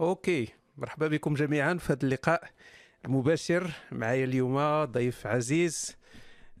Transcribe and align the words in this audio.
أوكي 0.00 0.48
مرحبا 0.76 1.08
بكم 1.08 1.34
جميعا 1.34 1.74
في 1.74 1.92
هذا 1.92 1.98
اللقاء 2.02 2.44
المباشر. 3.04 3.70
معايا 3.92 4.24
اليوم 4.24 4.84
ضيف 4.84 5.26
عزيز 5.26 5.96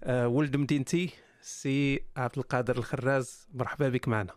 آه، 0.04 0.28
ولد 0.28 0.56
مدينتي 0.56 1.10
سي 1.40 2.04
عبد 2.16 2.38
القادر 2.38 2.76
الخراز. 2.78 3.48
مرحبا 3.54 3.88
بك 3.88 4.08
معنا. 4.08 4.32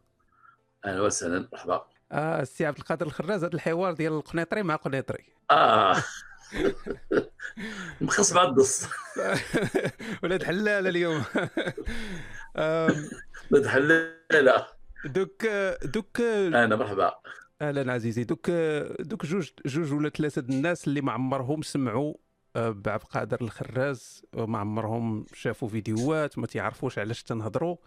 أهلا 0.85 1.01
وسهلا 1.01 1.49
مرحبا. 1.51 1.85
آه 2.11 2.43
سي 2.43 2.65
عبد 2.65 2.77
القادر 2.77 3.05
الخراز 3.05 3.43
هذا 3.43 3.53
الحوار 3.55 3.93
ديال 3.93 4.13
القنيطري 4.13 4.63
مع 4.63 4.75
قنيطري. 4.75 5.25
آه. 5.51 6.03
مخص 8.01 8.33
بعد 8.33 8.47
الدص 8.47 8.87
ولاد 10.23 10.43
حلاله 10.43 10.89
اليوم. 10.89 11.23
ولد 13.51 13.67
حلاله 13.67 14.67
دوك 15.05 15.45
دوك 15.83 16.21
أنا 16.21 16.75
مرحبا. 16.75 17.15
أهلا 17.61 17.93
عزيزي. 17.93 18.23
دوك 18.23 18.51
دوك 18.99 19.25
جوج 19.25 19.49
جوج 19.65 19.93
ولا 19.93 20.09
ثلاثة 20.09 20.41
الناس 20.41 20.87
اللي 20.87 21.01
ما 21.01 21.11
عمرهم 21.11 21.61
سمعوا 21.61 22.13
آه، 22.55 22.69
بعبد 22.69 23.01
القادر 23.03 23.41
الخراز 23.41 24.21
وما 24.35 24.59
عمرهم 24.59 25.25
شافوا 25.33 25.67
فيديوهات 25.67 26.37
ما 26.39 26.47
تيعرفوش 26.47 26.99
علاش 26.99 27.23
تنهضروا. 27.23 27.77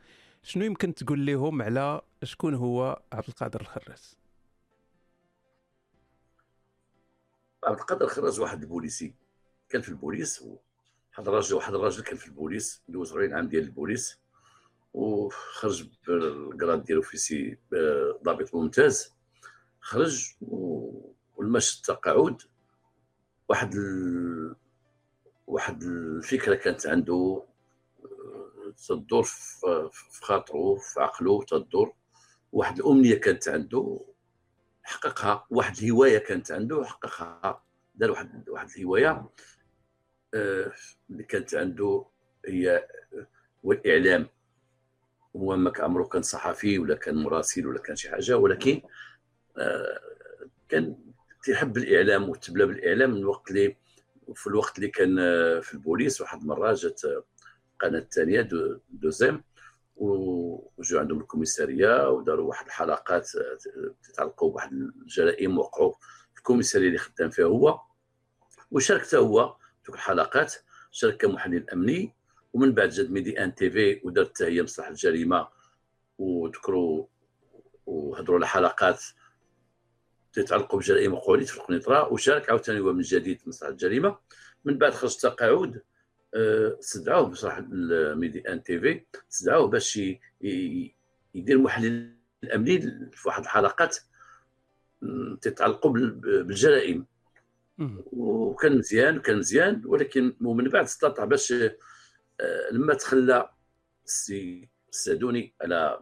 شنو 0.43 0.65
يمكن 0.65 0.95
تقول 0.95 1.27
لهم 1.27 1.63
على 1.63 2.01
شكون 2.23 2.55
هو 2.55 3.03
عبد 3.13 3.29
القادر 3.29 3.61
الخراز؟ 3.61 4.19
عبد 7.65 7.79
القادر 7.79 8.07
خرج 8.07 8.41
واحد 8.41 8.63
البوليسي. 8.63 9.15
كان 9.69 9.81
في 9.83 9.89
البوليس 9.89 10.43
واحد 10.43 11.29
الراجل 11.29 11.55
واحد 11.55 11.75
الراجل 11.75 12.03
كان 12.03 12.17
في 12.17 12.27
البوليس 12.27 12.83
دوز 12.89 13.13
40 13.13 13.35
عام 13.35 13.49
ديال 13.49 13.65
البوليس 13.65 14.19
وخرج 14.95 15.89
بالكراد 16.07 16.85
ديالو 16.85 17.03
في 17.03 17.17
سي 17.17 17.59
ضابط 18.25 18.55
ممتاز. 18.55 19.20
خرج 19.81 20.35
و- 20.41 21.11
والمشي 21.37 21.77
التقاعد 21.79 22.43
واحد 23.49 23.75
ال... 23.75 24.57
واحد 25.47 25.83
الفكرة 25.83 26.55
كانت 26.55 26.87
عنده 26.87 27.43
آه، 28.05 28.73
تدور 28.89 29.23
في 29.23 30.21
خاطره 30.23 30.77
في 30.77 31.01
عقله 31.01 31.43
تدور. 31.45 31.93
واحد 32.53 32.79
الأمنية 32.79 33.15
كانت 33.15 33.49
عنده 33.49 34.01
حققها. 34.83 35.47
واحد 35.51 35.77
الهواية 35.79 36.19
كانت 36.19 36.53
عنده 36.53 36.85
حققها. 36.85 37.63
دار 37.95 38.11
واحد 38.11 38.49
واحد 38.49 38.69
الهواية 38.77 39.29
آه، 40.35 40.73
اللي 41.11 41.23
كانت 41.25 41.55
عنده 41.55 42.05
هي 42.47 42.77
آه، 42.77 43.27
هو 43.65 43.73
الإعلام. 43.73 44.29
هو 45.37 45.57
ما 45.57 45.73
عمره 45.79 46.05
كان 46.05 46.23
صحفي 46.23 46.79
ولا 46.79 46.95
كان 46.95 47.15
مراسل 47.23 47.67
ولا 47.67 47.79
كان 47.81 47.97
شي 47.97 48.11
حاجة. 48.11 48.37
ولكن 48.37 48.83
كان 50.69 50.97
تيحب 51.43 51.77
الإعلام 51.77 52.29
وتبلى 52.29 52.67
بالإعلام 52.67 53.11
من 53.11 53.17
الوقت 53.17 53.51
اللي 53.51 53.77
في 54.35 54.47
الوقت 54.47 54.77
اللي 54.79 54.89
كان 54.89 55.19
آه، 55.19 55.61
في 55.61 55.75
البوليس 55.75 56.21
واحد 56.21 56.41
المرة 56.41 56.73
جات 56.75 57.05
آه، 57.05 57.25
القناه 57.75 57.99
الثانية 57.99 58.41
2M 58.41 58.79
دوزيم 58.91 59.43
و- 59.97 60.69
وجاو 60.79 61.01
عندهم 61.01 61.21
ال 61.21 61.28
commissariat 61.28 62.09
وداروا 62.11 62.49
واحد 62.49 62.67
الحلقات 62.67 63.31
آه، 63.37 63.59
تتعلقوا 64.03 64.51
بواحد 64.51 64.73
الجرائم 64.73 65.59
وقعوا 65.59 65.93
في 66.33 66.39
ال 66.39 66.42
commissariat 66.42 66.87
اللي 66.87 66.99
خدام 66.99 67.31
فيها 67.31 67.45
هو 67.47 67.81
وشارك 68.71 69.01
حتى 69.07 69.17
هو 69.17 69.57
في 69.83 69.89
الحلقات 69.89 70.55
شارك 70.91 71.17
كمحلل 71.17 71.71
امني 71.71 72.15
ومن 72.53 72.73
بعد 72.75 72.89
جات 72.89 73.11
Medi 73.11 73.45
1 73.45 73.55
TV 73.55 74.01
ودارت 74.05 74.43
هي 74.43 74.63
مصلحة 74.63 74.91
الجريمة 74.91 75.49
وذكروا 76.19 77.07
وهضروا 77.87 78.37
على 78.37 78.47
حلقات 78.47 79.03
تتعلقوا 80.33 80.79
بجرائم 80.79 81.13
وقعوا 81.15 81.41
في 81.41 81.57
القنيطرة 81.57 82.13
وشارك 82.13 82.51
عاوتاني 82.51 82.81
هو 82.81 82.93
من 82.93 83.03
جديد 83.03 83.41
في 83.41 83.49
مصلحه 83.49 83.73
الجريمة 83.73 84.19
من 84.65 84.79
بعد 84.79 84.93
خرج 84.93 85.17
تقاعد 85.17 85.83
آه، 86.35 86.77
استدعوه 86.81 87.27
بصراحة 87.29 87.59
ال 87.73 88.41
Medi 88.41 88.63
1 88.63 88.81
TV 88.81 89.05
استدعوه 89.33 89.67
باش 89.69 90.01
يدير 91.35 91.59
محلل 91.59 92.17
أمني 92.55 92.81
في 93.13 93.29
واحد 93.29 93.43
الحلقات 93.43 93.97
تتعلقوا 95.41 95.91
بال- 95.93 96.43
بالجرائم. 96.45 97.07
وكان 98.13 98.79
مزيان 98.79 99.19
وكان 99.19 99.39
مزيان 99.39 99.83
ولكن 99.87 100.37
ومن 100.45 100.69
بعد 100.69 100.85
استطاع 100.85 101.25
باش 101.25 101.53
آه، 101.53 102.71
لما 102.73 102.95
تخلى 102.95 103.51
السي 104.07 104.69
السعدوني 104.93 105.55
على 105.63 106.01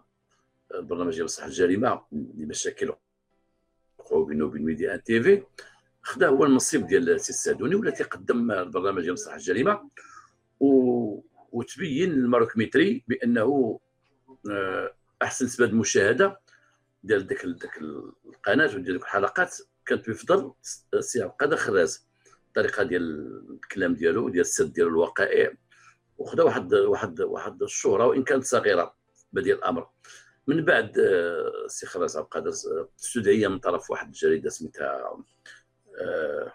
البرنامج 0.74 1.14
ديال 1.14 1.30
صح 1.30 1.44
الجريمة 1.44 2.02
لمشاكل 2.12 2.92
وقعوا 4.08 4.26
بينه 4.26 4.44
وبين 4.44 4.64
ميدي 4.64 4.94
1 4.94 5.02
تيفي. 5.02 5.42
خدا 6.02 6.28
هو 6.28 6.44
المنصب 6.44 6.86
ديال 6.86 7.10
السي 7.10 7.32
السعدوني 7.32 7.74
ولا 7.74 7.90
تيقدم 7.90 8.50
البرنامج 8.50 9.02
ديال 9.02 9.18
صح 9.18 9.34
الجريمة. 9.34 9.90
و... 10.60 11.20
وتبين 11.52 12.10
الماروكميتري 12.12 13.04
بأنه 13.08 13.80
آه، 14.50 14.94
أحسن 15.22 15.44
نسبه 15.44 15.64
المشاهده 15.64 16.40
ديال 17.04 17.26
ديك 17.26 17.46
ديك 17.46 17.78
القناة 18.26 18.66
وديال 18.66 18.82
ديك 18.84 19.02
الحلقات 19.02 19.56
كانت 19.86 20.10
بفضل 20.10 20.52
السي 20.94 21.22
عبد 21.22 21.30
القادر 21.30 21.56
خراز. 21.56 22.08
الطريقة 22.48 22.82
ديال 22.82 23.42
الكلام 23.50 23.94
ديالو 23.94 24.28
ديال 24.28 24.40
السرد 24.40 24.72
ديال 24.72 24.86
الوقائع. 24.86 25.52
وخدا 26.18 26.42
واحد 26.42 26.74
واحد 26.74 27.20
واحد 27.20 27.62
الشهرة 27.62 28.06
وإن 28.06 28.24
كانت 28.24 28.44
صغيرة 28.44 28.94
بديل 29.32 29.56
الأمر. 29.56 29.88
من 30.48 30.64
بعد 30.64 30.98
آه، 30.98 31.64
السي 31.64 31.86
خراز 31.86 32.16
عبد 32.16 32.24
القادر 32.24 32.50
آه، 32.50 32.88
استدعي 33.00 33.48
من 33.48 33.58
طرف 33.58 33.90
واحد 33.90 34.06
الجريدة 34.06 34.50
سميتها 34.50 35.22
آه، 36.00 36.52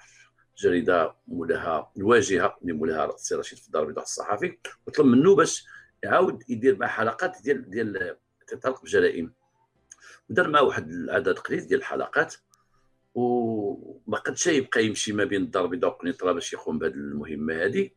جريدة 0.57 1.15
مولاها 1.27 1.91
الواجهة 1.97 2.57
اللي 2.61 2.73
مولاها 2.73 3.15
السي 3.15 3.35
رشيد 3.35 3.59
في 3.59 3.67
الدار 3.67 3.81
البيضاء 3.81 4.03
الصحفي 4.03 4.57
وطلب 4.87 5.05
منه 5.05 5.35
باش 5.35 5.65
يعاود 6.03 6.43
يدير 6.49 6.77
مع 6.77 6.87
حلقات 6.87 7.37
ديال 7.43 7.69
ديال 7.69 8.17
تتعلق 8.47 8.83
بجرائم. 8.83 9.33
ودار 10.29 10.47
معه 10.47 10.63
واحد 10.63 10.89
العدد 10.89 11.39
قليل 11.39 11.67
ديال 11.67 11.79
الحلقات 11.79 12.35
وما 13.15 14.17
قدش 14.17 14.47
يبقى 14.47 14.85
يمشي 14.85 15.13
ما 15.13 15.23
بين 15.23 15.41
الدار 15.41 15.65
البيضاء 15.65 15.91
وقنيطره 15.91 16.31
باش 16.31 16.53
يقوم 16.53 16.79
بهذه 16.79 16.93
المهمة 16.93 17.65
هذه. 17.65 17.89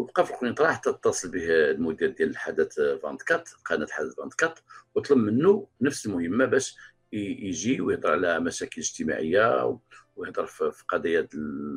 وبقى 0.00 0.26
في 0.26 0.32
قنيطره 0.32 0.72
حتى 0.72 0.90
اتصل 0.90 1.30
به 1.30 1.70
المدير 1.70 2.10
ديال 2.10 2.30
الحدث 2.30 2.78
24 2.78 3.42
قناة 3.64 3.84
الحدث 3.84 4.18
24 4.18 4.54
وطلب 4.94 5.18
منه 5.18 5.66
نفس 5.80 6.06
المهمة 6.06 6.44
باش 6.44 6.76
يجي 7.12 7.80
ويهضر 7.80 8.10
على 8.10 8.40
مشاكل 8.40 8.80
اجتماعية 8.80 9.78
ويهضر 10.16 10.46
في 10.46 10.72
قضايا 10.88 11.28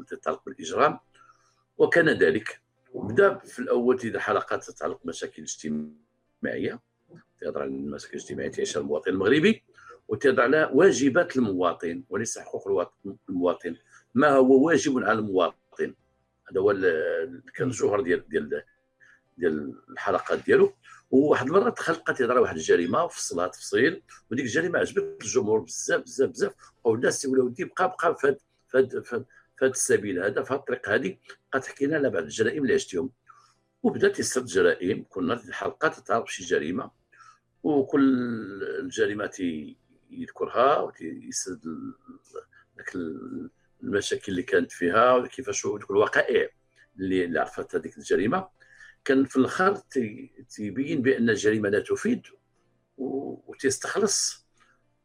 تتعلق 0.07 0.41
بالإجرام. 0.45 0.99
وكان 1.77 2.09
ذلك. 2.09 2.61
وبدا 2.93 3.37
في 3.37 3.59
الأول 3.59 3.99
تيدير 3.99 4.19
حلقات 4.19 4.63
تتعلق 4.63 4.99
بمشاكل 5.03 5.41
اجتماعية 5.43 6.79
تهضر 7.41 7.61
على 7.61 7.69
المشاكل 7.71 8.17
الاجتماعية 8.17 8.51
تعيشها 8.51 8.79
المواطن 8.81 9.11
المغربي 9.11 9.63
وتهضر 10.07 10.41
على 10.41 10.69
واجبات 10.73 11.37
المواطن 11.37 12.03
وليس 12.09 12.39
حقوق 12.39 12.91
المواطن. 13.29 13.75
ما 14.15 14.29
هو 14.29 14.65
واجب 14.65 14.97
على 15.03 15.19
المواطن؟ 15.19 15.57
هذا 16.51 16.61
هو 16.61 16.71
كان 17.55 17.67
الجوهر 17.67 18.01
ديال 18.01 18.29
ديال 18.29 18.63
ديال 19.37 19.75
الحلقات 19.89 20.45
ديالو. 20.45 20.73
وواحد 21.11 21.47
المرة 21.47 21.69
تيهضر 21.69 22.31
على 22.31 22.39
واحد 22.39 22.55
الجريمة 22.55 23.03
وفصلها 23.03 23.47
تفصيل 23.47 24.03
وديك 24.31 24.45
الجريمة 24.45 24.79
عجبت 24.79 25.17
الجمهور 25.21 25.59
بزاف 25.59 26.01
بزاف 26.01 26.29
بزاف. 26.29 26.53
والناس 26.83 27.25
يقولوا 27.25 27.45
ودي 27.45 27.63
بقى 27.63 27.87
بقى 27.87 28.15
في 28.15 28.37
هاد 29.61 29.69
السبيل 29.71 30.19
هذا 30.23 30.43
في 30.43 30.53
هاد 30.53 30.59
الطريق 30.59 30.89
هذه 30.89 31.17
بقى 31.51 31.61
تحكي 31.61 31.85
لنا 31.85 31.95
على 31.97 32.09
بعض 32.09 32.23
الجرائم 32.23 32.63
اللي 32.63 32.73
عشتهم 32.73 33.09
وبدا 33.83 34.07
تيسرد 34.09 34.45
جرائم. 34.45 35.03
كل 35.03 35.27
نهار 35.27 35.39
الحلقة 35.47 35.87
تتعرف 35.87 36.33
شي 36.33 36.43
جريمة. 36.43 36.91
وكل 37.63 38.03
الجريمه 38.79 39.31
يذكرها 40.11 40.77
ويسرد 40.79 41.65
ال- 41.65 43.49
المشاكل 43.83 44.31
اللي 44.31 44.43
كانت 44.43 44.71
فيها 44.71 45.13
وكيفاش 45.15 45.65
الوقائع 45.65 46.49
اللي 46.99 47.39
عرفت 47.39 47.75
هذيك 47.75 47.97
الجريمة. 47.97 48.47
كان 49.05 49.25
في 49.25 49.37
الأخر 49.37 49.75
تي- 49.75 50.45
تيبين 50.49 51.01
بأن 51.01 51.29
الجريمة 51.29 51.69
لا 51.69 51.79
تفيد 51.79 52.21
وتستخلص 52.97 54.45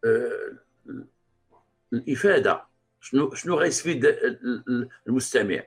آه، 0.04 0.58
الإفادة. 1.92 2.64
شنو 3.00 3.34
شنو 3.34 3.54
غيستفيد 3.58 4.04
ال- 4.04 4.64
ال- 4.68 4.88
المستمع. 5.08 5.62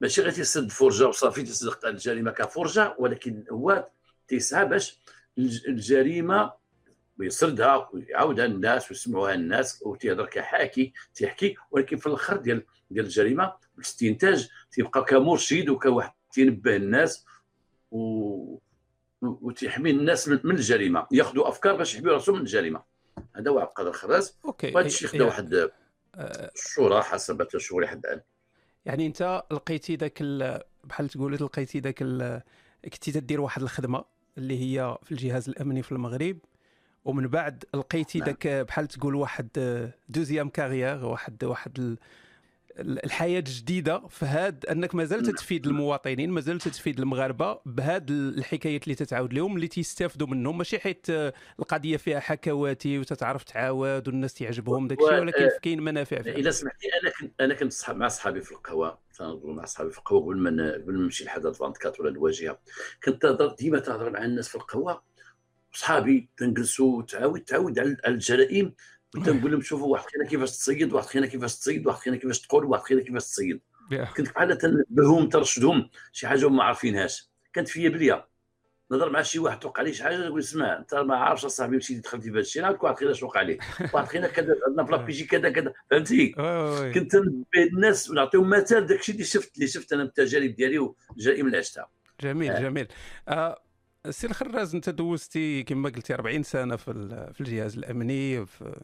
ماشي 0.00 0.22
غير 0.22 0.32
تيسد 0.32 0.70
فرجة 0.70 1.06
وصافي 1.08 1.42
على 1.84 1.92
الجريمة 1.94 2.30
كفرجة 2.30 2.94
ولكن 2.98 3.44
هو 3.50 3.88
تيسعى 4.28 4.64
باش 4.64 5.00
الج- 5.38 5.66
الجريمة 5.68 6.52
ويسردها 7.20 7.90
ويعاودها 7.92 8.46
للناس 8.46 8.90
ويسمعوها 8.90 9.34
الناس 9.34 9.82
وتيهضر 9.82 10.26
كحاكي 10.26 10.92
تيحكي 11.14 11.56
ولكن 11.70 11.96
في 11.96 12.06
الآخر 12.06 12.36
ديال 12.36 12.64
ديال 12.90 13.04
الجريمة 13.04 13.52
الاستنتاج 13.76 14.48
تيبقى 14.70 15.04
كمرشد 15.04 15.68
وكواحد 15.68 16.12
تينبه 16.32 16.76
الناس 16.76 17.26
و 17.90 18.58
وتحمي 19.22 19.90
الناس 19.90 20.28
من 20.28 20.50
الجريمة 20.50 21.06
ياخذوا 21.12 21.48
أفكار 21.48 21.76
باش 21.76 21.94
يحميوا 21.94 22.14
راسهم 22.14 22.34
من 22.34 22.40
الجريمة. 22.40 22.82
هذا 23.36 23.50
هو 23.50 23.58
عبد 23.58 23.68
القادر 23.68 23.90
الخراز 23.90 24.38
أوكي. 24.44 24.72
وهذا 24.74 24.86
الشيء 24.86 25.08
خدا 25.08 25.18
إيه. 25.18 25.26
واحد 25.26 25.70
الشورى 26.54 27.02
حسب 27.02 27.48
تشهور 27.48 27.86
حد 27.86 28.06
الآن. 28.06 28.20
يعني 28.84 29.06
أنت 29.06 29.42
لقيتي 29.50 29.96
ذاك 29.96 30.22
بحال 30.84 31.08
تقول 31.08 31.32
لقيتي 31.34 31.80
ذاك 31.80 31.98
كنتي 32.84 33.12
تدير 33.12 33.40
واحد 33.40 33.62
الخدمة 33.62 34.04
اللي 34.38 34.60
هي 34.60 34.98
في 35.02 35.12
الجهاز 35.12 35.48
الأمني 35.48 35.82
في 35.82 35.92
المغرب. 35.92 36.38
ومن 37.04 37.26
بعد 37.26 37.64
لقيتي 37.74 38.18
نعم. 38.18 38.26
ذاك 38.26 38.48
بحال 38.48 38.88
تقول 38.88 39.14
واحد 39.14 39.48
دوزيام 40.08 40.48
كارير 40.48 41.04
واحد 41.04 41.44
واحد 41.44 41.96
الحياة 42.78 43.38
الجديده 43.38 44.02
فهاد 44.08 44.66
أنك 44.66 44.94
مازال 44.94 45.22
نعم. 45.22 45.34
تفيد 45.34 45.66
المواطنين 45.66 46.30
مازال 46.30 46.58
تفيد 46.58 47.00
المغاربة 47.00 47.60
بهاد 47.66 48.10
الحكايات 48.10 48.84
اللي 48.84 48.94
تتعاود 48.94 49.32
لهم 49.34 49.56
اللي 49.56 49.68
تيستافدوا 49.68 50.26
منهم 50.26 50.58
ماشي 50.58 50.78
حيت 50.78 51.06
القضية 51.58 51.96
فيها 51.96 52.20
حكواتي 52.20 52.98
وتتعرف 52.98 53.44
تعاود 53.44 54.08
والناس 54.08 54.34
تعجبهم 54.34 54.88
داك 54.88 54.98
الشيء 55.00 55.20
ولكن 55.20 55.48
كاين 55.62 55.82
منافع 55.82 56.22
فيها 56.22 56.34
إلا 56.34 56.50
سمحتي 56.50 56.86
أنا 57.02 57.12
كنت 57.20 57.40
أنا 57.40 57.54
كنت 57.54 57.90
مع 57.90 58.08
صحابي 58.08 58.40
في 58.40 58.52
القهوة 58.52 58.98
مع 59.44 59.64
صحابي 59.64 59.90
في 59.90 59.98
القهوة 59.98 60.22
قبل 60.22 60.36
ما 60.36 60.72
قبل 60.72 60.92
ما 60.92 61.04
نمشي 61.04 61.24
لحدث 61.24 61.46
24 61.46 61.94
ولا 62.00 62.10
الواجهه 62.10 62.58
كنت 63.04 63.38
ديما 63.58 63.78
تهضر 63.78 64.10
مع 64.10 64.24
الناس 64.24 64.48
في 64.48 64.54
القهوة 64.54 65.02
صحابي 65.72 66.28
تنجلسوا 66.36 67.02
تعاود 67.02 67.40
تعاود 67.40 67.78
على 67.78 67.96
الجرائم 68.08 68.74
كنت 69.14 69.28
نقول 69.28 69.52
لهم 69.52 69.60
شوفوا 69.60 69.92
واحد 69.92 70.04
خينا 70.12 70.24
كيفاش 70.28 70.50
تصيد 70.50 70.92
واحد 70.92 71.06
خينا 71.08 71.26
كيفاش 71.26 71.58
تصيد 71.58 71.86
واحد 71.86 71.98
خينا 71.98 72.16
كيفاش 72.16 72.40
تقول 72.40 72.64
واحد 72.64 72.82
خينا 72.82 73.02
كيفاش 73.02 73.22
تصيد. 73.24 73.60
كنت 74.16 74.28
بحال 74.28 74.58
تنبههم 74.58 75.28
ترشدهم 75.28 75.90
شي 76.12 76.26
حاجة 76.26 76.48
ما 76.48 76.64
عارفينهاش. 76.64 77.30
كانت 77.52 77.68
فيا 77.68 77.88
بليا 77.88 78.26
نهضر 78.90 79.10
مع 79.10 79.22
شي 79.22 79.38
واحد 79.38 79.58
توقع 79.58 79.80
عليه 79.80 79.92
شي 79.92 80.02
حاجة 80.02 80.16
نقول 80.16 80.40
اسمع 80.40 80.78
انت 80.78 80.94
ما 80.94 81.16
عارفش 81.16 81.44
اصاحبي 81.44 81.76
مشيتي 81.76 82.00
دخلتي 82.00 82.24
في 82.24 82.30
هذا 82.30 82.40
الشيء 82.40 82.62
نعاود 82.62 82.78
واحد 82.82 82.98
خينا 82.98 83.12
شوق 83.12 83.38
عليه. 83.38 83.58
واحد 83.92 84.08
خينا 84.08 84.28
كذا 84.28 84.56
عندنا 84.68 84.84
في 84.84 84.92
لابيجي 84.92 85.24
كذا 85.24 85.50
كذا. 85.50 85.72
فهمتي؟ 85.90 86.28
كنت 86.94 87.16
نبه 87.16 87.62
الناس 87.72 88.10
ونعطيهم 88.10 88.50
مثال 88.50 88.86
داك 88.86 89.00
الشيء 89.00 89.14
اللي 89.14 89.26
شفت 89.26 89.54
اللي 89.56 89.66
شفت 89.66 89.92
أنا 89.92 90.02
التجارب 90.02 90.54
ديالي 90.54 90.78
والجرائم 90.78 91.46
اللي 91.46 91.58
عشتها 91.58 91.90
جميل 92.20 92.52
آه. 92.52 92.60
جميل. 92.60 92.88
آه 93.28 93.62
السي 94.06 94.26
الخراز 94.26 94.74
انت 94.74 94.90
دوزتي 94.90 95.62
كما 95.62 95.88
قلتي 95.88 96.14
40 96.14 96.42
سنة 96.42 96.76
في 96.76 96.92
في 97.34 97.40
الجهاز 97.40 97.76
الأمني 97.76 98.46
في 98.46 98.80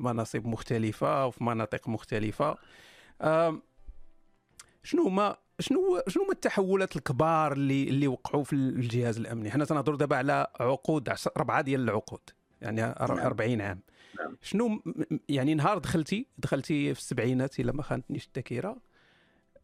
مناصب 0.00 0.46
مختلفة 0.46 1.26
وفي 1.26 1.44
مناطق 1.44 1.88
مختلفة 1.88 2.56
شنو 4.82 5.02
هما 5.02 5.36
شنو 5.58 6.02
شنو 6.08 6.22
هما 6.22 6.32
التحولات 6.32 6.96
الكبار 6.96 7.52
اللي 7.52 7.88
اللي 7.88 8.08
وقعوا 8.08 8.44
في 8.44 8.52
الجهاز 8.52 9.18
الأمني 9.18 9.50
حنا 9.50 9.64
تنهضروا 9.64 9.98
دابا 9.98 10.16
على 10.16 10.46
عقود 10.60 11.14
اربعه 11.36 11.60
ديال 11.60 11.80
العقود 11.80 12.30
يعني 12.60 12.84
40 12.84 13.58
نعم. 13.58 13.68
عام 13.68 13.80
نعم. 14.20 14.36
شنو 14.42 14.82
يعني 15.28 15.54
نهار 15.54 15.78
دخلتي 15.78 16.26
دخلتي 16.38 16.94
في 16.94 17.00
السبعينات 17.00 17.60
إلا 17.60 17.72
ما 17.72 17.82
خانتنيش 17.82 18.26
الذاكرة 18.26 18.76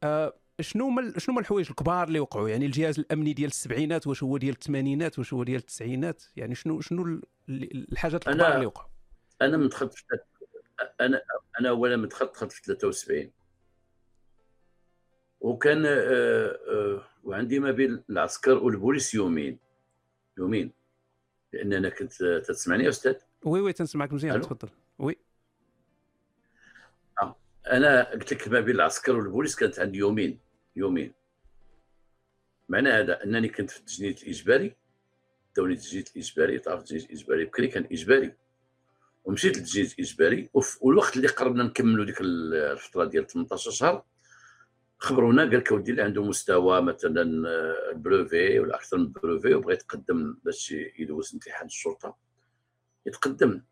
أه 0.03 0.35
شنو 0.61 0.87
هما 0.87 1.13
شنو 1.19 1.33
هما 1.33 1.41
الحوايج 1.41 1.69
الكبار 1.71 2.09
اللي 2.09 2.21
وقعوا؟ 2.21 2.49
يعني 2.49 2.67
الجهاز 2.67 2.99
الأمني 2.99 3.33
ديال 3.33 3.51
السبعينات 3.51 4.07
واش 4.07 4.23
هو 4.23 4.37
ديال 4.37 4.55
الثمانينات 4.55 5.19
واش 5.19 5.35
هو 5.35 5.45
ديال 5.45 5.59
التسعينات؟ 5.59 6.23
يعني 6.37 6.55
شنو 6.55 6.81
شنو 6.81 7.21
الحاجات 7.49 8.29
الكبار 8.29 8.55
اللي 8.55 8.67
وقعوا؟ 8.67 8.89
أنا 9.43 9.57
من 9.57 9.69
دخلت 9.69 9.95
أنا 11.01 11.23
أنا 11.61 11.69
أولا 11.69 11.97
من 11.97 12.09
دخلت 12.09 12.35
دخلت 12.35 12.53
في 12.53 12.63
73 12.63 13.31
وكان 15.41 15.87
آه 15.87 16.59
آه 16.69 17.03
وعندي 17.25 17.59
ما 17.59 17.71
بين 17.71 18.03
العسكر 18.11 18.59
والبوليس 18.59 19.15
يومين. 19.15 19.59
يومين. 20.39 20.73
لأن 21.53 21.73
أنا 21.73 21.89
كنت 21.89 22.25
تسمعني 22.49 22.85
يا 22.85 22.89
أستاذ؟ 22.89 23.15
oui 23.45 23.61
oui 23.61 23.73
تنسمعك 23.73 24.13
مزيان 24.13 24.41
تفضل. 24.41 24.69
oui. 24.99 25.17
آه. 27.23 27.37
أنا 27.67 28.11
قلت 28.11 28.33
لك 28.33 28.49
ما 28.49 28.61
بين 28.61 28.75
العسكر 28.75 29.17
والبوليس 29.17 29.57
كانت 29.57 29.79
عندي 29.79 29.99
يومين. 29.99 30.39
يومين. 30.77 31.13
معنى 32.69 32.89
هذا 32.89 33.25
أنني 33.25 33.49
كنت 33.49 33.71
في 33.71 33.79
التجنيد 33.81 34.19
الإجباري 34.19 34.77
donc 35.57 35.75
التجنيد 35.75 36.09
الإجباري 36.17 36.59
تعرف 36.59 36.81
التجنيد 36.81 37.05
الإجباري 37.05 37.45
بكري 37.45 37.69
كان 37.69 37.89
إجباري. 37.93 38.35
ومشيت 39.25 39.57
للتجنيد 39.59 39.93
الإجباري 39.99 40.51
والوقت 40.81 41.17
اللي 41.17 41.29
قربنا 41.29 41.65
نكملوا 41.65 42.05
ديك 42.05 42.21
الفترة 42.21 43.05
ديال 43.05 43.27
18 43.27 43.71
شهر 43.71 44.05
خبرونا 44.99 45.43
قال 45.43 45.59
لك 45.59 45.73
اودي 45.73 45.91
اللي 45.91 46.03
عنده 46.03 46.25
مستوى 46.25 46.83
مثلا 46.83 47.23
brevet 47.91 48.61
ولا 48.61 48.75
أكثر 48.75 48.97
من 48.99 49.05
ال 49.05 49.12
brevet 49.12 49.55
وبغى 49.55 49.75
يتقدم 49.75 50.37
باش 50.45 50.71
يدوز 50.99 51.35
امتحان 51.35 51.67
الشرطة. 51.67 52.17
يتقدم. 53.07 53.63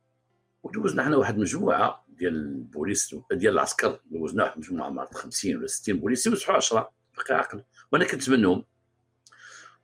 ودوزنا 0.63 1.05
حنا 1.05 1.17
واحد 1.17 1.35
المجموعه 1.35 2.05
ديال 2.09 2.35
البوليس 2.35 3.15
ديال 3.33 3.53
العسكر. 3.55 4.01
دوزنا 4.11 4.45
واحد 4.45 4.55
المجموعه 4.55 4.89
مع 4.89 5.09
50 5.13 5.57
ولا 5.57 5.67
60 5.67 5.97
بوليسي 6.01 6.31
وصحوا 6.31 6.57
10 6.57 6.91
بقى 7.17 7.35
عقل 7.39 7.65
وأنا 7.93 8.05
كنت 8.05 8.31
منهم 8.31 8.65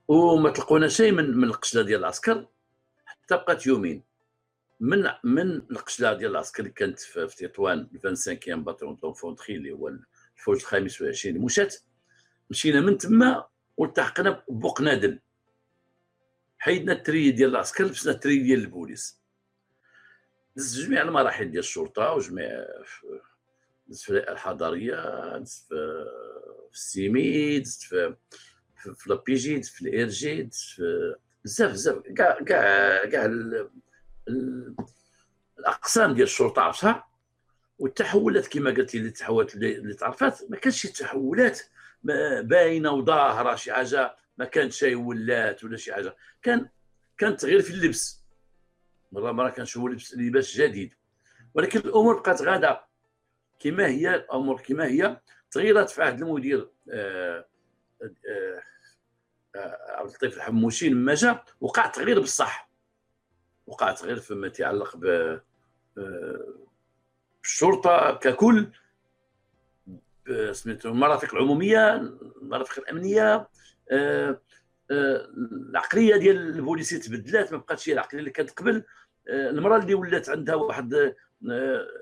وما 0.07 0.49
تلقونا 0.49 0.87
شيء 0.87 1.11
من 1.11 1.37
من 1.37 1.43
القشلة 1.43 1.81
ديال 1.81 1.99
العسكر 1.99 2.47
حتى 3.05 3.35
بقات 3.35 3.65
يومين. 3.67 4.03
من 4.79 5.09
من 5.23 5.51
القشلة 5.71 6.13
ديال 6.13 6.31
العسكر 6.31 6.59
اللي 6.63 6.73
كانت 6.73 6.99
في, 6.99 7.27
في 7.27 7.47
تطوان 7.47 7.87
25 8.03 8.63
باترون 8.63 8.97
دونفونتري 9.01 9.55
اللي 9.55 9.71
هو 9.71 9.87
الفوج 10.37 10.55
الخامس 10.57 11.01
والعشرين 11.01 11.41
مشات 11.41 11.75
مشينا 12.49 12.81
من 12.81 12.97
تما 12.97 13.45
والتحقنا 13.77 14.43
بوق 14.49 14.81
نادل 14.81 15.19
حيدنا 16.57 16.93
ال 16.93 16.97
treillis 16.97 17.31
ديال 17.31 17.49
العسكر 17.49 17.83
لبسنا 17.83 18.13
ال 18.13 18.16
treillis 18.16 18.37
ديال 18.43 18.59
البوليس. 18.59 19.24
جميع 20.57 21.01
المراحل 21.01 21.45
ديال 21.51 21.59
الشرطة 21.59 22.11
وجميع 22.13 22.65
دزت 23.87 24.03
في 24.03 24.11
الحضرية 24.31 24.95
في 25.43 26.73
ال 26.73 26.94
CMI 26.94 27.59
دزت 27.59 27.81
في 27.81 28.15
في 28.75 29.09
la 29.09 29.34
PJ 29.34 29.59
دزت 29.59 29.73
في 29.73 29.81
les 29.81 30.07
RG 30.07 30.49
في 30.51 31.15
بزاف 31.45 31.71
بزاف 31.71 31.97
كاع 31.97 32.39
كاع 32.43 33.05
كاع 33.05 33.31
الأقسام 35.59 36.13
ديال 36.13 36.23
الشرطة 36.27 36.61
عرفتها؟ 36.61 37.07
والتحولات 37.79 38.47
كما 38.47 38.69
قلت 38.71 38.95
لي 38.95 39.07
التحولات 39.07 39.55
اللي 39.55 39.93
تعرفات 39.93 40.39
ما 40.49 40.57
كانش 40.57 40.81
شي 40.81 40.87
تحولات 40.87 41.59
باينة 42.43 42.91
وظاهرة 42.91 43.55
شي 43.55 43.73
حاجة 43.73 44.15
ما 44.37 44.45
كانت 44.45 44.71
شي 44.73 44.95
ولات 44.95 45.63
ولا 45.63 45.77
شي 45.77 45.93
حاجة 45.93 46.15
كان 46.41 46.69
كان 47.17 47.37
تغيير 47.37 47.61
في 47.61 47.69
اللبس. 47.73 48.24
مره 49.15 49.31
مره 49.31 49.49
كنشوفوا 49.49 49.89
لباس 50.15 50.57
جديد. 50.57 50.93
ولكن 51.53 51.79
الأمور 51.79 52.19
بقات 52.19 52.41
غاده 52.41 52.85
كما 53.59 53.87
هي 53.87 54.15
الأمور 54.15 54.61
كما 54.61 54.85
هي 54.85 55.21
تغيرت 55.51 55.89
في 55.89 56.03
عهد 56.03 56.21
المدير 56.21 56.69
آه، 56.91 57.45
آه، 58.01 58.61
آه، 59.55 59.77
عبد 59.89 60.09
اللطيف 60.09 60.37
الحموشي 60.37 60.89
لما 60.89 61.13
جا 61.13 61.43
وقع 61.61 61.87
تغيير 61.87 62.19
بصح. 62.19 62.69
وقع 63.67 63.91
تغيير 63.91 64.19
فيما 64.19 64.47
يتعلق 64.47 64.97
ب 64.97 65.39
الشرطه 67.43 68.19
ككل. 68.21 68.71
سميتو 70.51 70.89
المرافق 70.89 71.35
العمومية 71.35 71.95
المرافق 72.41 72.79
الأمنية 72.79 73.49
العقلية 74.91 76.17
ديال 76.17 76.37
البوليسي 76.37 76.99
تبدلات. 76.99 77.51
ما 77.51 77.57
بقاتش 77.57 77.89
هي 77.89 77.93
العقلية 77.93 78.19
اللي 78.19 78.31
كانت 78.31 78.49
قبل. 78.49 78.83
المرأة 79.29 79.77
اللي 79.77 79.93
ولات 79.93 80.29
عندها 80.29 80.55
واحد 80.55 81.13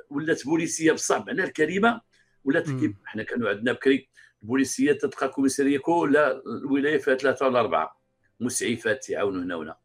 ولات 0.09 0.45
بوليسية 0.45 0.91
بصح 0.91 1.17
بمعنى 1.17 1.43
الكلمة 1.43 2.01
ولات 2.43 2.69
كيف 2.69 2.91
حنا 3.05 3.23
كانوا 3.23 3.49
عندنا 3.49 3.71
بكري 3.71 4.09
البوليسيه 4.43 4.91
تلقى 4.91 5.29
كوميساريه 5.29 5.77
كلها 5.77 6.31
الولاية 6.31 6.97
فيها 6.97 7.15
ثلاثة 7.15 7.47
ولا 7.47 7.59
أربعة 7.59 8.01
مسعفات 8.39 9.09
يعاونوا 9.09 9.43
هنا 9.43 9.55
وهنا. 9.55 9.77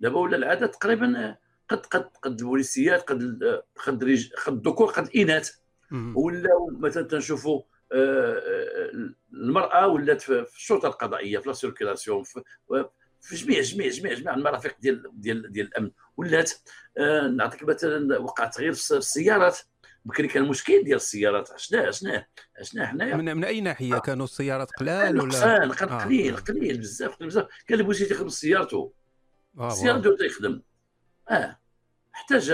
دابا 0.00 0.18
ولا 0.18 0.36
العدد 0.36 0.68
تقريبا 0.68 1.36
قد 1.68 1.86
قد 1.86 2.10
قد 2.22 2.40
البوليسيات 2.40 3.02
قد 3.02 3.44
قد 3.76 4.04
قد 4.46 4.52
الذكور 4.52 4.86
قد 4.86 5.06
الإناث. 5.06 5.50
ولا 6.14 6.50
مثلا 6.80 7.02
تنشوفوا 7.02 7.62
آه، 7.92 8.34
آه، 8.34 8.90
المرأة 9.32 9.86
ولات 9.86 10.20
في 10.22 10.46
الشرطة 10.56 10.86
القضائية 10.88 11.38
في 11.38 11.48
la 11.48 11.52
circulation 11.52 12.22
في 12.22 12.42
جميع 13.32 13.60
جميع 13.60 13.88
جميع 13.88 14.14
جميع 14.14 14.34
المرافق 14.34 14.76
ديال 14.80 15.20
ديال 15.20 15.52
ديال 15.52 15.66
الأمن. 15.66 15.90
ولات 16.16 16.52
آه 16.98 17.26
نعطيك 17.26 17.62
مثلا 17.64 18.18
وقع 18.18 18.46
تغيير 18.46 18.72
في 18.72 18.96
السيارات. 18.96 19.58
بكري 20.04 20.28
كان 20.28 20.48
مشكل 20.48 20.84
ديال 20.84 20.96
السيارات. 20.96 21.50
عشناه 21.50 21.86
عشناه 21.86 22.26
عشناه 22.60 22.86
حنايا. 22.86 23.16
من, 23.16 23.36
من 23.36 23.44
أي 23.44 23.60
ناحية؟ 23.60 23.96
آه. 23.96 23.98
كانوا 23.98 24.24
السيارات 24.24 24.70
قلال 24.70 25.20
ولا؟ 25.20 25.74
كان 25.74 25.88
آه. 25.88 26.04
قليل 26.04 26.36
قليل 26.36 26.78
بزاف 26.78 27.22
بزاف. 27.22 27.46
كان 27.66 27.78
البوليسي 27.78 28.04
تيخدم 28.04 28.28
سيارته 28.28 28.92
آه 29.58 29.82
ديالو 29.82 30.16
تيخدم 30.16 30.62
آه. 31.30 31.58
حتى 32.14 32.41
جا 32.41 32.50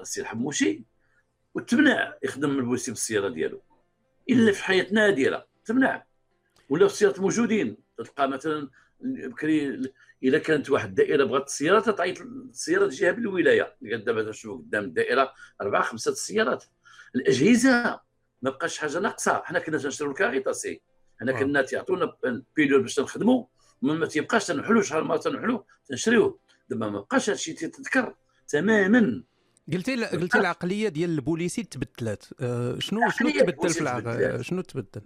السي 0.00 0.20
الحموشي 0.20 0.84
وتمنع 1.54 2.14
يخدم 2.22 2.58
البوليسي 2.58 2.90
بالسياره 2.90 3.28
ديالو. 3.28 3.62
إلا 4.30 4.52
في 4.52 4.64
حالة 4.64 4.86
نادرة 4.92 5.46
تمنع. 5.64 6.06
ولا 6.68 6.86
في 6.86 6.92
السيارات 6.92 7.20
موجودين. 7.20 7.76
تلقى 7.98 8.28
مثلا 8.28 8.70
بكري 9.04 9.80
الا 10.22 10.38
كانت 10.38 10.70
واحد 10.70 10.88
الدائرة 10.88 11.24
بغات 11.24 11.46
السيارة 11.46 11.90
تعيط 11.90 12.20
السيارة 12.20 12.86
تجيها 12.86 13.12
بالولاية. 13.12 13.76
دابا 13.82 14.30
تشوف 14.30 14.60
قدام 14.60 14.84
الدائره 14.84 15.32
أربعة 15.60 15.82
خمسة 15.82 16.10
السيارات. 16.10 16.64
الأجهزة 17.14 18.00
ما 18.42 18.50
بقاش 18.50 18.78
حاجة 18.78 18.98
ناقصة. 18.98 19.42
حنا 19.44 19.58
كنا 19.58 19.78
تنشريوا 19.78 20.10
الكارطة 20.10 20.52
سي 20.52 20.80
حنا 21.20 21.32
كنا 21.32 21.62
تيعطونا 21.62 22.16
البيلول 22.24 22.82
باش 22.82 22.94
تنخدموا 22.94 23.44
ما 23.82 24.06
تيبقاش 24.06 24.46
تنحلوا 24.46 24.82
شحال 24.82 25.04
ما 25.04 25.16
تنحلوا 25.16 25.60
تنشريوه 25.88 26.38
دابا 26.68 26.88
ما 26.90 27.00
بقاش 27.00 27.30
هادشي 27.30 27.52
تيتذكر 27.52 28.14
تماما. 28.48 29.22
قلتي 29.72 30.04
قلتي 30.04 30.38
العقلية 30.38 30.88
ديال 30.88 31.10
البوليسي 31.10 31.62
تبدلات. 31.62 32.24
أه 32.40 32.78
شنو 32.78 33.10
شنو 33.10 33.30
تبدل 33.30 33.68
في 33.70 33.80
العقلية؟ 33.80 34.44
شنو 34.44 34.60
تبدل؟ 34.60 35.02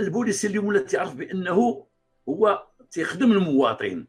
البوليسي 0.00 0.46
اليوم 0.46 0.66
ولا 0.66 0.80
تيعرف 0.80 1.14
بأنه 1.14 1.86
هو 2.28 2.66
تيخدم 2.90 3.32
المواطن 3.32 4.06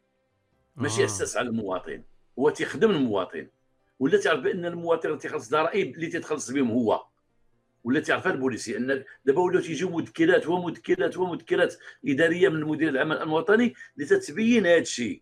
ماشي 0.76 1.02
آه. 1.02 1.06
أساس 1.06 1.38
على 1.38 1.50
المواطن 1.50 2.04
هو 2.40 2.50
تيخدم 2.50 2.92
المواطن. 2.92 3.48
ولا 4.00 4.18
تعرف 4.18 4.40
بأن 4.40 4.66
المواطن 4.66 5.18
تيخلص 5.18 5.50
ضرائب 5.50 5.96
اللي 5.96 6.08
تيتخلص 6.08 6.52
بهم 6.52 6.72
هو؟ 6.72 7.06
ولا 7.84 8.00
تعرفها 8.00 8.32
البوليسي؟ 8.32 8.78
أن 8.78 9.04
دابا 9.26 9.42
ولاو 9.42 9.62
تيجيو 9.62 9.90
مذكرات 9.90 10.48
ومذكرات 10.48 11.18
ومذكرات 11.18 11.76
إدارية 12.08 12.50
من 12.50 12.64
مدير 12.64 12.90
الأمن 12.90 13.18
الوطني 13.18 13.74
اللي 13.96 14.08
تتبين 14.08 14.66
هذا 14.66 14.78
الشيء. 14.78 15.22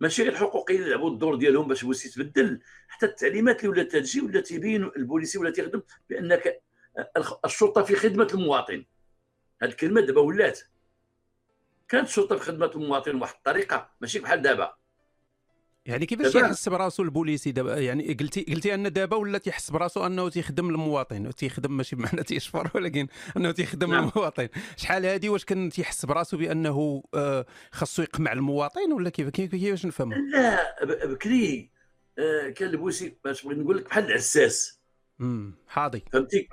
ماشي 0.00 0.22
غير 0.22 0.32
الحقوقيين 0.32 0.82
يلعبوا 0.82 1.10
الدور 1.10 1.34
ديالهم 1.34 1.68
باش 1.68 1.80
البوليسي 1.80 2.08
تبدل 2.08 2.60
حتى 2.88 3.06
التعليمات 3.06 3.60
اللي 3.60 3.68
ولات 3.68 3.92
تجي 3.92 4.20
ولا 4.20 4.40
تيبين 4.40 4.84
البوليسي 4.96 5.38
ولا 5.38 5.50
تيخدم 5.50 5.82
بأنك 6.10 6.62
الشرطة 7.44 7.82
في 7.82 7.94
خدمة 7.94 8.28
المواطن. 8.34 8.84
هذه 9.62 9.70
الكلمة 9.70 10.00
دابا 10.00 10.20
ولات. 10.20 10.60
كانت 11.92 12.08
الشرطه 12.08 12.36
في 12.36 12.42
خدمه 12.42 12.70
المواطن 12.74 13.18
بواحد 13.18 13.34
الطريقة 13.34 13.90
ماشي 14.00 14.18
بحال 14.18 14.42
دابا. 14.42 14.74
يعني 15.86 16.06
كيفاش 16.06 16.34
يحس 16.34 16.68
براسو 16.68 17.02
البوليسي 17.02 17.52
دابا؟ 17.52 17.78
يعني 17.78 18.14
قلتي 18.14 18.42
قلتي 18.42 18.74
أن 18.74 18.92
دابا 18.92 19.16
ولا 19.16 19.38
تيحس 19.38 19.70
براسو 19.70 20.06
أنه 20.06 20.28
تيخدم 20.28 20.68
المواطن 20.68 21.34
تيخدم 21.34 21.76
ماشي 21.76 21.96
بمعنى 21.96 22.22
تيشفر 22.22 22.70
ولكن 22.74 23.06
أنه 23.36 23.50
تيخدم 23.50 23.90
نعم. 23.90 24.08
المواطن. 24.08 24.48
شحال 24.76 25.06
هذه 25.06 25.28
واش 25.28 25.44
كان 25.44 25.70
تيحس 25.70 26.06
براسو 26.06 26.36
بأنه 26.36 27.02
آه، 27.14 27.46
خاصو 27.72 28.02
يقمع 28.02 28.32
المواطن 28.32 28.92
ولا 28.92 29.10
كيف 29.10 29.28
كيفاش 29.28 29.86
نفهمها 29.86 30.18
لا 30.18 30.84
بكري 30.84 31.70
آه، 32.18 32.48
كان 32.48 32.68
البوليسي 32.68 33.16
باش 33.24 33.44
بغيت 33.44 33.58
نقول 33.58 33.76
لك 33.76 33.84
بحال 33.84 34.04
العساس. 34.04 34.80
امم 35.20 35.54
حاضي. 35.68 36.04
فهمتي؟ 36.12 36.48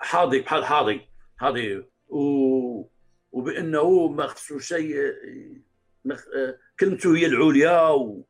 حاضي 0.00 0.40
بحال 0.40 0.64
حاضي 0.64 1.08
حاضي. 1.36 1.84
و... 2.08 2.93
وبأنه 3.34 4.08
ما 4.08 4.26
خصو 4.26 4.58
شيء 4.58 5.14
كلمته 6.80 7.16
هي 7.16 7.26
العليا 7.26 7.88
و... 7.88 8.24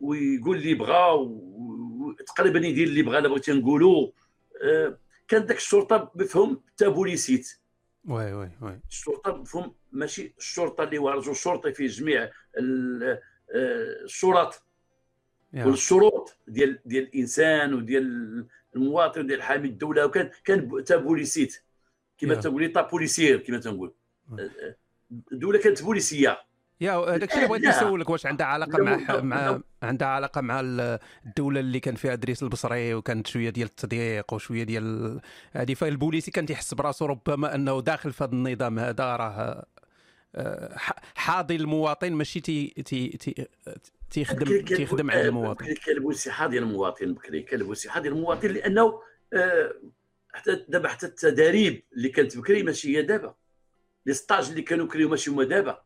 ويقول 0.00 0.56
اللي 0.56 0.74
بغى 0.74 1.10
وتقريبا 1.12 2.58
يدير 2.58 2.88
اللي 2.88 3.02
بغى 3.02 3.28
بغيتي 3.28 3.52
نقولوا 3.52 4.10
آه، 4.62 4.98
كان 5.28 5.46
داك 5.46 5.56
الشرطة 5.56 6.12
بفهم 6.14 6.62
تا 6.76 6.88
بوليسيت. 6.88 7.58
وي 8.04 8.32
وي 8.32 8.50
وي. 8.62 8.80
الشرطة 8.88 9.30
بفهم 9.30 9.74
ماشي 9.92 10.34
الشرطة 10.38 10.84
اللي 10.84 10.98
هو 10.98 11.10
رجل 11.10 11.36
شرطي 11.36 11.72
في 11.72 11.86
جميع 11.86 12.30
الشرط 14.04 14.62
والشروط 15.54 16.36
ديال 16.48 16.78
ديال 16.84 17.04
الإنسان 17.04 17.74
وديال 17.74 18.46
المواطن 18.76 19.20
وديال 19.20 19.42
حامي 19.42 19.68
الدولة 19.68 20.06
وكان 20.06 20.30
كان 20.44 20.84
تا 20.84 20.96
بوليسيت. 20.96 21.62
كما 22.18 22.34
تنقول 22.34 22.72
تا 22.72 22.82
بوليسير 22.82 23.38
كما 23.38 23.58
تنقول. 23.58 23.94
الدولة 25.32 25.58
كانت 25.58 25.82
بوليسية. 25.82 26.38
يا 26.80 27.16
داك 27.16 27.32
الشيء 27.32 27.48
بغيت 27.48 27.64
نسولك 27.64 28.10
واش 28.10 28.26
عندها 28.26 28.46
علاقة 28.46 28.82
مع 28.82 29.20
مع 29.20 29.60
عندها 29.82 30.08
علاقة 30.08 30.40
مع 30.40 30.60
الدولة 31.26 31.60
اللي 31.60 31.80
كان 31.80 31.94
فيها 31.94 32.12
إدريس 32.12 32.42
البصري 32.42 32.94
وكانت 32.94 33.26
شوية 33.26 33.50
ديال 33.50 33.68
التضييق 33.68 34.34
وشوية 34.34 34.62
ديال 34.62 35.20
هذه 35.52 35.74
فالبوليسي 35.74 36.30
كان 36.30 36.46
تيحس 36.46 36.74
براسو 36.74 37.06
ربما 37.06 37.54
أنه 37.54 37.80
داخل 37.80 38.12
في 38.12 38.24
هذا 38.24 38.32
النظام 38.32 38.78
هذا 38.78 39.16
راه 39.16 39.66
آه، 40.36 40.76
حاضي 41.14 41.56
المواطن 41.56 42.12
ماشي 42.12 42.40
تي 42.40 42.66
تي 42.66 43.08
تي 43.08 43.46
تيخدم 44.10 44.64
تيخدم 44.64 45.10
على 45.10 45.28
المواطن. 45.28 45.64
كان 45.74 45.96
البوليسي 45.96 46.30
حاضي 46.30 46.58
المواطن 46.58 47.14
بكري 47.14 47.42
كان 47.42 47.60
البوليسي 47.60 47.90
حاضي 47.90 48.08
المواطن 48.08 48.48
لأنه 48.48 49.00
حتى 50.32 50.64
دابا 50.68 50.88
حتى 50.88 51.06
التداريب 51.06 51.82
اللي 51.96 52.08
كانت 52.08 52.38
بكري 52.38 52.62
ماشي 52.62 52.96
هي 52.96 53.02
دابا. 53.02 53.34
les 54.06 54.14
stages 54.14 54.48
اللي 54.48 54.62
كانوا 54.62 54.86
بكري 54.86 55.06
ماشي 55.06 55.30
هما 55.30 55.44
دابا. 55.44 55.84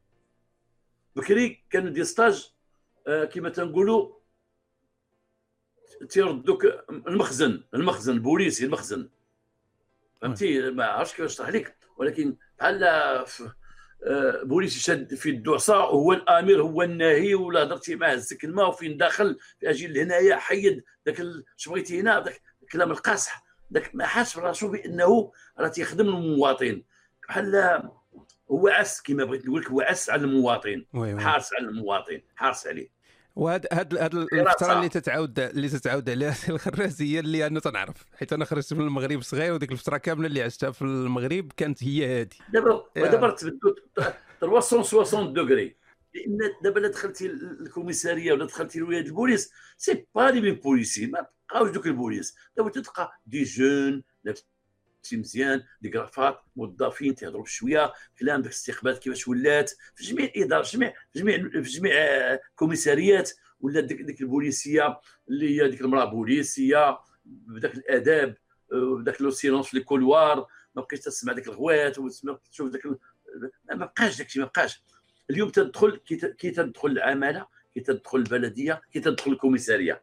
بكري 1.17 1.65
كانوا 1.71 1.91
دي 1.91 2.05
ستاج 2.05 2.53
آه 3.07 3.25
كما 3.25 3.49
تنقولوا 3.49 4.19
تيردوك 6.09 6.65
المخزن 6.91 7.65
المخزن 7.75 8.13
البوليسي 8.13 8.65
المخزن. 8.65 9.11
فهمتي؟ 10.23 10.71
ما 10.71 10.85
عرفتش 10.85 11.17
كيفاش 11.17 11.33
نشرح 11.33 11.49
لك. 11.49 11.77
ولكن 11.97 12.37
بحال 12.59 12.85
آه 12.85 14.43
بوليسي 14.43 14.81
شاد 14.81 15.15
في 15.15 15.31
الدعصه 15.31 15.77
هو 15.77 16.13
الأمير 16.13 16.63
هو 16.63 16.83
الناهي 16.83 17.35
ولا 17.35 17.63
هضرتي 17.63 17.97
معاه 17.97 18.15
هزك 18.15 18.45
الماء 18.45 18.69
وفين 18.69 18.97
داخل 18.97 19.39
أجي 19.65 19.87
لهنايا 19.87 20.37
حيد 20.37 20.85
ذاك 21.07 21.21
اش 21.59 21.69
بغيتي 21.69 22.01
هنا؟ 22.01 22.21
ذاك 22.25 22.43
الكلام 22.63 22.91
القاصح. 22.91 23.45
ذاك 23.73 23.95
ما 23.95 24.07
حاس 24.07 24.39
راسو 24.39 24.69
بأنه 24.69 25.33
راه 25.59 25.69
تيخدم 25.69 26.09
المواطن. 26.09 26.83
بحال 27.29 27.83
هو 28.51 28.69
عس 28.69 29.03
كما 29.03 29.25
بغيت 29.25 29.47
نقول 29.47 29.61
لك 29.61 29.71
هو 29.71 29.81
عس 29.81 30.11
على 30.11 30.23
المواطن. 30.23 30.85
حارس 31.19 31.51
على 31.55 31.69
المواطن 31.69 32.21
حارس 32.37 32.67
عليه. 32.67 32.99
وهاد 33.39 33.67
هاد 33.73 33.97
هاد 33.97 34.15
الفترة 34.15 34.73
اللي 34.73 34.89
تتعاود 34.89 35.41
اللي 35.41 35.69
تتعاود 35.69 36.11
عليها 36.11 36.35
الخراز 36.49 37.03
هي 37.03 37.21
اللي 37.21 37.47
أنا 37.47 37.61
تنعرف 37.61 38.07
حيت 38.19 38.33
أنا 38.33 38.45
خرجت 38.45 38.73
من 38.73 38.81
المغرب 38.81 39.23
صغير 39.23 39.53
وديك 39.53 39.73
الفترة 39.73 39.97
كاملة 39.97 40.27
اللي 40.27 40.43
عشتها 40.43 40.71
في 40.71 40.83
المغرب 40.83 41.53
كانت 41.57 41.85
هي 41.85 42.21
هذه 42.21 42.29
دابا 42.53 42.85
دابا 42.97 43.31
تبدلوا 43.31 43.75
360 44.41 45.33
degrés. 45.33 45.77
لأن 46.15 46.39
دابا 46.63 46.81
لا 46.81 46.89
دخلتي 46.89 47.27
الكوميسارية 47.27 48.33
ولا 48.33 48.45
دخلتي 48.45 48.79
لولايه 48.79 49.01
البوليس 49.01 49.53
c'est 49.77 50.07
pas 50.15 50.31
les 50.31 50.41
mêmes 50.41 50.55
بوليسي 50.55 51.07
ما 51.07 51.27
بقاوش 51.51 51.71
دوك 51.71 51.87
البوليس. 51.87 52.37
دابا 52.57 52.71
تلقى 52.71 53.13
des 53.27 53.43
jeunes 53.43 54.03
شي 55.09 55.17
مزيان 55.17 55.63
des 55.81 55.89
cravates 55.89 56.41
موظفين 56.57 57.15
تيهضروا 57.15 57.43
بشوية 57.43 57.93
كلام 58.19 58.41
داك 58.43 58.51
الاستقبالات 58.53 58.99
كيفاش 58.99 59.29
ولات 59.29 59.71
في 59.95 60.05
جميع 60.05 60.25
الإدارة 60.25 60.63
جميع 60.63 60.95
جميع 61.17 61.39
في 61.63 61.71
جميع 61.71 61.93
الكوميساريات 62.35 63.31
ولا 63.61 63.81
ديك 63.81 64.03
ديك 64.03 64.21
البوليسية 64.21 65.01
اللي 65.29 65.63
هي 65.63 65.69
ديك 65.69 65.81
المرأة 65.81 66.05
بوليسية 66.05 66.99
بداك 67.25 67.75
الأداب 67.75 68.35
بداك 68.73 69.21
le 69.21 69.31
silence 69.31 69.67
في 69.67 69.79
ال 69.79 69.87
couloir 69.87 70.47
ما 70.75 70.83
بقيتش 70.83 71.05
تسمع 71.05 71.33
داك 71.33 71.49
الغوات 71.49 71.99
وتشوف 71.99 72.71
داك 72.71 72.87
ما 73.75 73.87
بقاش 73.87 74.19
داك 74.19 74.27
الشيء 74.27 74.43
ما 74.43 74.49
بقاش. 74.49 74.85
اليوم 75.31 75.49
تدخل 75.49 75.97
كي 76.39 76.51
تدخل 76.51 76.89
العمالة 76.89 77.47
كي 77.75 77.81
تدخل 77.81 78.19
البلدية 78.19 78.81
كي 78.93 79.01
تدخل 79.01 79.33
الكوميسارية. 79.33 80.03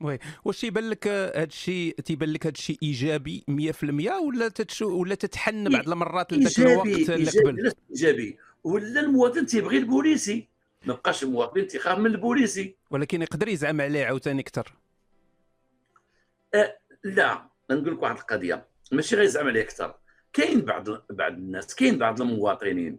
Oui. 0.00 0.18
واش 0.44 0.60
تيبان 0.60 0.90
لك 0.90 1.06
هذا 1.08 1.44
الشيء 1.44 1.94
تيبان 2.00 2.32
لك 2.32 2.46
هذا 2.46 2.54
الشيء 2.54 2.78
ايجابي 2.82 3.44
100% 3.50 3.84
ولا 4.22 4.48
تتشو 4.48 5.00
ولا 5.00 5.14
تتحن 5.14 5.68
بعض 5.68 5.88
المرات 5.88 6.32
لذاك 6.32 6.58
الوقت 6.58 7.10
اللي 7.10 7.30
قبل؟ 7.30 7.72
إيجابي. 7.90 8.38
ولا 8.64 9.00
المواطن 9.00 9.46
تيبغي 9.46 9.78
البوليسي. 9.78 10.48
ما 10.86 10.94
بقاش 10.94 11.22
المواطن 11.22 11.66
تيخاف 11.66 11.98
من 11.98 12.06
البوليسي. 12.06 12.76
ولكن 12.90 13.22
يقدر 13.22 13.48
يزعم 13.48 13.80
عليه 13.80 14.04
عاوتاني 14.04 14.40
أكثر. 14.40 14.72
أه 16.54 16.78
لا. 17.04 17.48
نقول 17.70 17.94
لك 17.94 18.02
واحد 18.02 18.16
القضية. 18.16 18.66
ماشي 18.92 19.16
غير 19.16 19.24
يزعم 19.24 19.46
عليه 19.46 19.62
أكثر. 19.62 19.94
كاين 20.32 20.60
بعض 20.60 20.88
بعض 21.10 21.32
الناس 21.32 21.74
كاين 21.74 21.98
بعض 21.98 22.20
المواطنين 22.20 22.98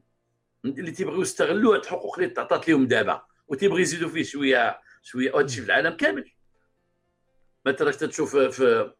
اللي 0.66 0.92
تيبغيو 0.92 1.22
يستغلوا 1.22 1.75
هاد 1.75 1.82
الحقوق 1.82 2.20
اللي 2.20 2.30
تعطات 2.30 2.70
لهم 2.70 2.88
دابا 2.88 3.22
وتيبغي 3.48 3.82
يزيدوا 3.82 4.10
فيه 4.10 4.24
شوية 4.24 4.80
شوية 5.04 5.32
وهادشي 5.32 5.62
في 5.62 5.68
العالم 5.68 5.98
كامل. 5.98 6.32
مثلا 7.65 7.91
تشوف 7.91 8.38
في 8.38 8.93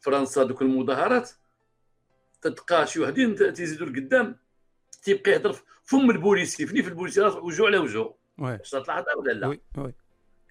فرنسا 0.00 0.44
دوك 0.44 0.62
المظاهرات 0.62 1.30
تلقى 2.42 2.86
شي 2.86 3.00
وحدين 3.00 3.34
تيزيدوا 3.34 3.86
لقدام 3.86 4.36
تيبقى 5.02 5.30
يهضر 5.30 5.56
فم 5.84 6.10
البوليسي 6.10 6.66
فني 6.66 6.82
في 6.82 6.88
البوليسي 6.88 7.20
وجوه 7.20 7.66
على 7.66 7.78
وجوه. 7.78 8.18
واش 8.38 8.70
تلاحظ 8.70 9.04
ولا 9.16 9.32
لا؟ 9.32 9.46
Oui 9.46 9.60
oui. 9.78 9.94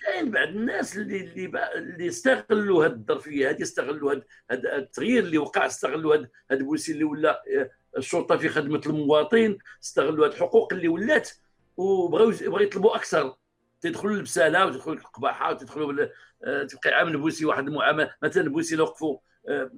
كاين 0.04 0.32
بعض 0.32 0.48
الناس 0.48 0.98
اللي 0.98 1.20
اللي 1.20 1.72
اللي 1.76 2.08
استغلوا 2.08 2.86
هذه 2.86 2.92
الظرفيه 2.92 3.50
هذه 3.50 3.62
استغلوا 3.62 4.14
هذا 4.52 4.76
التغيير 4.76 5.24
اللي 5.24 5.38
وقع 5.38 5.66
استغلوا 5.66 6.16
هذا 6.16 6.30
البوليسي 6.52 6.92
اللي 6.92 7.04
ولا 7.04 7.44
آه، 7.58 7.70
الشرطة 7.98 8.38
في 8.38 8.50
خدمة 8.50 8.82
المواطن 8.86 9.58
استغلوا 9.84 10.28
هذه 10.28 10.32
الحقوق 10.32 10.74
اللي 10.74 10.88
ولات 10.88 11.30
وبغاو 11.78 12.30
بغاو 12.30 12.60
يطلبوا 12.60 12.96
أكثر. 12.96 13.36
تدخلوا 13.82 14.16
البساله 14.16 14.66
وتدخلوا 14.66 14.96
القباحه 14.96 15.52
وتدخلوا 15.52 16.08
تبقى 16.42 16.90
عامل 16.90 17.12
البوليسي 17.12 17.46
واحد 17.46 17.68
المعامله 17.68 18.14
مثلا 18.24 18.44
البوليسي 18.44 18.76
لو 18.76 18.84
وقفوا 18.84 19.18
آه، 19.50 19.72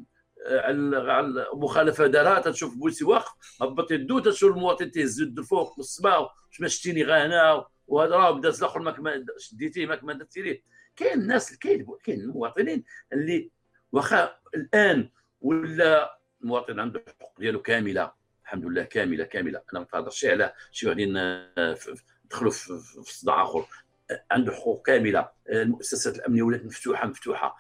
آه، 0.48 1.12
على 1.12 1.48
المخالفة 1.54 2.08
دارها 2.08 2.39
تشوف 2.39 2.78
بوليسي 2.77 3.05
واقف 3.06 3.32
هبط 3.62 3.92
يدو 3.92 4.20
تشوف 4.20 4.51
المواطن 4.56 4.92
تيهز 4.92 5.22
يد 5.22 5.39
الفوق 5.39 5.80
للسماء 5.80 6.22
واش 6.22 6.62
ما 6.62 6.68
شتيني 6.68 7.04
غا 7.04 7.25
هنا 7.25 7.66
وهذا 7.88 8.16
راه 8.16 8.39
داز 8.42 8.63
الآخر 8.63 8.80
ما 8.80 9.25
شديتيه 9.38 9.86
ما 9.86 10.13
درتي 10.13 10.42
ليه. 10.42 10.63
كاين 10.96 11.22
الناس 11.22 11.58
كاين 11.58 11.88
كاين 12.04 12.22
المواطنين 12.22 12.84
اللي 13.13 13.51
واخا 13.92 14.36
الآن 14.56 15.10
ولا 15.42 16.20
المواطن 16.42 16.80
عنده 16.80 17.04
الحقوق 17.08 17.39
ديالو 17.39 17.62
كاملة 17.62 18.13
الحمد 18.44 18.66
لله 18.66 18.84
كاملة 18.84 19.24
كاملة. 19.24 19.62
أنا 19.74 19.80
ما 19.80 19.86
كنهضرش 19.86 20.25
على 20.25 20.54
شي 20.72 20.88
واحدين 20.88 21.13
دخلوا 22.25 22.51
في 22.51 23.13
صداع 23.13 23.44
آخر. 23.44 23.66
عنده 24.32 24.51
حقوق 24.51 24.86
كاملة. 24.86 25.30
المؤسسات 25.50 26.16
الأمنية 26.16 26.44
ولات 26.44 26.66
مفتوحه 26.66 27.08
مفتوحة. 27.08 27.58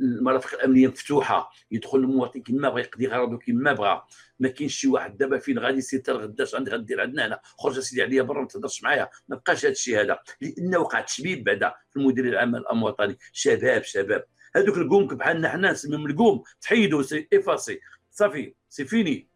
المرافق 0.00 0.54
الأمنية 0.54 0.88
مفتوحة. 0.88 1.50
يدخل 1.70 1.98
المواطن 1.98 2.42
كما 2.42 2.68
بغى 2.68 2.80
يقضي 2.80 3.06
غرضه 3.06 3.38
كما 3.38 3.72
بغى. 3.72 4.02
ما 4.40 4.48
كاينش 4.48 4.76
شي 4.76 4.88
واحد 4.88 5.16
دابا 5.16 5.38
فين 5.38 5.58
غادي 5.58 5.78
يسير 5.78 6.00
حتى 6.00 6.12
الغداش 6.12 6.54
عندي 6.54 6.70
غدير 6.70 7.00
عندنا 7.00 7.26
هنا. 7.26 7.40
خرج 7.58 7.80
سيدي 7.80 8.02
عليا 8.02 8.22
برا 8.22 8.40
ما 8.40 8.46
تهضرش 8.46 8.82
معايا. 8.82 9.08
ما 9.28 9.36
بقاش 9.36 9.64
هذا 9.64 9.72
الشيء 9.72 10.00
هذا. 10.00 10.18
لأن 10.40 10.76
وقع 10.76 11.00
تشبيب 11.00 11.44
بعدا 11.44 11.74
في 11.90 11.96
المدير 11.96 12.24
العام 12.24 12.56
الامن 12.56 12.82
الوطني 12.82 13.18
شباب 13.32 13.82
شباب. 13.82 14.24
هذوك 14.56 14.76
القوم 14.76 15.06
بحالنا 15.06 15.48
حنا 15.48 15.72
نسميهم 15.72 16.06
القوم. 16.06 16.42
تحيدوا 16.60 17.02
c'est 17.02 17.28
effacé 17.34 17.80
صافي 18.10 18.54
c'est 18.68 18.84
fini. 18.84 19.28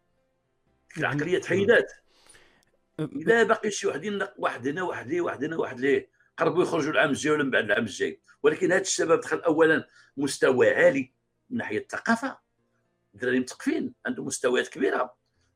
العقلية 0.97 1.39
تحيدات. 1.39 1.91
لا 3.11 3.43
باقي 3.43 3.71
شي 3.71 3.87
واحد 3.87 4.29
واحد 4.37 4.67
هنا 4.67 4.83
واحد 4.83 5.07
ليه 5.07 5.21
واحد 5.21 5.43
هنا 5.43 5.55
واحد 5.57 5.79
ليه 5.79 6.09
قربوا 6.37 6.63
يخرجوا 6.63 6.91
العام 6.91 7.09
الجاي 7.09 7.33
ولا 7.33 7.43
من 7.43 7.51
بعد 7.51 7.63
العام 7.63 7.83
الجاي. 7.83 8.21
ولكن 8.43 8.71
هذا 8.71 8.81
الشباب 8.81 9.19
دخل 9.19 9.37
اولا 9.39 9.87
مستوى 10.17 10.69
عالي 10.69 11.13
من 11.49 11.57
ناحية 11.57 11.79
الثقافة. 11.79 12.37
الدراري 13.13 13.39
مثقفين 13.39 13.93
عنده 14.05 14.23
مستويات 14.23 14.67
كبيرة. 14.67 15.13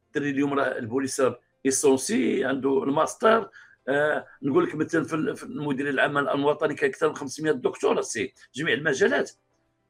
الدراري 0.07 0.29
اليوم 0.29 0.53
راه 0.53 0.77
البوليس 0.77 1.21
licencié 1.65 2.45
عنده 2.45 2.83
الماستر. 2.83 3.49
آه 3.87 4.27
نقول 4.41 4.63
لك 4.63 4.75
مثلا 4.75 5.03
في 5.35 5.43
المدير 5.43 5.89
العام 5.89 6.17
الوطني 6.17 6.75
كان 6.75 6.89
أكثر 6.89 7.09
من 7.09 7.15
500 7.15 7.51
دكتور 7.51 8.01
سي 8.01 8.33
جميع 8.55 8.73
المجالات. 8.73 9.31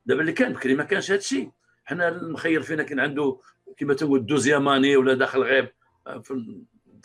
دابا 0.05 0.21
اللي 0.21 0.31
كان 0.31 0.53
بكري 0.53 0.75
ما 0.75 0.83
كانش 0.83 1.11
هذا 1.11 1.19
الشيء 1.19 1.51
حنا 1.85 2.07
المخير 2.07 2.61
فينا 2.61 2.83
كان 2.83 2.99
عنده 2.99 3.39
كما 3.77 3.93
تقول 3.93 4.25
دوزياماني 4.25 4.97
ولا 4.97 5.13
داخل 5.13 5.39
غيب 5.39 5.69
آه، 6.07 6.23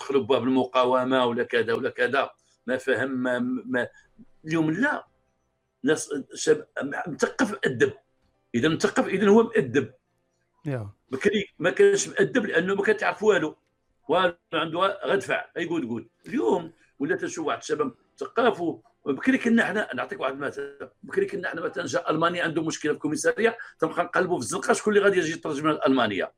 دخلوا 0.00 0.23
باب 0.23 0.42
المقاومة 0.42 1.26
ولا 1.26 1.45
كذا 1.45 1.73
ولا 1.73 1.90
كذا. 1.90 2.30
ما 2.66 2.76
فهم 2.76 3.11
ما, 3.11 3.38
ما. 3.66 3.88
اليوم 4.45 4.71
لا. 4.71 5.07
ناس 5.85 6.14
شاب 6.35 6.66
مثقف 7.09 7.50
مؤدب. 7.50 7.92
إذا 8.54 8.69
مثقف 8.69 9.07
إذا 9.07 9.28
هو 9.28 9.42
مؤدب. 9.42 9.92
بكري 11.11 11.47
ما 11.59 11.71
كانش 11.71 12.09
مؤدب 12.09 12.47
لأنه 12.47 12.75
ما 12.75 12.83
كان 12.83 12.97
تعرف 12.97 13.23
والو. 13.23 13.57
والو 14.09 14.37
عنده 14.52 14.78
غدفع. 15.07 15.47
يقول 15.57 15.88
قول 15.88 16.09
اليوم 16.26 16.73
ولا 16.99 17.16
تشوف 17.16 17.47
واحد 17.47 17.59
الشباب 17.59 17.95
مثقف 18.14 18.62
بكري 19.07 19.38
كنا 19.38 19.62
إحنا 19.62 19.95
نعطيك 19.95 20.21
واحد 20.21 20.33
المثل 20.33 20.90
بكري 21.02 21.26
كنا 21.26 21.49
إحنا 21.49 21.61
مثلا 21.61 21.87
جاء 21.87 22.11
ألمانيا 22.11 22.45
عنده 22.45 22.62
مشكلة 22.62 22.92
في 22.92 22.97
الكوميسارية 22.97 23.59
تبقى 23.78 24.04
نقلبوا 24.04 24.38
في 24.38 24.42
الزنقة 24.45 24.73
شكون 24.73 24.97
اللي 24.97 25.04
غادي 25.04 25.19
يجي 25.19 25.33
يترجم 25.33 25.69
المانيا 25.87 26.33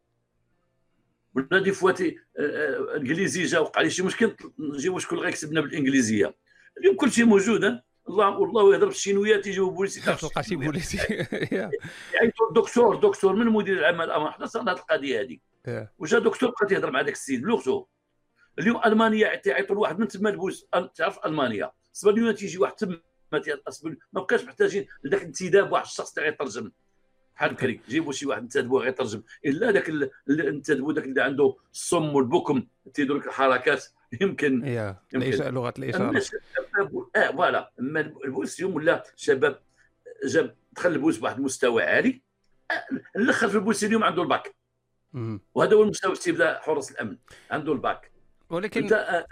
ولا 1.35 1.63
دي 1.63 1.73
فواتي 1.73 2.19
آه، 2.39 2.43
آه، 2.43 2.97
انجليزي 2.97 3.45
جا 3.45 3.59
وقع 3.59 3.81
لي 3.81 3.91
شي 3.91 4.03
مشكل 4.03 4.37
نجيبوا 4.59 4.99
شكون 4.99 5.19
اللي 5.19 5.27
غيكسبنا 5.27 5.61
بالإنجليزية. 5.61 6.35
اليوم 6.79 6.97
كل 6.97 7.13
شيء 7.13 7.25
موجود 7.25 7.65
الله 8.09 8.39
والله 8.39 8.75
يهضر 8.75 8.87
بالشينويات 8.87 9.47
يجيو 9.47 9.71
بوليسي. 9.71 10.01
تلقى 10.17 10.43
شي 10.43 10.57
بوليسي. 10.67 10.97
يعني 12.15 12.33
دكتور 12.55 12.97
دكتور 12.97 13.37
من 13.37 13.47
مدير 13.47 13.79
العام 13.79 14.01
الامن 14.01 14.31
حنا 14.31 14.47
صرنا 14.47 14.73
هذه 14.73 14.79
القضية 14.79 15.21
هذه 15.21 15.39
وجا 15.99 16.19
دكتور 16.19 16.51
بقى 16.61 16.75
يهضر 16.75 16.91
مع 16.91 17.01
ذاك 17.01 17.13
السيد 17.13 17.43
بلغته 17.43 17.87
اليوم 18.59 18.81
ألمانيا 18.87 19.37
تعيطوا 19.37 19.77
لواحد 19.77 19.99
من 19.99 20.09
تما 20.09 20.31
البوليس 20.31 20.67
تعرف 20.95 21.19
ألمانيا؟ 21.27 21.71
سبب 21.93 22.35
تيجي 22.35 22.59
واحد 22.59 22.75
تما 22.75 23.01
ما 24.13 24.21
بقاش 24.21 24.45
محتاجين 24.45 24.87
لذاك 25.05 25.21
الانتداب 25.21 25.73
واحد 25.73 25.85
الشخص 25.85 26.13
تاع 26.13 26.27
يترجم 26.27 26.71
بحال 27.37 27.55
بكري 27.55 27.81
جيبوا 27.89 28.13
شي 28.13 28.27
واحد 28.27 28.45
نتادبوا 28.45 28.81
غير 28.81 28.89
يترجم 28.89 29.23
إلا 29.47 29.71
ذاك 29.71 29.91
نتادبوا 30.31 30.93
ذاك 30.93 31.05
اللي 31.05 31.23
عنده 31.23 31.57
الصم 31.73 32.15
والبكم 32.15 32.67
تيدير 32.95 33.17
لك 33.17 33.27
الحركات 33.27 33.85
يمكن 34.21 34.67
يمكن. 35.15 35.55
لغة 35.55 35.75
الإشارة؟ 35.79 36.23
آه 37.17 37.31
voilà. 37.31 37.71
أما 37.81 38.01
البوليس 38.01 38.59
اليوم 38.59 38.75
ولا 38.75 39.05
شباب 39.17 39.61
جاب 40.25 40.57
دخل 40.73 40.93
البوليس 40.93 41.19
بواحد 41.19 41.37
المستوى 41.37 41.83
عالي. 41.83 42.23
آه، 42.71 42.85
الأخر 43.17 43.49
في 43.49 43.55
البوليس 43.55 43.85
اليوم 43.85 44.05
عنده 44.05 44.23
الباك. 44.23 44.55
وهذا 45.55 45.75
هو 45.75 45.83
المستوى 45.83 46.13
استبداء 46.13 46.61
حرس 46.61 46.91
الأمن. 46.91 47.17
عنده 47.51 47.73
الباك. 47.73 48.11
ولكن 48.51 48.83
أنت 48.83 48.93
آه، 48.93 49.27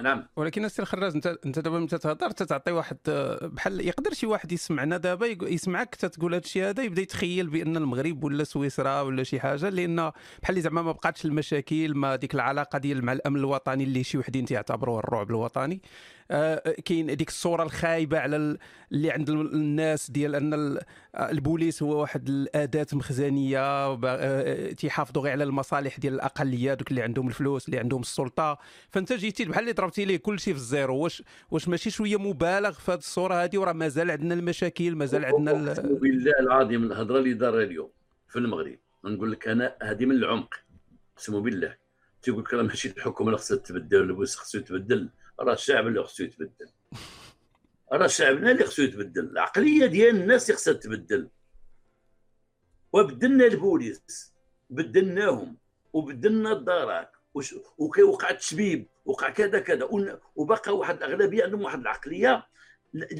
نعم. 0.00 0.24
ولكن 0.36 0.64
السي 0.64 0.82
الخراز 0.82 1.14
انت 1.14 1.26
انت 1.46 1.58
دابا 1.58 1.78
ملي 1.78 1.88
تهضر 1.88 2.30
تعطي 2.30 2.72
واحد 2.72 2.96
بحال 3.42 3.80
يقدر 3.80 4.12
شي 4.12 4.26
واحد 4.26 4.52
يسمعنا 4.52 4.96
دابا 4.96 5.26
يسمعك 5.26 5.94
تتقول 5.94 6.34
هذا 6.34 6.44
الشيء 6.44 6.64
هذا 6.64 6.82
يبدا 6.82 7.02
يتخيل 7.02 7.46
بأن 7.46 7.76
المغرب 7.76 8.24
ولا 8.24 8.44
سويسرا 8.44 9.00
ولا 9.00 9.22
شي 9.22 9.40
حاجة 9.40 9.68
لأن 9.68 10.12
بحال 10.42 10.62
زعما 10.62 10.82
ما 10.82 10.92
بقاتش 10.92 11.24
المشاكل 11.24 11.94
ما 11.94 12.16
ديك 12.16 12.34
العلاقة 12.34 12.78
ديال 12.78 13.04
مع 13.04 13.12
الأمن 13.12 13.36
الوطني 13.36 13.84
اللي 13.84 14.04
شي 14.04 14.18
وحدين 14.18 14.44
تيعتبروه 14.44 14.98
الرعب 14.98 15.30
الوطني. 15.30 15.74
آه، 15.74 15.80
كاين 16.84 17.16
ديك 17.16 17.28
الصورة 17.28 17.62
الخايبة 17.62 18.18
على 18.18 18.58
اللي 18.92 19.10
عند 19.10 19.30
الناس 19.30 20.10
ديال 20.10 20.34
أن 20.34 20.78
البوليس 21.16 21.82
هو 21.82 22.00
واحد 22.00 22.28
الأداة 22.28 22.86
مخزنية 22.92 23.60
آه، 24.04 24.72
تيحافظوا 24.72 25.22
غير 25.22 25.32
على 25.32 25.44
المصالح 25.44 25.98
ديال 25.98 26.14
الأقلية 26.14 26.74
دوك 26.74 26.90
اللي 26.90 27.02
عندهم 27.02 27.28
الفلوس 27.28 27.66
اللي 27.66 27.78
عندهم 27.78 28.00
السلطة. 28.00 28.58
فأنت 28.90 29.12
جيتي 29.12 29.44
بحال 29.44 29.62
اللي 29.62 29.72
ضربتي 29.72 30.04
ليه 30.04 30.16
كل 30.16 30.40
شيء 30.40 30.54
في 30.54 30.60
ال 30.60 30.67
zéro 30.67 30.96
واش 30.96 31.22
واش 31.50 31.68
ماشي 31.68 31.90
شوية 31.90 32.16
مبالغ 32.16 32.72
في 32.72 32.92
هذه 32.92 32.98
الصورة 32.98 33.34
هذه 33.34 33.58
وراه 33.58 33.72
مازال 33.72 34.10
عندنا 34.10 34.34
المشاكل 34.34 34.96
مازال 34.96 35.24
عندنا 35.24 35.72
بالله 35.74 36.32
العظيم 36.40 36.84
الهضرة 36.84 37.18
اللي 37.18 37.34
دار 37.34 37.60
اليوم 37.60 37.90
في 38.28 38.38
المغرب 38.38 38.78
نقول 39.04 39.32
لك 39.32 39.48
أنا 39.48 39.74
هذه 39.82 40.04
من 40.04 40.16
العمق 40.16 40.54
أقسم 41.16 41.40
بالله. 41.42 41.76
تيقول 42.22 42.42
لك 42.42 42.54
راه 42.54 42.62
ماشي 42.62 42.88
الحكومة 42.88 43.28
اللي 43.28 43.38
خصها 43.38 43.56
تبدل 43.56 44.00
البوليس 44.00 44.36
خصو 44.36 44.58
يتبدل. 44.58 45.08
راه 45.40 45.52
الشعب 45.52 45.86
اللي 45.86 46.04
خصو 46.04 46.24
يتبدل. 46.24 46.70
راه 47.92 48.06
شعبنا 48.06 48.50
اللي 48.50 48.64
خصو 48.64 48.82
يتبدل 48.82 49.30
العقلية 49.30 49.86
ديال 49.86 50.16
الناس 50.16 50.50
اللي 50.50 50.56
خصها 50.56 50.72
تتبدل. 50.74 51.28
وبدلنا 52.92 53.44
البوليس 53.44 54.32
بدلناهم 54.70 55.56
وبدلنا 55.92 56.52
الدارات 56.52 57.12
وقع 58.02 58.30
التشبيب 58.30 58.86
وقع 59.04 59.30
كذا 59.30 59.58
كذا. 59.58 59.88
وبقى 60.36 60.76
واحد 60.76 60.96
الأغلبية 60.96 61.44
عندهم 61.44 61.62
واحد 61.62 61.80
العقلية 61.80 62.46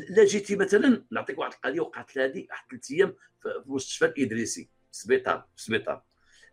لا 0.09 0.25
جيتي 0.25 0.57
مثلا 0.57 1.05
نعطيك 1.11 1.39
واحد 1.39 1.53
القضية 1.53 1.81
وقعت 1.81 2.17
لهذه 2.17 2.47
واحد 2.51 2.67
ثلاث 2.71 2.91
أيام 2.91 3.15
في 3.43 3.49
المستشفى 3.67 4.05
الإدريسي 4.05 4.69
في 4.93 5.49
السبيطار. 5.57 6.03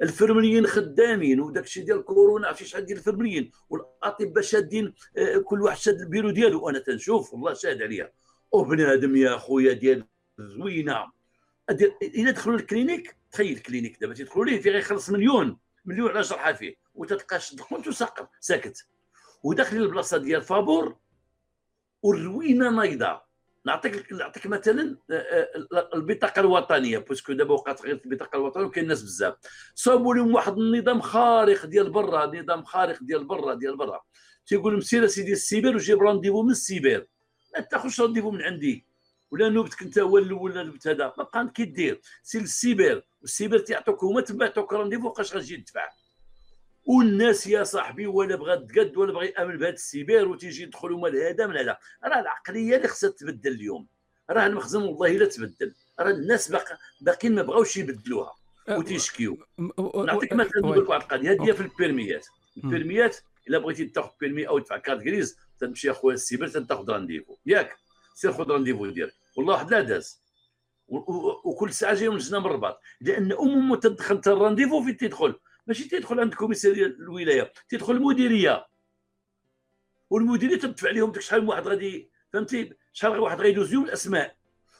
الفرمليين 0.02 0.68
خدامين 0.68 1.40
وداك 1.40 1.64
الشيء 1.64 1.86
ديال 1.86 2.06
كورونا 2.06 2.48
عرفتي 2.48 2.66
شحال 2.66 2.86
ديال 2.86 2.98
الفرمليين؟ 2.98 3.52
والأطباء 3.70 4.44
شادين 4.44 4.94
آه، 5.18 5.38
كل 5.38 5.62
واحد 5.62 5.78
شاد 5.78 6.02
البيرو 6.02 6.30
ديالو. 6.30 6.66
وأنا 6.66 6.80
تنشوف 6.80 7.34
والله 7.34 7.54
شاهد 7.54 7.82
عليا. 7.82 8.12
وبنادم 8.52 9.16
يا 9.16 9.38
خويا 9.38 9.74
ديال 9.74 10.06
زوينة. 10.40 11.12
إلا 12.02 12.32
دخلوا 12.32 12.56
ال 12.56 12.63
clinique 12.63 13.18
تخيل 13.32 13.58
ال 13.58 13.63
clinique 13.63 14.02
دابا 14.02 14.14
تيدخلوا 14.14 14.46
ليه 14.46 14.62
فيه 14.62 14.72
غيخلص 14.72 15.10
مليون 15.10 15.58
مليون 15.86 16.10
على 16.10 16.22
جرحه 16.22 16.54
فيه. 16.54 16.76
وتتلقاش 16.96 17.56
دخلت 17.56 17.88
وساقط 17.88 18.30
ساكت. 18.40 18.88
وداخل 19.44 19.78
البلاصة 19.78 20.18
ديال 20.18 20.42
فابور 20.42 20.96
والروينة 22.04 22.70
نايضة. 22.70 23.29
نعطيك 23.66 24.14
نعطيك 24.14 24.48
مثلا 24.48 24.98
آه، 25.12 25.14
آه، 25.14 25.90
البطاقة 25.96 26.40
الوطنية 26.40 26.98
parce 26.98 27.20
que 27.20 27.34
دابا 27.34 27.54
وقعت 27.54 27.82
غير 27.82 28.02
البطاقة 28.06 28.36
الوطنية 28.36 28.66
وكاين 28.66 28.84
الناس 28.84 29.04
بزاف. 29.04 29.34
صابوا 29.76 30.16
لهم 30.16 30.34
واحد 30.36 30.58
النظام 30.58 31.02
خارق 31.02 31.66
ديال 31.66 31.90
برا 31.90 32.26
نظام 32.26 32.64
خارق 32.64 33.04
ديال 33.04 33.24
برا 33.24 33.54
ديال 33.54 33.78
برا. 33.78 34.02
تيقول 34.46 34.74
لهم 34.74 34.82
سير 34.82 35.08
سيدي 35.08 35.32
السيبر 35.32 35.76
وجيب 35.76 36.02
rendez-vous 36.02 36.42
من 36.42 36.52
السيبر. 36.52 37.06
ما 37.56 37.62
تاخذش 37.62 38.02
rendez-vous 38.02 38.32
من 38.32 38.42
عندي. 38.42 38.86
ولا 39.32 39.50
نوبتك 39.50 39.82
انت 39.82 40.00
هو 40.00 40.18
الأول 40.18 40.52
ولا 40.52 40.64
نوبت 40.64 40.88
هذا. 40.88 41.14
ما 41.18 41.24
بقى 41.24 41.52
كي 41.56 41.66
دير. 41.66 42.02
سير 42.24 42.42
لل 42.42 42.59
cyber 42.59 43.04
وال 43.22 43.33
cyber 43.33 43.60
تيعطوك 43.60 44.04
هما 44.04 44.22
تما 44.22 44.46
يعطوك 44.46 44.74
rendez-vous 44.74 45.10
بقاش 45.10 45.36
غتجي 45.36 45.58
تدفع؟ 45.58 45.90
والناس 46.90 47.48
يا 47.48 47.64
صاحبي 47.64 48.08
ولا 48.08 48.36
بغى 48.36 48.58
تقد 48.58 48.98
ولا 48.98 49.14
بغى 49.14 49.28
يامن 49.28 49.58
بهذا 49.58 49.74
السيبر 49.74 50.28
وتيجي 50.28 50.64
يدخل 50.64 50.94
هما 50.94 51.08
لهذا 51.08 51.48
من 51.48 51.58
هذا. 51.58 51.78
راه 52.04 52.20
العقلية 52.20 52.76
اللي 52.76 52.88
خصها 52.88 53.10
تبدل 53.10 53.52
اليوم. 53.52 53.88
راه 54.30 54.46
المخزن 54.46 54.82
والله 54.82 55.10
لا 55.10 55.26
تبدل. 55.26 55.74
راه 56.00 56.10
الناس 56.10 56.52
باق 56.52 56.66
باقيين 57.02 57.36
ما 57.36 57.42
بغاوش 57.42 57.78
يبدلوها 57.78 58.36
أه، 58.70 58.78
وتيشكيو. 58.78 59.38
نعطيك 60.06 60.34
مثلا 60.34 60.62
نقول 60.62 60.84
لك 60.84 60.90
واحد 60.90 61.02
القضية. 61.02 61.32
هذه 61.32 61.52
في 61.52 61.62
البيرميات. 61.62 62.28
البيرميات 62.58 63.18
إلا 63.48 63.58
بغيتي 63.58 63.86
تاخذ 63.86 64.12
permis 64.20 64.48
أو 64.48 64.60
تدفع 64.60 64.78
carte 64.78 65.00
grise 65.00 65.38
تمشي 65.60 65.92
اخويا 65.92 66.16
السيبر 66.16 66.48
تاخذ 66.48 66.90
rendez-vous. 66.90 67.36
ياك. 67.46 67.78
سير 68.16 68.34
خذ 68.34 68.52
rendez-vous 68.52 68.86
ديالك 68.86 69.14
والله 69.38 69.54
واحد 69.54 69.72
لا 69.72 69.82
داز. 69.82 70.22
وكل 70.88 71.74
ساعة 71.74 71.94
جاي 71.94 72.10
من 72.10 72.16
لجنة 72.16 72.40
من 72.40 72.46
الرباط. 72.46 72.82
لأن 73.02 73.32
من 73.32 73.76
تدخل 73.76 74.22
ال 74.28 74.32
rendez-vous 74.32 74.84
فين 74.84 74.98
تدخل؟ 74.98 75.36
ماشي 75.70 75.90
تيدخل 75.90 76.20
عند 76.20 76.34
commissariat 76.34 76.86
الولاية 76.86 77.54
تيدخل 77.70 77.94
المديرية. 77.94 78.66
والمديرية 80.10 80.58
تدفع 80.58 80.90
لهم 80.90 81.12
داك 81.12 81.22
شحال 81.22 81.42
من 81.42 81.48
واحد 81.48 81.68
غادي 81.68 82.12
فهمتي؟ 82.34 82.74
شحال 82.94 83.20
واحد 83.20 83.42
غيدوز 83.42 83.74
لهم 83.74 83.86
الأسماء. 83.86 84.36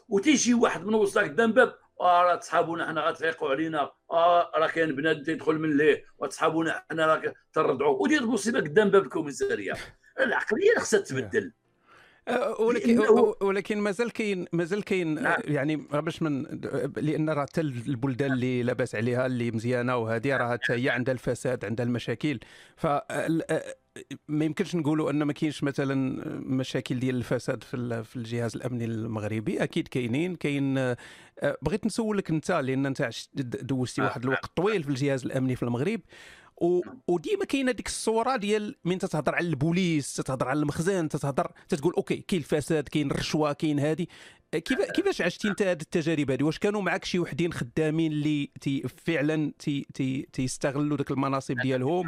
وتيجي 0.08 0.54
واحد 0.54 0.86
من 0.86 0.94
وسط 0.94 1.18
قدام 1.18 1.52
باب 1.52 1.76
آه 2.02 2.22
راه 2.24 2.40
صحابنا 2.40 2.88
حنا 2.88 3.02
غتفيقوا 3.02 3.50
علينا. 3.50 3.92
آه 4.12 4.52
راه 4.56 4.68
كاين 4.68 4.96
بنادم 4.96 5.24
تيدخل 5.24 5.56
من 5.56 5.78
ليه. 5.78 6.06
وصحابنا 6.18 6.86
حنا 6.92 7.06
راه 7.06 7.34
تردعوا 7.54 8.04
ودير 8.04 8.22
المصيبه 8.22 8.60
قدام 8.60 8.90
باب 8.90 9.04
الكوميسارية. 9.04 9.74
العقلية 10.20 10.76
خصها 10.78 11.00
تبدل 11.00 11.54
ولكن 12.60 13.00
ولكن 13.42 13.78
مازال 13.78 14.12
كاين 14.12 14.46
مازال 14.54 14.84
كاين 14.84 15.24
نعم. 15.24 15.42
يعني 15.46 15.76
باش 15.76 16.22
من 16.22 16.44
لأن 16.98 17.30
راه 17.30 17.42
حتى 17.42 17.62
البلدان 17.62 18.32
اللي 18.32 18.64
لاباس 18.64 18.96
عليها 18.96 19.26
اللي 19.26 19.52
مزيانة 19.52 19.98
وهذه 19.98 20.38
راه 20.38 20.52
حتى 20.52 20.74
هي 20.74 20.90
عندها 20.90 21.14
الفساد 21.14 21.66
عندها 21.66 21.86
المشاكل. 21.86 22.40
ف 22.76 22.88
ما 24.28 24.46
يمكنش 24.46 24.76
نقولوا 24.76 25.12
أن 25.12 25.24
ما 25.24 25.34
كاينش 25.34 25.64
مثلا 25.64 26.24
مشاكل 26.40 27.00
ديال 27.00 27.16
الفساد 27.16 27.64
في 27.64 28.04
في 28.04 28.16
الجهاز 28.16 28.56
الأمني 28.56 28.86
المغربي. 28.86 29.64
أكيد 29.64 29.88
كاينين. 29.88 30.36
كاين 30.36 30.78
أه، 30.78 30.98
بغيت 31.62 31.86
نسولك 31.86 32.30
أنت 32.30 32.52
لأن 32.52 32.86
أنت 32.86 33.10
دوزتي 33.34 34.02
واحد 34.02 34.24
الوقت 34.24 34.46
طويل 34.56 34.84
في 34.84 34.90
الجهاز 34.90 35.26
الأمني 35.26 35.56
في 35.56 35.64
المغرب. 35.64 36.02
و... 36.62 36.82
وديما 37.08 37.46
كاينة 37.46 37.72
ديك 37.72 37.88
الصورة 37.88 38.36
ديال 38.36 38.76
من 38.86 38.98
تتهضر 38.98 39.36
على 39.36 39.48
البوليس 39.48 40.14
تتهضر 40.14 40.48
على 40.48 40.60
المخزن 40.60 41.10
تتهضر 41.10 41.52
تتقول 41.70 41.94
OK 41.94 42.18
كاين 42.28 42.42
الفساد 42.42 42.88
كاين 42.90 43.12
الرشوة 43.12 43.54
كاين 43.54 43.80
هذه 43.80 44.08
كيف 44.52 44.82
كيفاش 44.82 45.22
عشتي 45.22 45.48
انت 45.48 45.62
هذه 45.62 45.82
التجارب 45.82 46.32
هذه 46.32 46.44
واش 46.44 46.60
كانوا 46.60 46.82
معك 46.82 47.06
شي 47.06 47.20
وحدين 47.20 47.54
خدامين 47.54 48.12
اللي 48.12 48.50
تي 48.62 48.88
فعلا 49.06 49.52
تي 49.60 49.88
تي 49.94 50.28
تيستغلوا 50.34 50.98
ذاك 50.98 51.12
المناصب 51.12 51.60
ديالهم؟ 51.60 52.08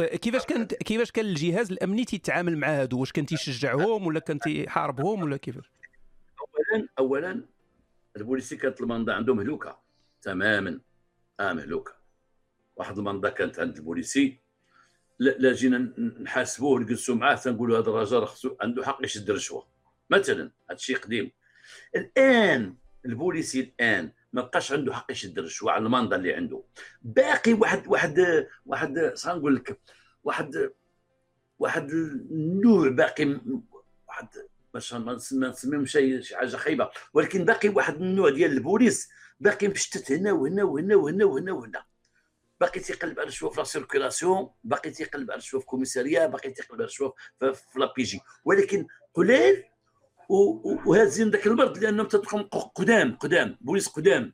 كيفاش 0.00 0.44
كان 0.44 0.64
كيفاش 0.64 1.10
كان 1.10 1.24
الجهاز 1.24 1.70
الأمني 1.72 2.04
تيتعامل 2.04 2.58
مع 2.58 2.68
هادو؟ 2.68 3.00
واش 3.00 3.12
كان 3.12 3.26
تيشجعهم 3.26 4.06
ولا 4.06 4.20
كان 4.20 4.38
تيحاربهم 4.38 5.22
ولا 5.22 5.36
كيفاش؟ 5.36 5.70
اولا 6.40 6.88
اولا 6.98 7.44
البوليسي 8.16 8.56
كانت 8.56 8.80
المانضة 8.80 9.12
عندهم 9.12 9.36
مهلوكه 9.36 9.78
تماما 10.22 10.80
آه 11.40 11.52
مهلوكة. 11.52 11.99
واحد 12.80 12.98
المانضة 12.98 13.28
كانت 13.28 13.60
عند 13.60 13.76
البوليسي. 13.76 14.40
لا 15.18 15.52
جينا 15.52 15.78
نحاسبوه 16.20 16.80
نجلسوا 16.80 17.14
معاه 17.14 17.34
تنقولوا 17.34 17.78
هذا 17.78 17.88
الرجل 17.88 18.56
عنده 18.60 18.84
حق 18.84 18.98
يشد 19.04 19.30
الرشوه 19.30 19.66
مثلا 20.10 20.42
هذا 20.42 20.76
الشيء 20.76 20.96
قديم. 20.96 21.30
الآن 21.96 22.74
البوليسي 23.06 23.60
الآن 23.60 24.12
ما 24.32 24.42
بقاش 24.42 24.72
عنده 24.72 24.94
حق 24.94 25.12
يشد 25.12 25.38
الرشوه 25.38 25.72
على 25.72 25.84
المانضة 25.84 26.16
اللي 26.16 26.34
عنده. 26.34 26.62
باقي 27.02 27.52
واحد 27.52 27.86
واحد 27.86 28.46
واحد 28.66 29.12
نقول 29.26 29.56
لك 29.56 29.80
واحد 30.24 30.70
واحد 31.58 31.90
النوع 31.90 32.88
باقي 32.88 33.40
واحد 34.08 34.28
باش 34.74 34.94
ما 34.94 35.14
نسميهم 35.32 35.86
شي 35.86 36.36
حاجة 36.36 36.56
خايبة. 36.56 36.90
ولكن 37.14 37.44
باقي 37.44 37.68
واحد 37.68 37.94
النوع 37.94 38.30
ديال 38.30 38.50
البوليس 38.50 39.10
باقي 39.40 39.68
مشتت 39.68 40.12
هنا 40.12 40.32
وهنا 40.32 40.64
وهنا 40.64 40.96
وهنا 40.96 41.24
وهنا 41.24 41.52
وهنا. 41.52 41.89
باقي 42.60 42.80
تيقلب 42.80 43.20
على 43.20 43.30
شوف 43.30 43.58
la 43.58 43.64
circulation 43.64 44.50
باقي 44.64 44.90
تيقلب 44.90 45.30
على 45.30 45.40
شوف 45.40 45.64
commissariat 45.64 46.26
باقي 46.26 46.50
تيقلب 46.50 46.80
على 46.80 46.90
شوف 46.90 47.12
في 47.38 47.54
la 47.76 47.92
PJ 47.96 48.20
ولكن 48.44 48.86
قليل 49.14 49.64
وهازين 50.86 51.30
ذاك 51.30 51.46
المرض 51.46 51.78
لأنهم 51.78 52.06
تدخل 52.06 52.42
قدام 52.74 53.16
قدام 53.16 53.58
بوليس 53.60 53.88
قدام. 53.88 54.32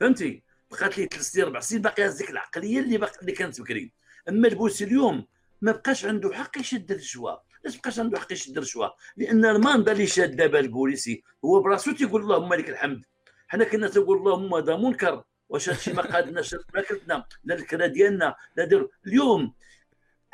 فهمتي؟ 0.00 0.42
بقات 0.70 0.98
لي 0.98 1.06
ثلاث 1.06 1.24
سنين 1.24 1.44
أربع 1.44 1.60
سنين 1.60 1.82
باقي 1.82 2.04
هاز 2.04 2.16
ديك 2.16 2.30
العقلية 2.30 2.78
اللي 2.80 2.98
باقي 2.98 3.20
اللي 3.20 3.32
كانت 3.32 3.60
بكري. 3.60 3.92
أما 4.28 4.48
البوليس 4.48 4.82
اليوم 4.82 5.26
ما 5.62 5.72
بقاش 5.72 6.04
عنده 6.04 6.34
حق 6.34 6.58
يشد 6.58 6.92
الرشوه 6.92 7.42
علاش 7.64 7.76
بقاش 7.76 7.98
عنده 7.98 8.18
حق 8.18 8.32
يشد 8.32 8.56
الرشوه 8.56 8.94
لأن 9.16 9.44
المانضة 9.44 9.92
اللي 9.92 10.06
شاد 10.06 10.36
دابا 10.36 10.60
البوليسي 10.60 11.22
هو 11.44 11.60
براسو 11.60 11.92
تيقول 11.92 12.22
اللهم 12.22 12.54
لك 12.54 12.70
الحمد. 12.70 13.02
حنا 13.48 13.64
كنا 13.64 13.88
تقول 13.88 14.18
اللهم 14.18 14.54
هذا 14.54 14.76
منكر. 14.76 15.24
واش 15.48 15.68
هادشي 15.68 15.92
ما 15.92 16.02
قادناش 16.02 16.56
ماكلتنا 16.74 17.24
لا 17.44 17.54
الكرا 17.54 17.86
ديالنا 17.86 18.36
لا 18.56 18.64
دير 18.64 18.88
اليوم 19.06 19.54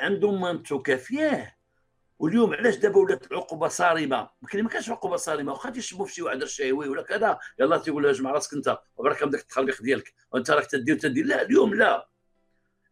عندهم 0.00 0.40
مانضة 0.40 0.82
كافياه 0.82 1.54
واليوم 2.18 2.54
علاش 2.54 2.76
دابا 2.76 2.98
ولات 2.98 3.32
العقوبه 3.32 3.68
صارمة؟ 3.68 4.30
ما 4.42 4.68
كانش 4.68 4.90
عقوبه 4.90 5.16
صارمة. 5.16 5.52
واخا 5.52 5.70
تيشبوا 5.70 6.06
في 6.06 6.14
شي 6.14 6.22
واحد 6.22 6.42
الشهوي 6.42 6.88
ولا 6.88 7.02
كذا 7.02 7.38
يلاه 7.58 7.76
تيقول 7.76 8.02
له 8.02 8.10
اجمع 8.10 8.30
راسك 8.30 8.54
انت. 8.54 8.78
وبارك 8.96 9.22
من 9.22 9.30
داك 9.30 9.40
التخليق 9.40 9.82
ديالك. 9.82 10.14
وانت 10.32 10.50
راك 10.50 10.66
تدير 10.66 10.98
تدير 10.98 11.26
لا 11.26 11.42
اليوم 11.42 11.74
لا. 11.74 12.08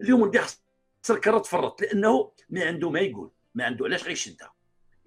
اليوم 0.00 0.22
ولدي 0.22 0.38
خسر 0.38 1.18
كره 1.18 1.38
تفرط. 1.38 1.82
لأنه 1.82 2.32
ما 2.50 2.64
عنده 2.64 2.90
ما 2.90 3.00
يقول. 3.00 3.30
ما 3.54 3.64
عنده 3.64 3.84
علاش 3.84 4.04
غيشدها 4.04 4.54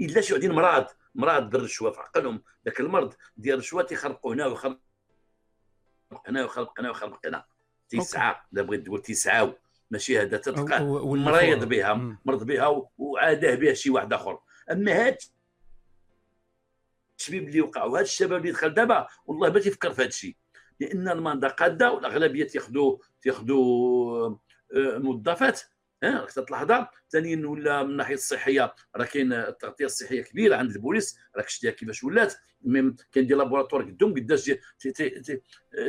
إلا 0.01 0.21
شي 0.21 0.33
وحدين 0.33 0.51
مراد 0.51 0.87
مراد 1.15 1.49
بالرشوه 1.49 1.91
في 1.91 1.99
عقلهم. 1.99 2.43
ذاك 2.65 2.79
المرض 2.79 3.13
ديال 3.37 3.55
الرشوه 3.55 3.83
تيخرقوا 3.83 4.33
هنا 4.33 4.45
ويخرقوا 4.45 4.79
هنا 6.27 6.41
ويخرق 6.41 6.79
هنا 7.25 7.45
تسعة 7.89 8.45
الا 8.53 8.61
بغيت 8.61 8.85
تقول 8.85 9.01
تسعة 9.01 9.57
ماشي 9.91 10.19
هذا 10.19 10.37
تلقاه 10.37 11.15
مريض 11.15 11.65
بها 11.65 12.17
مرض 12.25 12.43
بها 12.43 12.89
وعاده 12.97 13.55
بها 13.55 13.73
شي 13.73 13.89
واحد 13.89 14.13
آخر. 14.13 14.39
أما 14.71 14.91
هاد 14.91 15.17
الشبيب 17.19 17.47
اللي 17.47 17.61
وقع 17.61 17.83
وهذا 17.83 18.03
الشباب 18.03 18.41
اللي 18.41 18.51
دخل 18.51 18.73
دابا 18.73 19.07
والله 19.25 19.49
ما 19.49 19.59
تيفكر 19.59 19.93
في 19.93 20.01
هذا 20.01 20.07
الشيء 20.07 20.35
لأن 20.79 21.09
المانضة 21.09 21.49
قاده 21.49 21.91
والأغلبية 21.91 22.43
تياخذوا 22.43 22.97
تياخذوا 23.21 24.27
آه، 24.75 24.97
موظفات 24.97 25.61
راك 26.05 26.31
تلاحظها. 26.31 26.91
ثانيا 27.09 27.47
ولا 27.47 27.83
من 27.83 27.89
الناحية 27.89 28.13
الصحية 28.13 28.75
راه 28.95 29.05
كاين 29.05 29.33
التغطيه 29.33 29.85
الصحيه 29.85 30.21
كبيرة 30.21 30.55
عند 30.55 30.71
البوليس 30.71 31.19
راك 31.35 31.49
شتيها 31.49 31.71
كيفاش 31.71 32.03
ولات. 32.03 32.33
كاين 33.11 33.27
des 33.27 33.33
laboratoires 33.33 33.83
قدام 33.83 34.13
قداش 34.13 34.51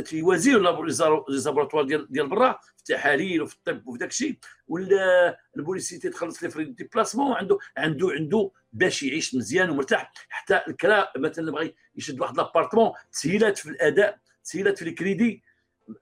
تيوازيو 0.04 0.58
les 0.58 0.92
laboratoires 1.28 1.84
ديال 1.84 2.12
ديال 2.12 2.28
برا 2.28 2.58
في 2.76 2.78
التحاليل 2.78 3.42
وفي 3.42 3.54
الطب 3.54 3.88
وفي 3.88 3.98
داك 3.98 4.10
الشيء. 4.10 4.38
ولا 4.68 5.38
البوليسي 5.56 5.98
تيتخلص 5.98 6.42
les 6.42 6.50
frais 6.50 6.64
de 6.64 6.75
déplacement 6.75 7.32
عنده 7.32 7.58
عنده 7.76 8.08
عنده 8.10 8.50
باش 8.72 9.02
يعيش 9.02 9.34
مزيان 9.34 9.70
ومرتاح. 9.70 10.12
حتى 10.28 10.60
الكرا 10.68 11.08
مثلا 11.16 11.52
بغى 11.52 11.74
يشد 11.96 12.20
واحد 12.20 12.36
l'appartement 12.36 12.92
تسهيلات 13.12 13.58
في 13.58 13.70
الأداء 13.70 14.18
تسهيلات 14.44 14.78
في 14.78 14.88
الكريدي. 14.88 15.42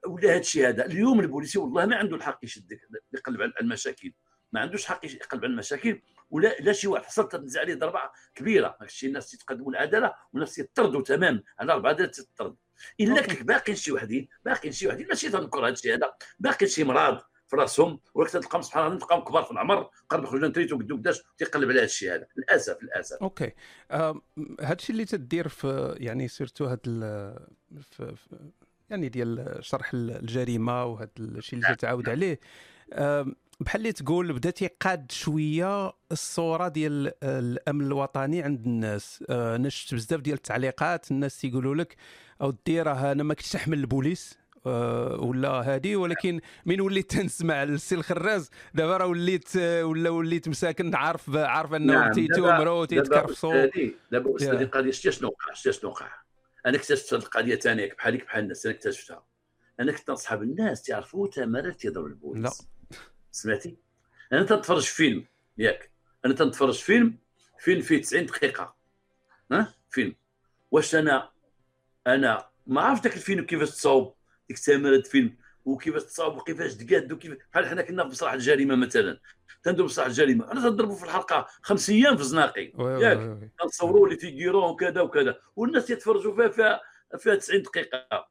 ولا 0.07 0.29
هذا 0.29 0.39
الشيء 0.39 0.67
هذا. 0.67 0.85
اليوم 0.85 1.19
البوليسي 1.19 1.59
والله 1.59 1.85
ما 1.85 1.95
عنده 1.95 2.15
الحق 2.15 2.39
يشد 2.43 2.79
يقلب 3.13 3.41
على 3.41 3.53
المشاكل. 3.61 4.13
ما 4.51 4.61
عندوش 4.61 4.85
حق 4.85 5.05
يقلب 5.05 5.43
على 5.43 5.51
المشاكل 5.51 6.01
ولا 6.29 6.55
لا 6.59 6.73
شي 6.73 6.87
واحد. 6.87 7.05
حصلت 7.05 7.35
تنزع 7.35 7.59
عليه 7.59 7.75
ضربة 7.75 7.99
كبيرة. 8.35 8.77
الشيء 8.81 9.09
الناس 9.09 9.33
يتقدموا 9.33 9.71
العدالة 9.71 10.13
والناس 10.33 10.59
يطردوا 10.59 11.01
تماما. 11.01 11.43
على 11.59 11.73
اربعه 11.73 12.05
تطرد. 12.05 12.55
إلا 12.99 13.15
قلت 13.15 13.29
لك 13.29 13.43
باقيين 13.43 13.77
شي 13.77 13.91
وحدين 13.91 14.27
باقيين 14.45 14.73
شي 14.73 14.87
وحدين 14.87 15.07
ماشي 15.07 15.29
تنكر 15.29 15.59
هذا 15.59 15.73
الشيء 15.73 15.95
هذا. 15.95 16.13
باقي 16.39 16.67
شي 16.67 16.83
مرض 16.83 17.21
في 17.47 17.55
راسهم. 17.55 17.99
وراك 18.13 18.31
تلقاهم 18.31 18.61
سبحان 18.61 18.85
الله 18.87 18.99
تلقاهم 18.99 19.23
كبار 19.23 19.43
في 19.43 19.51
العمر. 19.51 19.89
قرب 20.09 20.23
يخرجوا 20.23 20.47
retraite 20.47 20.77
قدو 20.77 20.95
قداش 20.95 21.21
تيقلب 21.37 21.69
على 21.69 21.79
هذا 21.79 21.85
الشيء 21.85 22.15
هذا. 22.15 22.27
للاسف 22.37 22.83
للأسف. 22.83 23.17
OK. 23.21 23.51
هذا 23.91 24.21
الشيء 24.61 24.91
اللي 24.91 25.05
تدير 25.05 25.47
في 25.47 25.95
يعني 25.99 26.27
surtout 26.27 26.65
هذا 26.65 26.79
في 27.81 28.15
يعني 28.89 29.09
ديال 29.09 29.57
شرح 29.61 29.91
الجريمة 29.93 30.85
وهذا 30.85 31.09
الشيء 31.19 31.59
اللي 31.59 31.75
تتعاود 31.75 32.09
عليه. 32.09 32.39
بحال 33.59 33.81
اللي 33.81 33.91
تقول 33.91 34.33
بدا 34.33 34.49
تيقاد 34.49 35.11
شوية 35.11 35.93
الصورة 36.11 36.67
ديال 36.67 37.13
الأمن 37.23 37.85
الوطني 37.85 38.41
عند 38.41 38.65
الناس. 38.65 39.23
أنا 39.29 39.69
شفت 39.69 39.93
بزاف 39.93 40.21
ديال 40.21 40.35
التعليقات 40.35 41.11
الناس 41.11 41.37
تيقولوا 41.37 41.75
لك 41.75 41.95
أو 42.41 42.53
راه 42.69 43.11
أنا 43.11 43.23
ما 43.23 43.33
كنتش 43.33 43.55
نحمل 43.55 43.79
البوليس. 43.79 44.45
آه، 44.67 45.19
ولا 45.19 45.49
هادي 45.49 45.95
ولكن 45.95 46.41
من 46.65 46.81
وليت 46.81 47.11
تنسمع 47.11 47.63
السي 47.63 47.95
الخراز 47.95 48.49
دابا 48.73 48.97
راه 48.97 49.05
وليت 49.05 49.57
ولا 49.57 50.09
وليت 50.09 50.49
مساكن 50.49 50.95
عارف 50.95 51.35
عارف 51.35 51.73
أنه 51.73 51.93
نعم 51.93 52.11
تيتومرو 52.11 52.85
تيتكرفصوا 52.85 53.69
دابا 54.11 54.35
أستاذ 54.35 54.61
القضية 54.61 54.91
شنو 54.91 55.27
وقع؟ 55.27 55.53
شنو 55.53 55.89
وقع؟ 55.89 56.07
أنا 56.65 56.77
اكتشفت 56.77 57.13
القضية 57.13 57.55
ثانية 57.55 57.93
بحالك 57.93 58.25
بحال 58.25 58.43
الناس 58.43 58.65
أنا 58.65 58.75
اكتشفتها. 58.75 59.25
أنا 59.79 59.91
كنت 59.91 60.11
نصحاب 60.11 60.43
الناس 60.43 60.83
تعرفوا 60.83 61.27
تمارات 61.27 61.79
تيضرب 61.79 62.05
البوليس 62.05 62.43
لا. 62.43 62.51
سمعتي؟ 63.31 63.77
أنا 64.33 64.43
تنتفرج 64.43 64.83
فيلم 64.83 65.25
ياك. 65.57 65.91
أنا 66.25 66.33
تنتفرج 66.33 66.73
فيلم 66.79 67.17
فيلم 67.59 67.81
فيه 67.81 68.01
90 68.01 68.25
دقيقة. 68.25 68.75
ها؟ 69.51 69.73
فيلم. 69.89 70.15
واش 70.71 70.95
أنا 70.95 71.31
أنا 72.07 72.49
ما 72.67 72.81
عرفت 72.81 73.03
ذاك 73.03 73.15
الفيلم 73.15 73.45
كيفاش 73.45 73.69
تصاوب. 73.69 74.15
ديك 74.49 74.57
التمارات 74.57 75.07
فيلم. 75.07 75.37
وكيفاش 75.65 76.03
تصاوب 76.03 76.37
وكيفاش 76.37 76.75
تقاد 76.75 77.11
وكيف 77.11 77.37
بحال 77.51 77.65
حنا 77.65 77.81
كنا 77.81 78.03
في 78.03 78.09
مسرح 78.09 78.33
الجريمة 78.33 78.75
مثلا؟ 78.75 79.19
تندوب 79.63 79.85
مسرح 79.85 80.05
الجريمة. 80.05 80.51
أنا 80.51 80.61
تنضربوا 80.61 80.95
في 80.95 81.03
الحلقة 81.03 81.47
خمس 81.61 81.89
أيام 81.89 82.15
في 82.15 82.21
الزناقي 82.21 82.73
ياك. 82.79 83.51
تنصوروا 83.59 84.07
لي 84.09 84.15
تيجيرون 84.15 84.63
وكذا 84.63 85.01
وكذا. 85.01 85.39
والناس 85.55 85.89
يتفرجوا 85.89 86.35
فيها 86.35 86.49
فيها 86.49 86.81
فيها 87.17 87.35
90 87.35 87.61
دقيقة. 87.61 88.27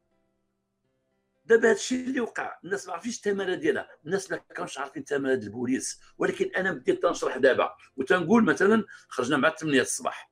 دابا 1.45 1.69
هذا 1.69 1.73
الشيء 1.73 2.07
اللي 2.07 2.21
وقع 2.21 2.59
الناس 2.65 2.87
ما 2.87 2.93
عارفينش 2.93 3.17
الثمره 3.17 3.55
ديالها. 3.55 3.89
الناس 4.07 4.31
ما 4.31 4.37
كانوش 4.37 4.79
عارفين 4.79 5.03
الثمره 5.03 5.35
ديال 5.35 5.47
البوليس. 5.47 6.01
ولكن 6.19 6.51
أنا 6.57 6.73
بديت 6.73 7.03
تنشرح 7.03 7.37
دابا. 7.37 7.77
وتنقول 7.97 8.45
مثلا 8.45 8.85
خرجنا 9.09 9.37
مع 9.37 9.51
8 9.51 9.81
الصباح. 9.81 10.31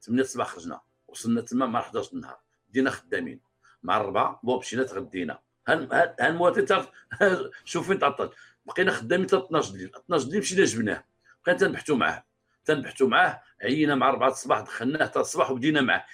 8 0.00 0.22
الصباح 0.22 0.48
خرجنا. 0.48 0.80
وصلنا 1.08 1.40
تما 1.40 1.66
مع 1.66 1.80
11 1.80 2.12
النهار 2.12 2.40
بدينا 2.68 2.90
خدامين. 2.90 3.40
مع 3.82 4.00
الربعة 4.00 4.40
بون 4.42 4.58
مشينا 4.58 4.82
تغدينا. 4.82 5.38
ها 5.68 6.28
المواطن 6.28 6.64
تعرف. 6.64 6.88
شوف 7.64 7.86
فين 7.86 7.98
تعطل 7.98 8.30
بقينا 8.66 8.92
خدامين 8.92 9.26
حتى 9.26 9.36
12 9.36 9.72
ديال 9.72 9.96
12 9.96 10.28
ديال 10.28 10.40
مشينا 10.40 10.64
جبناه. 10.64 11.04
بقينا 11.46 11.58
تنبحثوا 11.58 11.96
معاه. 11.96 12.24
تنبحثوا 12.64 13.08
معاه. 13.08 13.42
عينا 13.62 13.94
مع 13.94 14.08
4 14.08 14.28
الصباح 14.28 14.60
دخلناه 14.60 15.06
حتى 15.06 15.20
الصباح 15.20 15.50
وبدينا 15.50 15.80
معاه. 15.80 16.04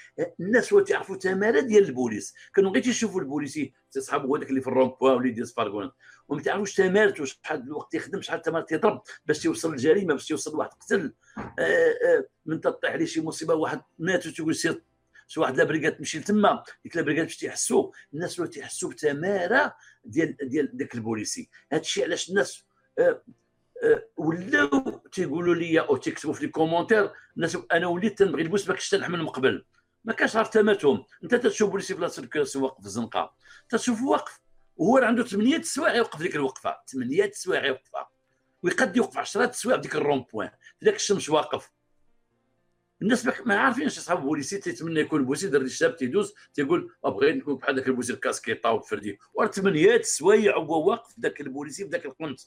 الناس 0.41 0.73
هو 0.73 0.81
تعرفوا 0.81 1.17
تماره 1.17 1.61
ديال 1.61 1.85
البوليس. 1.85 2.35
كانوا 2.55 2.71
غير 2.71 2.83
تيشوفوا 2.83 3.21
البوليسي 3.21 3.73
صحابو 4.01 4.37
هذاك 4.37 4.51
اللي 4.51 4.61
في 4.61 4.67
الرومبوا 4.69 5.11
واللي 5.11 5.31
ديال 5.31 5.49
ce 5.49 5.57
pas 5.57 5.70
grand 5.70 5.91
وما 6.29 6.43
تعرفوش 6.43 6.75
تمارته 6.75 7.25
شحال 7.25 7.63
الوقت 7.63 7.95
يخدم 7.95 8.23
شحال 8.23 8.39
التمارة 8.39 8.65
تيضرب 8.65 9.03
باش 9.27 9.43
توصل 9.43 9.73
للجريمة 9.73 10.15
باش 10.15 10.29
توصل 10.29 10.53
لواحد 10.53 10.71
قتل 10.71 11.15
آه، 11.39 11.63
آه، 11.63 12.27
من 12.47 12.61
تطيح 12.61 12.91
عليه 12.91 13.07
شي 13.07 13.21
مصيبة 13.21 13.55
واحد 13.55 13.83
مات 13.99 14.27
وتقول 14.27 14.55
سير 14.55 14.83
شي 15.33 15.41
واحد 15.41 15.57
la 15.57 15.65
brigade 15.65 15.97
تمشي 15.97 16.19
لتما 16.19 16.63
ديك 16.85 16.97
la 16.97 17.03
brigade 17.03 17.25
باش 17.25 17.37
تيحسوا 17.37 17.91
الناس 18.15 18.41
ولا 18.41 18.49
تيحسوا 18.49 18.91
بتمارة 18.91 19.77
ديال 20.05 20.37
ديال 20.43 20.77
داك 20.77 20.95
البوليسي. 20.95 21.51
هذا 21.73 21.81
الشيء 21.81 22.05
علاش 22.05 22.31
الناس 22.31 22.65
آه، 22.99 23.23
آه، 23.83 24.09
ولاو 24.17 25.03
تيقولوا 25.13 25.55
لي 25.55 25.81
أو 25.81 25.97
تيكتبوا 25.97 26.35
في 26.35 26.45
les 26.47 26.51
commentaires 26.51 27.13
الناس 27.37 27.59
أنا 27.73 27.87
وليت 27.87 28.19
تنبغي 28.19 28.43
البوليس 28.43 28.69
ما 28.69 28.75
كنتش 28.75 28.89
تنحمل 28.89 29.19
من 29.19 29.29
قبل. 29.29 29.65
ما 30.05 30.13
كانش 30.13 30.37
عارف 30.37 30.49
تمارتهم. 30.49 31.05
أنت 31.25 31.35
تشوف 31.35 31.71
بوليسي 31.71 31.95
في 31.95 32.01
لا 32.01 32.07
واقف 32.57 32.81
في 32.81 32.87
الزنقه 32.87 33.35
تشوف 33.69 34.03
واقف 34.03 34.41
وهو 34.77 34.99
عنده 34.99 35.25
ثمانية 35.25 35.63
سوايع 35.63 35.95
يوقف 35.95 36.23
ديك 36.23 36.37
الوقفة. 36.37 36.77
ثمانية 36.87 37.31
سوايع 37.35 37.67
يوقفها. 37.67 38.11
ويقد 38.63 38.97
يوقف 38.97 39.19
10 39.19 39.53
سوايع 39.53 39.77
في 39.77 39.83
ديك 39.83 39.97
ال 39.97 40.25
rond-point. 40.33 40.51
في 40.79 40.85
ذاك 40.85 40.95
الشمس 40.95 41.31
واقف. 41.31 41.71
الناس 43.03 43.27
ما 43.47 43.57
عارفينش 43.57 43.99
اصحاب 43.99 44.23
بوليسي 44.23 44.59
تيتمنى 44.59 45.01
يكون 45.01 45.25
بوليسي 45.25 45.49
دري 45.49 45.69
شاب 45.69 45.97
تيدوز 45.97 46.35
تيقول 46.55 46.93
بغيت 47.05 47.37
نكون 47.37 47.57
بحال 47.57 47.77
ذاك 47.77 47.89
البوليسي 47.89 48.13
الكاسكيطا 48.13 48.71
والفردي 48.71 49.19
وراه 49.35 49.51
ثمانية 49.51 50.03
سوايع 50.03 50.57
وهو 50.57 50.91
واقف 50.91 51.15
ذاك 51.21 51.41
البوليسي 51.41 51.85
في 51.85 51.91
ذاك 51.91 52.07
القنت. 52.07 52.41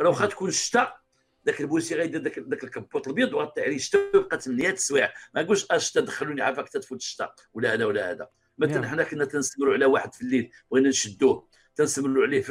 راه 0.00 0.08
واخا 0.08 0.26
تكون 0.26 0.48
الشتاء 0.48 1.00
ذاك 1.46 1.60
البوليسي 1.60 1.94
غيدير 1.94 2.22
ذاك 2.22 2.38
ذاك 2.38 2.64
الكبوط 2.64 3.06
الابيض 3.06 3.34
وغطي 3.34 3.60
عليه 3.60 3.76
الشتاء 3.76 4.00
ويبقى 4.14 4.40
8 4.40 4.74
سوايع. 4.74 5.12
ما 5.34 5.42
نقولش 5.42 5.66
الشتاء 5.72 6.04
دخلوني 6.04 6.42
عافاك 6.42 6.68
تفوت 6.68 6.98
الشتاء 6.98 7.34
ولا 7.54 7.74
هذا 7.74 7.84
ولا 7.84 8.10
هذا. 8.10 8.28
مثلا. 8.58 8.88
حنا 8.88 9.04
كنا 9.04 9.24
تنستمروا 9.24 9.74
على 9.74 9.84
واحد 9.86 10.14
في 10.14 10.22
الليل 10.22 10.50
بغينا 10.70 10.88
نشدوه. 10.88 11.48
تنستمروا 11.76 12.26
عليه 12.26 12.44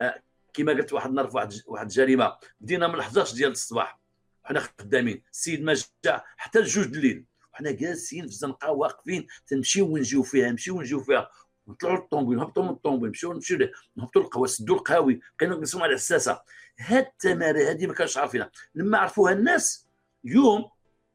آه، 0.00 0.22
كما 0.54 0.72
قلت 0.72 0.92
واحد 0.92 1.08
النهار 1.08 1.28
في 1.28 1.36
واحد 1.36 1.52
واحد 1.66 1.86
الجريمة. 1.86 2.36
بدينا 2.60 2.88
من 2.88 2.98
11 2.98 3.34
ديال 3.34 3.50
الصباح. 3.50 4.01
وحنا 4.44 4.60
خدامين. 4.60 5.22
السيد 5.32 5.62
ما 5.62 5.74
جا 6.04 6.22
حتى 6.36 6.58
الجوج 6.58 6.84
الليل 6.84 7.24
وحنا 7.52 7.70
جالسين 7.70 8.26
في 8.26 8.32
الزنقه 8.32 8.70
واقفين 8.70 9.26
تنمشيو 9.46 9.86
ونجيو 9.86 10.22
فيها 10.22 10.50
نمشيو 10.50 10.76
ونجيو 10.76 11.00
فيها. 11.00 11.30
نطلعوا 11.68 11.96
للطوموبيل 11.96 12.38
نهبطوا 12.38 12.62
من 12.62 12.70
الطوموبيل 12.70 13.08
نمشيو 13.08 13.32
نمشيو 13.32 13.58
نهبطوا 13.96 14.22
للقهوه 14.22 14.46
سدوا 14.46 14.76
القهاوي. 14.76 15.20
كانوا 15.38 15.58
نقسموا 15.58 15.84
على 15.84 15.94
الساسة. 15.94 16.42
هاد 16.78 17.06
التمارين 17.06 17.66
هذه 17.66 17.86
ما 17.86 17.94
كانش 17.94 18.18
عارفينها. 18.18 18.50
لما 18.74 18.98
عرفوها 18.98 19.32
الناس 19.32 19.88
اليوم 20.24 20.70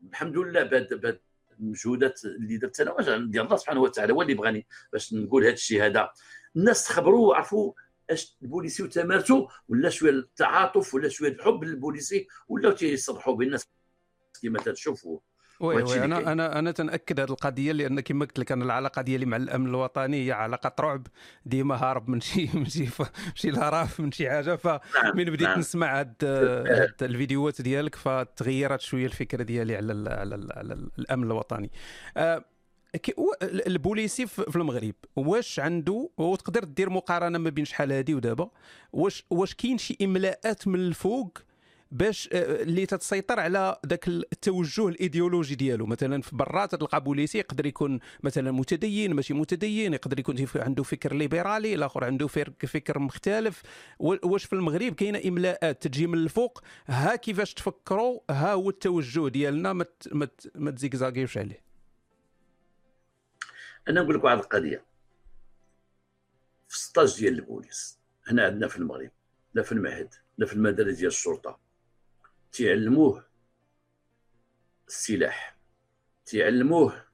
الحمد 0.10 0.38
لله 0.38 0.64
بعد 0.64 0.88
بعد 0.94 1.20
المجهودات 1.60 2.26
اللي 2.26 2.58
درت 2.58 2.80
أنا 2.80 3.32
ديال 3.32 3.46
الله 3.46 3.58
سبحانه 3.58 3.82
وتعالى 3.82 4.14
هو 4.14 4.22
اللي 4.22 4.34
بغاني 4.34 4.68
باش 4.94 5.14
نقول 5.14 5.44
هذا 5.44 5.54
الشيء 5.54 5.86
هذا. 5.86 6.10
الناس 6.56 6.88
تخبروا 6.88 7.30
وعرفوا 7.30 7.74
اش 8.10 8.38
البوليسي 8.42 8.84
وتمارته 8.84 9.48
ولا 9.68 9.90
شوية 9.90 10.12
التعاطف 10.12 10.94
ولا 10.94 11.10
شوية 11.10 11.32
الحب 11.32 11.64
للبوليسي 11.64 12.28
ولاو 12.48 12.72
تيصرحوا 12.72 13.36
بالناس 13.36 13.68
كما 14.44 14.60
تشوفوا 14.60 15.20
oui 15.60 15.84
oui 15.84 16.04
أنا 16.04 16.32
أنا 16.32 16.60
أنا 16.60 16.72
تنأكد 16.72 17.20
هذه 17.20 17.30
القضية 17.30 17.72
لأن 17.72 18.00
كما 18.00 18.26
قلت 18.26 18.40
لك 18.40 18.52
أنا 18.52 18.66
العلاقة 18.66 19.02
ديالي 19.02 19.26
مع 19.26 19.38
الأمن 19.38 19.68
الوطني 19.68 20.28
هي 20.28 20.32
علاقة 20.32 20.72
رعب. 20.80 21.08
ديما 21.46 21.76
هارب 21.76 22.10
من 22.10 22.22
شي 22.22 22.50
من 22.58 22.66
شي 22.66 22.88
شي 23.36 23.50
la 23.50 23.64
rafle 23.64 24.00
من 24.00 24.12
شي 24.12 24.30
حاجة. 24.30 24.56
فمن 24.56 24.80
نعم، 25.04 25.14
بديت 25.16 25.42
نعم. 25.42 25.60
نسمع 25.60 26.00
هاد, 26.00 26.16
هاد 26.24 26.94
الفيديوهات 27.02 27.62
ديالك 27.62 27.96
فتغيرت 27.96 28.82
شوية 28.82 29.06
الفكرة 29.06 29.44
ديالي 29.44 29.76
على 29.76 30.10
على, 30.10 30.48
على 30.56 30.74
الأمن 31.00 31.24
الوطني. 31.24 31.72
أه 32.18 32.46
البوليسي 33.42 34.28
في 34.28 34.56
المغرب 34.56 34.96
واش 35.16 35.60
عنده 35.60 36.10
وتقدر 36.18 36.64
دير 36.64 36.90
مقارنة 36.90 37.38
ما 37.38 37.50
بين 37.50 37.66
شحال 37.66 37.92
هادي 37.92 38.16
ودابا؟ 38.16 38.50
واش 38.94 39.24
واش 39.30 39.54
كاين 39.56 39.78
شي 39.78 39.98
إملاءات 40.02 40.68
من 40.68 40.80
الفوق 40.80 41.38
باش 41.92 42.30
آه، 42.34 42.62
اللي 42.64 42.86
تتسيطر 42.86 43.40
على 43.40 43.78
ذاك 43.88 44.08
التوجه 44.08 44.88
الإيديولوجي 44.88 45.56
ديالو؟ 45.56 45.86
مثلا 45.86 46.22
في 46.22 46.36
برات 46.36 46.76
تلقى 46.76 47.04
بوليسي 47.04 47.38
يقدر 47.38 47.66
يكون 47.66 48.00
مثلا 48.24 48.52
متدين 48.52 49.14
ماشي 49.14 49.34
متدين 49.34 49.94
يقدر 49.94 50.20
يكون 50.20 50.48
عنده 50.56 50.84
فكر 50.84 51.14
ليبرالي 51.14 51.74
الآخر 51.74 52.04
عنده 52.04 52.28
فكر 52.28 53.00
مختلف. 53.00 53.62
واش 54.00 54.46
في 54.46 54.54
المغرب 54.54 54.94
كاينة 54.94 55.22
إملاءات 55.26 55.88
تجي 55.88 56.08
من 56.08 56.18
الفوق؟ 56.18 56.62
ها 56.88 57.16
كيفاش 57.16 57.54
تفكروا؟ 57.54 58.20
ها 58.30 58.54
هو 58.54 58.70
التوجه 58.70 59.28
ديالنا؟ 59.28 59.74
ما 59.74 59.86
ما 60.56 60.72
تزيكزاكيوش 60.72 61.38
عليه. 61.38 61.67
أنا 63.90 64.02
نقول 64.02 64.16
لك 64.16 64.24
واحد 64.24 64.38
القضية. 64.38 64.86
في 66.68 66.80
stage 66.80 67.20
ديال 67.20 67.34
البوليس 67.34 68.00
هنا 68.28 68.46
عندنا 68.46 68.68
في 68.68 68.78
المغرب 68.78 69.12
لا 69.54 69.64
في 69.64 69.72
المعهد 69.72 70.14
لا 70.38 70.46
في 70.46 70.54
المدارس 70.54 70.96
ديال 70.96 71.08
الشرطة 71.08 71.60
تيعلموه 72.52 73.26
السلاح 74.88 75.58
تيعلموه 76.26 77.06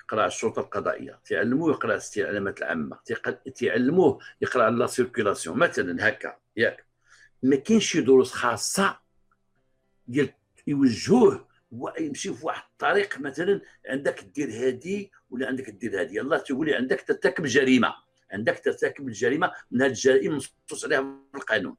يقرأ 0.00 0.26
الشرطة 0.26 0.60
القضائية 0.60 1.20
تيعلموه 1.24 1.70
يقرأ 1.70 1.92
الاستعلامات 1.92 2.58
العامة 2.58 2.98
تيعلموه 3.54 4.18
يقرأ 4.40 4.70
la 4.70 4.86
circulation 4.86 5.58
مثلا 5.58 6.08
هكا 6.08 6.36
ياك. 6.56 6.86
ما 7.42 7.56
كاينش 7.56 7.86
شي 7.92 8.00
دروس 8.00 8.32
خاصة 8.32 8.98
ديال 10.06 10.32
يوجهوه 10.66 11.45
يمشي 11.98 12.34
في 12.34 12.46
واحد 12.46 12.62
الطريق 12.72 13.18
مثلا 13.20 13.60
عندك 13.88 14.24
دير 14.24 14.50
هادي 14.50 15.12
ولا 15.30 15.46
عندك 15.46 15.70
دير 15.70 16.00
هادي. 16.00 16.16
يلاه 16.16 16.38
تقول 16.38 16.74
عندك 16.74 17.00
ترتكب 17.00 17.44
جريمة. 17.44 17.94
عندك 18.32 18.60
ترتكب 18.64 19.08
الجريمة 19.08 19.52
من 19.70 19.82
هذه 19.82 19.90
الجرائم 19.90 20.32
منصوص 20.32 20.84
عليها 20.84 21.00
في 21.32 21.38
القانون. 21.38 21.76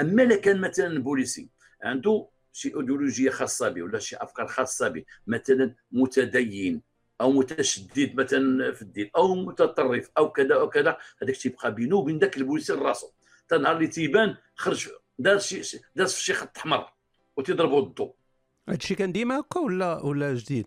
أما 0.00 0.22
اذا 0.22 0.36
كان 0.36 0.60
مثلا 0.60 1.02
بوليسي 1.02 1.48
عنده 1.82 2.28
شي 2.52 2.68
ايديولوجيه 2.68 3.30
خاصة 3.30 3.68
به 3.68 3.82
ولا 3.82 3.98
شي 3.98 4.16
أفكار 4.16 4.46
خاصة 4.46 4.88
به 4.88 5.04
مثلا 5.26 5.74
متدين 5.92 6.82
أو 7.20 7.32
متشدد 7.32 8.14
مثلا 8.20 8.72
في 8.72 8.82
الدين 8.82 9.10
أو 9.16 9.34
متطرف 9.34 10.10
أو 10.18 10.32
كذا 10.32 10.54
أو 10.54 10.68
كذا 10.68 10.98
هذاك 11.22 11.36
تيبقى 11.36 11.74
بينه 11.74 11.96
وبين 11.96 12.18
ذاك 12.18 12.36
البوليسي 12.36 12.72
راسو 12.72 13.10
حتى 13.38 13.58
نهار 13.58 13.76
اللي 13.76 13.86
تيبان 13.86 14.36
خرج 14.56 14.88
دار 15.18 15.38
شي 15.38 15.80
دار 15.96 16.06
شي 16.06 16.32
خط 16.32 16.58
أحمر 16.58 16.92
وتضربوا 17.36 17.80
ضدو 17.80 18.14
هادشي 18.68 18.94
كان 18.94 19.12
ديما 19.12 19.40
هكا 19.40 19.60
ولا 19.60 20.02
ولا 20.02 20.34
جديد؟ 20.34 20.66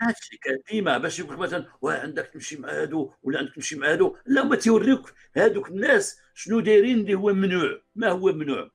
هادشي 0.00 0.36
كان 0.36 0.58
ديما 0.70 0.98
باش 0.98 1.18
يقول 1.18 1.36
مثلا 1.36 1.66
واه 1.80 2.00
عندك 2.00 2.26
تمشي 2.26 2.56
مع 2.56 2.68
هادو 2.68 3.12
ولا 3.22 3.38
عندك 3.38 3.54
تمشي 3.54 3.76
مع 3.76 3.90
هادو. 3.90 4.16
لا 4.26 4.44
ما 4.44 4.56
تيوريوك 4.56 5.12
هادوك 5.36 5.68
الناس 5.68 6.20
شنو 6.34 6.60
دايرين 6.60 6.98
اللي 6.98 7.14
هو 7.14 7.32
ممنوع. 7.32 7.80
ما 7.94 8.08
هو 8.08 8.32
ممنوع؟ 8.32 8.70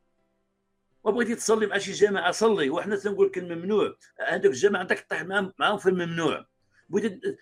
وبغيتي 1.04 1.36
تصلي 1.36 1.66
مع 1.66 1.78
شي 1.78 1.92
جماعة 1.92 2.32
صلي 2.32 2.70
وحنا 2.70 2.96
تنقول 2.96 3.28
لك 3.28 3.38
الممنوع. 3.38 3.98
هذوك 4.28 4.46
الجماعه 4.46 4.82
عندك 4.82 5.00
تطيح 5.00 5.24
معاهم 5.24 5.54
معاهم 5.60 5.78
في 5.78 5.90
الممنوع. 5.90 6.46
بغيتي 6.90 7.38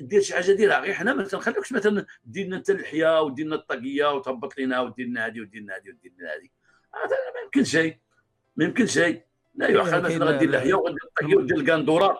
دير 0.00 0.20
شي 0.20 0.34
حاجة 0.34 0.52
ديرها. 0.52 0.80
غير 0.80 0.94
حنا 0.94 1.14
ما 1.14 1.24
تنخليوكش 1.24 1.72
مثلا 1.72 2.06
ديرنا 2.24 2.56
أنت 2.56 2.70
اللحيه 2.70 3.22
وديرنا 3.22 3.54
الطاقية 3.54 4.12
وتهبط 4.14 4.58
لينا 4.58 4.80
وديرنا 4.80 5.26
هذه 5.26 5.40
وديرنا 5.40 5.76
هذه 5.76 5.90
وديرنا 5.90 6.34
هذه 6.34 6.48
هذا 6.94 7.16
ما 7.34 7.40
يمكنش 7.44 7.70
شيء. 7.70 7.98
ما 8.56 8.64
يمكنش 8.64 8.92
شيء. 8.92 9.25
لا 9.56 9.68
يؤخذ 9.68 10.02
مثلا 10.02 10.26
غدير 10.26 10.48
اللحية 10.48 10.74
وغدير 10.74 10.98
الطاقيه 11.04 11.36
ودير 11.36 11.56
القندورة 11.56 12.18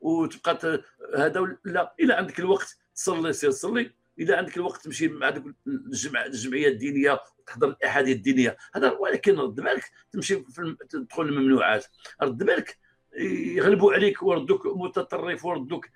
وتبقى 0.00 0.82
هذا 1.16 1.56
لا 1.64 1.94
الا 2.00 2.16
عندك 2.16 2.40
الوقت 2.40 2.78
تصلي 2.94 3.32
سير 3.32 3.50
صلي 3.50 3.92
الا 4.18 4.36
عندك 4.36 4.56
الوقت 4.56 4.84
تمشي 4.84 5.08
مع 5.08 5.34
الجمع 5.66 6.24
الجمعية 6.24 6.68
الدينية 6.68 7.20
تحضر 7.46 7.68
الأحاديث 7.68 8.16
الدينية. 8.16 8.56
هذا 8.74 8.90
ولكن 8.90 9.38
رد 9.38 9.54
بالك 9.54 9.84
تمشي 10.12 10.44
في 10.44 10.76
تدخل 10.88 11.22
الممنوعات. 11.22 11.86
رد 12.22 12.38
بالك 12.38 12.78
يغلبوا 13.56 13.92
عليك 13.92 14.22
وردوك 14.22 14.66
متطرف 14.66 15.44
وردوك 15.44 15.86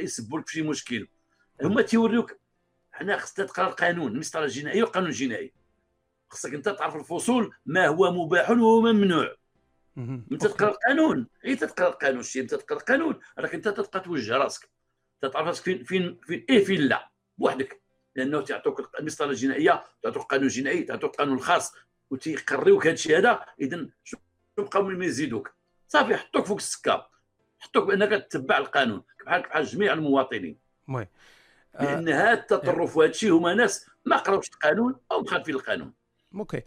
يسبوا 0.00 0.38
لك 0.38 0.46
في 0.46 0.52
شي 0.52 0.62
مشكل. 0.62 1.08
هما 1.62 1.82
تيوريوك 1.82 2.36
حنا 2.92 3.18
خصنا 3.18 3.46
تقرأ 3.46 3.68
القانون 3.68 4.12
المسطرة 4.12 4.44
الجنائية 4.44 4.82
والقانون 4.82 5.08
الجنائي. 5.08 5.52
خصك 6.28 6.54
أنت 6.54 6.68
تعرف 6.68 6.96
الفصول 6.96 7.54
ما 7.66 7.86
هو 7.86 8.12
مباح 8.12 8.50
وهو 8.50 8.80
ممنوع. 8.80 9.36
انت 9.98 10.46
تقرا 10.46 10.68
القانون. 10.70 11.26
إي 11.44 11.56
تقرا 11.56 11.88
القانون 11.88 12.22
شي 12.22 12.40
انت 12.40 12.54
تقرا 12.54 12.78
القانون. 12.78 13.20
راك 13.38 13.54
أنت 13.54 13.68
تبقى 13.68 14.00
توجه 14.00 14.36
راسك. 14.36 14.68
تتعرف 15.22 15.46
راسك 15.46 15.64
فين 15.64 15.84
فين 15.84 16.20
فين 16.22 16.44
إيه 16.50 16.64
فين 16.64 16.80
لا. 16.80 17.10
بوحدك. 17.38 17.82
لأنه 18.16 18.40
تعطوك 18.40 18.90
المسطرة 19.00 19.30
الجنائية 19.30 19.84
تعطوك 20.02 20.22
القانون 20.22 20.46
الجنائي 20.46 20.82
تعطوك 20.82 21.10
القانون 21.10 21.36
الخاص 21.36 21.74
وتيقريوك 22.10 22.86
هذا 22.86 22.94
الشيء 22.94 23.18
هذا. 23.18 23.44
اذا 23.60 23.88
شنو 24.04 24.20
بقاو 24.58 24.82
من 24.82 25.02
يزيدوك. 25.02 25.54
صافي 25.88 26.16
حطوك 26.16 26.46
فوق 26.46 26.56
السكة. 26.56 27.08
حطوك 27.58 27.84
بأنك 27.84 28.26
تتبع 28.30 28.58
القانون. 28.58 29.02
بحال 29.26 29.42
بحال 29.42 29.64
جميع 29.64 29.92
المواطنين. 29.92 30.58
oui. 30.88 31.08
لأن 31.80 32.08
هذا 32.08 32.32
التطرف 32.32 32.96
وهذا 32.96 33.10
الشيء 33.10 33.32
هما 33.32 33.54
ناس 33.54 33.90
ما 34.04 34.16
قراوش 34.16 34.48
القانون 34.48 34.96
أو 35.12 35.20
مخالفين 35.20 35.54
القانون. 35.54 35.92
OK. 36.34 36.62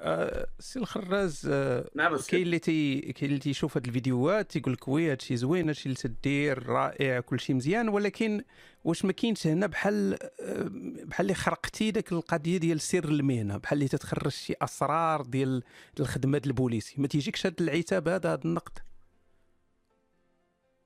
آه، 0.00 0.48
سي 0.58 0.78
الخراز 0.78 1.48
آه، 1.50 1.90
نعم 1.94 2.16
كاين 2.28 2.42
اللي 2.42 2.58
تي 2.58 3.00
كاين 3.00 3.30
اللي 3.30 3.40
تيشوف 3.40 3.76
هاد 3.76 3.86
الفيديوهات 3.86 4.50
تيقول 4.50 4.72
لك 4.72 4.88
oui 4.88 5.10
هادشي 5.10 5.36
زوين 5.36 5.66
هادشي 5.66 5.86
اللي 5.86 5.96
تدير 5.96 6.66
رائع 6.66 7.20
كلشي 7.20 7.54
مزيان 7.54 7.88
ولكن 7.88 8.42
واش 8.84 9.04
ما 9.04 9.12
كاينش 9.12 9.46
هنا 9.46 9.66
بحال 9.66 10.18
آه، 10.40 10.70
بحال 11.04 11.24
اللي 11.24 11.34
خرقتي 11.34 11.90
داك 11.90 12.12
القضية 12.12 12.58
ديال 12.58 12.80
سر 12.80 13.04
المهنة 13.04 13.56
بحال 13.56 13.78
اللي 13.78 13.88
تتخرج 13.88 14.28
شي 14.28 14.54
أسرار 14.62 15.22
ديال 15.22 15.62
الخدمة 16.00 16.38
ديال 16.38 16.50
البوليسي. 16.50 16.94
ما 17.00 17.06
تيجيكش 17.06 17.46
هذا 17.46 17.54
العتاب 17.60 18.08
هذا 18.08 18.32
هذا 18.32 18.40
النقد؟ 18.44 18.78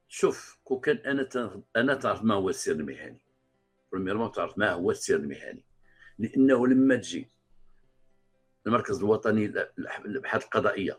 شوف 0.09 0.59
كون 0.65 0.81
كان 0.81 0.97
أنا 0.97 1.29
أنا 1.77 1.95
تعرف 1.95 2.25
ما 2.25 2.35
هو 2.35 2.49
السر 2.49 2.73
المهني. 2.73 3.21
premièrement 3.93 4.33
تعرف 4.33 4.59
ما 4.59 4.73
هو 4.73 4.91
السر 4.91 5.17
المهني. 5.17 5.65
لأنه 6.19 6.67
لما 6.67 6.97
تجي 6.97 7.29
المركز 8.67 8.99
الوطني 8.99 9.47
للأبحاث 10.05 10.45
القضائية 10.45 10.99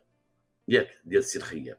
ياك 0.67 0.89
ديال 1.05 1.19
السي 1.19 1.39
الخيام 1.39 1.77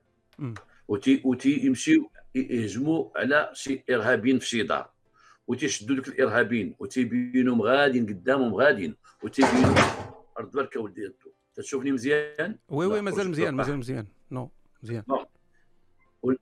وتي 0.89 1.23
وتي 1.25 1.67
يمشيو 1.67 2.11
يهجموا 2.35 3.11
على 3.17 3.51
شي 3.53 3.85
إرهابيين 3.91 4.39
في 4.39 4.47
شي 4.47 4.63
دار. 4.63 4.91
وتيشدوا 5.47 5.97
ذوك 5.97 6.09
الإرهابيين 6.09 6.75
وتيبينهم 6.79 7.63
غاديين 7.63 8.07
قدامهم 8.07 8.55
غاديين 8.55 8.97
وتيبينوا 9.23 9.75
أرض 10.39 10.51
بركه 10.51 10.81
ولدي 10.81 11.13
تشوفني 11.55 11.93
مزيان؟ 11.93 12.59
وي 12.69 12.87
وي 12.87 13.01
مازال 13.01 13.31
مزيان 13.31 13.55
مازال 13.55 13.77
مزيان. 13.77 14.07
نو 14.31 14.51
مزيان. 14.83 15.05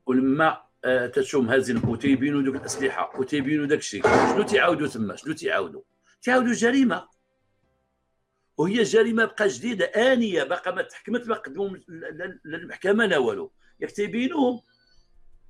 ولما 0.07 0.63
آه 0.85 1.07
تشوفهم 1.07 1.51
هازين 1.51 1.77
وتيبينوا 1.77 2.43
ذوك 2.43 2.57
الأسلحة 2.57 3.21
وتيبينوا 3.21 3.67
داك 3.67 3.79
الشيء 3.79 4.03
شنو 4.03 4.43
تيعاودوا 4.43 4.89
تما؟ 4.89 5.17
شنو 5.17 5.35
تيعاودوا؟ 5.35 5.83
تيعاودوا 6.23 6.53
جريمة. 6.53 7.09
وهي 8.63 8.83
جريمة 8.83 9.25
بقى 9.25 9.49
جديدة 9.49 9.85
آنية 9.85 10.43
باقا 10.43 10.71
ما 10.71 10.83
تحكمت 10.83 11.29
ما 11.29 11.35
قدموا 11.35 11.77
للمحكمه 12.45 13.07
لا 13.07 13.19
والو. 13.19 13.53
ياك 13.81 13.91
تيبينوهم 13.91 14.63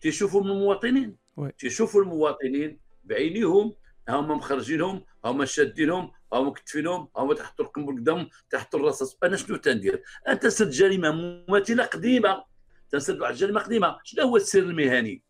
تيشوفوا 0.00 0.42
من 0.42 0.50
المواطنين 0.50 1.16
تيشوفوا 1.58 2.02
المواطنين 2.02 2.80
بعينيهم 3.04 3.74
هما 4.08 4.34
مخرجينهم 4.34 5.04
هما 5.24 5.44
شادينهم 5.44 6.12
هما 6.32 6.42
مكتفينهم 6.48 7.08
هما 7.16 7.34
تحت 7.34 7.60
القنبل 7.60 7.96
قدامهم 7.96 8.28
تحت 8.50 8.74
الرصاص. 8.74 9.18
أنا 9.22 9.36
شنو 9.36 9.56
تندير؟ 9.56 10.02
أنت 10.28 10.46
سد 10.46 10.70
جريمة 10.70 11.10
مماثلة 11.10 11.84
قديمة. 11.84 12.44
تنسد 12.90 13.20
واحد 13.20 13.32
الجريمه 13.32 13.60
قديمة. 13.60 13.98
شنو 14.04 14.24
هو 14.24 14.36
السر 14.36 14.58
المهني؟ 14.58 15.22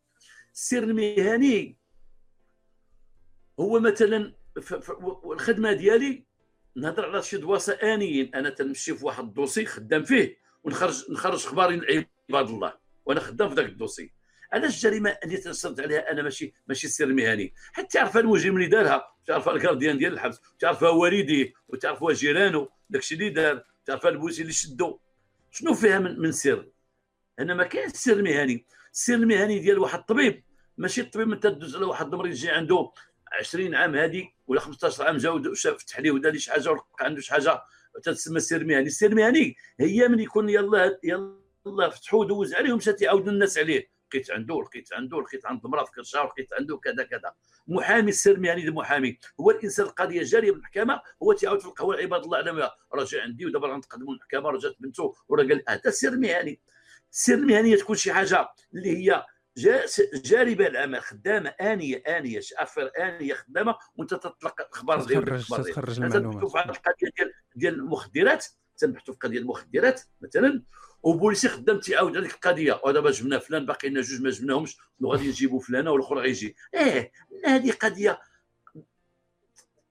السر 0.55 0.83
المهني 0.83 1.79
هو 3.61 3.81
مثلا 3.81 4.35
الخدمه 5.33 5.73
ديالي 5.73 6.32
نهضر 6.77 7.11
على 7.11 7.23
شي 7.23 7.37
دواسة 7.37 7.73
آنيين. 7.73 8.35
أنا 8.35 8.51
تنمشي 8.51 8.95
في 8.95 9.05
واحد 9.07 9.25
الدوسي 9.25 9.67
خدام 9.67 10.03
فيه 10.03 10.37
ونخرج 10.65 11.11
نخرج 11.11 11.47
اخباري 11.47 11.77
لعباد 11.77 12.49
الله. 12.51 12.75
وأنا 13.05 13.21
خدام 13.21 13.49
في 13.49 13.55
ذاك 13.55 13.67
الدوسي. 13.67 14.13
علاش 14.53 14.77
الجريمة 14.77 15.19
اللي 15.25 15.37
تنصرت 15.37 15.81
عليها 15.81 16.13
أنا 16.13 16.23
ماشي 16.23 16.55
ماشي 16.69 16.89
سر 16.89 17.07
مهني 17.07 17.55
حتى 17.73 17.89
تعرف 17.89 18.17
المجرم 18.17 18.57
اللي 18.57 18.67
دارها 18.67 19.15
تعرف 19.27 19.49
ال 19.49 19.55
gardien 19.55 19.99
ديال 19.99 20.13
الحبس 20.13 20.41
تعرفها 20.59 20.89
والديه 20.89 21.53
وتعرفها 21.69 22.13
جيرانه 22.13 22.69
داكشي 22.91 23.15
اللي 23.15 23.31
دار 23.31 23.65
تعرفها 23.85 24.11
البوليسي 24.11 24.43
اللي 24.43 24.53
شدو. 24.53 24.99
شنو 25.51 25.75
فيها 25.75 25.99
من, 25.99 26.21
من 26.21 26.33
سر؟ 26.33 26.69
أنا 27.39 27.55
ما 27.55 27.65
كاينش 27.65 27.93
سر 27.93 28.23
مهني. 28.23 28.67
السر 28.93 29.15
المهني 29.15 29.59
ديال 29.59 29.79
واحد 29.79 29.99
الطبيب 29.99 30.45
ماشي 30.79 31.01
الطبيب 31.01 31.29
من 31.29 31.41
تدوز 31.41 31.77
على 31.77 31.85
واحد 31.85 32.13
المريض 32.13 32.33
يجي 32.33 32.51
عنده 32.51 32.93
20 33.41 33.75
عام 33.75 33.97
هذه 33.97 34.29
ولا 34.53 34.61
15 34.61 35.05
عام 35.05 35.17
جا 35.17 35.55
فتح 35.79 36.01
ليه 36.01 36.11
ودار 36.11 36.39
شي 36.39 36.53
حاجة 36.53 36.71
ولقى 36.71 36.87
عنده 37.01 37.21
شي 37.21 37.33
حاجة 37.33 37.63
تتسمى 38.03 38.37
السر 38.37 38.61
المهني 38.61 38.87
السر 38.87 39.11
المهني 39.11 39.57
هي 39.81 40.09
من 40.09 40.21
يكون 40.21 40.49
يلا 40.49 40.99
يلا 41.05 41.91
فتحوا 41.91 42.25
دوز 42.25 42.55
عليه 42.55 42.73
ومشى 42.73 42.95
يعاودوا 43.01 43.33
الناس 43.33 43.59
عليه. 43.59 43.91
لقيت 44.09 44.31
عنده 44.31 44.61
لقيت 44.63 44.93
عنده 44.93 45.21
لقيت 45.21 45.47
عند 45.47 45.67
مرض 45.67 45.87
في 45.87 45.93
كرشه 45.93 46.25
لقيت 46.25 46.53
عنده 46.53 46.77
كذا 46.77 47.05
كذا. 47.05 47.35
محامي 47.67 48.11
السير 48.11 48.35
المهني 48.35 48.65
المحامي 48.65 49.19
هو 49.41 49.51
الإنسان 49.51 49.87
القضية 49.87 50.23
جارية 50.23 50.51
بالمحكمه 50.51 51.01
هو 51.23 51.33
تيعاود 51.33 51.61
في 51.61 51.67
القهوه 51.67 51.97
عباد 51.97 52.23
الله. 52.25 52.39
على 52.39 52.71
راه 52.95 53.05
جا 53.05 53.23
عندي 53.23 53.47
ودابا 53.47 53.69
غنتقدموا 53.69 54.13
للمحكمه 54.13 54.51
راه 54.51 54.59
جات 54.59 54.77
بنته 54.81 55.15
وراه 55.29 55.45
قال 55.45 55.63
هذا 55.69 55.81
السير 55.87 56.13
المهني 56.13 56.61
السير 57.13 57.39
المهني 57.39 57.77
تكون 57.77 57.97
شي 57.97 58.13
حاجة 58.13 58.49
اللي 58.75 58.97
هي 58.97 59.25
جاربه 60.15 60.67
العمل 60.67 61.01
خدامة 61.01 61.49
انيه 61.51 61.97
آنية 61.97 62.41
افر 62.59 62.91
آنية 62.99 63.35
خدامة 63.35 63.77
وأنت 63.97 64.15
تطلق 64.15 64.61
الأخبار 64.61 65.05
ديال 65.05 65.43
تخرج 65.43 66.03
المعلومات 66.03 66.43
في 66.43 66.79
القضية 66.79 67.11
ديال 67.17 67.33
ديال 67.55 67.75
المخدرات 67.75 68.47
تنبحثوا 68.77 69.15
في 69.15 69.21
قضية 69.21 69.39
المخدرات 69.39 70.01
مثلا 70.21 70.63
وبوليسي 71.03 71.49
خدام 71.49 71.81
تيعاود 71.81 72.17
هذيك 72.17 72.35
القضية 72.35 72.81
ودابا 72.85 73.11
جبنا 73.11 73.39
فلان 73.39 73.67
باقي 73.67 73.89
لنا 73.89 74.01
جوج 74.01 74.23
ما 74.23 74.31
جبناهمش 74.31 74.77
وغادي 75.01 75.29
نجيبوا 75.29 75.61
فلانه 75.61 75.91
والأخر 75.91 76.19
غيجي. 76.19 76.57
إيه 76.75 77.13
هذه 77.47 77.73
قضية 77.73 78.21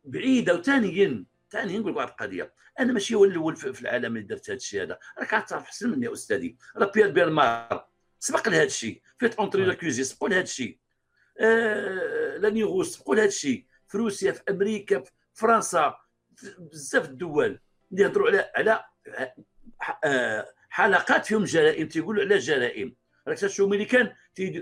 بعيدة 0.06 0.56
وثانيا 0.56 1.26
ثانيا 1.52 1.80
نقول 1.80 1.92
لك 1.92 1.98
واحد 1.98 2.10
القضية. 2.10 2.54
أنا 2.80 2.94
ماشي 2.94 3.16
هو 3.16 3.26
الأول 3.26 3.56
في 3.56 3.82
العالم 3.82 4.16
اللي 4.16 4.28
درت 4.28 4.50
هذا 4.50 4.58
الشيء 4.58 4.84
هذا. 4.84 5.00
راك 5.20 5.34
عارف 5.34 5.54
احسن 5.54 5.90
مني 5.90 6.06
يا 6.06 6.14
أستاذي. 6.14 6.58
راه 6.78 6.92
Pierre 6.92 7.12
Bellemare 7.12 7.91
سبق 8.24 8.50
لهذا 8.50 8.64
الشيء 8.64 9.02
Faites 9.20 9.36
entrer 9.36 9.66
l'accusé 9.66 10.04
سبقوا 10.04 10.30
لهذا 10.30 10.42
الشيء 10.42 10.78
آه 11.40 12.38
لا 12.38 12.50
نيغوس 12.50 12.98
سبقوا 12.98 13.16
لهذا 13.16 13.28
الشيء 13.28 13.66
في 13.88 13.98
روسيا 13.98 14.32
في 14.32 14.42
أمريكا 14.50 15.00
في 15.00 15.12
فرنسا 15.34 15.96
بزاف 16.60 17.06
الدول 17.10 17.60
اللي 17.92 18.04
يهضروا 18.04 18.28
على 18.30 18.50
على 18.56 18.84
آه 20.04 20.48
حلقات 20.70 21.26
فيهم 21.26 21.44
جرائم 21.44 21.88
تيقولوا 21.88 22.24
على 22.24 22.38
جرائم. 22.38 22.96
راك 23.28 23.38
تشوف 23.40 23.70
ملي 23.70 23.86
كان 23.86 24.14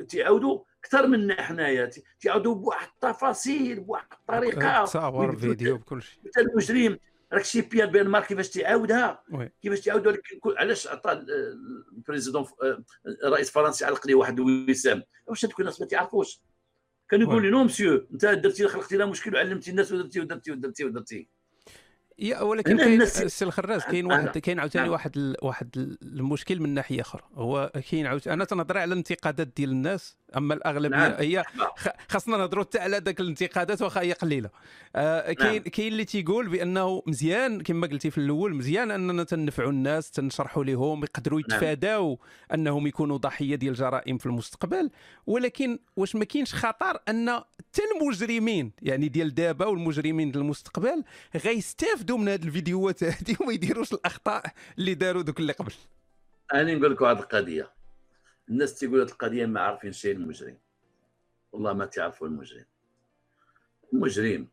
تيعاودوا 0.08 0.64
أكثر 0.84 1.08
منا 1.08 1.42
حنايا 1.42 1.92
تيعاودوا 2.20 2.56
بواحد 2.56 2.88
التفاصيل 2.88 3.80
بواحد 3.80 4.08
الطريقة. 4.14 4.84
تصاور 4.84 5.38
فيديو 5.38 5.78
بكل 5.78 6.02
شيء 6.02 6.20
المجرم 6.38 7.00
راك 7.34 7.46
شي 7.46 7.62
بيير 7.62 7.86
بيلمار 7.86 8.26
كيفاش 8.26 8.50
تعاودها 8.50 9.24
كيفاش 9.62 9.80
تعاودها 9.82 10.18
علاش 10.46 10.88
عطى 10.88 11.12
ال 11.12 11.25
président 11.25 12.46
الرئيس 13.24 13.48
الفرنسي 13.48 13.86
علق 13.86 14.08
ليه 14.08 14.16
واحد 14.16 14.40
الوسام؟ 14.40 15.04
واش 15.28 15.46
هذوك 15.46 15.60
الناس 15.60 15.82
ما 15.82 15.88
تعرفوش؟ 15.88 16.42
كان 17.10 17.22
يقول 17.22 17.44
لي 17.44 17.50
non 17.50 17.64
monsieur 17.64 18.08
انت 18.14 18.26
درتي 18.26 18.68
خلقتي 18.68 18.96
لنا 18.96 19.06
مشكل 19.06 19.36
وعلمتي 19.36 19.72
الناس 19.72 19.92
ودرتي 19.92 20.20
ودرتي 20.20 20.52
ودرتي 20.52 20.86
ودرتي. 20.86 21.28
يا 22.20 22.42
ولكن 22.42 22.78
كاين 22.78 23.02
السي 23.02 23.46
الخراز 23.46 23.84
كاين 23.84 24.06
واحد 24.06 24.38
كاين 24.38 24.60
عاوتاني 24.60 24.90
واحد 24.90 25.36
واحد 25.42 25.98
المشكل 26.04 26.60
من 26.60 26.74
ناحية 26.74 27.02
أخرى 27.02 27.24
هو 27.34 27.72
كاين 27.92 28.06
عاوتاني 28.06 28.34
أنا 28.34 28.46
تنهضر 28.46 28.78
على 28.78 28.94
الانتقادات 28.94 29.48
ديال 29.48 29.70
الناس 29.70 30.18
أما 30.38 30.54
الأغلبية 30.54 30.98
نعم. 30.98 31.14
هي 31.20 31.44
خاصنا 32.10 32.38
نهضروا 32.38 32.64
حتى 32.64 32.80
على 32.80 32.98
ذاك 32.98 33.20
الانتقادات 33.20 33.82
واخا 33.82 34.02
هي 34.02 34.14
قليلة 34.14 34.50
آه 34.96 35.34
كاين 35.34 35.54
نعم. 35.54 35.64
كاين 35.64 35.92
اللي 35.92 36.06
تيقول 36.06 36.50
بأنه 36.50 37.04
مزيان 37.08 37.62
كما 37.62 37.88
قلتي 37.88 38.12
في 38.12 38.18
الأول 38.18 38.56
مزيان 38.56 38.92
أننا 38.92 39.24
تنفعوا 39.24 39.72
الناس 39.72 40.12
تنشرحوا 40.12 40.64
لهم 40.64 41.04
يقدروا 41.04 41.40
نعم. 41.40 41.58
يتفاداوا 41.58 42.16
أنهم 42.54 42.88
يكونوا 42.88 43.18
ضحية 43.18 43.56
ديال 43.56 43.74
جرائم 43.74 44.18
في 44.18 44.26
المستقبل 44.26 44.90
ولكن 45.28 45.80
واش 45.96 46.16
ما 46.16 46.26
كاينش 46.26 46.56
خطر 46.56 47.00
أن 47.10 47.30
حتى 47.30 47.82
المجرمين 47.96 48.72
يعني 48.82 49.08
ديال 49.08 49.36
دابا 49.36 49.66
والمجرمين 49.66 50.32
ديال 50.32 50.44
المستقبل 50.44 51.04
غيستافدوا 51.46 52.18
من 52.18 52.30
هذه 52.30 52.44
الفيديوهات 52.44 53.04
هذه 53.04 53.36
وما 53.42 53.54
يديروش 53.54 53.94
الأخطاء 53.94 54.44
اللي 54.78 54.94
داروا 54.94 55.22
دوك 55.22 55.40
اللي 55.40 55.54
قبل 55.54 55.74
أنا 56.54 56.74
نقول 56.74 56.92
لك 56.92 57.02
واحد 57.02 57.18
القضية 57.18 57.79
الناس 58.50 58.76
تيقول 58.76 59.02
هذه 59.02 59.08
القضية 59.08 59.46
ما 59.46 59.62
عارفين 59.62 59.92
شيء 59.92 60.16
المجرم. 60.16 60.58
والله 61.52 61.74
ما 61.74 61.86
تعرفوا 61.86 62.28
المجرم. 62.28 62.66
المجرم. 63.94 64.48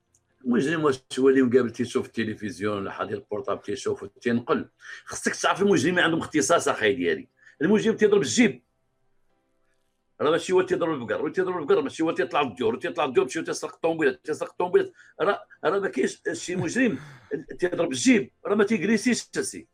المجرم 0.44 0.84
واش 0.84 1.01
هو 1.18 1.28
اللي 1.28 1.42
مقابل 1.42 1.70
تيشوف 1.70 2.07
التلفزيون 2.07 2.76
ولا 2.76 2.90
حاضر 2.90 3.14
ال 3.14 3.20
portable 3.20 3.62
تيشوف 3.62 4.05
تينقل 4.05 4.68
خصك 5.05 5.34
تعرف 5.34 5.62
المجرمين 5.62 5.99
عندهم 5.99 6.20
اختصاص 6.20 6.68
أخي 6.68 6.94
ديالي. 6.94 7.28
المجرم 7.62 7.97
تيضرب 7.97 8.22
الجيب. 8.22 8.62
راه 10.20 10.30
ماشي 10.30 10.53
هو 10.53 10.62
تيضرب 10.62 11.03
البقر. 11.03 11.28
تيضرب 11.28 11.59
البقر 11.59 11.82
ماشي 11.82 12.03
هو 12.03 12.11
تيطلع 12.11 12.40
الديور. 12.40 12.76
تيطلع 12.76 13.05
الديور 13.05 13.24
ماشي 13.26 13.38
هو 13.38 13.44
تيسرق 13.44 13.74
الطوموبيلات 13.74 14.24
تيسرق 14.24 14.51
الطوموبيلات 14.51 14.92
راه 15.20 15.47
راه 15.64 15.78
ما 15.78 15.88
كاينش 15.88 16.22
شي 16.32 16.57
مجرم 16.57 16.99
تيضرب 17.59 17.92
الجيب. 17.92 18.30
راه 18.47 18.55
ما 18.55 18.64
تيجريسيش 18.64 19.24
تسي 19.28 19.66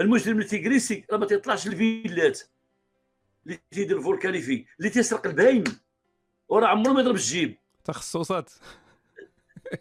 المجرم 0.00 0.36
اللي 0.36 0.44
تيجريسي 0.48 1.04
راه 1.10 1.16
ما 1.18 1.26
تيطلعش 1.26 1.66
الفيلات 1.66 2.40
اللي 3.46 3.58
تيدير 3.70 3.98
ال 3.98 4.04
vol 4.04 4.21
qualifié 4.21 4.66
اللي 4.78 4.90
تيسرق 4.90 5.26
البهايم 5.26 5.64
وراه 6.48 6.66
عمره 6.66 6.92
ما 6.92 7.00
يضرب 7.00 7.14
الجيب. 7.14 7.56
تخصصات. 7.84 8.52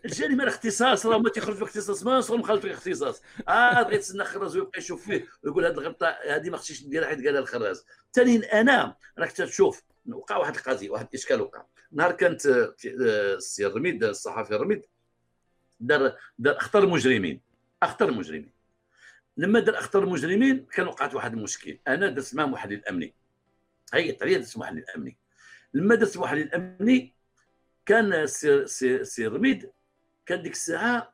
الجريمه 0.05 0.43
الاختصاص 0.43 1.05
راه 1.05 1.18
ما 1.18 1.30
تيخرج 1.30 1.55
في 1.55 1.64
اختصاص 1.64 2.03
ما 2.03 2.18
نصغر 2.18 2.38
مخالف 2.38 2.62
في 2.62 2.68
الاختصاص. 2.68 3.22
آه 3.47 3.82
بغيت 3.82 4.01
تسنى 4.01 4.24
خراز 4.24 4.57
ويبقى 4.57 4.80
يشوف 4.80 5.05
فيه 5.05 5.28
ويقول 5.43 5.66
هذه 5.66 5.74
الغلطه 5.74 6.07
هذه 6.07 6.49
ما 6.49 6.57
خصنيش 6.57 6.84
نديرها 6.84 7.07
حيت 7.07 7.26
قالها 7.26 7.39
الخراز 7.41 7.86
ثانيا 8.14 8.62
أنا 8.62 8.95
راك 9.18 9.32
تشوف 9.32 9.84
وقع 10.05 10.38
واحد 10.38 10.55
القضية 10.55 10.89
واحد 10.89 11.07
الإشكال 11.14 11.41
وقع. 11.41 11.66
نهار 11.91 12.12
كانت 12.12 12.45
السي 12.86 13.66
الرميد 13.66 14.03
الصحفي 14.03 14.55
الرميد 14.55 14.86
دار 15.80 16.16
دار 16.39 16.57
أخطر 16.57 16.84
المجرمين 16.84 17.41
أخطر 17.84 18.10
المجرمين 18.10 18.51
لما 19.38 19.60
دار 19.60 19.80
أخطر 19.80 20.03
المجرمين 20.03 20.66
كان 20.66 20.88
وقعت 20.88 21.16
واحد 21.16 21.34
المشكل. 21.34 21.80
أنا 21.88 22.10
درت 22.10 22.36
معاه 22.36 22.45
محلل 22.45 22.86
أمني. 22.86 23.14
هي 23.93 24.09
الطريقة 24.09 24.39
درت 24.39 24.57
محلل 24.57 24.85
امني 24.95 25.17
لما 25.73 25.95
درت 25.95 26.17
محلل 26.17 26.53
امني 26.53 27.15
كان 27.85 28.27
سي 28.27 28.67
سي 28.67 29.03
سي 29.03 29.27
رميد 29.27 29.71
كان 30.25 30.41
ديك 30.41 30.51
الساعة 30.51 31.13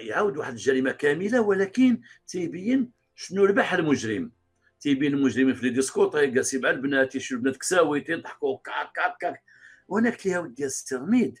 يعاود 0.00 0.36
واحد 0.36 0.52
الجريمة 0.52 0.90
كاملة 0.90 1.40
ولكن 1.40 2.00
تيبين 2.26 2.90
شنو 3.14 3.44
ربح 3.44 3.72
المجرم. 3.72 4.32
تيبين 4.80 5.14
المجرمين 5.14 5.54
في 5.54 5.66
les 5.66 5.70
discothèques 5.70 6.30
جالسين 6.30 6.60
مع 6.62 6.70
البنات 6.70 7.14
يشربوا 7.14 7.38
البنات 7.40 7.56
كساوي 7.60 8.00
تيضحكوا 8.00 8.58
كاك 8.58 8.92
كاك 8.94 9.16
كاك. 9.20 9.42
وأنا 9.88 10.10
قلت 10.10 10.26
لها 10.26 10.38
ودي 10.38 10.64
السرميد 10.64 11.38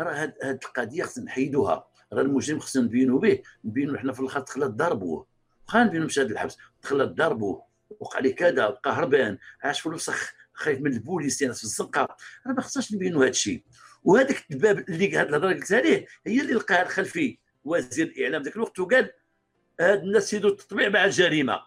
راه 0.00 0.12
هاد, 0.12 0.34
القضية 0.42 1.02
خصنا 1.02 1.24
نحيدوها. 1.24 1.88
راه 2.12 2.22
المجرم 2.22 2.58
خصنا 2.58 2.82
نبينوا 2.82 3.20
به. 3.20 3.42
نبينوا 3.64 3.98
حنا 3.98 4.12
في 4.12 4.20
الأخر 4.20 4.40
دخل 4.40 4.76
ضربوه 4.76 5.26
بقى 5.68 5.84
نبينوا 5.84 6.06
مشى 6.06 6.22
الحبس 6.22 6.56
دخل 6.82 7.14
ضربوه 7.14 7.66
وقع 8.00 8.18
لي 8.18 8.32
كذا 8.32 8.68
بقى 8.68 8.92
هربان 8.92 9.38
عاش 9.62 9.80
في 9.80 9.86
الوسخ 9.86 10.32
خايف 10.52 10.80
من 10.80 10.92
البوليس 10.92 11.38
في 11.44 11.64
الزنقة. 11.64 12.16
راه 12.46 12.52
ما 12.52 12.62
خصناش 12.62 12.94
نبينوا 12.94 13.22
هذا 13.22 13.30
الشيء 13.30 13.62
وهذاك 14.04 14.44
الباب 14.50 14.78
اللي 14.88 15.16
هاد 15.16 15.28
الهضرة 15.28 15.52
قلت 15.52 15.72
عليه 15.72 16.06
هي 16.26 16.40
اللي 16.40 16.52
لقاها 16.54 16.82
الخلفي 16.82 17.38
وزير 17.64 18.06
الإعلام 18.06 18.42
ذاك 18.42 18.56
الوقت 18.56 18.78
وقال 18.78 19.10
هاد 19.80 20.02
الناس 20.02 20.34
يدوا 20.34 20.50
التطبيع 20.50 20.88
مع 20.88 21.04
الجريمة. 21.04 21.60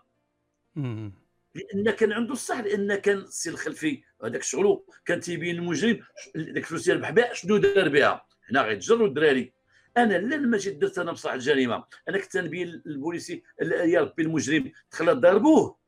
لأن 1.56 1.92
كان 1.92 2.12
عنده 2.12 2.34
الصح 2.34 2.60
لأن 2.60 2.96
كان 2.96 3.18
السي 3.18 3.50
الخلفي 3.50 4.04
هذاك 4.24 4.44
شغلو 4.44 4.86
كان 5.06 5.20
تيبين 5.20 5.56
المجرم 5.56 6.00
داك 6.36 6.58
الفلوس 6.58 6.86
ديال 6.86 6.98
بحباء 6.98 7.34
شنو 7.34 7.58
دار 7.58 7.90
بها. 7.90 8.26
هنا 8.52 8.62
غيتجروا 8.62 9.08
الدراري 9.08 9.54
أنا 9.98 10.14
لا 10.14 10.38
ما 10.38 10.58
جيت 10.58 10.78
درت 10.78 10.98
أنا 10.98 11.12
بصح 11.12 11.32
الجريمة. 11.32 11.84
أنا 12.10 12.18
كنت 12.18 12.38
نبين 12.38 12.82
البوليسي 12.86 13.44
يا 13.62 14.02
ربي 14.02 14.24
المجرم 14.24 14.72
دخل 14.92 15.20
ضربوه 15.22 15.79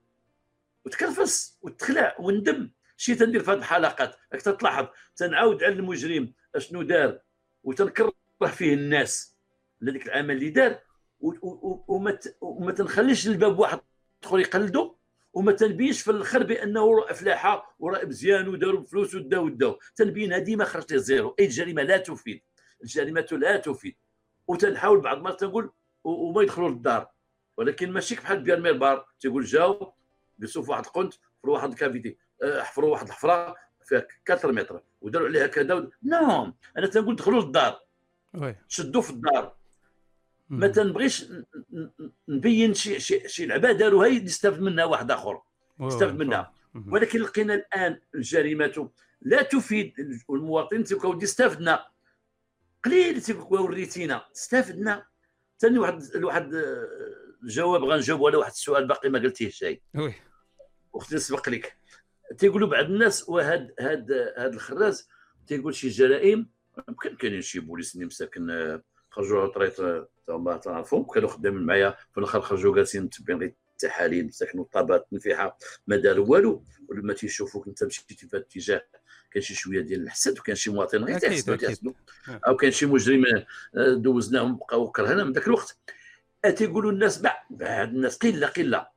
وتكرفس 0.85 1.59
وتخلع 1.61 2.15
وندم. 2.19 2.71
شي 2.97 3.15
تندير 3.15 3.43
في 3.43 3.51
هذه 3.51 3.57
الحلقات 3.57 4.15
راك 4.33 4.41
تلاحظ 4.41 4.87
تنعاود 5.15 5.63
على 5.63 5.73
المجرم 5.73 6.33
اشنو 6.55 6.81
دار 6.81 7.19
وتنكره 7.63 8.13
فيه 8.47 8.73
الناس 8.73 9.37
لذيك 9.81 10.05
العمل 10.05 10.35
اللي 10.35 10.49
دار 10.49 10.79
وما 11.19 12.19
وما 12.41 12.71
تنخليش 12.71 13.27
الباب 13.27 13.59
واحد 13.59 13.79
يدخل 14.23 14.39
يقلدو 14.39 14.95
وما 15.33 15.51
تنبينش 15.51 16.01
في 16.01 16.11
الأخر 16.11 16.43
بأنه 16.43 16.97
راه 16.97 17.11
افلاحه 17.11 17.75
وراه 17.79 18.05
مزيان 18.05 18.47
وداروا 18.47 18.85
فلوس 18.85 19.15
وداو 19.15 19.45
وداو 19.45 19.79
تنبينها 19.95 20.37
ديما 20.37 20.65
خرجت 20.65 20.93
zéro. 20.93 21.35
أي 21.39 21.45
الجريمة 21.45 21.83
لا 21.83 21.97
تفيد. 21.97 22.41
الجريمة 22.83 23.27
لا 23.31 23.57
تفيد. 23.57 23.95
وتنحاول 24.47 25.01
بعض 25.01 25.17
المرات 25.17 25.39
تنقول 25.39 25.71
وما 26.03 26.41
يدخلوا 26.41 26.69
للدار. 26.69 27.11
ولكن 27.57 27.91
ماشي 27.91 28.15
بحال 28.15 28.43
بيير 28.43 28.61
بيلمار 28.61 29.05
تيقول 29.19 29.43
جاو 29.43 29.93
جلسوا 30.41 30.63
في 30.63 30.71
واحد 30.71 30.85
القنت 30.85 31.13
في 31.13 31.49
واحد 31.49 31.69
ال 31.69 31.76
cavité 31.76 32.17
آه، 32.43 32.61
حفروا 32.61 32.91
واحد 32.91 33.07
الحفره 33.07 33.55
فيها 33.85 34.07
4 34.29 34.51
متر 34.51 34.81
وداروا 35.01 35.27
عليها 35.27 35.47
كذا 35.47 35.89
non 36.03 36.53
أنا 36.77 36.87
تنقول 36.87 37.15
دخلوا 37.15 37.41
للدار. 37.41 37.79
شدوا 38.67 39.01
في 39.01 39.09
الدار. 39.09 39.55
ما 40.49 40.67
تنبغيش 40.67 41.25
نبين 42.29 42.73
شي 42.73 42.99
شي 42.99 43.27
شي 43.27 43.45
لعبه 43.45 43.71
داروها 43.71 44.07
يستافد 44.07 44.61
منها 44.61 44.85
واحد 44.85 45.11
آخر. 45.11 45.41
يستافد 45.79 46.15
منها. 46.19 46.53
ولكن 46.87 47.19
لقينا 47.19 47.53
الآن 47.53 47.99
الجريمة 48.15 48.89
لا 49.21 49.41
تفيد 49.41 49.93
المواطن 50.29 50.83
تيبقاو 50.83 51.19
يستافدنا 51.21 51.85
قليل 52.85 53.21
تيبقاو 53.21 53.63
وريتينا 53.63 54.25
استفدنا. 54.35 55.05
ثاني 55.59 55.79
واحد 55.79 56.01
واحد 56.15 56.51
الجواب 57.43 57.83
غنجاوب 57.83 58.21
ولا 58.21 58.37
واحد 58.37 58.51
السؤال 58.51 58.87
باقي 58.87 59.09
ما 59.09 59.19
قلتيه 59.19 59.49
شيء 59.49 59.81
أختي 60.95 61.15
نسبق 61.15 61.49
لك. 61.49 61.77
تيقولوا 62.37 62.67
بعض 62.67 62.85
الناس 62.85 63.29
وهاد 63.29 63.73
هاد 63.79 64.11
هاد 64.37 64.53
الخراز 64.53 65.09
تيقول 65.47 65.75
شي 65.75 65.89
جرائم 65.89 66.49
يمكن 66.89 67.15
كاينين 67.15 67.41
شي 67.41 67.59
بوليس 67.59 67.95
اللي 67.95 68.05
مساكن 68.05 68.81
خرجوا 69.09 69.41
على 69.41 69.49
طريق 69.49 70.07
هما 70.29 70.57
تعرفهم 70.57 71.03
كانوا 71.03 71.29
خدامين 71.29 71.61
معايا 71.61 71.95
في 72.11 72.17
الآخر 72.17 72.41
خرجوا 72.41 72.75
جالسين 72.75 73.03
متبعين 73.03 73.39
غير 73.39 73.53
التحاليل 73.71 74.33
ساكنوا 74.33 74.63
الطابات 74.63 75.07
نفيحة 75.11 75.57
ما 75.87 75.95
داروا 75.95 76.27
والو 76.27 76.63
ولما 76.89 77.13
تيشوفوك 77.13 77.67
انت 77.67 77.83
مشيتي 77.83 78.15
في 78.15 78.25
هذا 78.25 78.37
الاتجاه 78.37 78.83
كان 79.31 79.41
شي 79.41 79.55
شوية 79.55 79.81
ديال 79.81 80.01
الحسد 80.03 80.39
وكان 80.39 80.55
شي 80.55 80.71
مواطن 80.71 81.03
غير 81.03 81.19
تيحسدوا 81.19 81.93
أو 82.47 82.55
كان 82.55 82.71
شي 82.71 82.85
مجرم 82.85 83.25
آه، 83.75 83.93
دوزناهم 83.93 84.57
بقاو 84.57 84.91
كرهنا 84.91 85.23
من 85.23 85.31
ذاك 85.31 85.47
الوقت. 85.47 85.77
تيقولوا 86.55 86.91
الناس 86.91 87.21
بعد 87.21 87.61
الناس 87.61 88.17
قلة 88.17 88.47
قلة. 88.47 88.87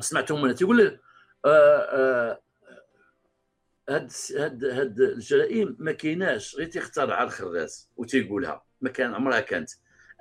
سمعتهم 0.00 0.44
أنا 0.44 0.52
تيقول 0.52 0.80
آه، 0.80 0.86
آه، 0.86 1.00
هاد 1.46 2.38
هاد 4.36 4.64
هاد 4.64 5.00
الجرائم 5.00 5.76
ما 5.78 5.92
كايناش. 5.92 6.56
غير 6.56 6.66
تيخترعها 6.66 7.24
الخراس 7.24 7.90
وتيقولها. 7.96 8.64
ما 8.80 8.90
كان 8.90 9.14
عمرها 9.14 9.40
كانت. 9.40 9.70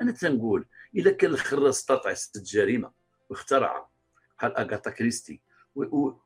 أنا 0.02 0.12
تنقول 0.12 0.66
اذا 0.96 1.12
كان 1.12 1.32
الخراس 1.32 1.76
استطاع 1.76 2.12
يسد 2.12 2.44
جريمة 2.44 2.92
واخترعها 3.30 3.90
بحال 4.38 4.58
اغاتا 4.58 4.90
كريستي 4.90 5.42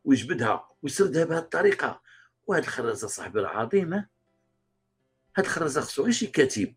ويجبدها 0.06 0.68
ويسردها 0.84 1.26
بهذه 1.26 1.40
الطريقة 1.40 2.02
وهذه 2.48 2.64
الخرازه 2.64 3.08
صاحبي 3.08 3.40
راه 3.40 3.50
عظيمه 3.50 4.08
هذه 5.36 5.46
الخرازه 5.46 5.82
خصو 5.82 6.04
غير 6.04 6.12
شي 6.12 6.28
كاتب 6.28 6.76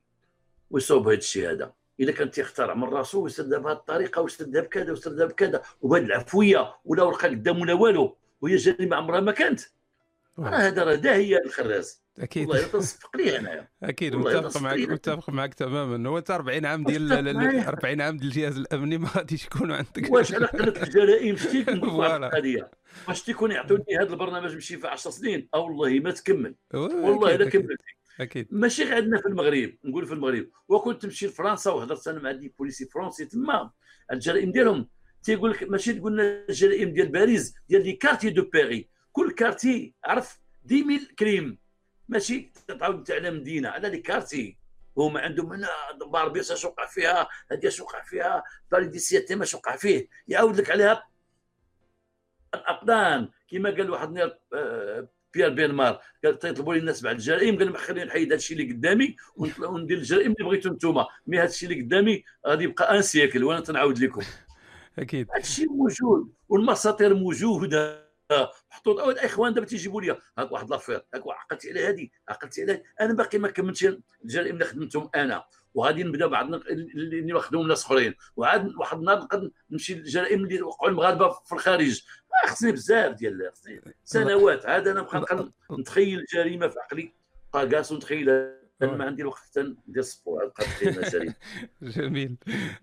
ويصوب 0.71 1.09
هذا 1.09 1.19
الشيء 1.19 1.51
هذا 1.51 1.73
إذا 2.01 2.13
كان 2.13 2.31
تيخترع 2.31 2.75
من 2.75 2.85
راسو 2.85 3.23
ويسردها 3.23 3.59
بهذه 3.59 3.77
الطريقة 3.77 4.23
ويسردها 4.23 4.63
بكذا 4.63 4.91
ويسردها 4.91 5.27
بكذا 5.27 5.63
وبهذه 5.81 6.05
العفوية 6.05 6.75
ولا 6.85 7.03
ورقة 7.03 7.29
قدام 7.29 7.61
ولا 7.61 7.73
والو 7.73 8.17
وهي 8.41 8.57
جريمه 8.57 8.97
عمرها 8.97 9.21
ما 9.21 9.33
كانت. 9.33 9.61
راه 10.39 10.57
هذا 10.57 10.85
راه 10.85 10.95
داهيه 10.95 11.39
الخراز 11.47 12.03
أكيد. 12.19 12.49
والله 12.49 12.67
تصفق 12.67 13.17
لي 13.17 13.39
انايا 13.39 13.69
أكيد 13.83 14.15
متفق 14.15 14.63
معك 14.63 14.79
متفق 14.79 15.31
معك 15.31 15.55
تماما. 15.55 16.09
هو 16.09 16.23
40 16.31 16.67
عام 16.67 16.85
ديال 16.85 17.13
40 17.67 18.01
عام 18.01 18.17
ديال 18.17 18.29
الجهاز 18.29 18.57
الأمني 18.57 18.99
ما 18.99 19.09
غاديش 19.17 19.45
يكونوا 19.45 19.77
عندك. 19.77 20.13
واش 20.13 20.35
على 20.35 20.47
قله 20.47 20.83
الجرائم 20.83 21.37
شتي 21.37 21.65
القضية 21.73 22.71
واش 23.09 23.23
تيكون 23.23 23.51
يعطوني 23.51 23.85
هذا 24.01 24.13
البرنامج 24.13 24.57
مشي 24.57 24.77
في 24.77 24.89
10 24.89 25.11
سنين؟ 25.11 25.49
أو 25.55 25.65
والله 25.65 26.01
ما 26.01 26.11
تكمل. 26.11 26.55
والله 26.75 27.35
إلا 27.35 27.51
كملت. 27.51 27.81
أكيد. 28.21 28.49
ماشي 28.51 28.85
غير 28.85 28.95
عندنا 28.95 29.21
في 29.21 29.29
المغرب 29.29 29.75
نقول 29.85 30.07
في 30.07 30.13
المغرب. 30.13 30.51
وكنت 30.69 31.03
تمشي 31.03 31.27
لفرنسا 31.27 31.71
وهضرت 31.71 32.09
أنا 32.09 32.21
مع 32.21 32.33
des 32.33 32.55
policiers 32.59 32.87
français 32.87 33.25
تما 33.25 33.71
الجرائم 34.13 34.53
ديالهم. 34.53 34.89
تيقول 35.23 35.51
لك 35.51 35.63
ماشي 35.63 35.93
تقول 35.93 36.13
لنا 36.13 36.45
الجرائم 36.49 36.93
ديال 36.93 37.09
باريس 37.09 37.55
ديال 37.69 37.83
les 37.83 37.93
quartiers 37.93 38.31
de 38.31 38.43
Paris 38.43 38.89
كل 39.13 39.31
quartier 39.31 39.95
عرف؟ 40.05 40.41
10000 40.71 41.13
crimes. 41.19 41.59
ماشي 42.09 42.53
تعاود 42.69 43.11
على 43.11 43.31
مدينة 43.31 43.69
على 43.69 43.89
les 43.89 43.99
quartiers. 43.99 44.59
هما 44.97 45.21
عندهم 45.21 45.53
هنا 45.53 45.69
باربيس 46.07 46.51
اش 46.51 46.65
وقع 46.65 46.87
فيها 46.87 47.29
هذه 47.53 47.69
اش 47.69 47.81
وقع 47.81 48.03
فيها 48.03 48.45
Paris 48.73 48.87
dix 48.87 49.35
ما 49.37 49.47
وقع 49.55 49.77
فيه. 49.77 50.09
يعاود 50.29 50.57
لك 50.57 50.71
عليها 50.71 51.09
الأقدام. 52.55 53.31
كما 53.51 53.71
قال 53.71 53.91
واحد 53.91 54.39
بيير 55.35 55.49
بيلمار 55.49 56.01
قال 56.25 56.39
تيطلبوا 56.39 56.75
لي 56.75 56.81
الناس 56.81 57.03
بعد 57.03 57.15
الجرائم 57.15 57.59
قال 57.59 57.77
خليني 57.77 58.05
نحيد 58.05 58.27
هذا 58.27 58.35
الشيء 58.35 58.61
اللي 58.61 58.73
قدامي 58.73 59.17
وندير 59.37 59.99
الجرائم 59.99 60.33
اللي 60.33 60.49
بغيتو 60.49 60.71
أنتم 60.71 61.05
mais 61.27 61.39
هذا 61.39 61.49
الشيء 61.49 61.71
اللي 61.71 61.83
قدامي 61.83 62.25
غادي 62.47 62.65
يبقى 62.65 62.97
un 62.97 63.03
cycle 63.03 63.45
وأنا 63.45 63.61
تنعاود 63.61 63.99
لكم. 63.99 64.23
أكيد. 64.99 65.27
هذا 65.31 65.41
الشيء 65.41 65.73
موجود 65.73 66.33
والمساطير 66.49 67.15
موجوده 67.15 68.09
محطوط 68.71 69.01
اول 69.01 69.13
الاخوان 69.13 69.55
دابا 69.55 69.67
تيجيبوا 69.67 70.03
لي 70.03 70.19
هاك 70.39 70.53
واحد 70.53 70.71
l'affaire 70.71 71.03
هاك 71.15 71.23
عقلت 71.27 71.67
على 71.67 71.87
هذه 71.87 72.09
عقلت 72.29 72.61
على 72.61 72.83
أنا 73.01 73.13
باقي 73.13 73.39
ما 73.39 73.49
كملتش 73.49 73.89
الجرائم 74.25 74.55
اللي 74.55 74.65
خدمتهم 74.65 75.11
أنا. 75.15 75.45
وغادي 75.79 76.05
نبدا 76.05 76.27
بعض 76.27 76.55
اللي 76.55 77.33
واخدهم 77.33 77.69
ناس 77.69 77.85
اخرين. 77.85 78.15
وعاد 78.37 78.75
واحد 78.75 78.99
النهار 78.99 79.19
نقدر 79.19 79.51
نمشي 79.71 79.95
للجرائم 79.95 80.45
اللي 80.45 80.63
وقعوا 80.63 80.91
المغاربة 80.91 81.31
في 81.31 81.53
الخارج. 81.53 82.03
خصني 82.47 82.73
بزاف 82.73 83.15
ديال 83.15 83.51
سنوات. 84.05 84.67
عاد 84.67 84.89
أنا 84.89 85.01
نبقى 85.01 85.53
نتخيل 85.79 86.25
جريمة 86.35 86.69
في 86.69 86.79
عقلي. 86.79 87.13
طاقاس 87.53 87.93
ونتخيلها 87.93 88.59
أنا 88.83 88.93
ما 88.93 89.05
عندي 89.05 89.23
الوقت 89.23 89.39
حتى 89.39 89.61
ندير 89.61 90.03
ال 90.03 90.10
sport. 90.10 90.53
جميل. 91.83 92.37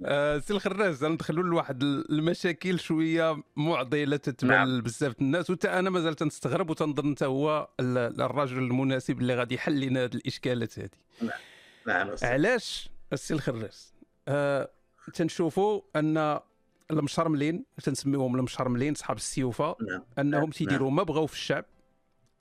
آه 0.06 0.40
سي 0.40 0.54
الخراز 0.54 1.06
ندخلوا 1.06 1.44
لواحد 1.44 1.84
المشاكل 1.84 2.80
شوية 2.80 3.44
معضلة 3.56 4.18
تتبع 4.18 4.64
نعم. 4.64 4.82
بزاف 4.82 5.22
الناس. 5.22 5.50
وتا 5.50 5.80
أنا 5.80 5.90
مازال 5.90 6.16
تنستغرب 6.16 6.70
وتنظن 6.70 7.08
أنت 7.08 7.24
هو 7.24 7.70
الرجل 7.80 8.58
المناسب 8.58 9.22
اللي 9.22 9.36
غادي 9.36 9.56
يحل 9.56 9.80
لنا 9.80 10.04
هذه 10.04 10.16
الإشكالات 10.16 10.80
هذه 10.80 10.90
نعم 11.88 12.08
نعم 12.08 12.16
علاش 12.24 12.90
السي 13.14 13.34
الخراز 13.34 13.94
آه 14.28 14.70
تنشوفوا 15.14 15.82
أن 15.96 16.40
المشرملين 16.92 17.66
تنسميوهم 17.84 18.36
المشرملين 18.36 18.94
صحاب 18.94 19.18
السيوفة 19.18 19.76
نعم. 19.90 20.04
أنهم 20.20 20.42
نعم. 20.42 20.50
تيديروا 20.50 20.92
ما 20.92 21.04
بغاو 21.04 21.28
في 21.28 21.34
الشعب 21.34 21.66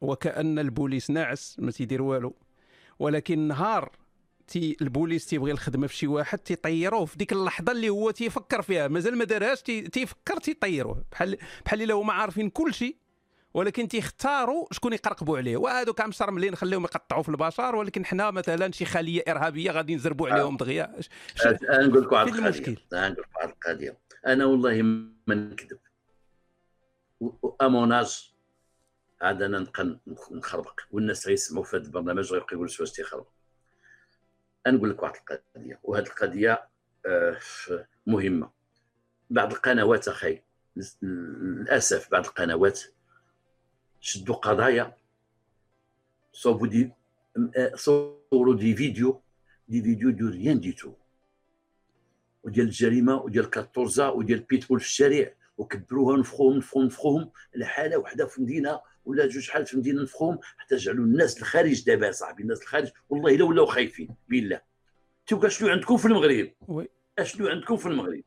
وكأن 0.01 0.59
البوليس 0.59 1.11
ناعس 1.11 1.57
ما 1.59 1.71
تيدير 1.71 2.03
والو 2.03 2.35
ولكن 2.99 3.39
نهار 3.39 3.93
تي 4.47 4.77
البوليس 4.81 5.27
تيبغي 5.27 5.53
الخدمة 5.53 5.87
في 5.87 5.97
شي 5.97 6.07
واحد 6.07 6.39
تيطيروه 6.39 7.05
في 7.05 7.19
ديك 7.19 7.33
اللحظة 7.33 7.73
اللي 7.73 7.89
هو 7.89 8.11
تيفكر 8.11 8.63
فيها 8.63 8.89
مازال 8.89 9.19
ما 9.19 9.25
دارهاش 9.25 9.63
تيفكر 9.63 10.37
تيطيروه 10.37 11.05
بحال 11.13 11.39
بحال 11.65 11.83
إلا 11.83 11.95
هما 11.95 12.13
عارفين 12.13 12.51
كل 12.51 12.75
شيء 12.75 12.97
ولكن 13.55 13.89
تيختاروا 13.89 14.67
شكون 14.73 14.93
يقرقبوا 14.93 15.39
عليه. 15.39 15.57
وهذوك 15.57 16.01
عم 16.01 16.11
ملي 16.29 16.51
نخليهم 16.51 16.85
يقطعوا 16.85 17.23
في 17.23 17.29
البشر 17.29 17.77
ولكن 17.77 18.05
حنا 18.05 18.31
مثلا 18.31 18.73
شي 18.73 18.85
خلية 18.85 19.23
إرهابية 19.29 19.71
غادي 19.71 19.95
نزربوا 19.95 20.29
عليهم 20.29 20.57
دغيا. 20.57 21.01
أنا 21.47 21.87
نقول 21.87 22.03
لك 22.03 22.13
واحد 22.13 22.27
القضية. 22.27 22.77
أنا 22.93 23.09
نقول 23.09 23.25
لك 23.25 23.37
واحد 23.37 23.49
القضية. 23.49 23.99
أنا 24.27 24.45
والله 24.45 24.83
ما 25.27 25.35
نكذب 25.35 25.79
اموناج 27.63 28.33
عاد 29.23 29.43
أنا 29.43 29.59
نبقى 29.59 29.99
نخربق. 30.31 30.81
والناس 30.91 31.27
غيسمعوا 31.27 31.65
في 31.65 31.77
هذا 31.77 31.85
البرنامج 31.85 32.33
ويقولوا 32.33 32.69
واش 32.81 32.93
تيخربق 32.93 33.29
نقول 34.67 34.91
لك 34.91 35.03
واحد 35.03 35.15
القضية. 35.15 35.81
وهذه 35.83 36.07
القضية 36.07 36.69
آه، 37.07 37.39
مهمة. 38.07 38.51
بعض 39.31 39.53
القنوات 39.53 40.09
أخي. 40.09 40.43
للأسف 41.03 42.11
بعض 42.11 42.25
القنوات 42.27 42.81
شدوا 44.05 44.35
قضايا. 44.35 44.97
صوبوا 46.33 46.67
دي 46.67 46.91
صوروا 47.75 48.55
des 48.55 48.77
vidéos 48.77 49.23
des 49.69 49.83
vidéos 49.83 50.11
de 50.11 50.29
rien 50.29 50.61
du 50.61 50.73
tout. 50.73 50.93
وديال 52.43 52.67
الجريمة 52.67 53.17
وديال 53.17 53.51
كاتورزا 53.51 54.09
وديال 54.09 54.41
بيتبول 54.41 54.81
في 54.81 54.87
الشارع 54.87 55.35
وكبروها 55.59 56.17
نفخوهم 56.17 56.57
نفخوهم 56.57 56.87
نفخوهم 56.87 57.31
لحالة 57.55 57.97
وحدة 57.99 58.27
في 58.27 58.43
مدينة 58.43 58.81
ولا 59.05 59.27
جوج 59.27 59.51
حال 59.51 59.67
في 59.67 59.77
مدينة 59.77 60.03
نفخوهم 60.03 60.39
حتى 60.57 60.77
جعلوا 60.77 61.05
الناس 61.05 61.39
الخارج 61.39 61.85
دابا 61.85 62.11
صاحبي 62.11 62.43
الناس 62.43 62.63
الخارج 62.63 62.91
والله 63.09 63.35
إلا 63.35 63.45
ولاو 63.45 63.67
خايفين 63.67 64.09
بالله. 64.29 64.61
تبقى 65.27 65.51
شنو 65.51 65.69
عندكم 65.69 65.97
في 65.97 66.07
المغرب؟ 66.07 66.51
oui. 66.69 66.89
اشنو 67.19 67.49
عندكم 67.49 67.77
في 67.77 67.87
المغرب؟ 67.87 68.23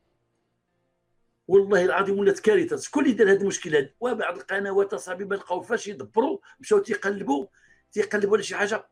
والله 1.47 1.85
العظيم 1.85 2.19
ولات 2.19 2.39
كارثة. 2.39 2.77
شكون 2.77 3.03
اللي 3.03 3.15
دار 3.15 3.31
هذه 3.31 3.41
المشكلة؟ 3.41 3.89
وبعض 3.99 4.37
القنوات 4.37 4.93
أصاحبي 4.93 5.25
ما 5.25 5.35
لقاو 5.35 5.61
فاش 5.61 5.87
يدبروا 5.87 6.39
مشاو 6.59 6.79
تيقلبوا 6.79 7.47
تيقلبوا 7.91 8.37
على 8.37 8.43
شي 8.43 8.55
حاجة. 8.55 8.89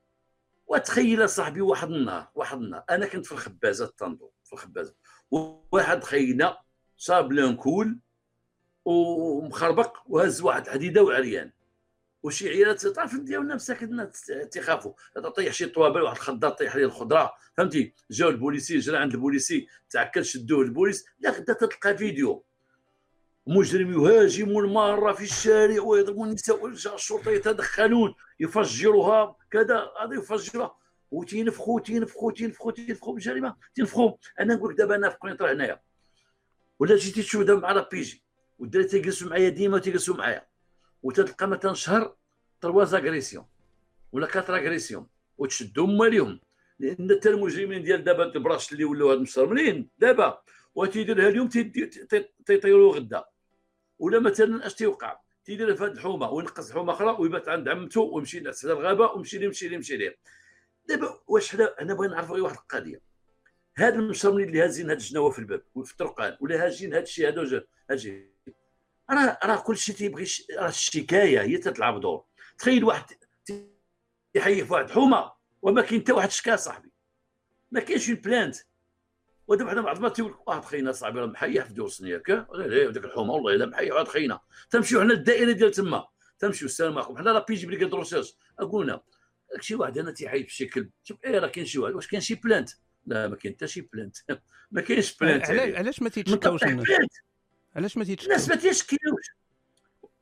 وتخيل 0.67 1.29
صاحبي 1.29 1.61
واحد 1.61 1.91
النهار 1.91 2.27
واحد 2.35 2.57
النهار 2.57 2.83
أنا 2.89 3.05
كنت 3.05 3.25
في 3.25 3.31
الخبازة 3.31 3.85
التنظور 3.85 4.31
في 4.43 4.53
الخبازة. 4.53 4.95
واحد 5.71 6.03
خينا 6.03 6.57
صاب 6.97 7.31
la 7.31 7.51
colle 7.51 7.99
ومخربق 8.85 9.97
وهز 10.05 10.41
واحد 10.41 10.65
الحديدة 10.65 11.03
وعريان. 11.03 11.51
وشي 12.25 12.49
عيالات 12.49 12.87
تعرف 12.87 13.15
ديالنا 13.15 13.55
مساكن 13.55 14.09
تيخافوا. 14.51 14.93
طيح 15.35 15.53
شي 15.53 15.65
طوابل 15.65 16.01
واحد 16.01 16.15
الخضار 16.15 16.51
طيح 16.51 16.75
ليه 16.75 16.85
الخضرة. 16.85 17.31
فهمتي؟ 17.57 17.93
جاو 18.11 18.29
البوليسي 18.29 18.77
جرى 18.77 18.97
عند 18.97 19.13
البوليسي 19.13 19.67
تعكل 19.89 20.25
شدوه 20.25 20.61
البوليس. 20.61 21.05
لا 21.19 21.29
غدا 21.29 21.53
تلقى 21.53 21.97
فيديو. 21.97 22.43
مجرم 23.47 23.93
يهاجم 23.93 24.59
المارة 24.59 25.13
في 25.13 25.23
الشارع 25.23 25.81
ويضرب 25.81 26.23
النساء 26.23 26.67
الشرطة 26.67 27.31
يتدخلون 27.31 28.15
يفجرها 28.39 29.35
كذا 29.51 29.91
هذا 30.01 30.15
يفجرها. 30.15 30.75
وتينفخوا 31.11 31.79
تينفخوا 31.79 32.31
تينفخوا 32.31 32.71
تينفخوا 32.71 33.13
بالجريمه 33.13 33.55
تينفخوا. 33.75 34.11
أنا 34.39 34.55
نقول 34.55 34.73
لك 34.73 34.77
دابا 34.77 34.95
أنا 34.95 35.09
في 35.09 35.17
قنيطره 35.17 35.51
هنايا. 35.53 35.81
ولا 36.79 36.95
جيتي 36.95 37.21
تشوف 37.21 37.43
دابا 37.43 37.59
مع 37.59 37.71
لابيجي 37.71 38.23
والدراري 38.59 38.87
تيجلسوا 38.87 39.29
معايا 39.29 39.49
ديما 39.49 39.79
تيجلسوا 39.79 40.15
معايا. 40.15 40.54
وتلقى 41.05 41.47
مثلا 41.47 41.73
شهر 41.73 42.15
ترواز 42.61 42.93
اغريسيون 42.93 43.45
ولا 44.11 44.27
كاتر 44.27 44.55
اغريسيون 44.55 45.07
وتشدهم 45.37 45.97
ماليهم. 45.97 46.39
لأن 46.79 47.17
حتى 47.19 47.29
المجرمين 47.29 47.83
ديال 47.83 48.03
دابا 48.03 48.23
البراش 48.35 48.71
اللي 48.73 48.83
ولاو 48.83 49.09
هاد 49.09 49.17
المسترملين 49.17 49.89
دابا. 49.97 50.41
وتيديرها 50.75 51.29
اليوم 51.29 51.49
تيطيروا 52.45 52.95
غدا. 52.95 53.25
ولا 53.99 54.19
مثلا 54.19 54.67
أش 54.67 54.73
تيوقع؟ 54.73 55.19
تيدير 55.45 55.75
في 55.75 55.83
هذه 55.83 55.91
الحومة 55.91 56.29
وينقص 56.31 56.71
حومة 56.71 56.93
أخرى 56.93 57.15
ويبات 57.19 57.49
عند 57.49 57.69
عمته 57.69 58.01
ويمشي 58.01 58.37
ينعس 58.37 58.65
على 58.65 58.73
الغابة 58.73 59.11
ويمشي 59.11 59.37
ليه 59.37 59.45
يمشي 59.45 59.67
ليه 59.67 59.75
يمشي 59.75 59.97
ليه. 59.97 60.17
دابا 60.85 61.19
واش 61.27 61.51
حنا 61.51 61.75
أنا 61.81 61.93
بغينا 61.93 62.13
نعرفوا 62.13 62.35
غير 62.35 62.43
واحد 62.43 62.55
القضية. 62.55 63.01
هاد 63.77 63.93
المشرمين 63.93 64.47
اللي 64.47 64.61
هازين 64.61 64.89
هاد 64.89 64.97
الجناوه 64.97 65.29
في 65.29 65.39
الباب 65.39 65.63
وفي 65.75 65.91
الطرقان 65.91 66.37
ولا 66.41 66.65
هاجين 66.65 66.93
هاد 66.93 67.01
الشيء 67.01 67.27
هذا 67.27 67.63
هاجين. 67.91 68.34
راه 69.11 69.39
راه 69.43 69.55
كل 69.55 69.77
شيء 69.77 69.95
تيبغي 69.95 70.25
راه 70.59 70.69
الشكاية 70.69 71.41
هي 71.41 71.57
تتلعب 71.57 71.99
دور. 72.01 72.25
تخيل 72.57 72.83
واحد 72.83 73.05
يحيي 74.35 74.65
في 74.65 74.73
واحد 74.73 74.91
حومة 74.91 75.31
وما 75.61 75.81
كاين 75.81 76.01
حتى 76.01 76.11
واحد 76.11 76.31
شكا 76.31 76.55
صاحبي. 76.55 76.91
ما 77.71 77.79
كاينش 77.79 78.09
اون 78.09 78.17
بلانت 78.17 78.55
ودابا 79.47 79.71
حنا 79.71 79.81
بعض 79.81 79.99
ما 79.99 80.09
تيقول 80.09 80.35
واحد 80.47 80.65
خينا 80.65 80.91
صاحبي 80.91 81.19
راه 81.19 81.25
محيح 81.25 81.65
في 81.65 81.73
دوسني 81.73 82.09
ياك 82.09 82.29
ذاك 82.91 83.05
الحومة 83.05 83.33
والله 83.33 83.53
إلا 83.55 83.65
محيح 83.65 83.93
واحد 83.93 84.07
خينا 84.07 84.39
تمشيو 84.69 85.01
حنا 85.01 85.13
الدائره 85.13 85.51
ديال 85.51 85.71
تما. 85.71 86.07
تمشيو 86.39 86.65
السلام 86.65 86.97
عليكم. 86.97 87.17
حنا 87.17 87.31
راه 87.31 87.45
بيجي 87.47 87.67
بلي 87.67 87.85
دروسيرش 87.85 88.33
قلنا 88.71 89.01
شي 89.59 89.75
واحد 89.75 89.97
أنا 89.97 90.11
تيحيد 90.11 90.41
في 90.41 90.51
الشكل 90.51 90.89
شوف 91.03 91.17
إيه 91.25 91.39
راه 91.39 91.47
كاين 91.47 91.65
شي 91.65 91.79
واحد. 91.79 91.93
واش 91.95 92.07
كاين 92.07 92.21
شي 92.21 92.35
بلانت 92.35 92.69
لا 93.05 93.27
ما 93.27 93.35
كاين 93.35 93.53
حتى 93.53 93.67
شي 93.67 93.81
بلانت 93.81 94.17
ما 94.71 94.81
كاينش 94.81 95.17
بلانت 95.17 95.49
علاش 95.49 96.01
ما 96.01 96.09
تيتشكاوش 96.09 96.63
الناس؟ 96.63 96.87
علاش 97.75 97.97
ما 97.97 98.03
تيتشكاوش 98.03 98.31
الناس 98.31 98.49
ما 98.49 98.55
تيشكيوش 98.55 99.31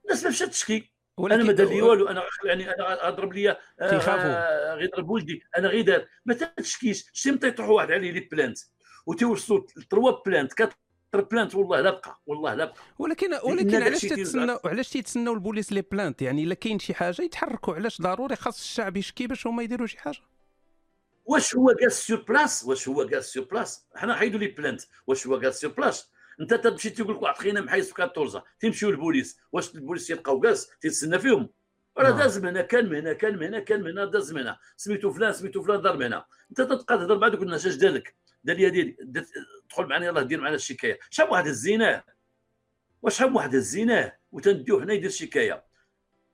الناس 0.05 0.23
ما 0.23 0.29
مشات 0.29 0.49
تشكي 0.49 0.93
أنا 1.19 1.43
ما 1.43 1.53
دار 1.53 1.67
لي 1.67 1.81
والو 1.81 2.07
أنا 2.07 2.23
يعني 2.45 2.69
أنا 2.69 3.07
أضرب 3.07 3.33
لي 3.33 3.51
آه 3.79 4.75
غير 4.75 4.89
ضرب 4.95 5.09
ولدي 5.09 5.43
أنا 5.57 5.67
غير 5.67 5.85
دار. 5.85 6.07
ما 6.25 6.33
تشكيش 6.57 7.05
شتي 7.13 7.37
تيطيحوا 7.37 7.75
واحد 7.75 7.91
عليه 7.91 8.11
لي 8.11 8.19
بلانت؟ 8.19 8.57
وتوصلوا 9.05 9.65
تروا 9.89 10.23
بلانت. 10.25 10.53
كات 10.53 10.73
بلانت 11.13 11.55
والله 11.55 11.81
لا 11.81 11.89
بقى. 11.89 12.21
والله 12.25 12.53
لا 12.53 12.65
بقى. 12.65 12.75
ولكن 12.99 13.33
ولكن 13.43 13.83
علاش 13.83 14.01
تتسناو 14.01 14.59
علاش 14.65 14.89
تيتسناو 14.89 15.33
البوليس 15.33 15.71
لي 15.71 15.81
بلانت؟ 15.81 16.21
يعني 16.21 16.43
إلا 16.43 16.53
كاين 16.53 16.79
شي 16.79 16.93
حاجة 16.93 17.21
يتحركوا. 17.21 17.75
علاش 17.75 18.01
ضروري 18.01 18.35
خاص 18.35 18.59
الشعب 18.59 18.97
يشكي 18.97 19.27
باش 19.27 19.47
هما 19.47 19.63
يديروا 19.63 19.87
شي 19.87 19.99
حاجة؟ 19.99 20.19
واش 21.25 21.55
هو 21.55 21.75
جالس 21.81 22.07
سور 22.07 22.21
بلاس؟ 22.21 22.63
واش 22.63 22.87
هو 22.87 23.03
جالس 23.03 23.33
سور 23.33 23.43
بلاس؟ 23.43 23.85
حنا 23.95 24.15
حيدوا 24.15 24.39
لي 24.39 24.47
بلانت. 24.47 24.81
واش 25.07 25.27
هو 25.27 25.39
جالس 25.39 25.61
سور 25.61 25.71
بلاس؟ 25.71 26.12
انت 26.41 26.53
تمشي 26.53 26.89
تقول 26.89 27.15
لك 27.15 27.21
واحد 27.21 27.37
خينا 27.37 27.61
محيس 27.61 27.93
في 27.93 28.03
14 28.03 28.43
تمشيو 28.59 28.89
للبوليس 28.91 29.39
واش 29.51 29.75
البوليس 29.75 30.09
يلقاو 30.09 30.39
جالس 30.39 30.69
تيتسنى 30.81 31.19
فيهم. 31.19 31.49
راه 31.97 32.09
نعم. 32.09 32.17
داز 32.17 32.37
من 32.39 32.47
هنا 32.47 32.61
كان 32.61 32.89
من 32.89 32.95
هنا 32.97 33.13
كان 33.13 33.37
من 33.37 33.43
هنا 33.45 33.59
كان 33.59 33.81
من 33.81 33.91
هنا 33.91 34.05
داز 34.05 34.33
من 34.33 34.41
هنا. 34.41 34.57
سميتو 34.77 35.11
فلان 35.11 35.33
سميتو 35.33 35.63
فلان 35.63 35.81
دار 35.81 35.97
من 35.97 36.05
هنا. 36.05 36.25
انت 36.49 36.61
تبقى 36.61 36.97
تهضر 36.97 37.17
مع 37.17 37.27
دوك 37.27 37.41
الناس 37.41 37.65
اش 37.65 37.75
دارك 37.75 38.15
دار 38.43 38.55
لي 38.55 38.67
هذه 38.67 38.95
دخل 39.69 39.85
معنا 39.85 40.05
يلاه 40.05 40.21
دير 40.21 40.41
معنا 40.41 40.55
الشكاية. 40.55 40.99
شحال 41.09 41.29
واحد 41.29 41.47
الزنا 41.47 42.03
وشحال 43.01 43.35
واحد 43.35 43.53
الزنا 43.55 44.13
وتنديو 44.31 44.79
هنا 44.79 44.93
يدير 44.93 45.09
شكايه 45.09 45.65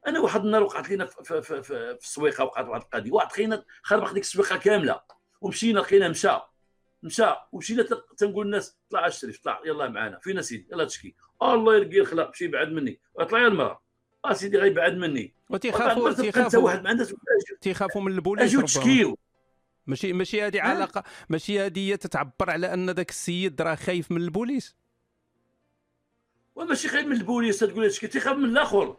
أنا 0.08 0.20
واحد 0.20 0.46
النهار 0.46 0.64
وقعت 0.64 0.90
لينا 0.90 1.06
في, 1.06 1.24
في, 1.24 1.42
في, 1.42 1.64
في, 1.64 1.98
في 1.98 2.06
السويقة 2.06 2.44
وقعت 2.44 2.68
واحد 2.68 2.82
القضية 2.82 3.12
واحد 3.12 3.32
خينا 3.32 3.64
خربق 3.84 4.14
ديك 4.14 4.24
السويقة 4.24 4.58
كاملة. 4.58 5.02
ومشينا 5.42 5.80
لقينا 5.80 6.08
مشى. 6.10 6.40
مشى 7.04 7.26
ومشينا 7.52 7.88
تنقول 8.18 8.46
الناس 8.46 8.78
طلع 8.90 9.08
الشريف 9.08 9.40
طلع 9.44 9.62
يلا 9.66 9.90
معنا 9.90 10.20
فينا 10.20 10.42
سيدي 10.42 10.68
يلا 10.72 10.86
تشكي. 10.86 11.16
الله 11.42 11.76
يرقي 11.76 12.00
الخلق 12.00 12.30
مشي 12.30 12.48
بعد 12.48 12.68
مني. 12.68 13.00
طلع 13.30 13.42
يا 13.42 13.48
المرأة. 13.48 13.82
آه 14.26 14.34
سيدي 14.34 14.58
غيبعد 14.58 14.94
مني. 14.94 15.34
وتيخافوا 15.50 16.14
تيخافوا 16.14 16.72
تيخافوا 17.62 18.02
من 18.02 18.12
البوليس 18.12 18.44
اجيو 18.44 18.62
تشكيو 18.62 19.18
ماشي 19.88 20.14
ماشي 20.14 20.42
هذه 20.42 20.62
علاقه 20.62 21.04
ماشي 21.30 21.60
هذه 21.60 21.96
تتعبر 21.96 22.50
على 22.50 22.74
أن 22.74 22.90
ذاك 22.90 23.10
السيد 23.10 23.62
راه 23.62 23.76
خايف 23.76 24.12
من 24.12 24.22
البوليس. 24.22 24.76
وماشي 26.56 26.88
خايف 26.88 27.06
من 27.06 27.16
البوليس 27.16 27.60
تقول 27.60 27.84
لي 27.84 27.90
تيخاف 27.90 28.38
من 28.38 28.46
الآخر. 28.46 28.98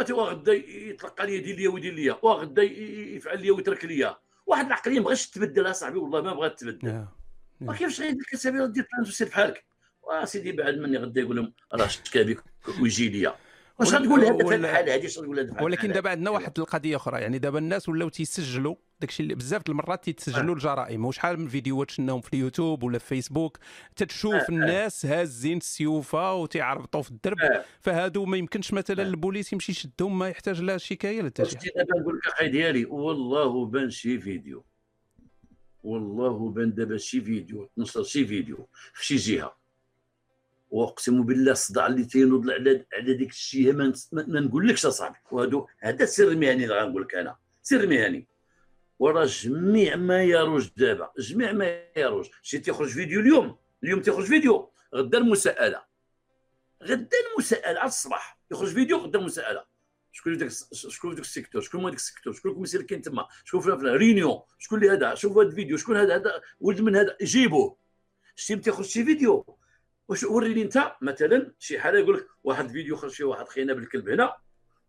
غدا 0.00 0.52
يطلق 0.52 1.22
لي 1.22 1.34
يدير 1.34 1.56
لي 1.56 1.68
ويدير 1.68 1.94
لي 1.94 2.10
وغدا 2.10 2.62
يفعل 2.62 3.42
لي 3.42 3.50
ويترك 3.50 3.84
لي 3.84 4.16
واحد 4.46 4.66
العقلية 4.66 4.98
ما 4.98 5.04
بغاش 5.04 5.30
تبدل 5.30 5.70
أصاحبي 5.70 5.98
والله 5.98 6.20
ما 6.20 6.34
بغات 6.34 6.60
تبدل. 6.60 6.88
ما 7.60 7.74
كيفاش 7.74 8.00
غيدير 8.00 8.20
لك 8.20 8.36
سبيل 8.36 8.72
دير 8.72 8.88
بلان 8.92 9.08
وسير 9.08 9.28
بحالك 9.28 9.64
وسيدي 10.02 10.52
بعد 10.52 10.74
مني 10.74 10.96
غدا 10.98 11.20
يقول 11.20 11.36
لهم 11.36 11.52
راه 11.74 11.86
شكا 11.86 12.22
بك 12.22 12.44
ويجي 12.82 13.08
ليا. 13.08 13.36
واش 13.80 13.94
غتقول 13.94 14.24
هذا 14.24 14.48
في 14.48 14.54
الحاله 14.54 14.94
هذه 14.94 15.06
شنو 15.06 15.34
تقول 15.34 15.62
ولكن 15.62 15.92
دابا 15.92 16.10
عندنا 16.10 16.30
واحد 16.30 16.58
القضية 16.58 16.96
أخرى 16.96 17.20
يعني 17.20 17.38
دابا 17.38 17.58
الناس 17.58 17.88
ولاو 17.88 18.08
تيسجلوا 18.08 18.74
داكشي 19.00 19.22
اللي 19.22 19.34
بزاف 19.34 19.62
المرات 19.68 20.04
تيتسجلوا 20.04 20.54
الجرائم 20.54 21.04
وشحال 21.04 21.40
من 21.40 21.48
فيديوهات 21.48 21.90
شفناهم 21.90 22.20
في 22.20 22.32
اليوتيوب 22.34 22.82
ولا 22.82 22.98
في 22.98 23.06
فيسبوك 23.06 23.58
تتشوف 23.96 24.34
آه 24.34 24.48
الناس 24.48 25.06
هازين 25.06 25.56
السيوفة 25.56 26.34
وتيعربطوا 26.34 27.02
في 27.02 27.10
الدرب 27.10 27.40
آه. 27.40 27.64
فهادو 27.80 28.24
ما 28.24 28.36
يمكنش 28.36 28.72
مثلا 28.72 29.02
آه. 29.02 29.06
البوليس 29.06 29.52
يمشي 29.52 29.72
يشدهم 29.72 30.18
ما 30.18 30.28
يحتاج 30.28 30.62
لا 30.62 30.78
شكاية 30.78 31.22
لا 31.22 31.44
شي 31.44 31.56
دابا 31.76 32.00
نقول 32.00 32.16
لك 32.16 32.26
أخي 32.26 32.48
ديالي 32.48 32.84
والله 32.84 33.66
بان 33.66 33.90
شي 33.90 34.18
فيديو 34.18 34.64
والله 35.82 36.50
بان 36.50 36.74
دابا 36.74 36.96
شي 36.96 37.20
فيديو 37.20 37.70
تنشر 37.76 38.02
شي 38.02 38.26
فيديو 38.26 38.68
في 38.94 39.06
شي 39.06 39.16
جهة. 39.16 39.59
وأقسم 40.70 41.22
بالله 41.22 41.52
الصداع 41.52 41.86
اللي 41.86 42.04
تينوض 42.04 42.50
على 42.50 42.86
على 42.92 43.14
ديك 43.14 43.30
الشيء 43.30 43.72
ما, 43.72 43.92
نقولكش 44.12 44.86
أصاحبي. 44.86 45.16
وهذا 45.30 45.64
هذا 45.80 46.04
سر 46.04 46.36
مهني 46.36 46.64
اللي 46.64 46.80
غنقول 46.80 47.02
لك 47.02 47.14
أنا. 47.14 47.36
سر 47.62 47.86
مهني. 47.86 48.26
وراه 48.98 49.24
جميع 49.24 49.96
ما 49.96 50.22
يروج 50.22 50.68
دابا. 50.76 51.12
جميع 51.18 51.52
ما 51.52 51.82
يروج. 51.96 52.28
شي 52.42 52.58
تيخرج 52.58 52.88
فيديو 52.88 53.20
اليوم؟ 53.20 53.56
اليوم 53.84 54.02
تيخرج 54.02 54.24
فيديو. 54.24 54.72
غدا 54.94 55.18
المساءلة. 55.18 55.82
غدا 56.82 57.16
المساءلة. 57.32 57.80
على 57.80 57.88
الصباح. 57.88 58.38
يخرج 58.50 58.68
فيديو 58.68 58.96
غدا 58.98 59.18
المساءلة. 59.18 59.64
شكون 60.12 60.36
داك 60.36 60.50
شكون 60.72 61.14
داك 61.14 61.24
ال 61.24 61.28
secteur؟ 61.28 61.62
شكون 61.62 61.84
داك 61.84 61.94
ال 61.94 61.98
secteur؟ 61.98 62.32
شكون 62.32 62.52
المسير 62.52 62.82
كاين 62.82 63.02
تما؟ 63.02 63.26
شكون 63.44 63.60
فلان 63.60 63.78
فلان 63.78 63.94
réunion 63.94 64.40
شكون 64.58 64.82
اللي 64.82 64.92
هذا؟ 64.92 65.14
شوف 65.14 65.38
هذا 65.38 65.48
الفيديو. 65.48 65.76
شكون 65.76 65.96
هذا 65.96 66.16
هذا 66.16 66.40
ولد 66.60 66.80
من 66.80 66.96
هذا 66.96 67.16
جيبوه. 67.22 67.76
شتي 68.36 68.56
تيخرج 68.56 68.84
شي 68.84 69.04
فيديو. 69.04 69.56
واش 70.10 70.24
وريني 70.24 70.62
انت 70.62 70.92
مثلا 71.02 71.52
شي 71.58 71.80
حاله 71.80 71.98
يقول 71.98 72.16
لك 72.16 72.26
واحد 72.44 72.64
الفيديو 72.64 72.96
خرج 72.96 73.10
شي 73.10 73.24
واحد 73.24 73.48
خينا 73.48 73.72
بالكلب 73.72 74.08
هنا 74.08 74.36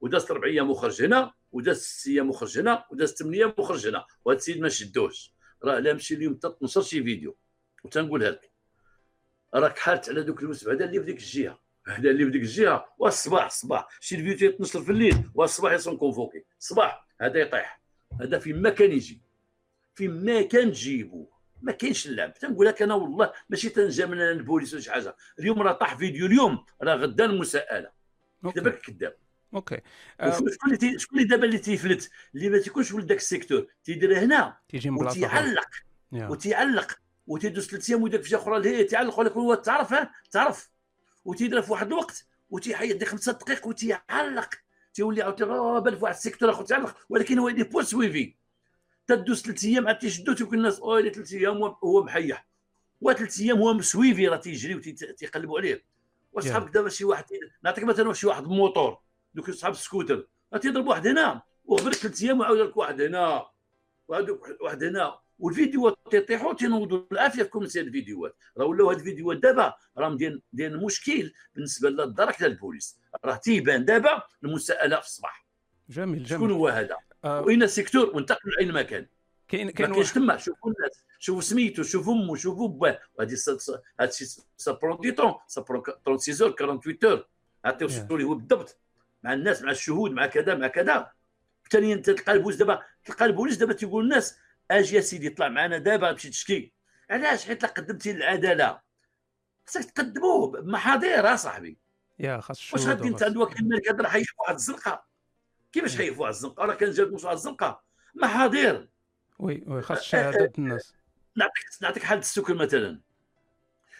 وداز 0.01 0.31
أربع 0.31 0.47
أيام 0.47 0.69
وخرج 0.69 1.03
هنا 1.03 1.33
وداز 1.51 1.81
ست 1.81 2.07
أيام 2.07 2.29
وخرج 2.29 2.59
هنا 2.59 2.85
وداز 2.91 3.13
ثمان 3.13 3.33
أيام 3.33 3.53
وخرج 3.57 3.87
هنا. 3.87 4.05
وهذا 4.25 4.37
السيد 4.37 4.61
ما 4.61 4.69
شدوش. 4.69 5.33
راه 5.63 5.79
لا 5.79 5.93
مشي 5.93 6.15
اليوم 6.15 6.33
تنشر 6.33 6.81
شي 6.81 7.03
فيديو. 7.03 7.37
وتنقولها 7.83 8.29
لك 8.31 8.51
راك 9.53 9.77
حالت 9.77 10.09
على 10.09 10.23
دوك 10.23 10.41
الموسم 10.41 10.71
هذا 10.71 10.85
اللي 10.85 10.99
في 10.99 11.05
ديك 11.05 11.17
الجهه 11.17 11.59
هذا 11.87 12.09
اللي 12.09 12.25
في 12.25 12.31
ديك 12.31 12.41
الجهه 12.41 12.85
والصباح 12.97 13.45
الصباح 13.45 13.87
شي 13.99 14.15
الفيديو 14.15 14.37
تيتنشر 14.37 14.81
في 14.81 14.91
الليل 14.91 15.31
والصباح 15.35 15.73
يصون 15.73 15.97
كونفوكي. 15.97 16.43
الصباح 16.59 17.07
هذا 17.21 17.39
يطيح. 17.39 17.81
هذا 18.21 18.39
فين 18.39 18.61
ما 18.61 18.69
كان 18.69 18.91
يجي. 18.91 19.21
فين 19.95 20.25
ما 20.25 20.41
كان 20.41 20.71
تجيبوه 20.71 21.30
ما 21.61 21.71
كاينش 21.71 22.07
اللعب. 22.07 22.33
تنقول 22.33 22.65
لك 22.65 22.81
أنا 22.81 22.93
والله 22.93 23.31
ماشي 23.49 23.69
تنجا 23.69 24.05
من 24.05 24.21
البوليس 24.21 24.73
ولا 24.73 24.81
شي 24.81 24.91
حاجة. 24.91 25.15
اليوم 25.39 25.61
راه 25.61 25.71
طاح 25.71 25.97
فيديو 25.97 26.25
اليوم 26.25 26.65
راه 26.81 26.95
غدا 26.95 27.25
المساءلة. 27.25 27.91
دابا 28.43 28.69
كذاب. 28.69 29.15
أوكي. 29.53 29.81
أه 30.19 30.31
شكون 30.31 30.73
اللي 30.73 30.99
شكون 30.99 31.17
اللي 31.17 31.29
دابا 31.29 31.45
اللي 31.45 31.57
تيفلت؟ 31.57 32.09
اللي 32.35 32.49
ما 32.49 32.57
تيكونش 32.57 32.91
ولد 32.91 33.07
داك 33.07 33.17
ال 33.17 33.23
secteur. 33.23 33.67
تيدير 33.83 34.19
هنا 34.19 34.57
تيجي 34.69 34.89
من 34.89 35.05
وتيعلق. 35.05 35.69
وتيعلق. 36.13 36.99
وتيدوز 37.27 37.67
ثلاث 37.67 37.89
أيام 37.89 38.03
وداك 38.03 38.23
في 38.23 38.29
جهه 38.29 38.37
أخرى 38.37 38.57
اللي 38.57 38.83
تيعلق. 38.83 39.19
ولكن 39.19 39.39
هو 39.39 39.53
تعرف 39.53 39.95
تعرف. 40.31 40.69
وتيدير 41.25 41.61
في 41.61 41.71
واحد 41.71 41.87
الوقت. 41.87 42.25
وتيحيد 42.49 42.97
ديك 42.97 43.07
خمسة 43.07 43.31
دقائق 43.31 43.67
وتيعلق. 43.67 44.49
تيولي 44.93 45.21
عاوتاني 45.21 45.81
بان 45.81 45.95
في 45.95 46.03
واحد 46.03 46.15
ال 46.15 46.19
secteur 46.19 46.49
آخر 46.49 46.65
تعلق 46.65 46.97
ولكن 47.09 47.39
هو 47.39 47.49
يدير 47.49 47.67
poursuivi 47.67 48.35
تدوز 49.15 49.41
ثلاث 49.41 49.63
أيام 49.65 49.87
عاد 49.87 49.99
تيشدو 49.99 50.33
تيقول 50.33 50.57
الناس 50.57 50.79
أوه 50.79 51.09
ثلاث 51.09 51.33
أيام 51.33 51.63
هو 51.83 52.03
محيح. 52.03 52.47
وثلاث 53.01 53.39
أيام 53.39 53.57
هو 53.57 53.73
م 53.73 53.82
suivi 53.82 54.27
راه 54.27 54.37
تيجري 54.37 54.75
وتيقلبوا 54.75 55.59
عليه. 55.59 55.83
واصحابك 56.33 56.73
دابا 56.73 56.89
شي 56.89 57.05
واحد 57.05 57.25
نعطيك 57.63 57.83
مثلا 57.83 58.13
شي 58.13 58.27
واحد 58.27 58.43
موطور 58.43 58.97
دوك 59.33 59.51
صحاب 59.51 59.73
السكوتر 59.73 60.27
تيضرب 60.61 60.87
واحد 60.87 61.07
هنا 61.07 61.41
وخبرك 61.65 61.95
ثلاث 61.95 62.23
أيام 62.23 62.39
وعاود 62.39 62.59
لك 62.59 62.77
واحد 62.77 63.01
هنا 63.01 63.45
وهذوك 64.07 64.57
واحد 64.61 64.83
هنا. 64.83 65.19
والفيديوهات 65.39 65.97
تيطيحوا 66.11 66.53
تينوضوا 66.53 67.03
العافيه 67.11 67.43
في 67.43 67.49
commentات 67.49 67.83
الفيديوهات. 67.83 68.35
راه 68.57 68.65
ولاو 68.65 68.89
هاد 68.89 68.97
الفيديوهات 68.97 69.37
دابا 69.37 69.73
راهم 69.97 70.17
دايرين 70.17 70.41
دايرين 70.53 70.77
مشكل 70.77 71.33
بالنسبة 71.55 71.89
للدرك 71.89 72.41
للبوليس 72.41 72.99
راه 73.25 73.35
تيبان 73.35 73.85
دابا 73.85 74.23
المساءلة 74.43 74.99
في 74.99 75.05
الصباح. 75.05 75.45
جميل 75.89 76.23
جميل. 76.23 76.29
شكون 76.29 76.51
هو 76.51 76.67
هذا؟ 76.67 76.97
آه. 77.23 77.41
وين 77.41 77.63
ال 77.63 77.70
secteur 77.70 78.15
وانتقلوا 78.15 78.53
لأي 78.55 78.71
مكان. 78.71 79.07
كاين 79.47 79.69
كاين 79.69 79.89
ما 79.89 79.95
كاينش 79.95 80.11
تما. 80.11 80.37
شوفوا 80.37 80.71
الناس 80.71 81.03
شوفوا 81.19 81.41
سميتو 81.41 81.83
شوفوا 81.83 82.13
امه 82.13 82.35
شوفوا 82.35 82.67
باه 82.67 82.99
وهذه 83.15 83.37
هادشي 83.99 84.25
سا 84.57 84.71
برون 84.71 84.99
دي 84.99 85.11
طون. 85.11 85.33
سا 85.47 85.61
برون 85.61 85.83
36 85.85 86.35
زور 86.35 86.51
48 86.51 86.97
اور 87.03 87.27
عطيو 87.65 88.17
لي 88.17 88.23
هو 88.23 88.33
بالضبط. 88.33 88.77
مع 89.23 89.33
الناس 89.33 89.61
مع 89.61 89.71
الشهود 89.71 90.11
مع 90.11 90.25
كذا 90.25 90.55
مع 90.55 90.67
كذا. 90.67 91.11
ثانيا 91.71 91.95
أنت 91.95 92.09
تلقى 92.09 92.31
البوليس 92.31 92.57
دابا 92.57 92.83
تلقى 93.05 93.25
البوليس 93.25 93.57
دابا 93.57 93.73
تيقول 93.73 94.03
الناس 94.03 94.37
أجي 94.71 94.95
يا 94.95 95.01
سيدي 95.01 95.29
طلع 95.29 95.49
معنا 95.49 95.77
دابا 95.77 96.11
تمشي 96.11 96.29
تشكي. 96.29 96.71
علاش؟ 97.09 97.45
حيت 97.45 97.65
قدمتي 97.65 98.13
للعدالة. 98.13 98.79
خصك 99.67 99.91
تقدموه 99.91 100.51
بمحاضير 100.51 101.35
صاحبي. 101.35 101.77
يا 102.19 102.39
خاص 102.39 102.73
واش 102.73 102.87
غادي 102.87 103.07
أنت 103.07 103.23
عند 103.23 103.37
وكيل 103.37 103.59
الملك 103.59 103.89
هذا 103.89 104.03
راه 104.03 104.23
واحد 104.39 104.53
الزنقه 104.53 105.10
كيفاش 105.71 105.97
حيف 105.97 106.19
واحد 106.19 106.33
الزنقة؟ 106.33 106.65
راه 106.65 106.73
كان 106.73 106.91
جاب 106.91 107.13
واحد 107.13 107.35
الزنقة. 107.35 107.81
محاضير 108.15 108.89
وي 109.39 109.63
وي 109.67 109.81
خاص 109.81 110.01
شهادة 110.01 110.51
الناس. 110.57 110.95
نعطيك 111.35 111.63
نعطيك 111.81 112.03
حاله 112.03 112.21
السكر 112.21 112.53
مثلا. 112.53 112.99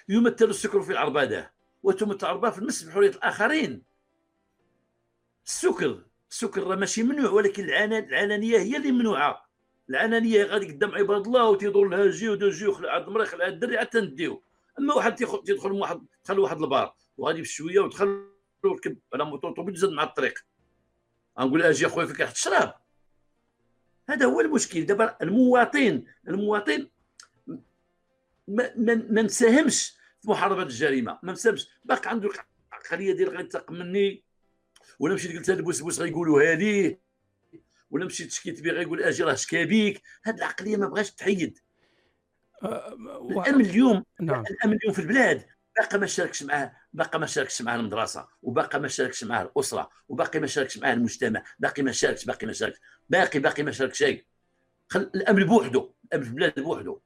يمثل 0.09 0.45
السكر 0.45 0.82
في 0.82 0.91
العرباده 0.91 1.53
وتمثل 1.84 2.26
العرباده 2.26 2.53
في 2.55 2.59
المس 2.61 2.84
بحريه 2.84 3.09
الآخرين. 3.09 3.84
السكر 5.45 6.03
السكر 6.30 6.63
راه 6.63 6.76
ماشي 6.76 7.03
ممنوع 7.03 7.32
ولكن 7.32 7.63
العلانيه 7.63 8.57
هي 8.57 8.78
اللي 8.78 8.91
ممنوعة. 8.91 9.49
العلانيه 9.89 10.43
غادي 10.43 10.74
قدام 10.74 10.95
عباد 10.95 11.28
الله 11.28 11.49
وتيدور 11.49 11.88
لها 11.88 12.11
جي 12.11 12.30
ودا 12.30 12.49
جي 12.49 12.67
وخلع 12.67 12.91
عاد 12.91 13.07
المراه 13.07 13.26
خلع 13.26 13.47
الدري 13.47 13.80
حتى 13.80 14.01
نديو. 14.01 14.43
أما 14.80 14.93
واحد 14.93 15.15
تيدخل 15.15 15.72
واحد 15.72 16.05
دخل 16.26 16.39
واحد 16.39 16.61
البار 16.61 16.95
وغادي 17.17 17.41
بشوية 17.41 17.80
ودخل 17.80 18.28
وركب 18.63 18.97
على 19.13 19.26
موتور 19.26 19.51
طوبيل 19.51 19.76
زاد 19.76 19.89
مع 19.89 20.03
الطريق. 20.03 20.45
غنقول 21.39 21.61
أجي 21.61 21.86
اخويا 21.86 22.05
فيك 22.05 22.21
راح 22.21 22.32
تشرب 22.32 22.73
هذا 24.09 24.25
هو 24.25 24.41
المشكل. 24.41 24.86
دابا 24.86 25.17
المواطن 25.21 26.03
المواطن 26.27 26.89
ما, 28.47 28.73
ما 28.95 29.21
نساهمش 29.21 29.97
في 30.21 30.29
محاربة 30.29 30.63
الجريمة. 30.63 31.19
ما 31.23 31.32
نساهمش 31.32 31.69
باقي 31.86 32.09
عنده 32.09 32.29
العقلية 32.73 33.13
ديال 33.13 33.29
غينتقم 33.29 33.75
مني. 33.75 34.23
ولا 34.99 35.13
مشيت 35.13 35.38
قلت 35.38 35.49
هذا 35.49 35.61
بوس 35.61 35.82
بوس 35.82 35.99
غيقولوها 35.99 36.55
ليه 36.55 36.99
ولا 37.91 38.05
مشيت 38.05 38.32
شكيت 38.32 38.61
بيه 38.61 38.71
غيقول 38.71 39.03
أجي 39.03 39.23
راه 39.23 39.34
شكا 39.34 39.63
بيك. 39.63 40.01
هذه 40.23 40.36
العقلية 40.36 40.77
ما 40.77 40.88
بغاش 40.88 41.11
تحيد. 41.11 41.59
أه 42.63 42.93
الأمن 43.32 43.65
اليوم 43.65 44.03
نعم. 44.21 44.43
الأمن 44.51 44.73
اليوم 44.73 44.93
في 44.93 44.99
البلاد. 44.99 45.45
باقي 45.78 45.99
ما 45.99 46.05
شاركش 46.05 46.43
معاه 46.43 46.74
باقي 46.93 47.19
ما 47.19 47.26
شاركش 47.26 47.61
معاه 47.61 47.76
المدرسة 47.76 48.28
وباقي 48.41 48.80
ما 48.80 48.88
شاركش 48.88 49.24
معاه 49.24 49.43
الأسرة 49.43 49.89
وباقي 50.07 50.39
ما 50.39 50.47
شاركش 50.47 50.78
معاه 50.78 50.93
المجتمع 50.93 51.43
باقي 51.59 51.84
ما 51.84 51.91
شاركش 51.91 52.26
باقي 52.26 52.47
ما 52.47 52.53
شاركش 52.53 52.80
باقي 53.09 53.39
باقي 53.39 53.63
ما 53.63 53.72
شاركش 53.72 53.97
شيء. 53.97 54.26
خل 54.89 55.11
الامن 55.15 55.43
بوحده 55.43 55.89
الامن 56.05 56.24
في 56.24 56.30
البلاد 56.30 56.59
بوحده. 56.59 56.99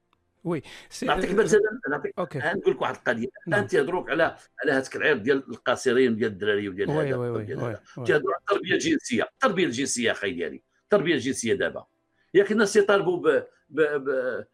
oui 0.43 0.61
نعطيك 1.03 1.31
مثلا 1.31 1.59
نعطيك 1.89 2.13
نقول 2.19 2.73
لك 2.73 2.81
واحد 2.81 2.95
القضية. 2.95 3.27
نعم. 3.47 3.61
أنت 3.61 3.73
يهضروك 3.73 4.09
على 4.09 4.23
على 4.63 4.71
هذاك 4.71 4.95
العير 4.95 5.17
ديال 5.17 5.37
القاصرين 5.37 6.15
ديال 6.15 6.31
الدراري 6.31 6.69
وديال 6.69 6.89
oui 6.89 7.77
تيهضروا 8.05 8.33
على 8.33 8.41
التربيه 8.41 8.73
الجنسيه 8.73 9.23
التربيه 9.23 9.65
الجنسيه 9.65 10.11
أخي 10.11 10.31
ديالي 10.31 10.63
التربيه 10.83 11.13
الجنسيه 11.13 11.53
دابا. 11.53 11.85
ياك 12.33 12.51
الناس 12.51 12.75
يطالبوا 12.75 13.17
ب, 13.17 13.47
ب... 13.69 13.81
ب... 13.81 14.45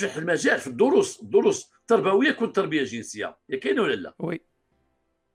تفتح 0.00 0.16
المجال 0.16 0.58
في 0.58 0.66
الدروس 0.66 1.22
الدروس 1.22 1.70
التربوية 1.80 2.32
كون 2.32 2.52
تربية 2.52 2.82
جنسية 2.84 3.36
يا 3.48 3.56
كاينة 3.56 3.82
ولا 3.82 3.94
لا؟ 3.94 4.14
oui 4.18 4.40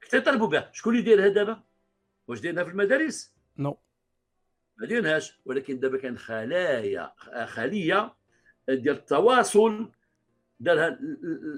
تيطالبوا 0.10 0.48
بها 0.48 0.70
شكون 0.74 0.94
اللي 0.96 1.06
دايرها 1.06 1.28
دابا؟ 1.28 1.64
واش 2.28 2.40
دايرها 2.40 2.64
في 2.64 2.70
المدارس؟ 2.70 3.34
non 3.58 3.72
non. 3.72 3.76
ما 4.78 4.88
دايرهاش 4.88 5.40
ولكن 5.46 5.80
دابا 5.80 5.98
كان 5.98 6.18
خلايا 6.18 7.14
خلية 7.46 8.16
ديال 8.70 8.96
التواصل 8.96 9.92
دارها 10.60 11.00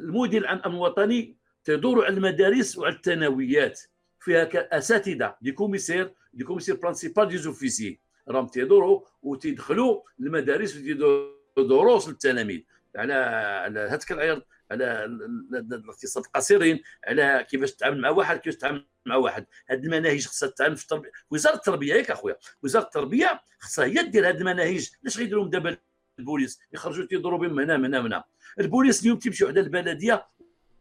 المدير 0.04 0.42
العام 0.42 0.76
الوطني 0.76 1.38
تدور 1.64 2.06
على 2.06 2.14
المدارس 2.18 2.78
وعلى 2.78 2.96
الثانويات 2.96 3.82
فيها 4.20 4.78
أساتذة 4.78 5.36
des 5.42 5.52
commissaires 5.52 6.14
des 6.34 6.44
commissaires 6.44 6.76
principal 6.76 7.28
des 7.28 7.38
officiers 7.38 8.00
راهم 8.28 8.48
تيدوروا 8.48 9.02
وتيدخلوا 9.22 10.02
المدارس 10.20 10.76
وتيدوروا 10.78 11.38
دروس 11.58 12.10
للتلاميذ 12.10 12.62
على 12.96 13.14
على 13.14 13.80
هذاك 13.80 14.12
العير 14.12 14.46
على 14.72 15.06
الاقتصاد 15.54 16.26
القصيرين 16.26 16.82
على 17.08 17.46
كيفاش 17.50 17.72
تتعامل 17.72 18.02
مع 18.02 18.10
واحد 18.10 18.38
كيفاش 18.38 18.56
تتعامل 18.56 18.88
مع 19.06 19.16
واحد. 19.16 19.46
هذه 19.68 19.80
المناهج 19.80 20.26
خصها 20.28 20.50
تتعامل 20.50 20.78
في 20.78 20.84
التربية. 20.84 21.12
وزارة 21.32 21.56
التربية 21.56 21.94
ياك 21.94 22.12
أخويا 22.12 22.38
وزارة 22.64 22.84
التربية 22.84 23.42
خصها 23.60 23.86
هي 23.86 24.04
دير 24.04 24.30
هذه 24.30 24.38
المناهج. 24.38 24.90
علاش 25.04 25.18
غيديروا 25.18 25.48
دابا 25.48 25.78
البوليس؟ 26.20 26.60
يخرجوا 26.74 27.06
تيضربوا 27.06 27.48
بهم 27.48 27.60
هنا 27.60 27.78
من 27.78 27.86
هنا 27.86 28.02
من 28.02 28.14
هنا. 28.14 28.24
البوليس 28.60 29.02
اليوم 29.02 29.20
تيمشيو 29.20 29.48
على 29.48 29.60
البلدية 29.60 30.28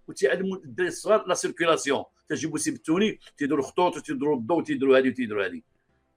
وتيعلموا 0.08 0.56
الدراري 0.56 0.88
الصغار 0.88 1.26
la 1.26 1.34
circulation 1.34 2.04
تجيبوا 2.28 2.58
سيبتوني 2.58 3.20
تيديروا 3.36 3.64
خطوط 3.64 3.96
وتيديروا 3.96 4.36
الضوء 4.36 4.58
وتيديروا 4.58 4.98
هذه 4.98 5.08
وتيديروا 5.08 5.46
هذه 5.46 5.62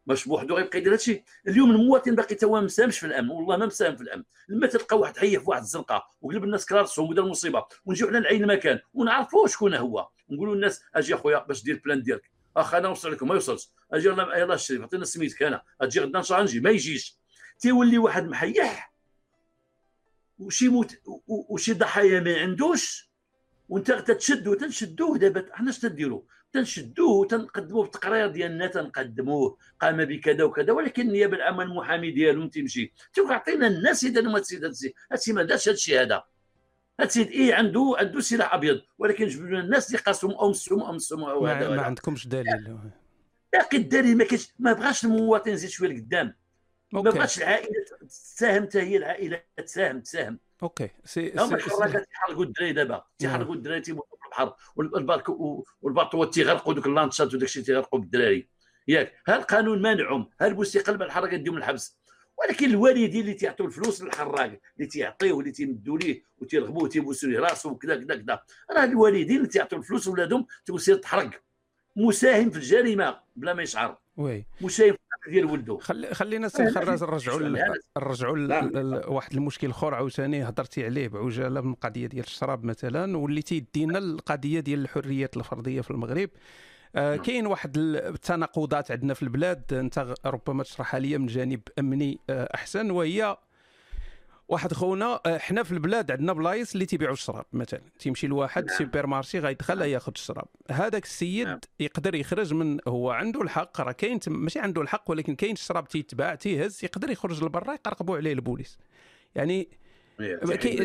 باش 0.06 0.28
بوحدو 0.28 0.56
غيبقى 0.56 0.78
يدير 0.78 0.94
هادشي. 0.94 1.24
اليوم 1.48 1.72
المواطن 1.72 2.16
باقي 2.16 2.36
توا 2.36 2.60
ما 2.60 2.66
مساهمش 2.66 3.00
في 3.00 3.06
الأمن 3.06 3.30
والله 3.30 3.58
ما 3.58 3.66
مساهم 3.66 3.96
في 3.96 4.02
الأمن. 4.02 4.24
لما 4.50 4.68
تلقى 4.68 5.00
واحد 5.00 5.18
حي 5.18 5.40
في 5.40 5.44
واحد 5.50 5.62
الزنقه 5.62 6.08
وقلب 6.22 6.44
الناس 6.44 6.66
كراسهم 6.66 7.10
ودار 7.10 7.26
مصيبة 7.26 7.66
ونجيو 7.86 8.08
حنا 8.08 8.18
لعين 8.18 8.44
المكان 8.44 8.80
ونعرفوا 8.94 9.48
شكون 9.48 9.76
هو. 9.76 10.08
نقولوا 10.30 10.56
للناس 10.56 10.84
أجي 10.96 11.16
أخويا 11.16 11.40
باش 11.40 11.64
دير 11.64 11.76
la 11.76 11.81
plainte 11.81 12.02
ديالك. 12.02 12.32
أخ 12.58 12.74
أنا 12.74 12.88
نوصل 12.88 13.12
لكم 13.12 13.28
ما 13.28 13.34
يوصلش. 13.34 13.70
أجي 13.94 14.08
يلاه 14.08 14.38
يلاه 14.38 14.56
الشريف 14.56 14.82
عطينا 14.82 15.06
سميتك 15.06 15.44
أنا 15.44 15.64
أجي 15.82 16.00
غدا 16.00 16.20
ان 16.20 16.24
شاء 16.24 16.38
الله 16.38 16.50
نجي. 16.50 16.60
ما 16.60 16.70
يجيش. 16.70 17.18
تيولي 17.60 17.98
واحد 17.98 18.28
محيح 18.28 18.94
وشي 20.40 20.68
موت 20.68 20.96
وشي 21.28 21.74
ضحايا 21.74 22.20
ما 22.20 22.40
عندوش 22.40 23.10
وانت 23.70 23.92
تتشدو 23.92 24.54
تنشدوه 24.54 25.18
دابا. 25.18 25.46
حنا 25.52 25.70
اش 25.70 25.80
تديروا؟ 25.80 26.22
تنشدوه 26.52 27.28
تنقدموه 27.28 27.84
بالتقرير 27.84 28.28
ديالنا 28.28 28.68
تنقدموه 28.68 29.58
قام 29.80 30.06
بكذا 30.06 30.44
وكذا 30.44 30.74
ولكن 30.74 31.02
النيابة 31.02 31.38
العامة 31.38 31.64
المحامي 31.64 32.12
ديالهم 32.12 32.50
تيمشي 32.50 32.94
عطينا 33.18 33.68
الناس 33.68 34.04
اذا 34.04 34.22
ما 34.22 34.40
تسيد 34.40 34.66
هادشي 34.66 34.94
هادشي 35.12 35.34
ما 35.34 35.44
دارش 35.44 35.70
هادشي 35.70 36.00
هذا. 36.00 36.24
هادشي 37.00 37.22
إيه 37.22 37.56
عنده 37.56 37.96
عنده 38.00 38.20
سلاح 38.20 38.54
أبيض 38.54 38.82
ولكن 38.98 39.28
جبدوا 39.28 39.48
لنا 39.48 39.60
الناس 39.60 39.88
اللي 39.88 39.98
قاسهم 39.98 40.32
أو 40.32 40.50
مسهم 40.50 40.82
أو 40.82 40.92
مسهم 40.92 41.24
أو 41.24 41.44
ما, 41.44 41.70
ما 41.70 41.82
عندكمش 41.82 42.28
دليل. 42.28 42.78
أخي 43.56 43.78
الدليل 43.78 44.18
ما 44.18 44.24
كاينش 44.24 44.54
ما 44.60 44.74
بغاش 44.74 45.06
المواطن 45.06 45.52
يزيد 45.52 45.70
شوية 45.70 45.90
لقدام. 45.90 46.36
ما 46.94 47.02
بغاش 47.02 47.38
العائلة 47.38 47.86
تساهم 48.08 48.64
حتى 48.64 48.82
هي 48.82 48.98
العائلة 48.98 49.42
تساهم 49.66 50.00
تساهم. 50.00 50.40
OK. 50.64 50.90
سي 51.06 51.34
هما 51.38 51.56
الحراقات 51.56 52.08
تيحرقوا 52.10 52.44
الدراري 52.44 52.74
دابا. 52.74 53.04
تيحرقوا 53.18 53.56
الدراري 53.56 53.82
تيموتوا 53.82 54.18
البحر 54.42 54.56
والبارك 54.76 55.30
والباطوات 55.82 56.34
تيغرقوا 56.34 56.74
دوك 56.74 56.86
اللانشات 56.86 57.34
وداك 57.34 57.44
الشيء 57.44 57.64
تيغرقوا 57.64 58.00
بالدراري. 58.00 58.50
ياك 58.88 59.14
ها 59.28 59.36
القانون 59.36 59.82
مانعهم 59.82 60.30
ها 60.42 60.48
البوليس 60.48 60.76
يقلب 60.76 61.02
الحراقات 61.02 61.40
ديهم 61.40 61.58
الحبس. 61.58 62.00
ولكن 62.38 62.70
الوالدين 62.70 63.22
اللي 63.22 63.34
تيعطيو 63.34 63.66
الفلوس 63.66 64.02
للحراق 64.02 64.60
اللي 64.76 64.88
تيعطيوه 64.88 65.40
اللي 65.40 65.52
تيمدوا 65.52 65.98
ليه 65.98 66.24
وتيرغبوه 66.38 66.90
تيبوسوا 66.90 67.30
ليه 67.30 67.40
راسه 67.40 67.70
وكذا 67.70 67.96
كذا 67.96 68.16
كذا. 68.16 68.40
راه 68.72 68.84
الوالدين 68.84 69.38
اللي 69.38 69.48
تيعطيو 69.48 69.80
الفلوس 69.80 70.08
لولادهم 70.08 70.46
تيقول 70.66 70.82
سير 70.82 70.96
تحرق. 70.96 71.32
مساهم 71.96 72.50
في 72.50 72.58
الجريمة 72.58 73.20
بلا 73.36 73.54
ما 73.54 73.64
يشعر. 73.64 73.98
oui. 74.18 74.46
مساهم 74.62 74.96
ديال 75.28 75.46
ولده 75.46 75.78
خلي 75.78 76.14
خلينا 76.14 76.48
سي 76.48 76.72
خراز 76.72 77.04
نرجعوا 77.04 77.40
نرجعوا 77.98 78.38
لواحد 78.38 79.34
المشكل 79.34 79.70
اخر 79.70 79.94
عاوتاني 79.94 80.44
هضرتي 80.44 80.86
عليه 80.86 81.08
بعجالة 81.08 81.62
من 81.62 81.72
القضية 81.72 82.08
ديال 82.08 82.24
الشراب 82.24 82.64
مثلا 82.64 83.18
واللي 83.18 83.42
تيدينا 83.42 83.98
القضية 83.98 84.60
ديال 84.60 84.80
الحريات 84.80 85.38
الفرديه 85.38 85.82
في 85.82 85.92
المغرب. 85.92 86.30
آه 86.96 87.16
نعم. 87.16 87.24
كاين 87.24 87.48
واحد 87.48 87.78
التناقضات 87.78 88.92
عندنا 88.92 89.14
في 89.14 89.24
البلاد 89.24 89.74
انت 89.74 90.14
ربما 90.26 90.64
تشرحها 90.64 91.00
لي 91.00 91.18
من 91.18 91.28
جانب 91.28 91.62
أمني 91.80 92.20
آه 92.30 92.50
أحسن 92.56 92.92
وهي 92.92 93.38
واحد 94.50 94.74
خونا 94.74 95.20
آه، 95.26 95.38
حنا 95.38 95.64
في 95.64 95.72
البلاد 95.72 96.12
عندنا 96.12 96.34
بلايص 96.34 96.74
اللي 96.74 96.86
تيبيعوا 96.86 97.14
الشراب 97.14 97.46
مثلا. 97.54 97.82
تيمشي 98.00 98.28
لواحد 98.28 98.66
نعم. 98.66 98.78
supermarché 98.78 99.40
غيدخل 99.40 99.82
ياخذ 99.82 100.12
الشراب. 100.16 100.48
هذاك 100.72 101.04
السيد 101.04 101.48
نعم. 101.48 101.60
يقدر 101.80 102.16
يخرج 102.16 102.54
من 102.54 102.80
هو 102.88 103.12
عنده 103.12 103.42
الحق 103.42 103.82
راه 103.82 103.92
كاين 103.92 104.20
ماشي 104.28 104.60
عنده 104.60 104.82
الحق 104.82 105.12
ولكن 105.12 105.36
كاين 105.36 105.54
الشراب 105.54 105.88
تيتباع 105.88 106.36
تيهز 106.36 106.84
يقدر 106.84 107.10
يخرج 107.12 107.44
لبرا 107.44 107.74
يقرقبوا 107.74 108.18
عليه 108.18 108.34
البوليس. 108.34 108.78
يعني 109.36 109.70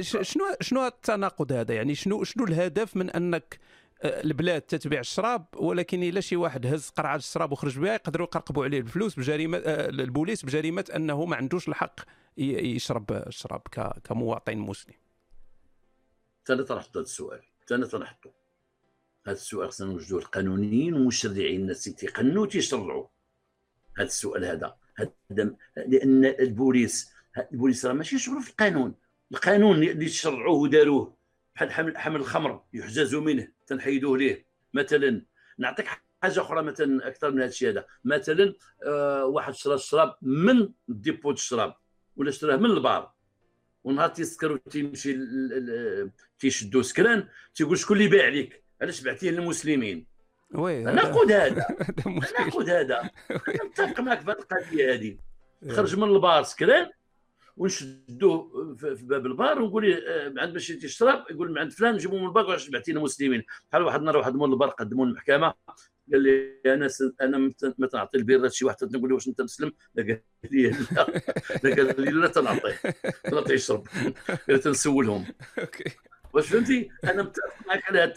شنو 0.00 0.44
شنو 0.60 0.86
التناقض 0.86 1.52
هذا؟ 1.52 1.74
يعني 1.74 1.94
شنو 1.94 2.24
شنو 2.24 2.44
الهدف 2.44 2.96
من 2.96 3.10
أنك 3.10 3.58
البلاد 4.04 4.62
تتبيع 4.62 5.00
الشراب 5.00 5.46
ولكن 5.56 6.02
إلا 6.02 6.20
شي 6.20 6.36
واحد 6.36 6.66
هز 6.66 6.88
قرعة 6.88 7.16
الشراب 7.16 7.52
وخرج 7.52 7.78
بها 7.78 7.94
يقدروا 7.94 8.26
يقرقبوا 8.26 8.64
عليه 8.64 8.80
الفلوس 8.80 9.18
بجريمة 9.18 9.58
آه، 9.58 9.88
البوليس 9.88 10.44
بجريمة 10.44 10.84
أنه 10.96 11.24
ما 11.24 11.36
عندوش 11.36 11.68
الحق 11.68 12.00
يشرب 12.36 13.12
الشراب 13.12 13.60
كمواطن 14.04 14.58
مسلم. 14.58 14.94
أنا 16.50 16.62
طرحت 16.62 16.96
هذا 16.96 17.00
السؤال 17.00 17.42
أنا 17.72 17.86
طرحته 17.86 18.30
هذا 19.26 19.36
السؤال 19.36 19.68
خصنا 19.68 19.86
نوجدوه 19.86 20.18
القانونيين 20.20 20.94
والمشرعين 20.94 21.60
الناس 21.60 21.84
تيقنوا 21.84 22.46
تيشرعوا 22.46 23.06
هذا 23.98 24.06
السؤال 24.06 24.44
هذا 24.44 24.76
هذا 24.96 25.56
لأن 25.76 26.24
البوليس 26.24 27.12
البوليس 27.52 27.86
راه 27.86 27.92
ماشي 27.92 28.18
شغله 28.18 28.40
في 28.40 28.50
القانون. 28.50 28.94
القانون 29.32 29.82
اللي 29.82 30.08
شرعوه 30.08 30.58
وداروه 30.58 31.16
بحال 31.54 31.72
حمل 31.72 31.98
حمل 31.98 32.16
الخمر 32.16 32.62
يحجزوا 32.72 33.20
منه 33.20 33.48
تنحيدوه 33.66 34.18
ليه. 34.18 34.46
مثلا 34.74 35.22
نعطيك 35.58 35.86
حاجة 36.22 36.40
أخرى 36.40 36.62
مثلا 36.62 37.08
أكثر 37.08 37.30
من 37.30 37.38
هذا 37.38 37.48
الشيء 37.48 37.68
هذا. 37.68 37.86
مثلا 38.04 38.54
آه 38.86 39.24
واحد 39.24 39.54
شرى 39.54 39.74
الشراب 39.74 40.16
من 40.22 40.68
dépôt 40.88 41.30
الشراب 41.30 41.74
ولا 42.16 42.28
اشتراه 42.28 42.56
من 42.56 42.70
البار. 42.70 43.12
ونهار 43.84 44.08
تيسكر 44.08 44.52
وتيمشي 44.52 45.18
تيشدو 46.38 46.82
سكران 46.82 47.28
تيقول 47.54 47.78
شكون 47.78 47.96
اللي 47.96 48.08
باع 48.08 48.28
لك 48.28 48.64
علاش 48.82 49.00
بعتيه 49.00 49.30
للمسلمين؟ 49.30 50.06
oui. 50.54 50.82
ناخذ 50.82 51.32
هذا. 51.32 51.66
ناخذ 52.38 52.70
هذا. 52.80 53.10
نتفق 53.66 54.00
معك 54.00 54.20
في 54.20 54.30
هذه 54.30 54.38
القضية 54.38 54.94
هذه. 54.94 55.18
خرج 55.76 55.96
من 55.96 56.02
البار 56.10 56.42
سكران 56.42 56.90
ونشدوه 57.56 58.74
في 58.74 59.04
باب 59.04 59.26
البار 59.26 59.62
ونقول 59.62 59.84
ليه 59.84 59.96
آه، 59.96 60.34
عند 60.36 60.52
باش 60.52 60.68
تشرب 60.68 61.24
يقول 61.30 61.50
من 61.50 61.58
عند 61.58 61.72
فلان 61.72 61.94
نجيبوه 61.94 62.20
من 62.20 62.26
البار 62.26 62.46
علاش 62.46 62.68
بعتينا 62.68 63.00
مسلمين. 63.00 63.42
بحال 63.70 63.82
واحد 63.82 63.98
النهار 63.98 64.16
واحد 64.16 64.34
مول 64.34 64.52
البار 64.52 64.68
قدموا 64.68 65.06
المحكمه 65.06 65.54
قال 66.12 66.22
لي 66.22 66.60
أنا. 66.66 66.88
أنا 67.20 67.38
ما 67.78 67.86
تنعطي 67.86 68.18
البيره 68.18 68.46
لشي 68.46 68.64
واحد 68.64 68.76
تنقول 68.76 69.08
له 69.08 69.14
واش 69.14 69.28
أنت 69.28 69.40
مسلم؟ 69.40 69.72
لا 69.94 70.02
قال 70.02 70.20
لي 70.44 70.68
لا. 70.68 71.02
قال 71.62 72.00
لي 72.00 72.10
لا 72.10 72.28
تنعطيه 72.28 72.80
تنعطيه 73.24 73.54
يشرب. 73.54 73.86
قال 74.48 74.60
تنسولهم. 74.60 75.26
واش 76.32 76.46
فهمتي؟ 76.48 76.90
أنا 77.04 77.22
متفق 77.22 77.66
معك 77.66 77.84
على 77.88 78.00
هذا 78.00 78.16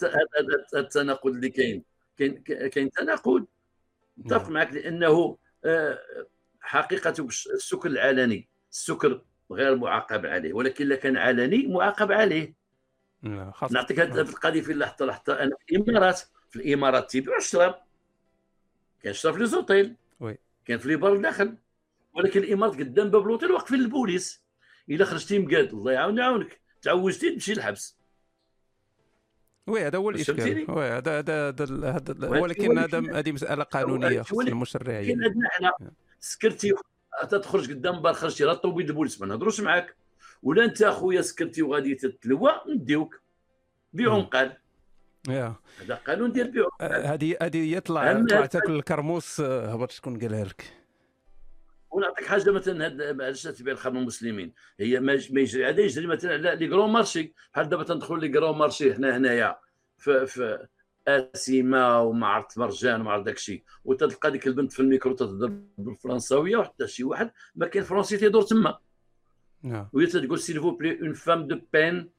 التناقض 0.75 1.31
اللي 1.31 1.49
كاين. 1.49 1.83
كاين 2.17 2.43
كاين 2.43 2.91
تناقض. 2.91 3.45
متفق 4.17 4.43
نعم. 4.43 4.53
معك 4.53 4.73
لأنه 4.73 5.38
آه، 5.65 5.99
حقيقة 6.61 7.27
السكر 7.53 7.89
العلني 7.89 8.47
السكر 8.71 9.21
غير 9.52 9.76
معاقب 9.76 10.26
عليه 10.26 10.54
ولكن 10.54 10.86
اذا 10.86 10.95
كان 10.95 11.18
علني 11.18 11.68
معاقب 11.68 12.12
عليه. 12.12 12.54
نعم، 13.22 13.52
نعطيك 13.72 14.00
هذه 14.00 14.22
القضية 14.22 14.62
في 14.62 14.74
لحظة 14.74 15.06
لحظة. 15.06 15.43
أنا 15.43 15.52
في 15.68 15.76
الإمارات 15.76 16.20
في 16.50 16.56
الإمارات 16.56 17.12
تيبيعوا 17.12 17.38
الشراب. 17.38 17.82
كاين 19.02 19.12
الشراب 19.14 19.34
في 19.34 19.39
les 19.39 19.58
hôtels 19.58 19.95
oui. 20.20 20.38
كاين 20.66 20.80
في 20.80 20.88
les 20.88 20.95
bars 20.95 21.13
الداخل 21.14 21.58
ولكن 22.14 22.39
الإمارات 22.39 22.76
قدام 22.76 23.10
باب 23.10 23.28
لوطيل 23.28 23.52
واقفين 23.52 23.80
البوليس. 23.80 24.43
إلا 24.89 25.06
خرجتي 25.06 25.39
مقاد 25.39 25.74
الله 25.74 25.91
يعاون 25.91 26.18
يعاونك. 26.18 26.62
تعوجتي 26.82 27.32
تمشي 27.32 27.54
للحبس. 27.54 27.98
oui 29.68 29.88
هذا 29.88 29.98
هو 29.98 30.10
الإشكال. 30.10 30.72
oui 30.72 30.86
هذا 30.86 31.20
هذا 31.20 31.50
هذا 31.50 32.39
ولكن 32.39 32.78
هذا 32.78 33.20
هذه 33.20 33.32
مسألة 33.32 33.64
قانونية 33.64 34.22
خص 34.22 34.39
المشرعين 34.39 35.20
كاين 35.20 35.48
حنا 35.52 35.72
سكرتي 36.20 36.74
تخرج 37.26 37.72
قدام 37.72 38.01
بار 38.01 38.13
خرجتي 38.13 38.43
لطوموبيل 38.43 38.89
البوليس 38.89 39.22
ما 39.22 39.28
نهضروش 39.28 39.59
معاك. 39.59 39.95
ولا 40.43 40.65
انت 40.65 40.82
اخويا 40.82 41.22
سكرتي 41.22 41.61
وغادي 41.61 41.95
تتلوى 41.95 42.51
نديوك. 42.70 43.22
بيعهم 43.93 44.26
قال. 44.26 44.57
هذا 45.30 45.95
قانون 46.07 46.32
ديال 46.32 46.47
البيع 46.47 46.68
آه، 46.82 47.13
هذه 47.13 47.38
هذه 47.41 47.76
يطلع 47.76 48.13
طلع 48.13 48.45
تاكل 48.45 48.76
الكرموس 48.76 49.39
آه، 49.39 49.74
هبط 49.74 49.91
شكون 49.91 50.20
قالها 50.20 50.43
لك؟ 50.43 50.74
ونعطيك 51.91 52.26
حاجة 52.26 52.51
مثلا 52.51 52.86
هاد 52.86 53.22
علاش 53.22 53.43
تبيع 53.43 53.74
الخمر 53.74 53.99
المسلمين؟ 53.99 54.53
هي 54.80 54.99
ما 54.99 55.13
يجري 55.13 55.70
هذا 55.70 55.82
يجري 55.82 56.07
مثلا 56.07 56.34
على 56.34 56.55
les 56.55 56.68
grands 56.68 56.91
marchés. 56.91 57.34
بحال 57.53 57.70
دابا 57.70 57.84
تندخلوا 57.84 58.20
les 58.20 58.30
grands 58.30 58.57
marchés 58.57 58.93
هنا 58.93 59.18
هنايا. 59.18 59.57
في, 59.97 60.26
في 60.26 60.68
أسيما 61.08 61.99
وما 61.99 62.28
عرفت 62.28 62.58
مرجان 62.58 63.01
وما 63.01 63.12
عرفت 63.12 63.26
داك 63.26 63.36
الشيء. 63.36 63.64
وتلقى 63.86 64.32
ديك 64.32 64.47
البنت 64.47 64.72
في 64.72 64.80
الميكرو 64.80 65.14
تهضر 65.14 65.51
بالفرنساوية 65.78 66.58
وحتى 66.58 66.88
شي 66.88 67.03
واحد 67.03 67.32
ما 67.55 67.68
كاين 67.68 67.84
فرونسي 67.84 68.18
تيدور 68.18 68.41
تما. 68.41 68.78
نعم. 69.64 69.89
وهي 69.93 70.05
تقول 70.05 70.39
سيل 70.39 70.60
فو 70.62 70.72
بلي 70.72 71.01
اون 71.01 71.14
فام 71.14 71.47
دو 71.47 71.60
بين 71.74 72.18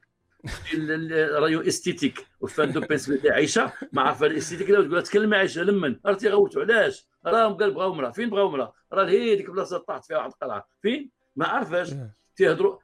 رايو 1.33 1.61
استيتيك 1.61 2.27
وفان 2.41 2.73
دو 2.73 2.81
بيس 2.81 3.13
عايشة؟ 3.27 3.73
ما 3.93 4.03
عارفه 4.03 4.27
الاستيتيك 4.27 4.69
تقول 4.69 4.91
لها 4.91 5.01
تكلمي 5.01 5.37
عايشة 5.37 5.63
لمن؟ 5.63 6.01
راه 6.07 6.15
تيغوتوا 6.15 6.63
علاش؟ 6.63 7.09
راهم 7.27 7.55
قال 7.55 7.75
بغاو 7.75 7.95
مراه 7.95 8.11
فين 8.11 8.31
بغاو 8.31 8.51
مراه 8.51 8.73
راه 8.93 9.09
هي 9.09 9.37
ديك 9.37 9.49
البلاصة 9.49 9.79
طاحت 9.79 10.05
فيها 10.05 10.17
واحد 10.17 10.31
القلعة. 10.31 10.69
فين؟ 10.83 11.11
ما 11.37 11.47
عارفاش 11.47 11.95
تيهضروا 12.37 12.79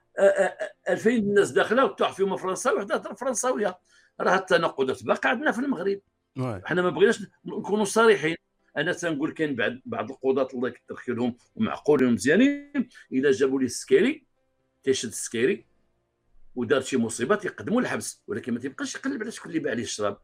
2000 0.88 1.10
الناس 1.10 1.50
داخلة 1.50 1.84
وتطيح 1.84 2.12
فيهم 2.12 2.36
فرنساوي 2.36 2.78
وحدة 2.78 2.96
تهضر 2.96 3.14
فرنساوية. 3.14 3.78
راه 4.20 4.36
التناقضات 4.36 5.04
باقي 5.04 5.28
عندنا 5.30 5.52
في 5.52 5.58
المغرب. 5.58 6.00
حنا 6.38 6.82
ما 6.82 6.90
بغيناش 6.90 7.22
نكونوا 7.44 7.84
صريحين. 7.84 8.36
أنا 8.76 8.92
تنقول 8.92 9.32
كاين 9.32 9.56
بعض 9.56 9.72
بعض 9.84 10.10
القضاة 10.10 10.48
الله 10.54 10.68
يكثر 10.68 10.94
خيرهم 10.94 11.36
ومعقولين 11.54 12.08
ومزيانين 12.08 12.88
إذا 13.12 13.30
جابوا 13.30 13.60
لي 13.60 13.64
السكيري 13.66 14.26
تيشد 14.82 15.08
السكيري 15.08 15.66
ودار 16.54 16.80
شي 16.80 16.96
مصيبة 16.96 17.36
تيقدموا 17.36 17.80
الحبس. 17.80 18.22
ولكن 18.26 18.52
ما 18.54 18.60
تيبقاش 18.60 18.94
يقلب 18.94 19.22
على 19.22 19.30
شكون 19.30 19.50
اللي 19.50 19.58
باع 19.60 19.72
ليه 19.72 19.82
الشراب. 19.82 20.18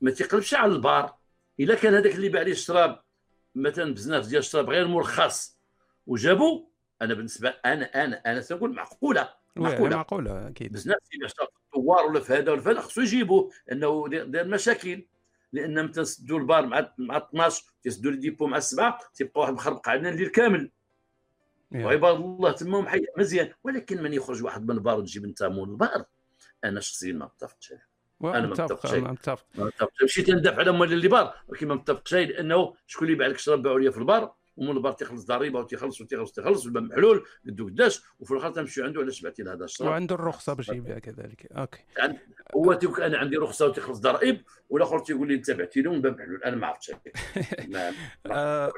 ما 0.00 0.10
تيقلبش 0.10 0.54
على 0.54 0.72
البار. 0.72 1.16
إلا 1.60 1.74
كان 1.74 1.94
هذاك 1.94 2.14
اللي 2.14 2.28
باع 2.28 2.42
ليه 2.42 2.52
الشراب 2.52 3.00
مثلا 3.54 3.94
بزناف 3.94 4.26
ديال 4.28 4.38
الشراب 4.38 4.70
غير 4.70 4.88
مرخص 4.88 5.58
وجابوا 6.06 6.66
أنا 7.02 7.14
بالنسبة 7.14 7.48
أنا 7.48 8.04
أنا 8.04 8.22
أنا 8.26 8.40
تنقول 8.40 8.74
معقولة. 8.74 9.43
معقولة. 9.56 9.96
معقولة 9.96 10.48
أكيد. 10.48 10.74
الشراب 10.74 10.98
في 11.10 11.76
ال 11.76 11.82
noir 11.82 12.06
ولا 12.06 12.20
في 12.20 12.32
هذا 12.32 12.52
ولا 12.52 12.60
في 12.60 12.70
هذا 12.70 12.80
خصو 12.80 13.00
يجيبوه 13.00 13.50
لأنه 13.68 14.08
داير 14.08 14.48
مشاكل. 14.48 15.06
لأن 15.52 15.84
متى 15.84 16.00
نسدوا 16.00 16.38
البار 16.38 16.66
مع 16.66 16.92
مع 16.98 17.16
12 17.16 17.64
تيسدوا 17.82 18.10
ال 18.10 18.16
dépôt 18.16 18.46
مع 18.46 18.56
السبعة 18.56 18.98
تيبقى 19.14 19.40
واحد 19.40 19.52
مخربق 19.52 19.88
علينا 19.88 20.08
الليل 20.08 20.28
كامل. 20.28 20.70
وعباد 21.74 22.16
الله 22.16 22.52
تما 22.52 22.80
محيا 22.80 23.06
مزيان. 23.18 23.52
ولكن 23.64 24.02
من 24.02 24.12
يخرج 24.12 24.42
واحد 24.42 24.64
من 24.64 24.70
البار 24.70 24.98
وتجيب 24.98 25.24
أنت 25.24 25.42
مول 25.42 25.70
البار؟ 25.70 26.04
أنا 26.64 26.80
شخصيا 26.80 27.12
ما 27.12 27.30
عليه 28.22 28.38
أنا 28.38 28.46
ما 28.46 29.12
متفق 29.12 29.48
ما 29.54 29.64
متفقش 29.64 30.04
مشيت 30.04 30.30
ندافع 30.30 30.58
على 30.58 30.70
مول 30.70 30.92
البار 30.92 31.34
ولكن 31.48 31.68
ما 31.68 31.74
متفقش 31.74 32.14
لأنه 32.14 32.74
شكون 32.86 33.06
اللي 33.06 33.18
باع 33.18 33.26
لك 33.26 33.38
شراب 33.38 33.62
باعوا 33.62 33.80
لي 33.80 33.92
في 33.92 33.98
البار؟ 33.98 34.34
ومن 34.56 34.70
البار 34.70 34.92
تيخلص 34.92 35.24
ضريبة 35.24 35.58
وتيخلص 35.60 36.00
وتيخلص 36.00 36.30
وتيخلص 36.30 36.64
والباب 36.64 36.82
محلول 36.82 37.24
قدو 37.46 37.66
قداش 37.66 38.02
وفي 38.20 38.30
الآخر 38.30 38.50
تمشي 38.50 38.82
عنده 38.82 39.02
لهذا 39.38 39.64
الشراب 39.64 39.90
وعنده 39.90 40.14
الرخصة 40.14 40.52
باش 40.52 40.68
يبيع 40.68 40.98
كذلك. 40.98 41.46
أوكي. 41.52 41.78
يعني 41.98 42.18
هو 42.56 42.72
تيقول 42.74 43.02
أنا 43.02 43.18
عندي 43.18 43.36
رخصة 43.36 43.66
وتيخلص 43.66 43.98
ضرائب 43.98 44.42
والآخر 44.68 44.98
تيقول 44.98 45.28
لي 45.28 45.34
انت 45.34 45.50
بعتي 45.50 45.82
له 45.82 45.92
من 45.92 46.00
باب 46.00 46.18
محلول. 46.20 46.42
أنا 46.44 46.56
ما 46.56 46.66
عرفتش. 46.66 46.90
آه، 48.32 48.72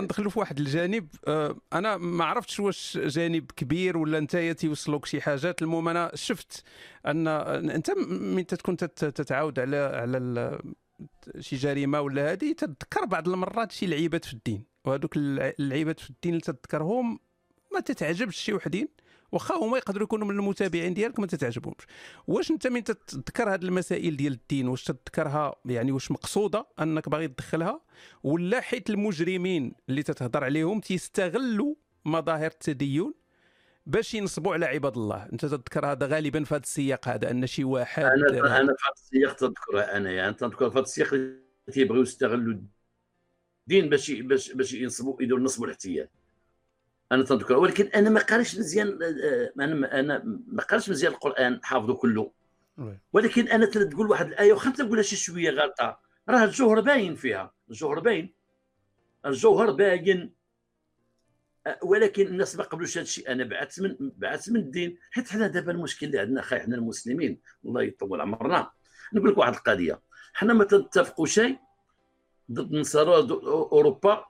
ندخلوا 0.00 0.30
في 0.30 0.38
واحد 0.38 0.58
الجانب 0.58 1.08
آه، 1.28 1.56
أنا 1.72 1.96
ما 1.96 2.24
عرفتش 2.24 2.60
واش 2.60 2.98
جانب 2.98 3.50
كبير 3.56 3.96
ولا 3.98 4.18
أنت 4.18 4.36
تيوصلوك 4.36 5.06
شي 5.06 5.20
حاجات 5.20 5.62
المهم 5.62 5.88
أنا 5.88 6.10
شفت 6.14 6.64
ان 7.06 7.28
أنت 7.28 7.90
من 8.08 8.46
تكون 8.46 8.76
تت- 8.76 9.04
تتعاود 9.04 9.60
على 9.60 9.76
على 9.76 10.58
شي 11.40 11.56
جريمة 11.56 12.00
ولا 12.00 12.32
هذه 12.32 12.52
تتذكر 12.52 13.04
بعض 13.04 13.28
المرات 13.28 13.72
شي 13.72 13.86
لعيبات 13.86 14.24
في 14.24 14.32
الدين 14.32 14.64
وهذوك 14.84 15.16
اللعيبات 15.16 16.00
في 16.00 16.10
الدين 16.10 16.32
اللي 16.32 16.40
تتذكرهم 16.40 17.18
ما 17.74 17.80
تتعجبش 17.80 18.36
شي 18.36 18.52
وحدين 18.52 18.88
واخا 19.32 19.54
هما 19.54 19.76
يقدروا 19.78 20.04
يكونوا 20.04 20.26
من 20.26 20.34
المتابعين 20.34 20.94
ديالك 20.94 21.20
ما 21.20 21.26
تتعجبهمش. 21.26 21.86
واش 22.26 22.50
انت 22.50 22.66
من 22.66 22.84
تتذكر 22.84 23.54
هذه 23.54 23.62
المسائل 23.64 24.16
ديال 24.16 24.32
الدين؟ 24.32 24.68
واش 24.68 24.84
تتذكرها؟ 24.84 25.54
يعني 25.64 25.92
واش 25.92 26.10
مقصودة 26.10 26.66
أنك 26.80 27.08
باغي 27.08 27.28
تدخلها؟ 27.28 27.80
ولا 28.22 28.60
حيت 28.60 28.90
المجرمين 28.90 29.72
اللي 29.88 30.02
تتهضر 30.02 30.44
عليهم 30.44 30.80
تيستغلوا 30.80 31.74
مظاهر 32.04 32.46
التدين؟ 32.46 33.14
باش 33.86 34.14
ينصبوا 34.14 34.54
على 34.54 34.66
عباد 34.66 34.96
الله. 34.96 35.28
انت 35.32 35.46
تذكر 35.46 35.86
هذا 35.86 36.06
غالبا 36.06 36.44
في 36.44 36.54
هذا 36.54 36.62
السياق 36.62 37.08
هذا 37.08 37.30
أن 37.30 37.46
شي 37.46 37.64
واحد 37.64 38.04
أنا 38.04 38.60
أنا 38.60 38.74
في 38.74 38.84
هذا 38.84 38.94
السياق 38.94 39.36
تذكرها 39.36 39.96
أنا 39.96 40.10
يعني 40.10 40.34
تذكر 40.34 40.70
في 40.70 40.78
هذا 40.78 40.82
السياق 40.82 41.14
اللي 41.14 41.40
تيبغيو 41.72 42.02
يستغلوا 42.02 42.58
الدين 43.68 43.88
باش 43.88 44.10
باش 44.10 44.52
باش 44.52 44.72
ينصبوا 44.72 45.22
يديروا 45.22 45.38
النصب 45.38 45.62
والاحتيال 45.62 46.08
أنا 47.12 47.24
تذكر 47.24 47.56
ولكن 47.56 47.86
أنا 47.86 48.10
ما 48.10 48.20
قاريش 48.20 48.58
مزيان 48.58 48.98
آه، 49.02 49.52
أنا 49.60 50.00
أنا 50.00 50.22
ما 50.46 50.62
قاريش 50.62 50.90
مزيان 50.90 51.12
القرآن 51.12 51.60
حافظه 51.62 51.94
كله. 51.94 52.32
ولكن 53.12 53.48
أنا 53.48 53.66
تقول 53.66 54.10
واحد 54.10 54.26
الآية 54.26 54.52
واخا 54.52 54.70
تقولها 54.70 55.02
شي 55.02 55.16
شوية 55.16 55.50
غلطة 55.50 56.00
راه 56.28 56.44
الجوهر 56.44 56.80
باين 56.80 57.14
فيها 57.14 57.52
الجوهر 57.70 58.00
باين. 58.00 58.34
الجوهر 59.26 59.70
باين 59.70 60.34
ولكن 61.82 62.26
الناس 62.26 62.56
ما 62.56 62.64
قبلوش 62.64 62.98
هذا 62.98 63.02
الشيء. 63.02 63.32
أنا 63.32 63.44
بعثت 63.44 63.80
من 63.80 63.96
بعثت 64.00 64.50
من 64.50 64.60
الدين. 64.60 64.98
حيت 65.10 65.28
حنا 65.28 65.46
دابا 65.46 65.72
المشكل 65.72 66.06
اللي 66.06 66.18
عندنا 66.18 66.42
خاي 66.42 66.60
حنا 66.60 66.76
المسلمين. 66.76 67.40
الله 67.64 67.82
يطول 67.82 68.20
عمرنا. 68.20 68.70
نقول 69.12 69.30
لك 69.30 69.38
واحد 69.38 69.54
القضية. 69.54 70.00
حنا 70.34 70.52
ما 70.52 70.64
تنتفقوا 70.64 71.26
شيء 71.26 71.58
ضد 72.52 72.74
النصارى 72.74 73.30
أوروبا 73.72 74.24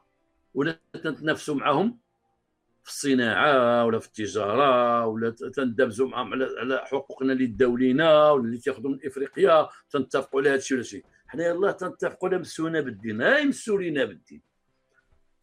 ولا 0.55 0.79
تنتنافسوا 0.93 1.55
معهم 1.55 1.99
في 2.83 2.91
الصناعة 2.91 3.85
ولا 3.85 3.99
في 3.99 4.07
التجارة 4.07 5.07
ولا 5.07 5.31
تندابزوا 5.31 6.09
معهم 6.09 6.33
على 6.33 6.83
حقوقنا 6.85 7.33
اللي 7.33 7.47
داو 7.47 7.77
لينا 7.77 8.31
ولا 8.31 8.45
اللي 8.45 8.59
تاخذوا 8.59 8.91
من 8.91 8.99
إفريقيا 9.05 9.69
تنتفقوا 9.91 10.41
على 10.41 10.51
هذا 10.51 10.57
الشيء 10.57 10.77
ولا 10.77 10.87
شيء. 10.87 11.05
حنا 11.27 11.47
يلاه 11.47 11.71
تنتفقوا 11.71 12.29
لا 12.29 12.39
مسونا 12.39 12.81
بالدين. 12.81 13.23
هاي 13.23 13.43
يمسوا 13.43 13.79
لينا 13.79 14.05
بالدين. 14.05 14.43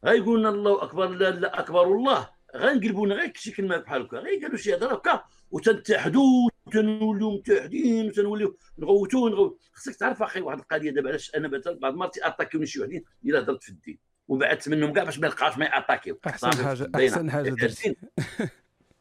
هاي 0.05 0.17
يقولنا 0.17 0.49
الله 0.49 0.83
أكبر 0.83 1.07
لا 1.07 1.29
لا 1.29 1.59
أكبر 1.59 1.83
الله. 1.83 2.29
غنقلبونا 2.57 3.15
غير 3.15 3.31
شي 3.35 3.51
كلمة 3.51 3.77
بحال 3.77 4.01
هكا. 4.01 4.17
غير 4.17 4.39
قالوا 4.41 4.57
شي 4.57 4.75
هضرة 4.75 4.93
هكا 4.95 5.23
وتنتحدوا 5.51 6.49
وتنوليو 6.65 7.31
متحدين 7.31 8.07
وتنوليو 8.07 8.57
نغوتوا 8.77 9.29
نغو 9.29 9.59
خصك 9.73 9.95
تعرف 9.95 10.23
أخي 10.23 10.41
واحد 10.41 10.59
القضية 10.59 10.91
دابا 10.91 11.09
علاش 11.09 11.35
أنا 11.35 11.47
مثلا 11.47 11.79
بعض 11.79 11.93
المرات 11.93 12.17
اتاكيوني 12.17 12.65
شي 12.65 12.81
وحدين 12.81 13.03
إلا 13.25 13.39
هضرت 13.39 13.63
في 13.63 13.69
الدين. 13.69 13.99
وبعدت 14.27 14.69
منهم 14.69 14.93
كاع 14.93 15.03
باش 15.03 15.19
ما 15.19 15.27
يلقاوش 15.27 15.57
ما 15.57 15.65
يأتاكيو. 15.65 16.19
أحسن 16.27 16.51
حاجة. 16.65 16.91
أحسن 16.95 17.31
حاجة 17.31 17.49
درتي 17.49 17.95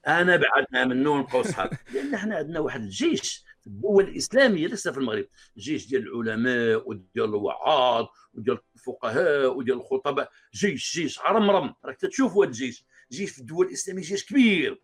أنا 0.09 0.37
بعدنا 0.37 0.85
منه 0.85 1.11
ونبقاو 1.11 1.43
صحاب. 1.43 1.71
لأن 1.95 2.17
حنا 2.17 2.37
عندنا 2.37 2.61
واحد 2.61 2.81
الجيش. 2.81 3.45
الدول 3.67 4.05
الاسلاميه 4.05 4.67
ليس 4.67 4.89
في 4.89 4.99
المغرب. 4.99 5.27
جيش 5.59 5.89
ديال 5.89 6.03
العلماء 6.03 6.89
وديال 6.89 7.25
الوعاظ 7.25 8.07
وديال 8.35 8.59
الفقهاء 8.75 9.57
وديال 9.57 9.77
الخطباء. 9.77 10.31
جيش 10.55 10.95
جيش 10.95 11.19
عرمرم 11.19 11.75
راك 11.85 12.01
تشوفوا 12.01 12.45
هذا 12.45 12.51
الجيش. 12.51 12.85
جيش 13.13 13.31
في 13.31 13.39
الدول 13.39 13.67
الإسلامية 13.67 14.03
جيش 14.03 14.25
كبير. 14.25 14.81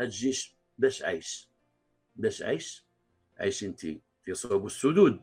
هذا 0.00 0.08
الجيش 0.08 0.56
باش 0.78 1.02
عايش. 1.02 1.48
باش 2.16 2.42
عايش. 2.42 2.84
عايشين 3.38 3.76
تي 3.76 4.00
تيصوبوا 4.24 4.66
السدود. 4.66 5.20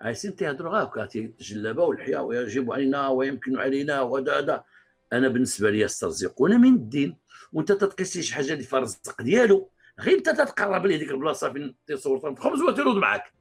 عايشين 0.00 0.36
تيهضروا 0.36 0.82
هكا 0.82 1.06
تيتجلبوا 1.06 1.84
والحياة 1.84 2.22
ويجب 2.22 2.72
علينا 2.72 3.08
ويمكن 3.08 3.58
علينا 3.58 4.00
وهذا 4.00 4.38
هذا. 4.38 4.64
أنا 5.12 5.28
بالنسبة 5.28 5.70
لي 5.70 5.80
يسترزقون 5.80 6.60
من 6.60 6.74
الدين. 6.74 7.16
وأنت 7.52 7.72
تتقيس 7.72 8.18
شي 8.18 8.34
حاجة 8.34 8.52
اللي 8.52 8.64
في 8.64 8.76
الرزق 8.76 9.22
ديالو. 9.22 9.70
غير 10.00 10.16
انت 10.18 10.28
تتقرب 10.30 10.86
ليه 10.86 10.96
ديك 10.96 11.10
البلاصة 11.10 11.52
فين 11.52 11.76
طرف 12.04 12.40
خبز 12.40 12.62
وتيرد 12.62 12.96
معاك. 12.96 13.32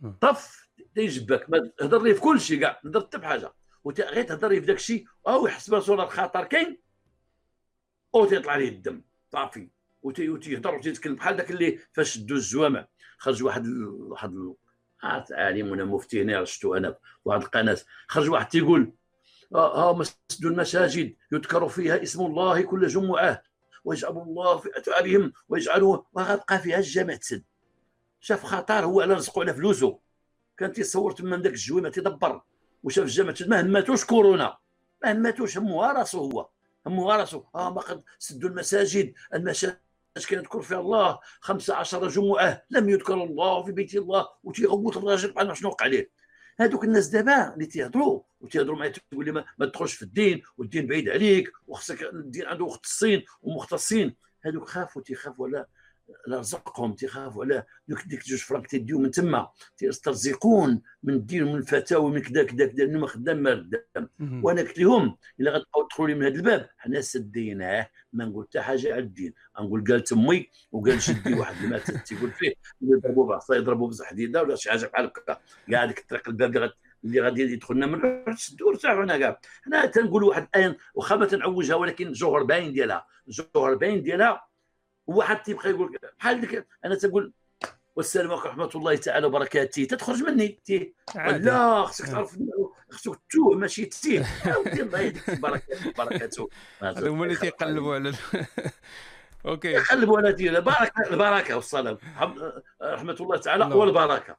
مم. 0.00 0.18
طف 0.20 0.68
تيجبك 0.94 1.50
ما 1.50 1.70
تهضر 1.78 2.02
ليه 2.02 2.12
في 2.12 2.20
كل 2.20 2.40
شيء 2.40 2.60
كاع. 2.60 2.80
تهضر 2.84 3.00
حتى 3.00 3.18
بحاجه 3.18 3.52
غير 3.86 4.24
تهضر 4.24 4.48
ليه 4.48 4.60
في 4.60 4.66
داك 4.66 4.76
الشيء. 4.76 5.06
أو 5.28 5.46
يحس 5.46 5.70
براسو 5.70 5.94
راه 5.94 6.04
الخطر 6.04 6.44
كاين 6.44 6.78
أو 8.14 8.24
تيطلع 8.24 8.56
ليه 8.56 8.68
الدم. 8.68 9.02
صافي. 9.32 9.68
وتي- 10.02 10.28
وتيهضر 10.28 10.74
وتيتكلم. 10.74 11.14
بحال 11.14 11.36
داك 11.36 11.50
اللي 11.50 11.78
فاش 11.92 12.14
شدوا 12.14 12.36
الزوامع 12.36 12.86
خرج 13.18 13.42
واحد. 13.42 13.66
واحد. 13.68 14.54
عاد 15.02 15.32
عالم 15.32 15.70
ولا 15.70 15.84
مفتي 15.84 16.22
هنا 16.22 16.44
شفتو 16.44 16.74
أنا 16.74 16.96
واحد 17.24 17.42
القناة. 17.42 17.78
خرج 18.08 18.30
واحد 18.30 18.48
تيقول 18.48 18.92
ها 19.54 19.58
ها 19.60 19.92
مسجد 19.92 20.44
المساجد. 20.44 21.16
يذكر 21.32 21.68
فيها 21.68 22.02
اسم 22.02 22.26
الله 22.26 22.62
كل 22.62 22.86
جمعة. 22.86 23.42
ويجعل 23.86 24.12
الله 24.12 24.56
في 24.58 24.68
اتعابهم 24.74 25.32
ويجعلوا 25.48 25.98
وغتبقى 26.12 26.58
فيها 26.58 26.78
الجامع 26.78 27.14
تسد 27.14 27.44
شاف 28.20 28.44
خطر 28.44 28.84
هو 28.84 29.00
على 29.00 29.14
رزقه 29.14 29.40
على 29.40 29.54
فلوسه. 29.54 29.98
كان 30.56 30.72
تيصور 30.72 31.12
تما 31.12 31.36
داك 31.36 31.52
الجويمه 31.52 31.88
تيدبر. 31.88 32.42
وشاف 32.82 33.04
الجامع 33.04 33.32
تسد 33.32 33.48
ما 33.48 33.60
هماتوش 33.60 34.04
كورونا. 34.04 34.56
ما 35.04 35.12
هماتوش. 35.12 35.58
همها 35.58 35.92
راسو 35.92 36.18
هو. 36.18 36.48
همها 36.86 37.16
راسو. 37.16 37.44
آه 37.54 37.74
ما 37.74 37.80
قد 37.80 38.02
سدوا 38.18 38.50
المساجد. 38.50 39.14
المساجد 39.34 39.78
كان 40.28 40.38
يذكر 40.38 40.62
فيها 40.62 40.80
الله. 40.80 41.18
خمسة 41.40 41.74
عشر 41.74 42.08
جمعة 42.08 42.62
لم 42.70 42.88
يذكر 42.88 43.14
الله 43.14 43.62
في 43.62 43.72
بيت 43.72 43.94
الله. 43.94 44.28
وتيغوت 44.44 44.96
الراجل 44.96 45.32
بحال 45.32 45.56
شنو 45.56 45.68
وقع 45.68 45.84
عليه. 45.84 46.10
هذوك 46.58 46.84
الناس 46.84 47.08
دابا 47.08 47.54
اللي 47.54 47.66
تيهضروا 47.66 48.22
وتيهضروا 48.40 48.78
معايا 48.78 48.92
تقول 49.10 49.24
لي 49.24 49.32
ما, 49.32 49.66
تدخلش 49.66 49.94
في 49.94 50.02
الدين 50.02 50.42
والدين 50.58 50.86
بعيد 50.86 51.08
عليك 51.08 51.52
وخصك 51.66 52.02
الدين 52.02 52.46
عنده 52.46 52.66
مختصين 52.66 53.24
ومختصين. 53.42 54.16
هذوك 54.42 54.68
خافوا 54.68 55.02
تيخافوا 55.02 55.48
على 55.48 55.66
رزقهم 56.28 56.92
تيخافوا 56.92 57.44
على 57.44 57.64
دوك 57.88 58.02
ديك 58.06 58.24
جوج 58.24 58.38
فرانك 58.38 58.66
تيديو 58.66 58.98
من 58.98 59.10
تما 59.10 59.48
تيسترزقون 59.76 60.82
من 61.02 61.14
الدين 61.14 61.42
ومن 61.42 61.56
الفتاوى 61.56 62.10
من 62.10 62.22
كذا 62.22 62.44
كذا 62.44 62.66
كذا 62.66 62.84
لأنه 62.84 62.98
ما 62.98 63.06
خدام. 63.06 63.42
ما 63.42 63.70
مهم. 64.18 64.44
وأنا 64.44 64.60
قلت 64.60 64.78
لهم 64.78 65.16
إلا 65.40 65.50
غتبقاو 65.50 65.86
تدخلوا 65.88 66.08
لي 66.08 66.14
من 66.14 66.26
هذا 66.26 66.34
الباب 66.34 66.68
حنا 66.78 67.00
سديناه 67.00 67.90
ما 68.12 68.24
نقول 68.24 68.44
حتى 68.44 68.60
حاجة 68.60 68.92
على 68.92 69.02
الدين. 69.02 69.34
نقول 69.60 69.84
قال 69.84 70.04
تمي 70.04 70.50
وقال 70.72 70.98
جدي 70.98 71.34
واحد 71.34 71.66
مات 71.66 71.90
تيقول 71.90 72.30
فيه 72.30 72.52
يضربوا 72.80 73.26
بعصا 73.26 73.54
يضربوا 73.54 73.88
بزح 73.88 74.06
حديده 74.06 74.42
ولا 74.42 74.56
شي 74.56 74.70
حاجة 74.70 74.86
بحال 74.86 75.04
هكا. 75.04 75.38
كاع 75.70 75.84
ديك 75.84 75.98
الطريق 75.98 76.28
الباب 76.28 76.72
اللي 77.04 77.20
غادي 77.20 77.42
يدخلنا 77.42 77.86
من 77.86 78.36
سدوا 78.36 78.70
ارتاحوا 78.70 79.04
هنا 79.04 79.18
كاع 79.18 79.40
حنا 79.62 79.86
تنقول 79.86 80.22
واحد 80.22 80.48
الايه 80.54 80.78
واخا 80.94 81.16
ما 81.16 81.26
تنعوجها 81.26 81.74
ولكن 81.74 82.06
الجوهر 82.06 82.42
باين 82.42 82.72
ديالها. 82.72 83.06
الجوهر 83.28 83.74
باين 83.74 84.02
ديالها 84.02 84.46
واحد 85.06 85.42
تيبقى 85.42 85.70
يقول 85.70 85.98
بحال 86.18 86.40
ديك 86.40 86.66
أنا 86.84 86.94
تنقول 86.94 87.32
والسلام 87.96 88.30
عليكم 88.30 88.48
ورحمة 88.48 88.70
الله 88.74 88.96
تعالى 88.96 89.26
وبركاته. 89.26 89.84
تتخرج 89.84 90.22
مني. 90.22 90.48
تي. 90.64 90.94
عادي. 91.14 91.44
لا 91.44 91.84
خصك 91.84 92.06
تعرف 92.06 92.38
خصك 92.90 93.20
توه 93.30 93.56
ماشي 93.56 93.88
أودي 94.46 94.82
الله 94.82 95.00
يهديك 95.00 95.40
بركاته 95.40 95.92
بركاته 95.98 96.48
هما 96.82 97.24
اللي 97.24 97.36
تيقلبوا 97.36 97.94
على 97.94 98.12
OK. 99.46 99.76
قلبوا 99.76 100.18
على 100.18 100.32
دين 100.32 100.56
البركة 100.56 100.92
البركة 101.10 101.56
والسلام 101.56 101.98
حم- 102.14 102.34
رحمة 102.82 103.16
الله 103.20 103.36
تعالى 103.36 103.64
لا. 103.64 103.74
والبركه 103.74 104.36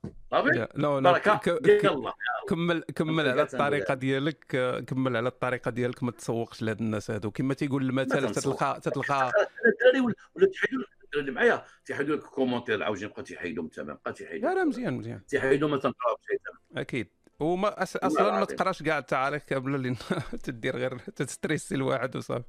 ديال 1.62 1.82
ك- 1.82 1.86
الله 1.86 2.14
كمل 2.50 2.84
كمل 2.96 3.28
على 3.30 3.42
الطريقة 3.42 3.94
ديالك 3.94 4.46
كمل 4.88 5.18
على 5.18 5.28
الطريقة 5.30 5.72
ديالك 5.72 6.04
ما 6.04 6.12
تسوقش 6.12 6.62
لهاد 6.62 6.80
الناس 6.82 7.12
هادو. 7.12 7.32
كما 7.32 7.54
تيقول 7.54 7.84
المثل. 7.90 8.32
تتلقى 8.32 8.80
تتلقى. 8.84 9.32
الدراري 9.66 10.00
ولا 10.06 10.14
ولا 10.36 10.48
تيحيدوا 10.48 10.82
لك- 10.82 10.88
الدراري 11.04 11.20
اللي 11.30 11.32
معايا 11.32 11.66
تيحيدوا 11.86 12.16
لك 12.16 12.24
commentaires 12.24 12.84
عاوجين 12.84 13.10
بقى 13.10 13.24
تيحيدوا 13.24 13.68
تمام 13.74 13.98
بقى 14.06 14.14
تيحيدوا 14.14 14.50
لا 14.54 14.64
مزيان 14.64 14.94
مزيان. 14.94 15.26
تيحيدوا 15.26 15.70
ما 15.70 15.78
تنقراوش 15.78 16.20
أكيد. 16.78 17.08
وما 17.40 17.84
أس... 17.84 17.98
أصلا 17.98 18.40
ما. 18.40 18.46
تقراش 18.46 18.84
كاع 18.84 18.98
التعاريف 18.98 19.44
كاملة 19.44 19.78
لأن 19.78 19.96
تدير 20.44 20.78
غير 20.78 20.98
تستريسي 20.98 21.76
الواحد 21.76 22.16
وصافي. 22.16 22.44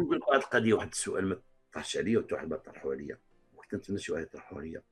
نقول 0.00 0.16
لك 0.16 0.28
واحد 0.28 0.40
القضية 0.42 0.74
واحد 0.74 0.88
السؤال 0.88 1.40
طرحش 1.72 1.96
عليا 1.96 2.18
وحتى 2.18 2.34
واحد 2.34 2.48
ما 2.48 2.56
طرحوا 2.56 2.94
عليا 2.94 3.18
وكنت 3.54 3.74
نتمنى 3.74 3.98
شي 3.98 4.12
واحد 4.12 4.24
يطرحوا 4.24 4.58
عليا 4.58 4.82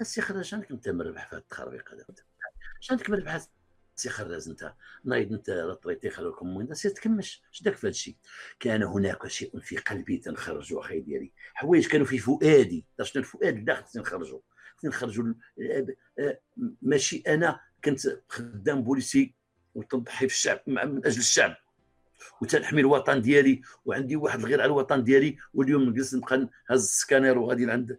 السي 0.00 0.20
خراز 0.20 0.54
عندك 0.54 0.70
انت 0.70 0.88
مربح 0.88 1.28
في 1.28 1.34
هذا 1.34 1.42
التخربيق 1.42 1.94
هذا 1.94 2.04
اش 2.82 2.90
عندك 2.90 3.10
مربح؟ 3.10 3.46
سي 3.96 4.08
خراز 4.08 4.48
انت 4.48 4.74
نايض 5.04 5.32
انت 5.32 5.50
طريتي 5.82 6.10
خلوكم 6.10 6.56
وين 6.56 6.74
سير 6.74 6.90
تكمش 6.90 7.42
اش 7.52 7.62
داك 7.62 7.74
في 7.74 7.86
هذا 7.86 7.90
الشيء 7.90 8.16
كان 8.60 8.82
هناك 8.82 9.26
شيء 9.26 9.60
في 9.60 9.76
قلبي 9.76 10.16
تنخرجوا 10.16 10.80
أخي 10.80 11.00
ديالي. 11.00 11.32
حوايج 11.54 11.88
كانوا 11.88 12.06
في 12.06 12.18
فؤادي. 12.18 12.84
شنو 13.02 13.22
الفؤاد؟ 13.22 13.56
الداخل 13.56 13.84
تنخرجوا 13.84 14.40
تنخرجوا 14.82 15.34
ماشي 16.82 17.22
أنا 17.26 17.60
كنت 17.84 18.00
خدام 18.28 18.82
بوليسي 18.82 19.34
وتنضحي 19.74 20.28
في 20.28 20.34
الشعب 20.34 20.60
من 20.66 21.06
أجل 21.06 21.18
الشعب. 21.18 21.56
وتنحمي 22.42 22.80
الوطن 22.80 23.22
ديالي 23.22 23.62
وعندي 23.84 24.16
واحد 24.16 24.38
الغير 24.38 24.60
على 24.60 24.66
الوطن 24.66 25.04
ديالي 25.04 25.36
واليوم 25.54 25.82
نجلس 25.82 26.14
نبقى 26.14 26.48
نهز 26.70 26.82
السكانير 26.82 27.38
وغادي 27.38 27.64
لعند. 27.64 27.98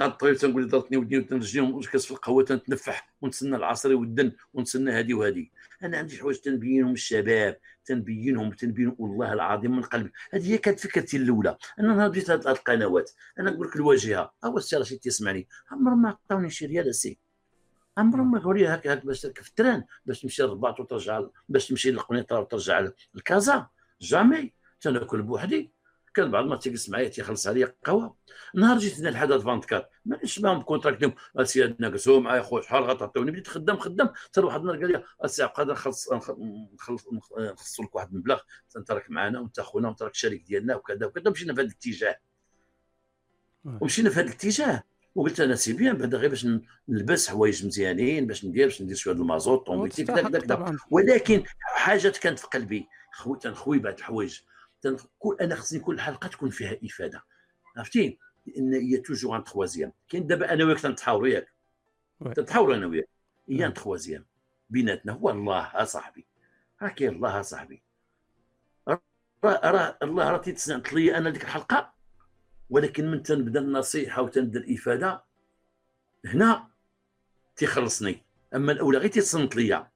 عند 0.00 0.12
الطبيب 0.12 0.36
تنقول 0.36 0.68
ضربتني 0.68 0.96
ودني 0.96 1.26
ورجلي 1.32 1.60
ونكس 1.60 2.04
في 2.06 2.10
القهوه 2.10 2.44
تنتنفح 2.44 3.14
ونتسنى 3.20 3.56
العصري 3.56 3.94
والدن 3.94 4.32
ونتسنى 4.54 4.90
هذه 4.90 5.14
وهذه 5.14 5.46
أنا 5.82 5.98
عندي 5.98 6.18
حوايج 6.18 6.36
تنبينهم 6.36 6.92
الشباب 6.92 7.56
تنبينهم 7.84 8.50
تنبين 8.50 8.94
والله 8.98 9.32
العظيم 9.32 9.76
من 9.76 9.82
قلبي. 9.82 10.12
هذه 10.32 10.52
هي 10.52 10.58
كانت 10.58 10.80
فكرتي 10.80 11.16
الأولى. 11.16 11.56
أنا 11.78 11.94
نهار 11.94 12.08
بديت 12.08 12.30
هذه 12.30 12.50
القنوات. 12.50 13.10
أنا 13.38 13.50
نقول 13.50 13.66
لك 13.66 13.76
الواجهة. 13.76 14.32
هو 14.44 14.58
السي 14.58 14.76
رشيد 14.76 14.98
تسمعني 14.98 15.48
عمرهم 15.70 16.02
ما 16.02 16.08
عطاوني 16.08 16.50
شي 16.50 16.66
ريال 16.66 16.94
سي 16.94 17.18
عمرهم 17.98 18.30
ما 18.30 18.38
قالوا 18.38 18.54
لي 18.54 18.68
هكا 18.68 18.94
باش 18.94 19.20
تركب 19.20 19.42
في 19.42 19.48
ال 19.48 19.54
train 19.54 19.84
باش 20.06 20.20
تمشي 20.20 20.42
للرباط 20.42 20.80
وترجع 20.80 21.22
باش 21.48 21.68
تمشي 21.68 21.90
للقنيطرة 21.90 22.40
وترجع 22.40 22.88
لكازا. 23.14 23.66
jamais 24.00 24.52
تناكل 24.80 25.22
بوحدي. 25.22 25.72
كان 26.14 26.30
بعض 26.30 26.44
ما 26.44 26.56
تيجلس 26.56 26.88
معايا 26.88 27.08
تيخلص 27.08 27.46
عليا 27.46 27.74
قهوة. 27.84 28.16
نهار 28.54 28.78
جيت 28.78 28.98
هنا 28.98 29.08
الحدث 29.08 29.32
24 29.32 29.82
مانيش 30.04 30.40
معاهم 30.40 30.62
كونتراكتهم 30.62 31.14
اسي 31.36 31.74
ناقصوا 31.78 32.20
معايا 32.20 32.42
خويا 32.42 32.62
شحال 32.62 32.84
غتعطيوني؟ 32.84 33.30
بديت 33.30 33.48
خدام 33.48 33.78
خدام. 33.78 34.08
حتى 34.14 34.40
واحد 34.40 34.60
النهار 34.60 34.78
قال 34.78 34.92
لي 34.92 35.04
اسي 35.20 35.44
قادر 35.44 35.72
نخلص 35.72 36.12
نخلص 36.74 37.06
نخص 37.38 37.80
لك 37.80 37.94
واحد 37.94 38.12
المبلغ. 38.12 38.40
انت 38.76 38.90
راك 38.90 39.10
معنا 39.10 39.40
وانت 39.40 39.60
خونا 39.60 39.88
وانت 39.88 40.02
راك 40.02 40.14
شريك 40.14 40.42
ديالنا 40.42 40.76
وكذا 40.76 41.06
وكذا. 41.06 41.30
مشينا 41.30 41.54
في 41.54 41.60
هذا 41.60 41.68
الاتجاه. 41.68 42.16
ومشينا 43.64 44.10
في 44.10 44.20
هذا 44.20 44.26
الاتجاه. 44.26 44.82
وقلت 45.14 45.40
أنا 45.40 45.54
c'est 45.54 45.72
bien 45.72 45.96
بعدا 45.96 46.18
غير 46.18 46.28
باش 46.30 46.46
نلبس 46.88 47.30
حوايج 47.30 47.66
مزيانين 47.66 48.26
باش 48.26 48.44
ندير 48.44 48.64
باش 48.66 48.82
ندير 48.82 48.96
شوية 48.96 49.14
المازوت 49.14 49.66
طوموبيلتي 49.66 50.04
كذا 50.04 50.22
كذا 50.22 50.40
كذا 50.40 50.76
ولكن 50.90 51.42
حاجات 51.60 52.16
كانت 52.16 52.38
في 52.38 52.46
قلبي 52.46 52.88
خوي 53.12 53.38
تنخوي 53.38 53.78
بعض 53.78 53.94
الحوايج. 53.94 54.40
أنا 55.40 55.54
خصني 55.54 55.80
كل 55.80 56.00
حلقة 56.00 56.28
تكون 56.28 56.50
فيها 56.50 56.78
إفادة. 56.84 57.24
عرفتي؟ 57.76 58.18
لأن 58.46 58.74
هي 58.74 58.96
toujours 58.96 59.36
un 59.36 59.44
troisième 59.44 59.92
كاين 60.08 60.26
دابا 60.26 60.52
أنا 60.52 60.64
وياك 60.64 60.80
تنتحاوروا 60.80 61.28
ياك. 61.28 61.48
تنتحاوروا 62.34 62.74
أنا 62.74 62.86
وياك. 62.86 63.08
هي 63.48 63.66
un 63.66 63.74
troisième 63.74 64.26
بيناتنا 64.70 65.12
هو 65.12 65.30
الله 65.30 65.60
اصاحبي 65.74 66.26
راه 66.82 66.88
كاين 66.88 67.10
الله 67.10 67.40
اصاحبي 67.40 67.82
راه 69.44 69.98
الله 70.02 70.30
راه 70.30 70.38
تيتصنت 70.38 70.92
لي 70.92 71.16
أنا 71.16 71.30
ديك 71.30 71.44
الحلقة؟ 71.44 71.99
ولكن 72.70 73.10
من 73.10 73.22
تنبدا 73.22 73.60
النصيحة 73.60 74.22
وتنبدا 74.22 74.60
الإفادة 74.60 75.24
هنا 76.24 76.68
تيخلصني. 77.56 78.22
أما 78.54 78.72
الأولى 78.72 78.98
غير 78.98 79.10
تيصنت 79.10 79.56
ليا. 79.56 79.90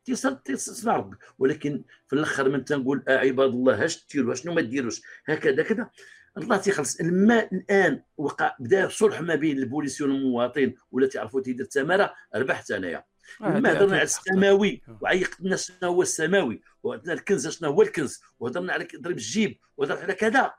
تيسمع 0.45 0.97
ربك 0.97 1.19
ولكن 1.39 1.85
في 2.07 2.13
الأخر 2.13 2.49
من 2.49 2.65
تنقول 2.65 3.05
آه 3.09 3.19
عباد 3.19 3.49
الله 3.49 3.85
اش 3.85 4.07
ديروا؟ 4.13 4.35
شنو 4.35 4.55
ما 4.55 4.61
ديروش؟ 4.61 5.03
هكذا 5.27 5.63
كذا. 5.63 5.91
الله 6.39 6.57
تيخلص. 6.57 7.01
لما 7.01 7.49
الآن 7.53 8.03
وقع 8.17 8.57
بدأ 8.59 8.89
صلح 8.89 9.21
ما 9.21 9.35
بين 9.35 9.59
البوليس 9.59 10.01
والمواطن 10.01 10.75
ولا 10.91 11.07
تعرفوا 11.07 11.41
تيدير 11.41 11.65
التمارة 11.65 12.15
ربحت 12.35 12.71
أنايا. 12.71 13.05
لما 13.41 13.73
هضرنا 13.73 13.95
على 13.95 14.03
السماوي 14.03 14.83
وعيقنا 15.01 15.57
شنو 15.57 15.77
هو 15.83 16.03
السماوي؟ 16.03 16.63
وهضرنا 16.83 17.13
الكنز 17.13 17.49
شنو 17.49 17.71
هو 17.71 17.83
الكنز؟ 17.83 18.21
وهضرنا 18.39 18.73
على 18.73 18.89
ضرب 18.97 19.17
الجيب 19.17 19.59
وهضرنا 19.77 20.01
على 20.01 20.15
كذا. 20.15 20.55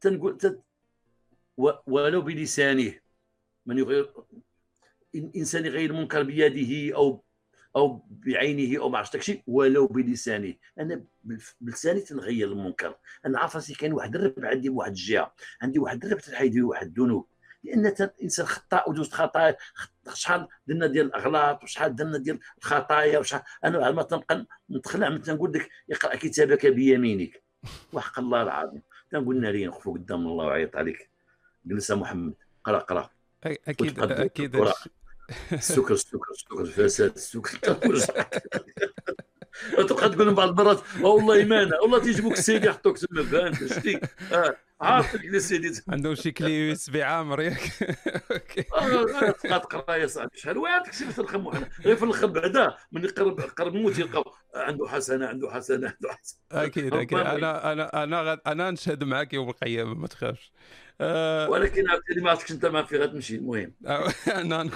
تنقول 0.00 0.38
تن... 0.38 0.60
ولو 1.86 2.22
بلسانه. 2.22 2.94
من 3.66 3.78
يغير 3.78 4.12
إنسان 5.14 5.66
يغير 5.66 5.90
المنكر 5.90 6.22
بيده 6.22 6.96
أو 6.96 7.24
أو 7.76 8.06
بعينه 8.10 8.80
أو 8.80 8.88
ما 8.88 8.98
عرفتش. 8.98 9.24
شيء 9.24 9.42
ولو 9.46 9.86
بلسانه. 9.86 10.54
أنا 10.78 11.04
بلساني 11.60 12.00
تنغير 12.00 12.48
المنكر. 12.52 12.96
أنا 13.26 13.38
عارف 13.38 13.56
راسي 13.56 13.74
كاين 13.74 13.92
واحد 13.92 14.16
الرب 14.16 14.44
عندي 14.44 14.68
بواحد 14.68 14.90
الجهة. 14.90 15.34
عندي 15.62 15.78
واحد 15.78 16.04
الرب 16.04 16.18
تنحيد 16.18 16.58
واحد 16.58 16.86
الذنوب. 16.86 17.26
لأن 17.64 17.86
الانسان 17.86 18.46
خطاء 18.46 18.90
ودوزت 18.90 19.12
خطايا 19.12 19.56
شحال 20.14 20.48
درنا 20.66 20.86
ديال 20.86 21.06
الأغلاط 21.06 21.62
وشحال 21.62 21.96
درنا 21.96 22.18
ديال 22.18 22.38
الخطايا 22.58 23.18
وشحال. 23.18 23.42
أنا 23.64 23.90
ما 23.90 24.02
تنبقى 24.02 24.46
نتخلع 24.70 25.08
من 25.08 25.22
تنقول 25.22 25.52
لك 25.52 25.70
اقرأ 25.90 26.16
كتابك 26.16 26.66
بيمينك. 26.66 27.42
وحق 27.92 28.18
الله 28.18 28.42
العظيم. 28.42 28.82
تنقول 29.10 29.40
ناري 29.40 29.66
نخفوا 29.66 29.94
قدام 29.94 30.26
الله 30.26 30.46
وعيط 30.46 30.76
عليك. 30.76 31.10
جلس 31.68 31.90
محمد 31.90 32.34
قرأ 32.64 32.78
قرأ. 32.78 33.10
أكيد 33.44 34.00
أكيد. 34.00 34.56
السكر 35.52 35.94
السكر 35.94 36.30
السكر 36.30 36.60
الفساد 36.60 37.14
السكر 37.14 37.58
وتبقى 39.78 40.08
تقول 40.10 40.34
بعض 40.34 40.48
المرات 40.60 40.80
والله 41.00 41.34
إيمانه 41.34 41.76
والله 41.82 41.98
تيجيبوك 41.98 42.32
السيدي 42.32 42.66
يحطوك 42.66 42.98
تما 42.98 43.22
فهمت 43.24 43.72
شتي 43.72 44.00
آه، 44.32 44.56
عارفك 44.80 45.20
لي 45.24 45.40
سيدي. 45.40 45.82
عندهم 45.88 46.14
شي 46.14 46.30
clé 46.32 46.72
USB 46.72 47.02
عامر 47.02 47.40
ياك. 47.40 47.60
آه، 48.74 49.30
تبقى 49.30 49.60
تقرأ 49.60 49.96
يا 49.96 50.06
صاحبي 50.06 50.30
شحال؟ 50.36 50.58
واحد 50.58 50.82
كتب 50.90 51.10
ترخم 51.16 51.46
واحد 51.46 51.68
غير 51.84 51.96
في 51.96 52.04
الآخر 52.04 52.26
بعدا 52.26 52.74
من 52.92 53.04
يقرب 53.04 53.40
قرب 53.40 53.74
موت 53.74 53.98
يلقاو. 53.98 54.24
عنده 54.54 54.88
حسنة 54.88 55.26
عنده 55.26 55.50
حسنة 55.50 55.86
عنده 55.86 56.12
حسنة. 56.14 56.40
أكيد 56.52 56.94
أكيد. 56.94 57.18
أنا 57.18 57.72
أنا 57.72 58.02
أنا 58.04 58.40
أنا 58.46 58.70
نشهد 58.70 59.04
معك 59.04 59.32
يوم 59.34 59.48
القيامة 59.48 59.94
ما 59.94 60.06
تخافش. 60.06 60.52
ولكن 61.00 61.88
عاوتاني 61.88 62.20
ما 62.20 62.30
عرفتش 62.30 62.52
انت 62.52 62.66
ما 62.66 62.82
في 62.82 62.98
غتمشي 62.98 63.36
المهم. 63.36 63.72
أنا 64.28 64.70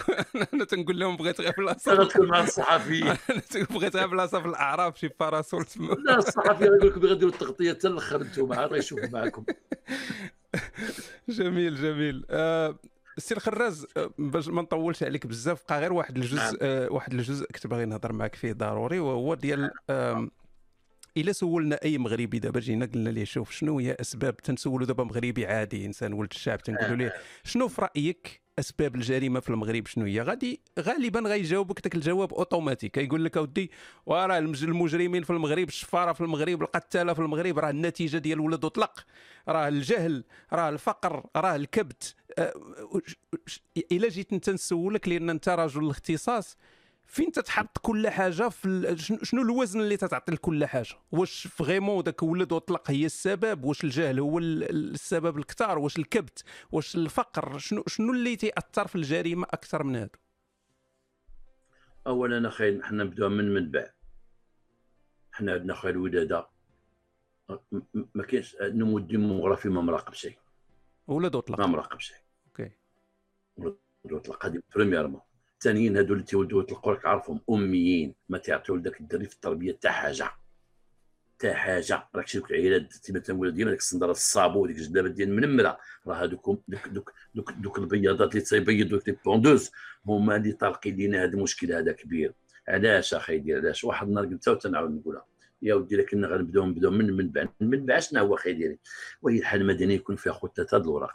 أنا 0.54 0.64
تنقول 0.64 1.00
لهم 1.00 1.16
بغيت 1.16 1.40
غير 1.40 1.54
بلاصة 1.58 1.92
غتكون 1.94 2.28
مع 2.28 2.40
الصحفي 2.40 3.16
بغيت 3.70 3.96
غير 3.96 4.06
بلاصة 4.06 4.40
في 4.40 4.48
الاعراف 4.48 4.98
شي 4.98 5.08
parasol 5.20 5.64
لا 6.04 6.18
الصحفي 6.18 6.64
غيقول 6.64 6.88
لكم 6.88 7.06
غاديروا 7.06 7.32
التغطية 7.32 7.72
حتى 7.72 7.88
الآخر 7.88 8.20
أنتم 8.20 8.52
عاد 8.52 8.72
غيشوفوا 8.72 9.08
معكم. 9.08 9.44
جميل 11.28 11.76
جميل. 11.76 12.24
السي 13.18 13.34
الخراز 13.34 13.86
باش 14.18 14.48
ما 14.48 14.62
نطولش 14.62 15.02
عليك 15.02 15.26
بزاف 15.26 15.62
بقى 15.68 15.80
غير 15.80 15.92
واحد 15.92 16.16
الجزء 16.16 16.36
نعم. 16.36 16.56
أه 16.62 16.92
واحد 16.92 17.12
الجزء 17.14 17.46
كنت 17.46 17.66
باغي 17.66 17.84
نهضر 17.84 18.12
معك 18.12 18.34
فيه 18.34 18.52
ضروري 18.52 18.98
وهو 18.98 19.34
ديال 19.34 19.70
أه 19.90 20.28
إلا 21.16 21.32
سولنا 21.32 21.78
أي 21.84 21.98
مغربي 21.98 22.38
دابا 22.38 22.60
جينا 22.60 22.86
قلنا 22.86 23.10
ليه 23.10 23.24
شوف 23.24 23.50
شنو 23.50 23.78
هي 23.78 23.96
أسباب؟ 24.00 24.36
تنسولوا 24.36 24.86
دابا 24.86 25.04
مغربي 25.04 25.46
عادي 25.46 25.86
إنسان 25.86 26.12
ولد 26.12 26.30
الشعب 26.32 26.62
تنقولوا 26.62 26.96
ليه. 26.96 27.12
شنو 27.44 27.68
في 27.68 27.82
رأيك 27.82 28.42
أسباب 28.58 28.96
الجريمة 28.96 29.40
في 29.40 29.50
المغرب 29.50 29.86
شنو 29.86 30.04
هي؟ 30.04 30.20
غادي 30.20 30.60
غالبا 30.80 31.20
غيجاوبك 31.20 31.80
داك 31.80 31.94
الجواب 31.94 32.34
اوتوماتيك 32.34 32.96
يقول 32.96 33.24
لك 33.24 33.36
أودي 33.36 33.70
وراه 34.06 34.38
المجرمين 34.38 35.22
في 35.22 35.30
المغرب 35.30 35.68
الشفارة 35.68 36.12
في 36.12 36.20
المغرب 36.20 36.62
القتالة 36.62 37.12
في 37.12 37.20
المغرب 37.20 37.58
راه 37.58 37.70
النتيجة 37.70 38.18
ديال 38.18 38.40
ولد 38.40 38.64
اطلق 38.64 39.04
راه 39.48 39.68
الجهل 39.68 40.24
راه 40.52 40.68
الفقر 40.68 41.26
راه 41.36 41.56
الكبت. 41.56 42.14
أه، 42.38 42.52
إلا 43.92 44.08
جيت 44.08 44.32
أنت 44.32 44.50
نسولك 44.50 45.08
لأن 45.08 45.30
أنت 45.30 45.48
رجل 45.48 45.84
الاختصاص 45.84 46.56
فين 47.12 47.32
تتحط 47.32 47.78
كل 47.78 48.08
حاجة 48.08 48.48
في 48.48 48.96
شنو 49.22 49.42
الوزن 49.42 49.80
اللي 49.80 49.96
تتعطي 49.96 50.32
لكل 50.32 50.66
حاجة؟ 50.66 50.94
واش 51.12 51.46
فريمون 51.46 52.02
داك 52.02 52.22
ولد 52.22 52.52
وطلق 52.52 52.90
هي 52.90 53.06
السبب؟ 53.06 53.64
واش 53.64 53.84
الجهل 53.84 54.20
هو 54.20 54.38
السبب 54.38 55.38
الكثار 55.38 55.78
واش 55.78 55.98
الكبت؟ 55.98 56.44
واش 56.72 56.96
الفقر؟ 56.96 57.58
شنو 57.58 57.84
شنو 57.86 58.12
اللي 58.12 58.36
تيأثر 58.36 58.86
في 58.86 58.96
الجريمة 58.96 59.46
أكثر 59.50 59.82
من 59.82 59.96
هذا؟ 59.96 60.10
اولا 62.06 62.48
أخي 62.48 62.82
حنا 62.82 63.04
نبداو 63.04 63.28
من 63.28 63.54
منبع. 63.54 63.86
حنا 65.32 65.52
عندنا 65.52 65.74
خير 65.74 65.90
الولاده 65.90 66.48
ما 68.14 68.22
كاينش 68.22 68.56
النمو 68.56 68.98
الديموغرافي 68.98 69.68
ما 69.68 69.80
مراقب 69.80 70.14
شيء 70.14 70.38
ولد 71.06 71.34
وطلق 71.34 71.60
ما 71.60 71.66
مراقب 71.66 72.00
شيء 72.00 72.16
OK. 72.46 72.70
ولد 73.56 73.76
وطلق 74.04 74.46
هذه 74.46 74.62
premièrement 74.74 75.20
الثانيين 75.62 75.96
هذو 75.96 76.12
اللي 76.14 76.24
تيولدوا 76.24 76.62
لك 76.62 77.06
عارفهم؟ 77.06 77.40
أميين. 77.50 78.14
ما 78.28 78.38
تعطيو 78.38 78.76
لذاك 78.76 79.00
الدري 79.00 79.26
في 79.26 79.34
التربية 79.34 79.72
حتى 79.72 79.88
حاجة. 79.88 80.30
حتى 81.34 81.54
حاجة. 81.54 82.08
راك 82.14 82.26
شي 82.26 82.38
العيالات 82.38 82.94
كما 83.06 83.18
تنقول 83.18 83.54
ديما 83.54 83.70
ديك 83.70 83.80
الصندرة 83.80 84.10
ال 84.10 84.19
sabot 84.19 84.66
ديك 84.66 84.76
الجلابه 84.76 85.08
ديال 85.08 85.28
المنمرة. 85.28 85.78
راه 86.06 86.14
هذوك 86.14 86.46
دوك 86.68 86.88
دوك 86.88 87.12
دوك, 87.34 87.52
دوك 87.52 87.78
البياضات 87.78 88.34
اللي 88.34 88.44
تيبيضوا 88.44 89.00
les 89.06 89.16
pondeuses 89.24 89.70
هما 90.06 90.36
اللي 90.36 90.52
طالقين 90.52 90.96
لينا 90.96 91.24
هذا 91.24 91.32
المشكل 91.32 91.72
هذا 91.72 91.92
كبير. 91.92 92.34
علاش 92.68 93.14
أخي 93.14 93.38
ديال 93.38 93.58
علاش؟ 93.58 93.84
واحد 93.84 94.08
النهار 94.08 94.26
قلت 94.26 94.48
وتنعاود 94.48 94.90
نقولها. 94.90 95.26
يا 95.62 95.74
ودي 95.74 95.96
لكن 95.96 96.24
غنبداو 96.24 96.66
نبداو 96.66 96.90
من 96.90 97.08
المنبع 97.08 97.48
المنبع 97.60 97.98
شنو 97.98 98.20
هو 98.20 98.34
أخي 98.34 98.52
ديالي 98.52 98.78
وهي 99.22 99.38
الحاله 99.38 99.62
المدنيه 99.62 99.94
يكون 99.94 100.16
فيها 100.16 100.32
خطه 100.32 100.66
هذا 100.72 100.82
الوراق 100.82 101.12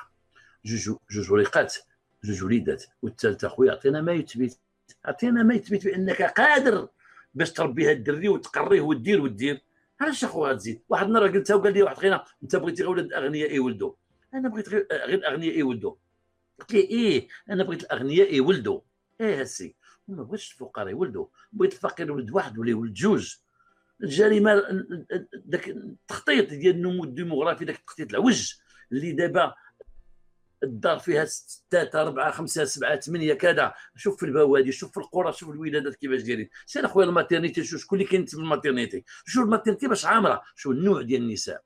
جوج 0.66 0.98
جوج 1.12 1.32
وريقات 1.32 1.76
جوج 2.24 2.44
وليدات 2.44 2.84
والثالثه 3.02 3.48
خويا 3.48 3.72
عطينا 3.72 4.02
ما 4.02 4.14
يثبت 4.14 4.60
عطينا 5.06 5.44
ما 5.44 5.54
يثبت 5.54 5.86
بأنك 5.86 6.22
قادر 6.22 6.88
باش 7.34 7.52
تربي 7.52 7.86
هذا 7.86 7.92
الدري 7.92 8.30
وتقريه 8.30 8.82
ودير 8.82 9.22
ودير 9.22 9.62
علاش 10.02 10.24
اخويا 10.24 10.54
تزيد 10.54 10.82
واحد 10.90 11.08
النهار 11.08 11.28
قلتها 11.28 11.56
وقال 11.56 11.74
لي 11.74 11.84
واحد 11.84 11.98
خينا 11.98 12.26
أنت 12.44 12.56
بغيتي 12.56 12.84
غير 12.84 12.92
ولاد 12.92 13.06
الأغنياء 13.06 13.56
يولدوا. 13.56 13.94
أنا 14.34 14.50
بغيت 14.50 14.70
غير 14.70 14.88
الأغنياء 14.92 15.58
يولدوا. 15.58 15.96
قلت 16.60 16.74
لي 16.74 16.80
إيه 16.80 17.28
أنا 17.50 17.64
بغيت 17.64 17.84
الأغنياء 17.84 18.36
يولدوا. 18.36 18.82
إيه 19.22 19.42
هسي 19.42 19.76
ما 20.08 20.24
بغيتش 20.24 20.52
الفقراء 20.52 20.90
يولدوا. 20.90 21.26
بغيت 21.52 21.74
الفقير 21.74 22.08
يولد 22.08 22.32
واحد 22.32 22.58
ولا 22.58 22.70
يولد 22.70 22.94
جوج. 22.94 23.36
الجريمة 24.04 24.64
ذاك 25.50 25.68
التخطيط 25.68 26.50
ديال 26.50 26.76
النمو 26.76 27.04
الديموغرافي 27.04 27.66
ذاك 27.66 27.80
التخطيط 27.80 28.10
العوج 28.10 28.54
اللي 28.92 29.12
دابا 29.12 29.54
الدار 30.64 31.00
فيها 31.00 31.26
ستة 31.26 32.02
أربعة 32.02 32.32
خمسة 32.32 32.66
سبعة 32.66 33.00
ثمانية 33.00 33.34
كذا. 33.34 33.74
شوف 33.96 34.20
في 34.20 34.26
البوادي 34.26 34.72
شوف 34.72 34.92
في 34.92 34.98
القرى 34.98 35.34
شوف 35.34 35.50
الولادات 35.50 35.96
كيفاش 35.96 36.22
دايرين. 36.22 36.50
سير 36.66 36.86
أخويا 36.86 37.06
ال 37.06 37.11
maternité؟ 37.11 37.64
شوف 37.64 37.82
شكون 37.82 38.00
اللي 38.00 38.10
كاين 38.10 38.26
في 38.26 38.34
ال 38.34 38.40
maternité؟ 38.40 39.04
شوف 39.26 39.44
ال 39.44 39.48
maternité 39.48 39.88
باش 39.88 40.06
عامرة. 40.06 40.42
شوف 40.56 40.72
النوع 40.72 41.02
ديال 41.02 41.22
النساء. 41.22 41.64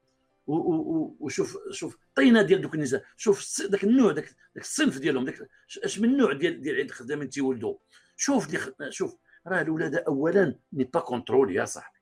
وشوف 0.48 1.58
شوف 1.72 1.98
الطينه 2.10 2.42
ديال 2.42 2.62
دوك 2.62 2.76
النساء. 2.76 3.04
شوف 3.18 3.62
ذاك 3.62 3.84
النوع 3.84 4.12
ذاك 4.12 4.36
الصنف 4.58 4.98
ديالهم 4.98 5.26
ذاك 5.26 5.50
اش 5.84 6.00
من 6.00 6.18
نوع 6.18 6.34
ديال 6.34 6.62
ديال 6.62 6.76
عيد 6.76 6.86
الخدامين 6.86 7.30
تيولدوا 7.30 7.76
شوف 8.18 8.48
دي 8.48 8.60
شوف 8.90 9.18
راه 9.48 9.62
الولادة 9.62 10.04
اولا 10.08 10.56
ني 10.74 10.84
با 10.84 11.00
كونترول 11.00 11.56
يا 11.56 11.66
صاحبي. 11.66 12.00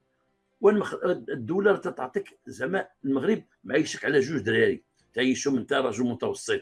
الدولة 1.30 1.76
تعطيك 1.78 2.40
زعما 2.46 2.88
المغرب 3.06 3.44
معيشك 3.64 4.06
على 4.06 4.20
جوج 4.20 4.42
دراري. 4.42 4.84
تعيشهم 5.14 5.58
انت 5.58 5.74
رجل 5.74 6.04
متوسط. 6.04 6.62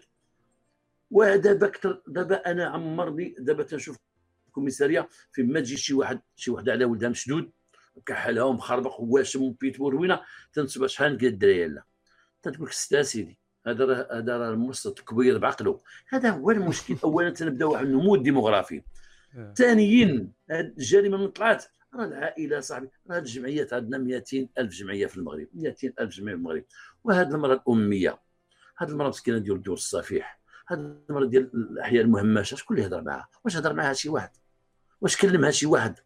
ودابا 1.12 1.68
أكثر 1.68 2.02
دابا 2.08 2.36
أنا 2.36 2.66
عمرني 2.66 3.36
دابا 3.40 3.64
تنشوف 3.64 3.98
الكوميساريه 4.48 5.08
في 5.32 5.44
ما 5.44 5.60
تجي 5.60 5.78
شي 5.78 5.94
واحد 5.94 6.22
شي 6.36 6.52
وحده 6.52 6.72
على 6.72 6.86
ولدها 6.86 7.10
مشدود 7.10 7.52
كحلها 8.06 8.44
ومخربق 8.44 9.00
وواشم 9.00 9.44
وبيتبور 9.44 9.94
روينه 9.94 10.22
تنسب 10.54 10.88
شحال 10.88 11.18
قال 11.18 11.28
الدراري 11.28 11.68
لا. 11.68 11.84
تقول 12.42 12.68
لك 12.68 12.72
ستا 12.72 13.02
سيدي 13.02 13.40
هذا 13.68 13.86
راه 13.86 14.18
هذا 14.20 14.38
راه 14.38 14.50
المرصد 14.50 15.00
كبير 15.00 15.38
بعقله 15.38 15.82
هذا 16.10 16.30
هو 16.30 16.52
المشكل. 16.52 16.98
اولا 17.04 17.30
تنبدأو 17.30 17.72
واحد 17.72 17.86
النمو 17.86 18.16
الديموغرافي. 18.16 18.84
آه. 19.36 19.54
ثانيا 19.54 20.32
الجريمة 20.52 21.18
من 21.18 21.28
طلعت 21.28 21.66
راه 21.94 22.06
العائلة 22.06 22.60
صاحبي 22.60 22.90
راه 23.10 23.18
الجمعيات 23.18 23.74
عندنا 23.74 23.98
200 23.98 24.48
ألف 24.58 24.74
جمعية 24.74 25.06
في 25.06 25.18
المغرب 25.18 25.48
200 25.54 25.94
ألف 26.00 26.16
جمعية 26.16 26.36
في 26.36 26.40
المغرب. 26.40 26.64
وهذه 27.04 27.28
المرأة 27.28 27.54
الأمية 27.54 28.20
هذه 28.78 28.90
المرأة 28.90 29.10
مسكينة 29.10 29.38
ديال 29.38 29.62
دور 29.62 29.74
الصفيح 29.74 30.37
هذه 30.68 30.80
المراه 31.10 31.26
ديال 31.26 31.52
الأحياء 31.54 32.04
المهمشه 32.04 32.56
شكون 32.56 32.78
اللي 32.78 32.88
يهضر 32.88 33.02
معها 33.02 33.30
واش 33.46 33.58
هضر 33.58 33.74
معها 33.74 33.94
شي 33.94 34.10
واحد؟ 34.10 34.32
واش 35.02 35.18
كلمها 35.18 35.52
شي 35.52 35.66
واحد؟ 35.66 36.00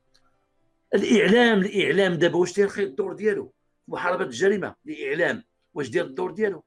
الإعلام 0.95 1.59
الإعلام 1.59 2.13
دابا 2.13 2.37
واش 2.37 2.53
داير 2.53 2.69
الدور 2.79 3.13
ديالو؟ 3.13 3.53
محاربة 3.87 4.23
الجريمة 4.23 4.75
الإعلام 4.87 5.43
واش 5.73 5.89
داير 5.89 6.05
الدور 6.05 6.31
ديالو؟ 6.31 6.63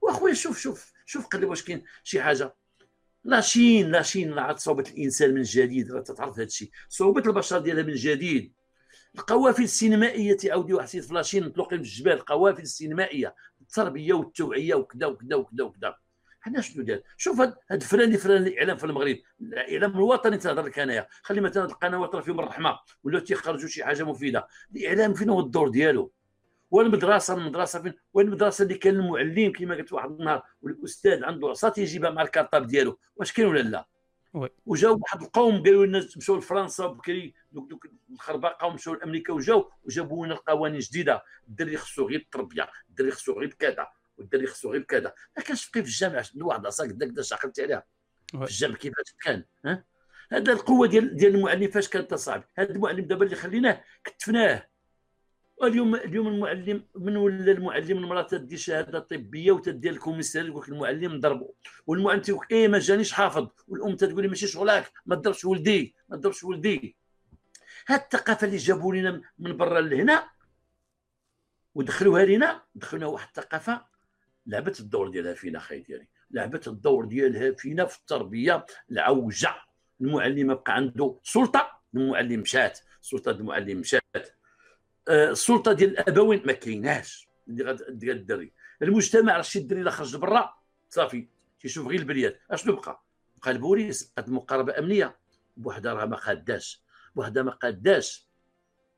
وأخويا 0.00 0.34
شوف 0.34 0.58
شوف 0.58 0.92
شوف 1.06 1.26
قلب 1.26 1.48
واش 1.48 1.64
كاين 1.64 1.84
شي 2.02 2.22
حاجة. 2.22 2.54
لاشين 3.24 3.90
لاشين 3.90 4.38
عاد 4.38 4.58
صعوبة 4.58 4.84
الإنسان 4.90 5.34
من 5.34 5.42
جديد 5.42 5.92
راه 5.92 6.00
تعرف 6.00 6.34
هذا 6.34 6.42
الشيء. 6.42 6.70
صعوبة 6.88 7.22
البشر 7.26 7.58
ديالها 7.58 7.82
من 7.82 7.94
جديد. 7.94 8.52
القوافل 9.14 9.62
السينمائية 9.62 10.36
تعاودوا 10.36 10.76
واحد 10.76 10.86
السيد 10.86 11.02
فلاشين 11.02 11.46
مطلوقين 11.46 11.82
في 11.82 11.88
الجبال 11.88 12.12
القوافل 12.12 12.62
السينمائية 12.62 13.34
التربية 13.60 14.14
والتوعية 14.14 14.74
وكذا 14.74 15.06
وكذا 15.06 15.36
وكذا 15.36 15.64
وكذا. 15.64 15.96
حنا 16.44 16.60
شنو 16.60 16.84
دار 16.84 17.00
شوف 17.16 17.40
هاد 17.70 17.82
فلان 17.82 18.16
فلان 18.16 18.46
الاعلام 18.46 18.76
في 18.76 18.84
المغرب 18.84 19.16
الاعلام 19.40 19.90
الوطني 19.90 20.38
تهضر 20.38 20.62
لك 20.62 20.78
انايا 20.78 21.06
خلي 21.22 21.40
مثلا 21.40 21.64
القنوات 21.64 22.14
راه 22.14 22.20
فيهم 22.20 22.40
الرحمة 22.40 22.78
ولا 23.04 23.20
تيخرجوا 23.20 23.68
شي 23.68 23.84
حاجة 23.84 24.04
مفيدة. 24.04 24.46
الإعلام 24.76 25.14
فين 25.14 25.30
هو 25.30 25.40
الدور 25.40 25.68
ديالو؟ 25.68 26.12
والمدرسة 26.70 27.34
المدرسة؟ 27.34 27.82
فين؟ 27.82 27.94
وين 28.14 28.26
المدرسة 28.26 28.62
اللي 28.62 28.74
كان 28.74 28.94
المعلم 28.94 29.52
كما 29.52 29.74
قلت 29.74 29.92
واحد 29.92 30.10
النهار 30.10 30.42
والأستاذ 30.62 31.24
عنده 31.24 31.48
عصا 31.48 31.68
تيجيبها 31.68 32.10
مع 32.10 32.22
الكارطاب 32.22 32.66
ديالو. 32.66 32.98
واش 33.16 33.32
كاين 33.32 33.48
ولا 33.48 33.60
لا؟ 33.60 33.86
وجاو 34.66 34.98
واحد 35.02 35.22
القوم 35.22 35.62
قالوا 35.62 35.86
لنا 35.86 36.08
مشاو 36.16 36.36
لفرنسا 36.36 36.86
بكري 36.86 37.34
دوك 37.52 37.70
دوك 37.70 37.86
الخرباقة 38.12 38.66
ومشاو 38.66 38.94
لأمريكا 38.94 39.32
وجاو 39.32 39.70
وجابوا 39.84 40.26
لنا 40.26 40.34
القوانين 40.34 40.78
جديدة. 40.78 41.22
الدري 41.48 41.76
خصو 41.76 42.08
غير 42.08 42.20
التربية 42.20 42.68
الدري 42.88 43.10
خصو 43.10 43.32
غير 43.32 43.54
كذا. 43.58 43.86
والدري 44.18 44.46
خصو 44.46 44.72
غير 44.72 44.82
كذا 44.82 45.14
ما 45.36 45.42
كانش 45.42 45.64
في 45.64 45.78
الجامع 45.78 46.22
واحد 46.42 46.60
العصا 46.60 46.84
قدا 46.84 47.06
قدا 47.06 47.22
شاقلت 47.22 47.60
عليها. 47.60 47.84
في 48.30 48.42
الجامع 48.44 48.74
كيفاش 48.74 49.14
كان 49.24 49.44
ها؟ 49.64 49.84
هذا 50.32 50.52
القوة 50.52 50.86
ديال 50.86 51.16
ديال 51.16 51.34
المعلم 51.34 51.70
فاش 51.70 51.88
كانت 51.88 52.14
صعب 52.14 52.44
هذا 52.58 52.70
المعلم 52.70 53.04
دابا 53.04 53.24
اللي 53.24 53.36
خليناه 53.36 53.84
كتفناه. 54.04 54.68
اليوم 55.62 55.94
اليوم 55.94 56.28
المعلم 56.28 56.86
من 56.94 57.16
ولا 57.16 57.52
المعلم 57.52 57.98
المراه 57.98 58.22
تدي 58.22 58.56
شهادة 58.56 58.98
طبية 58.98 59.52
وتدي 59.52 59.90
الكوميساري 59.90 60.48
يقول 60.48 60.62
لك 60.62 60.68
المعلم 60.68 61.12
نضربه 61.14 61.54
والمعلم 61.86 62.20
تيقول 62.20 62.46
إيه 62.50 62.68
ما 62.68 62.78
جانيش 62.78 63.12
حافظ. 63.12 63.48
والأم 63.68 63.96
تقول 63.96 64.22
لي 64.22 64.28
ماشي 64.28 64.46
شغلك 64.46 64.92
ما 65.06 65.16
تضربش 65.16 65.44
ولدي 65.44 65.94
ما 66.08 66.16
تضربش 66.16 66.44
ولدي. 66.44 66.96
هاد 67.88 68.00
الثقافة 68.00 68.46
اللي 68.46 68.56
جابوا 68.56 68.94
لنا 68.94 69.20
من 69.38 69.56
برا 69.56 69.80
لهنا 69.80 70.28
ودخلوها 71.74 72.24
لنا 72.24 72.62
دخلنا 72.74 73.06
واحد 73.06 73.26
الثقافة 73.26 73.86
لعبت 74.46 74.80
الدور 74.80 75.08
ديالها 75.08 75.34
فينا 75.34 75.58
خاي 75.58 75.80
ديالي. 75.80 76.08
لعبت 76.30 76.68
الدور 76.68 77.04
ديالها 77.04 77.52
فينا 77.52 77.86
في 77.86 77.98
التربية 77.98 78.66
العوجة. 78.90 79.54
المعلم 80.00 80.54
بقى 80.54 80.74
عنده 80.74 81.18
سلطة. 81.22 81.80
المعلم 81.94 82.40
مشات 82.40 82.78
سلطة 83.00 83.30
المعلم 83.30 83.78
مشات 83.78 84.02
السلطة 85.08 85.72
ديال 85.72 85.90
الأبوين 85.90 86.42
ما 86.46 86.52
كايناش. 86.52 87.28
اللي 87.48 87.64
غادي 87.64 88.12
الدري 88.12 88.52
المجتمع 88.82 89.36
راه 89.36 89.42
شي 89.42 89.58
الدري 89.58 89.80
الا 89.80 89.90
خرج 89.90 90.16
برا 90.16 90.54
صافي. 90.88 91.28
تيشوف 91.60 91.86
غير 91.86 92.00
البريات 92.00 92.40
أشنو 92.50 92.76
بقى؟ 92.76 93.04
بقى 93.42 93.50
البوليس 93.50 94.12
بقات 94.12 94.28
المقاربه 94.28 94.78
أمنية. 94.78 95.16
بوحدها 95.56 95.94
راه 95.94 96.04
ما 96.04 96.16
قاداش 96.16 96.82
بوحدها 97.14 97.42
ما 97.42 97.50
قاداش. 97.50 98.28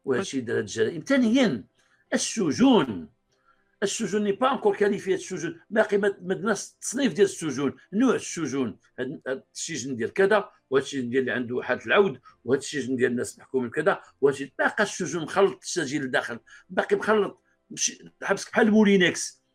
وهادشي 0.04 0.40
دار 0.40 0.58
الجرائم. 0.58 1.00
ثانيا 1.00 1.64
السجون. 2.14 3.08
السجون 3.82 4.24
n'est 4.24 4.32
pas 4.32 4.52
encore 4.52 4.76
qualifié 4.76 5.14
السجون 5.14 5.60
باقي 5.70 5.98
ما 5.98 6.08
درناش 6.34 6.64
التصنيف 6.64 7.12
ديال 7.12 7.24
السجون 7.26 7.76
نوع 7.92 8.14
السجون 8.14 8.78
هذا 8.98 9.42
السجن 9.54 9.96
ديال 9.96 10.12
كذا 10.12 10.50
وهذا 10.70 10.84
السجن 10.84 11.10
ديال 11.10 11.20
اللي 11.20 11.32
عنده 11.32 11.62
حاله 11.62 11.86
العود 11.86 12.20
وهذا 12.44 12.60
السجن 12.60 12.96
ديال 12.96 13.10
الناس 13.10 13.38
محكومين 13.38 13.70
كذا 13.70 14.00
وهذا 14.20 14.48
باقي 14.58 14.82
السجون 14.82 15.22
مخلط 15.22 15.62
السجين 15.62 16.02
لداخل. 16.02 16.38
باقي 16.68 16.96
مخلط 16.96 17.42
حبسك 18.22 18.50
بحال 18.52 18.70
مولينكس. 18.70 19.46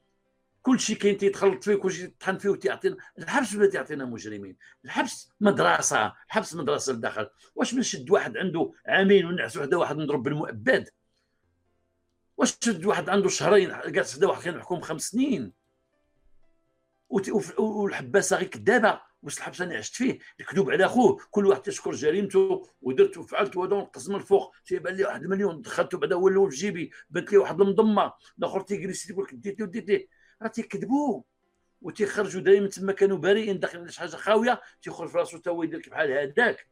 كل 0.62 0.80
شيء 0.80 0.98
كاين 0.98 1.18
تيتخلط 1.18 1.64
فيه 1.64 1.76
كل 1.76 1.92
شيء 1.92 2.08
تطحن 2.08 2.38
فيه 2.38 2.50
وتعطينا 2.50 2.98
الحبس 3.20 3.56
ولا 3.56 3.70
تعطينا 3.70 4.06
مجرمين. 4.06 4.58
الحبس 4.86 5.32
مدرسة. 5.40 6.14
الحبس 6.28 6.56
مدرسة 6.56 6.94
لداخل. 6.94 7.28
واش 7.56 7.74
من 7.74 7.82
شد 7.82 8.12
واحد 8.12 8.38
عنده 8.38 8.72
عامين 8.86 9.26
ونعس 9.26 9.58
وحده 9.58 9.78
واحد 9.78 9.98
نضرب 9.98 10.24
بالمؤبد؟ 10.24 10.90
واش 12.42 12.58
تشد 12.58 12.86
واحد 12.86 13.10
عنده 13.10 13.30
شهرين 13.30 13.74
جالس 13.86 14.16
حدا 14.16 14.28
واحد 14.28 14.44
كان 14.44 14.58
محكوم 14.58 14.82
خمس 14.82 15.02
سنين؟ 15.02 15.54
والحباسة 17.58 18.38
غير 18.38 18.48
كذابة 18.48 19.02
واش 19.22 19.38
الحبس 19.38 19.62
أنا 19.62 19.78
عشت 19.78 19.96
فيه؟ 19.96 20.20
الكذوب 20.40 20.72
على 20.72 20.86
أخوه 20.86 21.20
كل 21.32 21.46
واحد 21.48 21.62
تشكر 21.62 21.92
جريمته 21.92 22.68
ودرت 22.82 23.18
وفعلت 23.18 23.58
وهذا 23.58 23.76
نقص 23.76 24.10
من 24.10 24.16
الفوق 24.16 24.56
تيبان 24.66 24.96
لي 24.96 25.04
واحد 25.04 25.24
المليون 25.24 25.62
دخلته 25.62 25.98
بعدا 25.98 26.16
هو 26.16 26.28
الأول 26.28 26.52
في 26.52 26.58
جيبي 26.58 26.92
بانت 27.10 27.32
لي 27.32 27.38
واحد 27.38 27.62
المضمة. 27.62 28.14
الآخر 28.40 28.62
تيجلس 28.62 29.08
تيقول 29.08 29.26
لك 29.26 29.34
ديت 29.34 29.60
لي 29.60 29.66
وديت 29.66 29.88
لي 29.90 30.08
راه 30.42 30.48
تيكذبوا. 30.48 31.22
وتيخرجوا 31.82 32.42
دائما 32.42 32.68
تما 32.68 32.94
كانوا 32.94 33.18
بارئين 33.18 33.60
داخل 33.60 33.92
شي 33.92 34.00
حاجة 34.00 34.10
خاوية 34.16 34.62
تيخرج 34.82 35.10
في 35.10 35.18
راسو 35.18 35.38
تا 35.38 35.52
يدير 35.64 35.80
لك 35.80 35.90
بحال 35.90 36.12
هذاك 36.12 36.68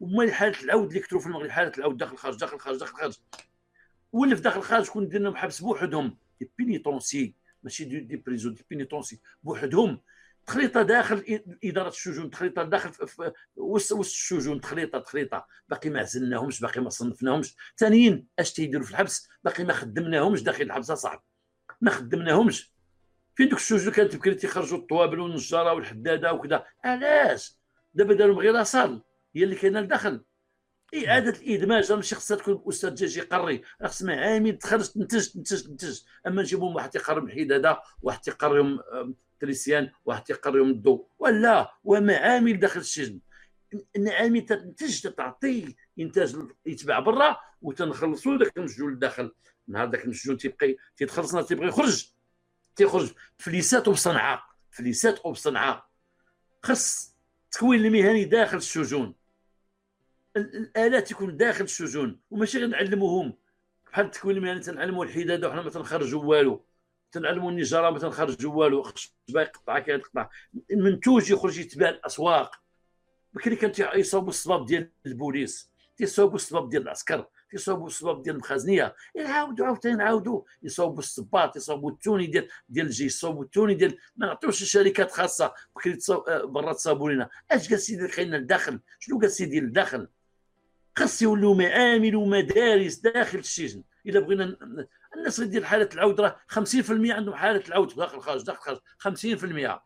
وما 0.00 0.32
حاله 0.32 0.60
العود 0.62 0.88
اللي 0.88 1.00
كثروا 1.00 1.20
في 1.20 1.26
المغرب 1.26 1.50
حاله 1.50 1.72
العود 1.78 1.96
داخل 1.96 2.16
خارج 2.16 2.36
داخل 2.36 2.58
خارج 2.58 2.78
داخل 2.78 2.96
خارج. 2.96 3.18
واللي 4.12 4.36
في 4.36 4.42
داخل 4.42 4.62
خارج 4.62 4.84
شكون 4.84 5.08
دير 5.08 5.20
لهم 5.20 5.36
حبس 5.36 5.60
بوحدهم 5.60 6.16
des 6.40 6.50
pénitenciers 6.58 7.34
ماشي 7.62 7.84
des, 7.84 8.00
des 8.00 8.16
prisons 8.16 8.50
des 8.50 8.64
pénitenciers 8.70 9.20
بوحدهم. 9.42 10.00
تخليطة 10.46 10.82
داخل 10.82 11.42
إدارة 11.64 11.88
السجون 11.88 12.30
تخليطة 12.30 12.62
داخل 12.62 12.92
في 12.92 13.32
وسط 13.56 13.98
السجون 13.98 14.60
تخليطة 14.60 14.98
تخليطة. 14.98 15.46
باقي 15.68 15.90
ما 15.90 16.00
عزلناهمش 16.00 16.60
باقي 16.60 16.80
ما 16.80 16.90
صنفناهمش. 16.90 17.56
ثانيين 17.78 18.26
اش 18.38 18.52
تيديروا 18.52 18.84
في 18.84 18.90
الحبس؟ 18.90 19.28
باقي 19.44 19.64
ما 19.64 19.72
خدمناهمش 19.72 20.42
داخل 20.42 20.62
الحبس 20.62 20.92
صعب 20.92 21.24
ما 21.80 21.90
خدمناهمش. 21.90 22.72
فين 23.34 23.48
دوك 23.48 23.58
السجون 23.58 23.92
كانت 23.92 24.16
بكري 24.16 24.34
تيخرجوا 24.34 24.78
الطوابل 24.78 25.20
والنجارة 25.20 25.72
والحدادة 25.72 26.32
وكذا؟ 26.32 26.64
علاش؟ 26.84 27.56
دابا 27.94 28.14
داروا 28.14 28.42
غير 28.42 28.60
اصال 28.60 29.02
هي 29.36 29.44
اللي 29.44 29.54
كاينة 29.54 29.80
لداخل. 29.80 30.24
اعاده 30.94 31.40
الإدماج 31.40 31.92
ماشي 31.92 32.14
خصها 32.14 32.36
تكون 32.36 32.62
أستاذ 32.68 32.94
جاجي 32.94 33.20
قري. 33.20 33.62
خص 33.84 34.02
عامل 34.04 34.58
تخرج 34.58 34.88
تنتج 34.88 35.28
تنتج 35.28 35.62
تنتج. 35.62 36.00
أما 36.26 36.42
نجيبهم 36.42 36.74
واحد 36.74 36.90
تيقرب 36.90 37.24
الحداده 37.24 37.82
واحد 38.02 38.20
تيقرب 38.20 38.80
تريسيان 39.40 39.90
واحد 40.04 40.22
تيقرر 40.22 40.58
يمدو 40.58 41.06
ولا 41.18 41.72
ومعامل 41.84 42.60
داخل 42.60 42.80
السجن. 42.80 43.20
العامل 43.96 44.40
تنتج 44.40 45.00
تعطي 45.00 45.74
إنتاج 45.98 46.36
يتباع 46.66 46.98
برا 46.98 47.36
وتنخلصوا 47.62 48.36
ذاك 48.36 48.58
المسجون 48.58 48.92
لداخل. 48.92 49.32
نهار 49.68 49.90
ذاك 49.90 50.04
المسجون 50.04 50.36
تيبقى 50.36 50.76
تيتخلصنا 50.96 51.42
تيبغي 51.42 51.68
يخرج. 51.68 52.12
تيخرج. 52.76 53.12
فليسات 53.38 53.88
وبصنعاء. 53.88 54.42
فليسات 54.70 55.26
وبصنعاء. 55.26 55.86
خص 56.62 57.16
التكوين 57.44 57.84
المهني 57.84 58.24
داخل 58.24 58.56
السجون. 58.56 59.21
الآلات 60.36 61.10
يكون 61.10 61.36
داخل 61.36 61.64
السجون 61.64 62.20
وماشي 62.30 62.58
غير 62.58 62.68
نعلموهم. 62.68 63.36
بحال 63.92 64.06
التكوين 64.06 64.36
المهني 64.36 64.60
تنعلموا 64.60 65.04
الحدادة 65.04 65.48
وحنا 65.48 65.62
ما 65.62 65.70
تنخرجوا 65.70 66.24
والو. 66.24 66.64
تنعلموا 67.12 67.50
النجارة 67.50 67.90
ما 67.90 67.98
تنخرجوا 67.98 68.54
والو. 68.54 68.82
خص 68.82 69.14
يقطع 69.28 69.78
كيقطع 69.78 70.28
المنتوج 70.70 71.30
يخرج 71.30 71.58
يتباع 71.58 71.88
الأسواق. 71.88 72.54
بكري 73.32 73.56
كان 73.56 73.72
يصاوبوا 73.94 74.28
الصباب 74.28 74.66
ديال 74.66 74.90
البوليس 75.06 75.72
تيصاوبوا 75.96 76.34
الصباب 76.34 76.68
ديال 76.68 76.82
العسكر 76.82 77.26
تيصاوبوا 77.50 77.86
الصباب 77.86 78.22
ديال 78.22 78.34
المخازنيه 78.34 78.94
يعاودوا 79.14 79.66
عاوتاني 79.66 79.96
نعاودوا. 79.96 80.42
يصاوبوا 80.62 80.98
الصباط 80.98 81.56
يصاوبوا 81.56 81.90
التوني 81.90 82.26
ديال 82.26 82.48
ديال 82.68 82.86
الجيش 82.86 83.14
يصاوبوا 83.14 83.44
التوني 83.44 83.74
ديال 83.74 83.98
ما 84.16 84.26
نعطيوش 84.26 84.62
لشركات 84.62 85.10
خاصة. 85.10 85.54
بكري 85.76 85.98
آه، 86.10 86.44
برا 86.44 86.72
تصاوبوا 86.72 87.10
لنا 87.10 87.30
أش 87.50 87.68
جالس 87.68 87.90
يدير 87.90 88.08
خلينا 88.08 88.36
الداخل 88.36 88.80
شنو 88.98 89.18
جالس 89.18 89.40
يدير 89.40 89.62
الداخل 89.62 90.08
خاص 90.96 91.22
يولوا 91.22 91.54
معامل 91.54 92.16
ومدارس 92.16 92.94
داخل 92.94 93.38
السجن. 93.38 93.82
إلا 94.06 94.20
بغينا 94.20 94.56
الناس 95.16 95.38
اللي 95.38 95.50
ديال 95.50 95.66
حالة 95.66 95.88
العود 95.94 96.20
راه 96.20 96.36
50% 96.52 96.90
عندهم 96.90 97.34
حالة 97.34 97.62
العود 97.68 97.94
داخل 97.96 98.16
الخارج 98.16 98.42
داخل 98.42 98.80
الخارج 99.02 99.78
50% 99.78 99.80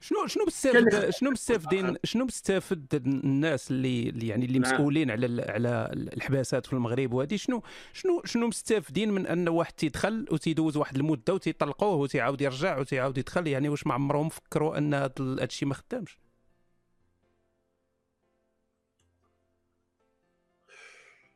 شنو 0.00 0.26
شنو 0.26 0.44
مستافد 0.46 1.10
شنو 1.10 1.30
مستافدين 1.30 1.96
شنو 2.04 2.24
مستافد 2.24 2.94
الناس 2.94 3.70
اللي 3.70 4.28
يعني 4.28 4.44
اللي 4.44 4.58
نعم. 4.58 4.72
مسؤولين 4.72 5.10
على 5.10 5.42
على 5.42 5.90
الحباسات 5.92 6.66
في 6.66 6.72
المغرب 6.72 7.12
وهذه؟ 7.12 7.36
شنو 7.36 7.62
شنو 7.92 8.22
شنو 8.24 8.46
مستافدين 8.46 9.12
من 9.12 9.26
أن 9.26 9.48
واحد 9.48 9.72
تيدخل 9.72 10.26
وتيدوز 10.30 10.76
واحد 10.76 10.96
المدة 10.96 11.34
وتيطلقوه 11.34 11.94
وتيعاود 11.94 12.40
يرجع 12.40 12.78
وتيعاود 12.78 13.18
يدخل؟ 13.18 13.46
يعني 13.46 13.68
واش 13.68 13.86
ما 13.86 13.94
عمرهم 13.94 14.28
فكروا 14.28 14.78
أن 14.78 14.94
هذا 14.94 15.12
الشيء 15.20 15.68
ما 15.68 15.74
خدامش؟ 15.74 16.18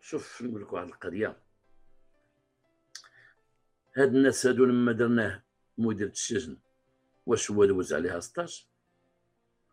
شوف 0.06 0.42
نقول 0.42 0.62
لك 0.62 0.72
واحد 0.72 0.86
القضية. 0.86 1.36
هاد 3.96 4.14
الناس 4.14 4.46
هادو 4.46 4.64
لما 4.64 4.92
درناه 4.92 5.42
مدير 5.78 6.06
السجن 6.06 6.58
واش 7.26 7.50
هو 7.50 7.64
دوز 7.64 7.92
عليها 7.92 8.20
16 8.20 8.66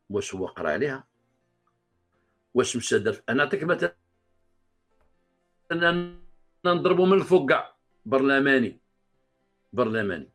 واش 0.09 0.35
هو 0.35 0.45
قرأ 0.45 0.69
عليها؟ 0.71 1.07
واش 2.53 2.77
مشى 2.77 2.99
دار 2.99 3.21
أنا 3.29 3.43
نعطيك 3.43 3.63
مثلا 3.63 3.95
أنا 5.71 6.19
نضربو 6.65 7.05
من 7.05 7.21
الفوق 7.21 7.49
كاع. 7.49 7.75
برلماني. 8.05 8.79
برلماني. 9.73 10.29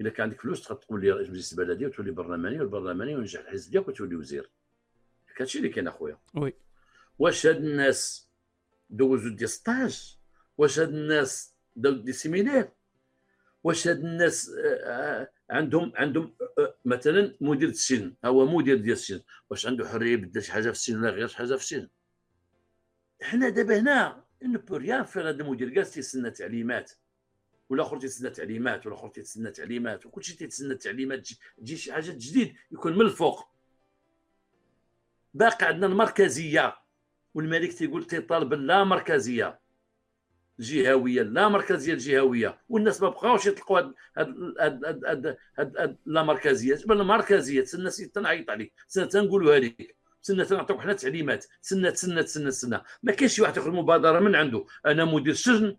إلا 0.00 0.10
كان 0.10 0.22
عندك 0.22 0.40
فلوس 0.40 0.62
تقول 0.62 1.00
لي 1.00 1.10
رئيس 1.10 1.30
مجلس 1.30 1.52
البلدية 1.52 1.86
وتولي 1.86 2.10
برلماني 2.10 2.60
والبرلماني 2.60 3.14
وينجح 3.14 3.40
الحزب 3.40 3.70
ديالك 3.70 3.88
وتولي 3.88 4.16
وزير. 4.16 4.50
هادشي 5.40 5.58
اللي 5.58 5.68
كاين 5.68 5.88
أخويا. 5.88 6.18
Oui. 6.34 6.54
واش 7.18 7.46
هاد 7.46 7.56
الناس 7.56 8.28
دوزو 8.90 9.28
des 9.28 9.46
stages؟ 9.46 10.18
واش 10.58 10.78
هاد 10.78 10.88
الناس 10.88 11.54
داو 11.76 11.92
des 11.92 12.12
séminaires 12.12 12.72
واش 13.64 13.88
هاد 13.88 13.98
الناس 13.98 14.50
آه، 14.50 15.22
آه، 15.22 15.30
عندهم 15.50 15.92
عندهم 15.96 16.34
آه، 16.58 16.74
مثلا 16.84 17.36
مدير 17.40 17.68
السجن. 17.68 18.14
هو 18.24 18.46
مدير 18.46 18.76
ديال 18.76 18.92
السجن. 18.92 19.20
واش 19.50 19.66
عنده 19.66 19.88
حرية 19.88 20.12
يبدل 20.12 20.42
شي 20.42 20.52
حاجة 20.52 20.62
في 20.62 20.70
السجن 20.70 20.98
ولا 20.98 21.10
غير 21.10 21.26
شي 21.26 21.36
حاجة 21.36 21.46
في 21.46 21.54
السجن؟ 21.54 21.88
حنا 23.22 23.48
دابا 23.48 23.78
هنا 23.78 24.24
on 24.42 24.56
peut 24.56 24.76
rien 24.76 25.04
faire 25.04 25.28
هذا 25.28 25.42
المدير. 25.42 25.68
جالس 25.68 25.90
تيسنى 25.90 26.30
تعليمات. 26.30 26.92
ولا 27.68 27.82
آخر 27.82 28.00
تيتسنى 28.00 28.30
تعليمات 28.30 28.86
ولا 28.86 28.94
آخر 28.94 29.08
تيتسنى 29.08 29.50
تعليمات. 29.50 30.06
وكلشي 30.06 30.36
تيتسنى 30.36 30.74
تعليمات 30.74 31.28
تجي 31.58 31.76
شي 31.76 31.92
حاجة 31.92 32.10
جديد 32.10 32.54
يكون 32.72 32.92
من 32.92 33.00
الفوق. 33.00 33.48
باقي 35.34 35.66
عندنا 35.66 35.86
المركزية. 35.86 36.83
والملك 37.34 37.72
تيقول 37.72 38.04
تيطالب 38.04 38.54
لا 38.54 38.84
مركزية 38.84 39.60
جهوية 40.60 41.22
لا 41.22 41.48
مركزية 41.48 41.92
الجهوية 41.92 42.58
والناس 42.68 43.02
ما 43.02 43.08
بقاوش 43.08 43.46
يطلقوا 43.46 43.80
هاد 43.80 43.94
هاد 44.60 45.04
هاد 45.06 45.36
هاد 45.58 45.96
لا 46.06 46.22
مركزية. 46.22 46.78
بل 46.86 47.00
المركزيه 47.00 47.60
تسنى 47.60 47.90
تنعيط 47.90 48.50
عليك 48.50 48.72
تسنى 48.88 49.06
تنقولوها 49.06 49.58
لك 49.58 49.96
تسنى 50.22 50.44
تنعطيوك 50.44 50.80
حنا 50.80 50.92
تعليمات 50.92 51.46
تسنى 51.62 51.90
تسنى 51.90 52.22
تسنى 52.22 52.50
تسنى. 52.50 52.80
ما 53.02 53.12
كاينش 53.12 53.34
شي 53.34 53.42
واحد 53.42 53.56
ياخذ 53.56 53.70
مبادرة 53.70 54.20
من 54.20 54.34
عنده. 54.34 54.64
أنا 54.86 55.04
مدير 55.04 55.32
السجن 55.32 55.76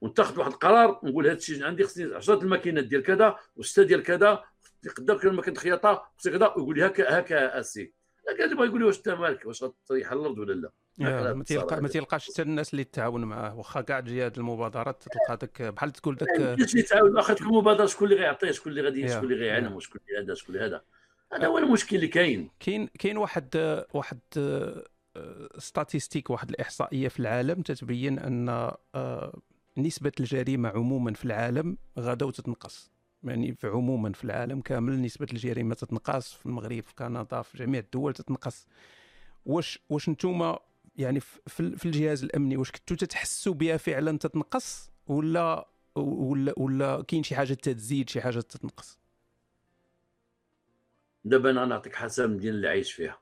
ونتخذ 0.00 0.38
واحد 0.38 0.50
القرار 0.52 1.00
نقول 1.02 1.26
هذا 1.26 1.36
السجن 1.36 1.64
عندي 1.64 1.84
خصني 1.84 2.14
10 2.14 2.42
الماكينات 2.42 2.84
ديال 2.84 3.02
كذا 3.02 3.38
وسته 3.56 3.82
ديال 3.82 4.02
كذا 4.02 4.44
يقدر 4.84 5.18
كان 5.18 5.34
ماكينة 5.34 5.56
خياطة 5.60 6.10
كذا 6.24 6.46
ويقول 6.46 6.76
لي 6.78 6.86
هكا 6.86 7.18
هكا 7.18 7.60
أسي. 7.60 7.92
لكن 8.34 8.52
يبغى 8.52 8.66
يقول 8.66 8.84
واش 8.84 8.98
انت 8.98 9.08
مالك؟ 9.08 9.46
واش 9.46 9.64
الأرض 9.90 10.38
ولا 10.38 10.52
لا؟ 10.52 10.70
ما 10.98 11.34
ما 11.80 11.88
تلقاش 11.88 12.30
حتى 12.30 12.42
الناس 12.42 12.72
اللي 12.72 12.84
تعاون 12.84 13.24
معاه. 13.24 13.58
واخا 13.58 13.80
كاع 13.80 14.00
تجي 14.00 14.26
هذه 14.26 14.32
المبادرات 14.36 15.02
تلقى 15.02 15.36
داك 15.36 15.62
بحال 15.62 15.92
تقول 15.92 16.16
داك 16.16 16.28
اللي 16.40 16.82
تعاون 16.82 17.16
واخا 17.16 17.34
تكون 17.34 17.54
مبادرة 17.54 17.86
شكون 17.86 18.10
اللي 18.10 18.20
غيعطيه؟ 18.20 18.50
شكون 18.50 18.70
اللي 18.72 18.82
غادي 18.82 19.08
شكون 19.08 19.24
اللي 19.24 19.44
غيعلم 19.44 19.72
وشكون 19.72 20.00
اللي 20.08 20.24
هذا؟ 20.24 20.34
شكون 20.34 20.54
اللي 20.54 20.66
هذا؟ 20.66 20.82
هذا 21.32 21.46
هو 21.46 21.58
المشكل 21.58 21.96
اللي 21.96 22.08
كاين. 22.08 22.50
كاين 22.60 22.88
كاين 22.98 23.16
واحد 23.16 23.84
واحد 23.94 24.18
statistique 25.58 26.30
واحد 26.30 26.50
الإحصائية 26.50 27.08
في 27.08 27.20
العالم 27.20 27.62
تتبين 27.62 28.18
أن 28.18 28.48
آه، 28.94 29.40
نسبة 29.78 30.12
الجريمة 30.20 30.68
عموما 30.68 31.12
في 31.12 31.24
العالم 31.24 31.78
غدا 31.98 32.26
وتتنقص. 32.26 32.93
يعني 33.24 33.54
في 33.54 33.66
عموما 33.66 34.12
في 34.12 34.24
العالم 34.24 34.60
كامل 34.60 35.02
نسبة 35.02 35.26
الجريمة 35.32 35.74
تتنقص 35.74 36.32
في 36.32 36.46
المغرب 36.46 36.82
في 36.82 36.94
كندا 36.94 37.42
في 37.42 37.58
جميع 37.58 37.80
الدول 37.80 38.14
تتنقص. 38.14 38.66
واش 39.46 39.78
واش 39.88 40.08
نتوما 40.08 40.58
يعني 40.96 41.20
في, 41.20 41.76
في 41.76 41.86
الجهاز 41.86 42.24
الأمني 42.24 42.56
واش 42.56 42.70
كنتوا 42.70 42.96
تتحسوا 42.96 43.54
بها 43.54 43.76
فعلا 43.76 44.18
تتنقص 44.18 44.90
ولا 45.06 45.68
ولا 45.96 46.54
ولا 46.56 47.02
كاين 47.02 47.22
شي 47.22 47.34
حاجة 47.36 47.54
تزيد 47.54 48.10
شي 48.10 48.20
حاجة 48.20 48.40
تتنقص؟ 48.40 48.98
دابا 51.24 51.50
أنا 51.50 51.64
نعطيك 51.64 51.94
حسب 51.94 52.24
المدينة 52.24 52.54
اللي 52.56 52.68
عايش 52.68 52.92
فيها. 52.92 53.20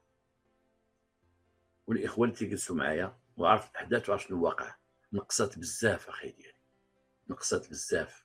والإخوان 1.86 2.28
اللي 2.28 2.38
تيجلسوا 2.38 2.76
معايا 2.76 3.16
وعرفت 3.36 3.70
الأحداث 3.70 4.08
وعرفت 4.08 4.28
شنو 4.28 4.44
واقع 4.44 4.74
نقصت 5.12 5.58
بزاف 5.58 6.08
أخي 6.08 6.30
ديالي. 6.30 6.54
نقصت 7.30 7.70
بزاف. 7.70 8.24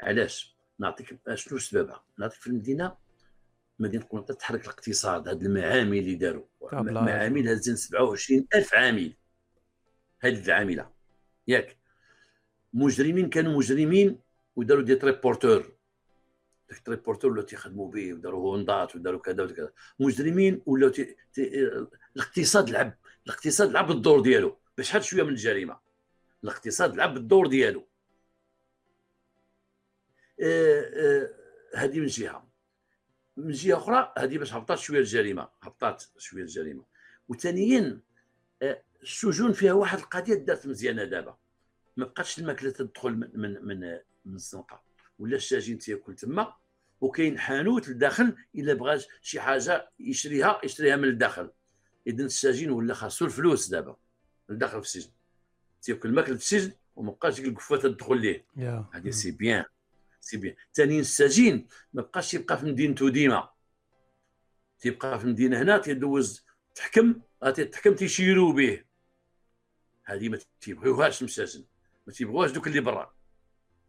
علاش؟ 0.00 0.56
نعطيك 0.78 1.18
شنو 1.34 1.58
سببها 1.58 2.04
نعطيك 2.18 2.40
في 2.40 2.46
المدينة 2.46 2.96
مدينة 3.78 4.04
القنيطرة 4.04 4.34
تحرك 4.34 4.64
الاقتصاد 4.64 5.28
هاد 5.28 5.42
المعامل 5.42 5.98
اللي 5.98 6.14
داروا. 6.14 6.44
معامل 7.02 7.48
هازين 7.48 7.76
27 7.76 8.46
ألف 8.54 8.74
عامل. 8.74 9.16
هذه 10.20 10.44
العاملة. 10.44 10.90
ياك. 11.48 11.76
مجرمين 12.74 13.28
كانوا 13.28 13.58
مجرمين 13.58 14.18
وداروا 14.56 14.82
des 14.82 14.94
triporteurs. 14.94 15.72
ديك 16.68 16.78
triporteur 16.78 17.30
ولاو 17.30 17.44
تيخدموا 17.44 17.90
به 17.90 18.14
وداروا 18.14 18.52
هوندات 18.52 18.96
وداروا 18.96 19.20
كذا 19.20 19.42
وكذا. 19.42 19.72
مجرمين 20.00 20.62
ولاو 20.66 20.90
تي... 20.90 21.16
تي... 21.32 21.68
الاقتصاد 22.16 22.70
لعب 22.70 22.98
الاقتصاد 23.26 23.70
لعب 23.70 23.90
الدور 23.90 24.20
ديالو. 24.20 24.58
حد 24.90 25.02
شوية 25.02 25.22
من 25.22 25.28
الجريمة. 25.28 25.78
الاقتصاد 26.44 26.96
لعب 26.96 27.16
الدور 27.16 27.46
ديالو. 27.46 27.88
هذه 31.74 32.00
من 32.00 32.06
جهة. 32.06 32.48
من 33.36 33.52
جهة 33.52 33.76
أخرى 33.76 34.12
هذه 34.18 34.38
باش 34.38 34.54
هبطات 34.54 34.78
شوية 34.78 34.98
الجريمة 34.98 35.48
هبطات 35.62 36.04
شوية 36.18 36.42
الجريمة. 36.42 36.84
وثانيا 37.28 38.00
آه، 38.62 38.82
السجون 39.02 39.52
فيها 39.52 39.72
واحد 39.72 39.98
القضية 39.98 40.34
دارت 40.34 40.66
مزيانة 40.66 41.04
دابا. 41.04 41.36
ما 41.96 42.04
بقاتش 42.04 42.38
الماكله 42.38 42.70
تدخل 42.70 43.10
من 43.10 43.30
من 43.34 43.64
من, 43.64 43.98
من 44.24 44.34
الزنقة. 44.34 44.82
ولا 45.18 45.36
السجين 45.36 45.78
تياكل 45.78 46.14
تما 46.14 46.54
وكاين 47.00 47.38
حانوت 47.38 47.88
لداخل 47.88 48.36
إلا 48.54 48.74
بغى 48.74 49.00
شي 49.22 49.40
حاجة 49.40 49.90
يشريها 50.00 50.60
يشريها 50.64 50.96
من 50.96 51.08
الداخل. 51.08 51.50
اذا 52.06 52.24
السجين 52.24 52.70
ولا 52.70 52.94
خاصو 52.94 53.24
الفلوس 53.24 53.68
دابا. 53.68 53.96
لداخل 54.48 54.82
في 54.82 54.86
السجن. 54.86 55.10
تياكل 55.82 56.08
الماكله 56.08 56.36
في 56.36 56.42
السجن 56.42 56.72
وما 56.96 57.12
بقاش 57.12 57.40
القفه 57.40 57.76
تدخل 57.76 58.20
ليه. 58.20 58.44
هذه 58.92 59.10
C'est 59.10 59.30
bien. 59.30 59.64
C'est 60.22 60.36
bien. 60.36 60.54
ثانيا 60.74 61.00
السجين 61.00 61.66
ما 61.92 62.02
بقاش 62.02 62.34
يبقى 62.34 62.58
في 62.58 62.66
مدينته 62.66 63.08
ديما. 63.10 63.48
تيبقى 64.78 65.18
في 65.18 65.24
المدينة 65.24 65.62
هنا 65.62 65.78
تيدوز 65.78 66.44
تحكم 66.74 67.14
تحكم 67.72 67.94
تيشيروا 67.94 68.52
به 68.52 68.84
هذه 70.04 70.28
ما 70.28 70.38
تيبغيوهاش 70.60 71.20
المساجن 71.20 71.64
ما 72.06 72.12
تيبغوهاش 72.12 72.50
دوك 72.50 72.66
اللي 72.66 72.80
برا. 72.80 73.14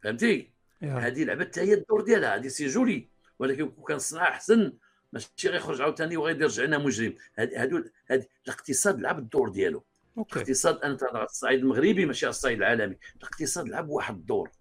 فهمتي؟ 0.03 0.53
هذه 0.81 1.23
لعبة 1.23 1.45
حتى 1.45 1.61
هي 1.61 1.73
الدور 1.73 2.01
ديالها 2.01 2.35
هذه 2.35 2.47
c'est 2.47 2.67
joli. 2.67 3.09
ولكن 3.39 3.71
كان 3.87 3.99
صنع 3.99 4.29
احسن 4.29 4.73
ماشي 5.13 5.49
غيخرج 5.49 5.81
عاوتاني 5.81 6.17
وغيدير 6.17 6.45
رجعنا 6.45 6.77
مجرم. 6.77 7.15
هادو 7.37 7.83
هاد 8.09 8.27
الاقتصاد 8.47 8.99
لعب 8.99 9.19
الدور 9.19 9.49
ديالو. 9.49 9.85
OK. 10.17 10.35
الاقتصاد 10.35 10.77
أنا 10.77 10.97
على 11.01 11.25
الصعيد 11.25 11.59
المغربي 11.59 12.05
ماشي 12.05 12.25
على 12.25 12.29
الصعيد 12.29 12.57
العالمي. 12.57 12.97
الاقتصاد 13.17 13.69
لعب 13.69 13.89
واحد 13.89 14.15
الدور. 14.15 14.51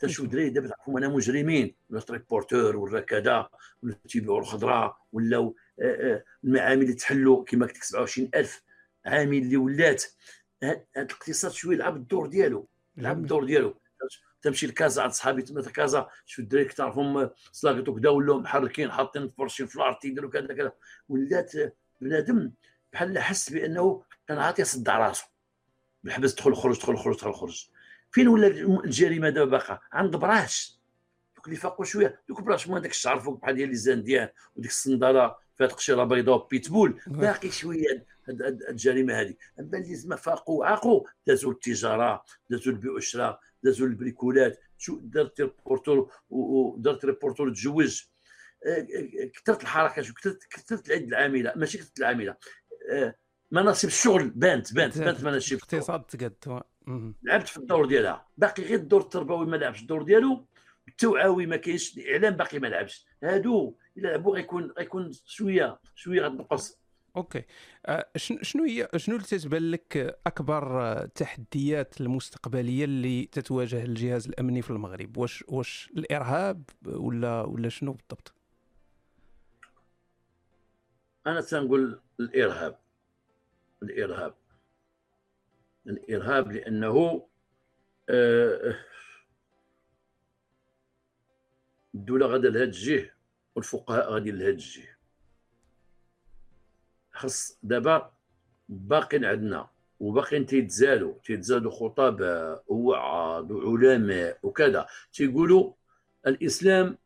تنشوف 0.00 0.26
دراري 0.26 0.50
دابا 0.50 0.68
تعرفوا 0.68 0.98
أنا 0.98 1.08
مجرمين 1.08 1.74
ولا 1.90 2.00
triporteur 2.00 2.76
ولا 2.76 3.00
كذا 3.00 3.48
ولا 3.82 3.94
تيبيعوا 4.08 4.40
الخضره 4.40 4.98
ولاو 5.12 5.56
آه، 5.80 5.84
آه، 5.84 6.24
المعامل 6.44 6.82
اللي 6.82 6.94
تحلوا 6.94 7.44
كما 7.44 7.66
قلت 7.66 7.76
لك 7.76 7.84
27000 7.84 8.62
عامل 9.06 9.38
اللي 9.38 9.56
ولات. 9.56 10.04
هذا 10.62 10.84
الاقتصاد 10.96 11.52
شوية 11.52 11.76
لعب 11.76 11.96
الدور 11.96 12.26
ديالو 12.26 12.68
لعب 12.96 13.18
الدور 13.18 13.44
ديالو. 13.44 13.80
تمشي 14.42 14.66
لكازا 14.66 15.02
عند 15.02 15.12
صحابي 15.12 15.42
تما 15.42 15.62
كازا 15.62 16.08
شوف 16.26 16.38
الدراري 16.38 16.68
تعرفهم 16.68 17.30
سلاقيتو 17.52 17.94
كدا 17.94 18.10
ولاو 18.10 18.38
محركين 18.38 18.90
حاطين 18.90 19.30
فرشين 19.38 19.66
في 19.66 19.76
الأرض 19.76 19.96
تيديروا 19.96 20.30
كذا 20.30 20.54
كذا. 20.54 20.72
ولات 21.08 21.52
بنادم 22.00 22.52
بحال 22.92 23.18
حس 23.18 23.50
بأنه 23.50 24.02
كان 24.28 24.38
عاطي 24.38 24.62
يصدع 24.62 24.98
راسو. 24.98 25.26
بالحبس 26.04 26.34
دخل 26.34 26.54
خرج 26.54 26.78
دخل 26.78 26.96
خرج 26.96 27.16
دخل 27.16 27.32
خرج. 27.32 27.70
فين 28.16 28.28
ولا 28.28 28.46
الجريمة 28.84 29.30
دابا 29.30 29.50
باقا؟ 29.50 29.80
عند 29.92 30.16
براش. 30.16 30.80
دوك 31.36 31.46
اللي 31.46 31.56
فاقوا 31.56 31.84
شوية. 31.84 32.20
دوك 32.28 32.42
براش 32.42 32.68
ما 32.68 32.78
داك 32.78 32.90
الشعر 32.90 33.20
فوق 33.20 33.40
بحال 33.40 33.54
ديال 33.54 33.68
لي 33.68 33.74
زانديان 33.74 34.28
وديك 34.56 34.70
الصندالة 34.70 35.34
فيها 35.58 35.66
تقشيره 35.66 36.04
بيضاء 36.04 36.48
بيتبول 36.50 37.00
باقي 37.06 37.50
شوية 37.50 38.06
الجريمة 38.68 39.20
هذه 39.20 39.34
أما 39.60 39.78
اللي 39.78 39.94
زعما 39.94 40.16
فاقوا 40.16 40.60
وعاقوا 40.60 41.04
دازوا 41.26 41.52
التجاره 41.52 42.24
دازوا 42.50 42.72
البيع 42.72 42.92
والشراء 42.92 43.40
دازوا 43.62 43.86
البريكولات 43.86 44.60
شو 44.78 44.98
درت 45.02 45.40
ريبورتور 45.40 46.12
ودرت 46.30 47.04
ريبورتور 47.04 47.50
تزوج. 47.50 48.02
آه، 48.66 48.70
آه، 48.70 49.24
كثرت 49.34 49.62
الحركة 49.62 50.02
شو 50.02 50.14
كثرت 50.14 50.44
كثرت 50.50 50.88
العد 50.88 51.02
العاملة. 51.02 51.52
ماشي 51.56 51.78
كثرت 51.78 51.98
العاملة. 51.98 52.36
آه، 52.90 53.14
مناصب 53.50 53.88
الشغل 53.88 54.28
بانت 54.30 54.74
بانت 54.74 54.98
بانت 54.98 55.24
مناصب 55.24 55.52
الاقتصاد 55.52 56.02
تقد 56.02 56.64
لعبت 57.22 57.48
في 57.48 57.56
الدور 57.56 57.86
ديالها. 57.86 58.26
باقي 58.38 58.62
غير 58.62 58.78
الدور 58.78 59.00
التربوي 59.00 59.46
ما 59.46 59.56
لعبش. 59.56 59.82
الدور 59.82 60.02
ديالو 60.02 60.46
التوعوي 60.88 61.46
ما 61.46 61.56
كاينش. 61.56 61.98
الاعلام 61.98 62.34
باقي 62.34 62.58
ما 62.58 62.66
لعبش. 62.66 63.06
هادو 63.22 63.76
إلا 63.96 64.08
لعبوا 64.08 64.34
غيكون 64.34 64.70
غيكون 64.78 65.10
شوية 65.26 65.78
شوية 65.94 66.22
غتنقص 66.22 66.78
أوكي. 67.16 67.42
آه، 67.86 68.08
شنو 68.16 68.64
هي 68.64 68.88
شنو 68.96 69.16
اللي 69.16 69.26
تتبان 69.26 69.70
لك 69.70 70.18
أكبر 70.26 70.92
التحديات 71.02 72.00
المستقبلية 72.00 72.84
اللي 72.84 73.24
تتواجه 73.24 73.84
الجهاز 73.84 74.26
الأمني 74.26 74.62
في 74.62 74.70
المغرب؟ 74.70 75.16
واش 75.16 75.44
واش 75.48 75.90
الإرهاب 75.96 76.62
ولا 76.86 77.42
ولا 77.42 77.68
شنو 77.68 77.92
بالضبط؟ 77.92 78.32
أنا 81.26 81.40
تنقول 81.40 82.00
الإرهاب. 82.20 82.78
الإرهاب. 83.82 84.34
الإرهاب 85.86 86.52
لأنه 86.52 87.26
آه، 88.08 88.78
الدولة 91.94 92.26
غادا 92.26 92.48
لهذا 92.50 92.64
الجهة 92.64 93.10
والفقهاء 93.54 94.12
غادي 94.12 94.30
لهذا 94.30 94.50
الجهة. 94.50 94.96
خص 97.12 97.58
دابا 97.62 98.12
باقين 98.68 99.24
عندنا 99.24 99.70
وباقيين 100.00 100.46
تيتزالوا 100.46 101.14
تيتزالوا 101.24 101.70
خطباء 101.70 102.64
ووعاظ 102.66 103.52
وعلماء 103.52 104.38
وكذا. 104.42 104.86
تيقولوا 105.12 105.72
الإسلام 106.26 106.98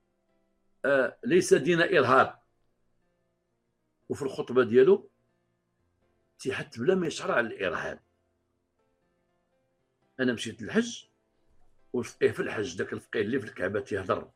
آه، 0.85 1.16
ليس 1.24 1.55
دين 1.55 1.81
إرهاب. 1.81 2.39
وفي 4.09 4.23
الخطبة 4.23 4.65
ديالو 4.65 5.11
تيحث 6.39 6.78
بلا 6.78 6.94
ما 6.94 7.07
يشعر 7.07 7.32
على 7.32 7.47
الإرهاب. 7.47 8.01
أنا 10.21 10.33
مشيت 10.33 10.63
للحج 10.63 11.05
وفقيه 11.93 12.31
في 12.31 12.41
الحج 12.41 12.77
ذاك 12.77 12.93
الفقيه 12.93 13.21
اللي 13.21 13.41
في 13.41 13.47
الكعبة 13.47 13.81
تيهضر 13.81 14.31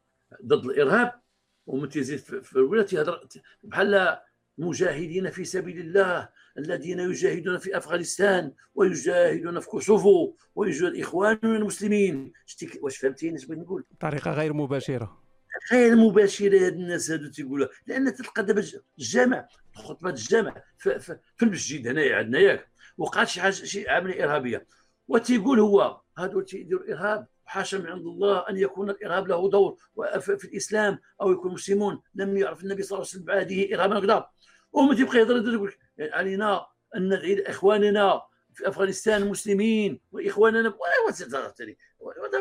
ضد 0.44 0.64
الإرهاب 0.64 1.20
ومن 1.66 1.88
تيزيد 1.88 2.18
في 2.18 2.52
الولايات 2.56 2.88
تيهضر 2.88 3.28
بحال 3.62 4.18
مجاهدين 4.58 5.30
في 5.30 5.44
سبيل 5.44 5.80
الله 5.80 6.28
الذين 6.58 7.00
يجاهدون 7.00 7.58
في 7.58 7.76
أفغانستان 7.76 8.52
ويجاهدون 8.74 9.60
في 9.60 9.68
كوسوفو 9.68 10.34
ويجاهد 10.54 10.96
اخواننا 10.96 11.56
المسلمين. 11.56 12.32
واش 12.80 12.96
فهمتيني 12.96 13.36
اش 13.36 13.44
بغيت 13.44 13.58
نقول؟ 13.58 13.84
بطريقه 13.90 14.32
غير 14.32 14.52
مباشرة. 14.52 15.24
غير 15.72 15.96
مباشرة 15.96 16.66
هاد 16.66 16.72
الناس 16.72 17.10
هادو 17.10 17.28
تيقولوا 17.28 17.68
لأن 17.86 18.14
تلقى 18.14 18.44
دابا 18.44 18.64
الجامع 18.98 19.48
خطبة 19.74 20.10
الجامع 20.10 20.62
في, 20.78 20.98
في, 20.98 21.18
في 21.36 21.44
المسجد 21.44 21.88
هنايا 21.88 22.16
عندنا 22.16 22.38
ياك 22.38 22.68
وقعت 22.98 23.28
شي 23.28 23.40
حاجة 23.40 23.52
شي 23.52 23.88
عمليه 23.88 24.24
إرهابية. 24.24 24.66
وتيقول 25.08 25.60
هو 25.60 26.00
هادو 26.18 26.40
تيديروا 26.40 26.92
إرهاب 26.92 27.26
حاشا 27.44 27.76
من 27.76 27.86
عند 27.86 28.06
الله 28.06 28.38
أن 28.48 28.56
يكون 28.56 28.90
الإرهاب 28.90 29.28
له 29.28 29.50
دور 29.50 29.76
في 30.20 30.44
الإسلام 30.44 30.98
أو 31.20 31.32
يكون 31.32 31.48
المسلمون 31.48 32.02
لم 32.14 32.36
يعرف 32.36 32.64
النبي 32.64 32.82
صلى 32.82 32.96
الله 32.96 33.08
عليه 33.08 33.16
وسلم 33.16 33.24
بعده 33.24 33.74
ارهابا 33.74 33.98
هكذا 33.98 34.28
وما 34.72 34.94
تيبقى 34.94 35.18
يهضر 35.18 35.54
يقول 35.54 35.74
علينا 36.00 36.66
أن 36.96 37.06
ندعي 37.06 37.34
لاخواننا 37.34 38.22
في 38.54 38.68
أفغانستان 38.68 39.22
المسلمين 39.22 40.00
وإخواننا 40.12 40.68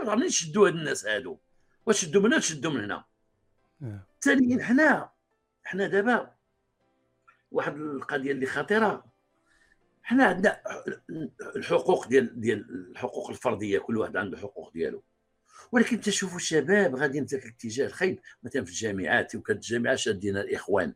ما 0.03 0.25
نشدوا 0.25 0.67
هاد 0.67 0.75
الناس 0.75 1.05
هادو. 1.05 1.39
واش 1.85 2.01
شدوا 2.01 2.21
من 2.21 2.27
هنا 2.27 2.39
تشدوا 2.39 2.71
من 2.71 2.83
هنا. 2.83 3.05
آه. 3.83 4.07
ثانيا 4.21 4.63
حنا 4.63 5.09
حنا 5.63 5.87
دابا 5.87 6.33
واحد 7.51 7.75
القضية 7.75 8.31
اللي 8.31 8.45
خطيرة. 8.45 9.05
حنا 10.03 10.25
عندنا 10.25 10.61
الحقوق 11.55 12.07
ديال 12.07 12.41
ديال 12.41 12.91
الحقوق 12.91 13.29
الفردية 13.29 13.79
كل 13.79 13.97
واحد 13.97 14.17
عنده 14.17 14.37
حقوق 14.37 14.73
ديالو. 14.73 15.03
ولكن 15.71 16.01
تشوفوا 16.01 16.37
الشباب 16.37 16.95
غاديين 16.95 17.25
في 17.25 17.35
الاتجاه 17.35 17.85
الخايب 17.85 18.19
مثلا 18.43 18.65
في 18.65 18.71
الجامعات 18.71 19.35
وكانت 19.35 19.59
الجامعة 19.59 19.95
شادين 19.95 20.37
الإخوان. 20.37 20.93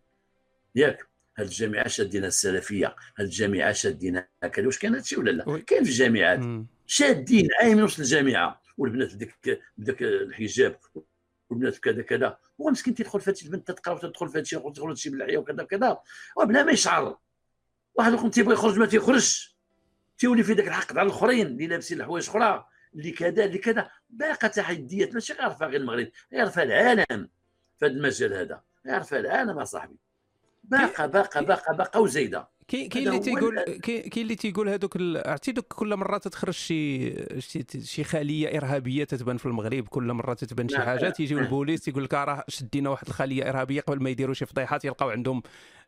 ياك 0.76 1.08
هاد 1.38 1.46
الجامعة 1.48 1.88
شادين 1.88 2.26
السلفية 2.26 2.96
هاد 3.18 3.26
الجامعة 3.26 3.72
شادين 3.72 4.24
هكذا 4.44 4.66
واش 4.66 4.80
كان 4.80 4.96
هادشي 4.96 5.16
ولا 5.16 5.32
لا؟ 5.32 5.60
كاين 5.60 5.84
في 5.84 5.90
الجامعات. 5.90 6.40
شادين 6.86 7.48
عايمين 7.62 7.84
وسط 7.84 8.00
الجامعة. 8.00 8.62
والبنات 8.78 9.16
بداك 9.16 9.60
بداك 9.78 10.02
الحجاب 10.02 10.80
والبنات 11.50 11.78
كذا 11.78 12.02
كذا. 12.02 12.38
هو 12.62 12.70
مسكين 12.70 12.96
تيدخل 12.96 13.22
في 13.22 13.30
هادشي 13.30 13.46
البنت 13.46 13.72
تقرا 13.72 13.94
وتدخل 13.94 14.30
في 14.30 14.38
هادشي 14.38 14.56
تدخل 14.56 14.74
في 14.74 14.82
هادشي 14.82 15.10
بالعيا 15.10 15.38
وكذا 15.40 15.64
كذا 15.64 15.98
وبلا 16.38 16.64
ما 16.64 16.72
يشعر. 16.72 17.18
واحد 17.98 18.14
الوقت 18.14 18.34
تيبغي 18.34 18.54
يخرج 18.54 18.80
ما 18.80 18.86
تيخرجش. 18.86 19.58
تيولي 20.18 20.44
في 20.44 20.54
ذاك 20.54 20.68
الحق 20.68 20.98
على 20.98 21.02
الاخرين 21.02 21.48
اللي 21.48 21.68
لابسين 21.68 22.02
الحوايج 22.02 22.30
أخرى 22.30 22.66
اللي 22.96 23.12
كذا 23.12 23.46
اللي 23.46 23.58
كذا. 23.58 23.90
باقا 24.10 24.48
تحديات 24.48 25.14
ماشي 25.14 25.34
غير 25.34 25.48
غير 25.50 25.82
المغرب 25.82 26.10
في 26.50 26.64
العالم 26.64 27.30
في 27.80 27.86
هذا 27.86 27.88
المجال 27.88 28.34
هذا. 28.34 28.62
في 29.04 29.20
العالم 29.20 29.60
اصاحبي 29.60 29.96
باقا 30.64 31.06
باقا 31.06 31.42
باقا 31.42 31.74
باقا 31.74 32.00
وزايدة. 32.00 32.50
كاين 32.68 32.90
كاين 32.90 33.08
اللي 33.08 33.20
تيقول 33.20 33.60
كاين 33.84 34.24
اللي 34.24 34.36
تيقول 34.36 34.70
هذوك 34.70 34.98
عرفتي 35.02 35.52
دوك 35.52 35.74
كل 35.74 35.96
مرة 35.96 36.18
تتخرج 36.18 36.54
شي 36.54 37.14
شي 37.84 38.04
خليه 38.04 38.58
إرهابية 38.58 39.04
تتبان 39.04 39.38
في 39.38 39.46
المغرب 39.46 39.88
كل 39.88 40.14
مرة 40.14 40.34
تتبان 40.34 40.70
شي 40.70 40.76
نعم، 40.76 40.86
حاجة. 40.86 41.10
تيجيو 41.18 41.40
البوليس 41.40 41.82
تيقول 41.82 42.04
لك 42.04 42.14
راه 42.14 42.44
شدينا 42.48 42.90
واحد 42.90 43.08
الخليه 43.08 43.50
إرهابية 43.50 43.82
قبل 43.82 44.04
ما 44.04 44.10
يديروا 44.10 44.34
شي 44.34 44.46
فضيحات 44.46 44.86
يلقاو 44.86 45.10
عندهم 45.10 45.42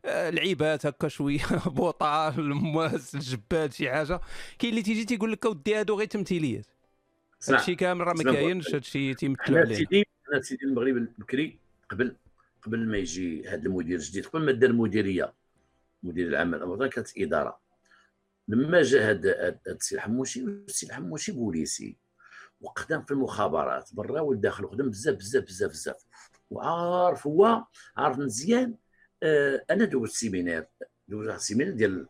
آه، 0.04 0.30
لعيبات 0.30 0.86
هكا 0.86 1.08
شوية 1.08 1.40
بوطه 1.66 2.38
المواس 2.38 3.14
الجبال 3.14 3.72
شي 3.72 3.90
حاجة. 3.90 4.20
كاين 4.58 4.70
اللي 4.70 4.82
تيجي 4.82 5.04
تيقول 5.04 5.32
لك 5.32 5.46
اودي 5.46 5.74
هادو 5.74 5.98
غير 5.98 6.06
تمثيليات. 6.06 6.66
هادشي 7.48 7.74
كامل 7.74 8.06
راه 8.06 8.14
ما 8.14 8.32
كاينش 8.32 8.74
هادشي 8.74 9.14
تيمثلوا 9.14 9.58
عليه. 9.58 9.74
سيدي 9.74 10.06
سيدي 10.40 10.64
المغرب 10.64 10.96
البكري 10.96 11.58
قبل 11.90 12.16
قبل 12.62 12.88
ما 12.88 12.98
يجي 12.98 13.48
هذا 13.48 13.62
المدير 13.62 13.98
الجديد 13.98 14.26
قبل 14.26 14.44
ما 14.44 14.52
دار 14.52 14.70
المديريه 14.70 15.39
مدير 16.02 16.28
العام 16.28 16.54
الوطني 16.54 16.88
كانت 16.88 17.18
إدارة. 17.18 17.60
لما 18.48 18.82
جا 18.82 19.10
هذا 19.10 19.58
السي 19.66 19.94
الحموشي 19.94 20.40
السي 20.40 20.86
الحموشي 20.86 21.32
بوليسي. 21.32 21.98
وقدم 22.60 23.02
في 23.02 23.10
المخابرات 23.10 23.94
برا 23.94 24.20
والداخل 24.20 24.64
وخدم 24.64 24.90
بزاف 24.90 25.16
بزاف 25.16 25.44
بزاف 25.44 25.70
بزاف. 25.70 25.96
وعارف 26.50 27.26
هو 27.26 27.64
عارف 27.96 28.18
مزيان 28.18 28.74
آه 29.22 29.64
أنا 29.70 29.84
دوزت 29.84 30.14
séminaire 30.14 30.66
دوزت 31.08 31.40
séminaire 31.40 31.74
ديال 31.74 32.06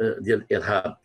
آه، 0.00 0.18
ديال 0.18 0.42
الإرهاب. 0.42 0.96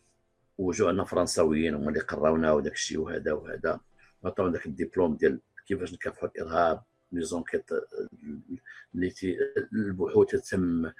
وجو 0.57 0.87
عندنا 0.87 1.03
فرنساويين 1.03 1.75
هما 1.75 1.89
اللي 1.89 1.99
قراونا 1.99 2.51
وداك 2.51 2.73
الشيء 2.73 2.99
وهذا 2.99 3.33
وهذا. 3.33 3.79
عطاونا 4.25 4.53
داك 4.53 4.65
الدبلوم 4.65 5.15
ديال 5.15 5.41
كيفاش 5.67 5.93
نكافحوا 5.93 6.29
الإرهاب. 6.29 6.83
les 7.11 7.21
enquêtes 7.21 7.69
اللي 8.95 9.13
البحوث 9.73 10.49
تم 10.49 10.91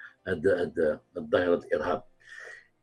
الظاهرة 1.17 1.55
الإرهاب. 1.55 2.03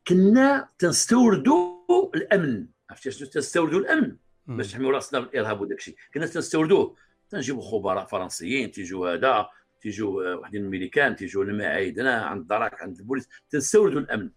كنا 0.09 0.69
تنستوردوا 0.79 2.11
الأمن. 2.15 2.67
عرفتي 2.91 3.11
شنو 3.11 3.29
تنستوردوا 3.29 3.81
الأمن؟ 3.81 4.17
باش 4.47 4.75
نحميو 4.75 4.91
راسنا 4.91 5.21
من 5.21 5.27
الإرهاب 5.27 5.61
وداك 5.61 5.79
الشيء. 5.79 5.97
كنا 6.15 6.27
تنستوردوه. 6.27 6.97
تنجيبوا 7.31 7.63
خبراء 7.63 8.07
فرنسيين 8.07 8.71
تيجوا 8.71 9.15
هذا 9.15 9.49
تيجوا 9.81 10.33
آه، 10.33 10.37
واحدين 10.37 10.65
الميريكان 10.65 11.17
تيجوا 11.17 11.45
المعايد 11.45 12.01
هنا 12.01 12.23
عند 12.23 12.41
الدراك 12.41 12.83
عند 12.83 12.99
البوليس. 12.99 13.29
تنستوردوا 13.51 14.01
الأمن. 14.01 14.31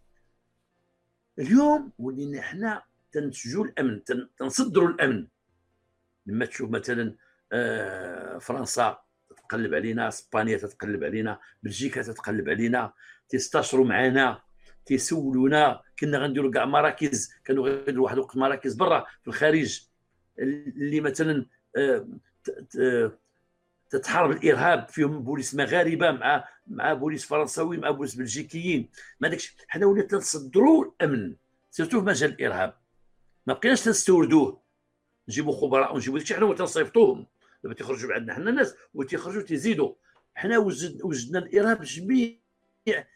اليوم 1.39 1.91
ولينا 1.99 2.41
حنا 2.41 2.84
تنتجوا 3.11 3.65
الأمن 3.65 4.03
تنصدروا 4.38 4.89
الأمن. 4.89 5.27
لما 6.26 6.45
تشوف 6.45 6.69
مثلا 6.69 7.15
فرنسا 8.40 9.02
تتقلب 9.30 9.73
علينا 9.73 10.07
إسبانيا 10.07 10.57
تتقلب 10.57 11.03
علينا 11.03 11.40
بلجيكا 11.64 12.02
تتقلب 12.02 12.49
علينا 12.49 12.94
تيستاشروا 13.30 13.86
معنا 13.86 14.41
تيسولونا. 14.86 15.82
كنا 15.99 16.18
غنديروا 16.18 16.52
كاع 16.52 16.65
مراكز 16.65 17.34
كانوا 17.45 17.69
غيديروا 17.69 18.03
واحد 18.06 18.18
الوقت 18.18 18.38
مراكز 18.38 18.73
برا 18.73 19.06
في 19.22 19.28
الخارج 19.28 19.82
اللي 20.40 21.02
مثلا 21.02 21.45
آه، 21.78 22.07
تتحارب 23.90 24.32
الإرهاب 24.32 24.90
فيهم 24.90 25.23
بوليس 25.23 25.56
مغاربة 25.56 26.11
مع 26.11 26.48
مع 26.68 26.94
بوليس 26.94 27.26
فرنساوي 27.26 27.78
مع 27.78 27.91
بوليس 27.91 28.15
بلجيكيين. 28.15 28.90
ما 29.19 29.28
داكش 29.28 29.56
حنا 29.68 29.86
ولينا 29.86 30.07
تنصدروا 30.07 30.86
الأمن 30.86 31.36
surtout 31.72 31.99
في 31.99 32.06
مجال 32.06 32.32
الإرهاب. 32.32 32.73
ما 33.48 33.53
بقيناش 33.53 33.82
تنستوردوه. 33.82 34.61
نجيبوا 35.30 35.53
خبراء 35.53 35.94
ونجيبوا 35.94 36.19
داكشي 36.19 36.36
حنا 36.36 36.53
تنصيفطوهم 36.53 37.28
دابا 37.63 37.75
تيخرجوا 37.75 38.13
عندنا 38.13 38.33
حنا 38.33 38.49
الناس 38.49 38.75
وتيخرجوا 38.93 39.41
تيزيدوا. 39.41 39.93
حنا 40.35 40.57
وجد 40.57 41.01
وجدنا 41.03 41.39
الإرهاب 41.39 41.83
جميع 41.83 42.38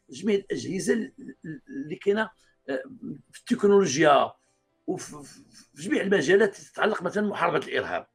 جميع 0.10 0.36
الأجهزة 0.36 0.94
اللي 1.70 1.96
كاينة 1.96 2.30
آه، 2.70 2.84
في 3.32 3.40
التكنولوجيا 3.40 4.34
وفي 4.88 5.44
جميع 5.76 6.02
المجالات 6.02 6.56
تتعلق 6.56 7.04
مثلا 7.04 7.28
محاربة 7.28 7.58
الإرهاب. 7.58 8.08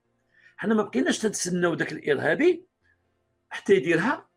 حنا 0.57 0.75
ما 0.75 0.83
بقيناش 0.83 1.19
تنتسناو 1.19 1.75
ذاك 1.75 1.93
الإرهابي 1.93 2.67
حتى 3.51 3.75
يديرها 3.75 4.29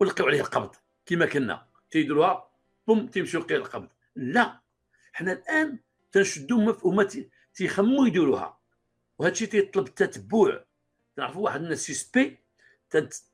ونلقيو 0.00 0.26
عليه 0.26 0.40
القبض 0.40 0.74
كما 1.06 1.26
كنا. 1.26 1.66
تيديروها 1.90 2.50
بوم 2.86 3.06
تيمشيو 3.06 3.40
لقيو 3.40 3.56
القبض. 3.56 3.88
لا. 4.16 4.60
حنا 5.12 5.32
الآن 5.32 5.78
تنشدو 6.12 6.60
مفهومات 6.60 7.14
تيخمو 7.54 8.06
يديروها. 8.06 8.58
وهذا 9.18 9.32
الشيء 9.32 9.48
تيطلب 9.48 9.86
التتبع 9.86 10.64
تعرفوا 11.16 11.42
واحد 11.42 11.62
الناس 11.62 11.86
suspects 11.86 12.44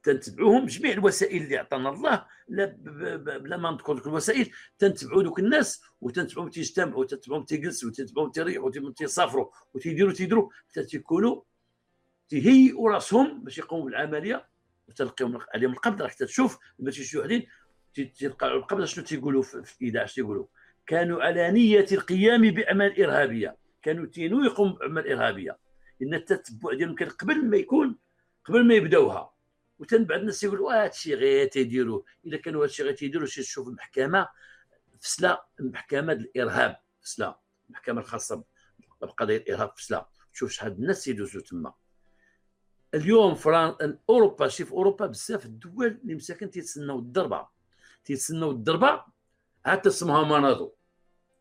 تنتبعوهم 0.02 0.64
بجميع 0.64 0.92
الوسائل 0.92 1.42
اللي 1.42 1.56
عطانا 1.56 1.90
الله 1.90 2.26
لا 2.48 2.64
بلا 3.16 3.56
ما 3.56 3.70
نذكر 3.70 3.94
لك 3.94 4.06
الوسائل 4.06 4.50
تنتبعوا 4.78 5.22
دوك 5.22 5.38
الناس 5.38 5.82
وتنتبعوهم 6.00 6.50
تيجتمعوا 6.50 7.00
وتنتبعوهم 7.00 7.44
تيجلسوا 7.44 7.88
وتنتبعوهم 7.88 8.30
تيريحوا 8.30 8.92
تيسافروا 8.96 9.50
وتيديروا 9.74 10.12
تيديروا 10.12 10.50
حتى 10.70 10.84
تيكونوا 10.84 11.42
تيهيئوا 12.28 12.90
راسهم 12.90 13.44
باش 13.44 13.58
يقوموا 13.58 13.84
بالعملية 13.84 14.48
وتلقيهم 14.88 15.38
عليهم 15.54 15.72
القبض. 15.72 16.02
راك 16.02 16.14
تشوف 16.14 16.58
لما 16.78 16.90
تيجي 16.90 17.18
وحدين 17.18 17.46
تلقى 18.18 18.46
القبض 18.46 18.84
شنو 18.84 19.04
تيقولوا 19.04 19.42
في 19.42 19.82
الاذاعه 19.82 20.06
تيقولوا؟ 20.06 20.46
كانوا 20.86 21.22
على 21.22 21.50
نية 21.50 21.86
القيام 21.92 22.50
بأعمال 22.50 23.02
إرهابية. 23.02 23.56
كانوا 23.82 24.06
تينوا 24.06 24.44
يقوموا 24.44 24.76
بأعمال 24.76 25.12
إرهابية. 25.12 25.58
إن 26.02 26.14
التتبع 26.14 26.74
ديالهم 26.74 26.94
كان 26.94 27.08
قبل 27.08 27.44
ما 27.44 27.56
يكون 27.56 27.98
قبل 28.44 28.66
ما 28.66 28.74
يبدأوها. 28.74 29.34
وتن 29.78 30.04
بعض 30.04 30.20
الناس 30.20 30.44
يقولوا 30.44 30.72
هذا 30.72 30.90
الشيء 30.90 31.14
غير 31.14 31.46
تيديروا 31.46 32.02
اذا 32.26 32.36
كانوا 32.36 32.60
هذا 32.60 32.70
الشيء 32.70 32.86
غير 32.86 32.94
تيديروا 32.94 33.26
تشوف 33.26 33.68
المحكمة 33.68 34.28
فسلا 35.00 35.46
المحكمة 35.60 36.12
الإرهاب 36.12 36.76
فسلا 37.00 37.40
المحكمة 37.68 38.00
الخاصة 38.00 38.44
بقضايا 39.02 39.38
الإرهاب 39.38 39.72
فسلا. 39.76 40.08
تشوف 40.32 40.50
شحال 40.50 40.72
الناس 40.72 41.08
يدوزوا 41.08 41.40
تما. 41.40 41.74
اليوم 42.94 43.34
فران 43.34 43.98
أوروبا 44.10 44.48
شي 44.48 44.64
في 44.64 44.72
أوروبا 44.72 45.06
بزاف 45.06 45.46
الدول 45.46 46.00
اللي 46.02 46.14
مساكن 46.14 46.50
تيتسناو 46.50 46.98
الضربة. 46.98 47.48
تيتسناو 48.04 48.50
الضربة 48.50 49.04
عاد 49.66 49.80
تسمها 49.82 50.24
مناضو 50.24 50.74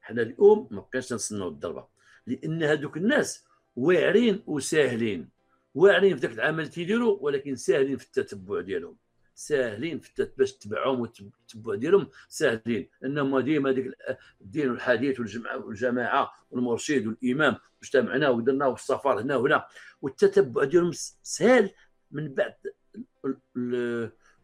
حنا 0.02 0.22
اليوم 0.22 0.68
ما 0.72 0.82
بقيناش 0.82 1.32
الضربة. 1.32 1.88
لأن 2.28 2.64
هذوك 2.64 2.98
الناس 2.98 3.49
واعرين 3.80 4.44
وساهلين. 4.48 5.30
واعرين 5.76 6.18
في 6.18 6.22
ذاك 6.22 6.34
العمل 6.34 6.68
تيديروا 6.68 7.18
ولكن 7.22 7.56
ساهلين 7.56 7.98
في 7.98 8.06
التتبع 8.06 8.62
ديالهم. 8.62 8.96
ساهلين 9.36 10.00
في 10.00 10.32
باش 10.38 10.54
تتبعهم 10.54 11.00
والتتبع 11.00 11.76
ديالهم 11.76 12.08
ساهلين. 12.28 12.90
انهم 13.06 13.40
ديما 13.40 13.70
هذيك 13.70 13.94
الدين 14.42 14.70
والحديث 14.70 15.20
والجماعه 15.20 15.66
والجماعة 15.66 16.32
والمرشد 16.52 17.08
والإمام 17.08 17.56
واجتمعنا 17.82 18.30
ودرنا 18.30 18.66
والسفر 18.66 19.22
هنا 19.22 19.36
وهنا. 19.36 19.66
والتتبع 20.02 20.64
ديالهم 20.64 20.92
سهل 21.24 21.70
من 22.12 22.34
بعد 22.34 22.54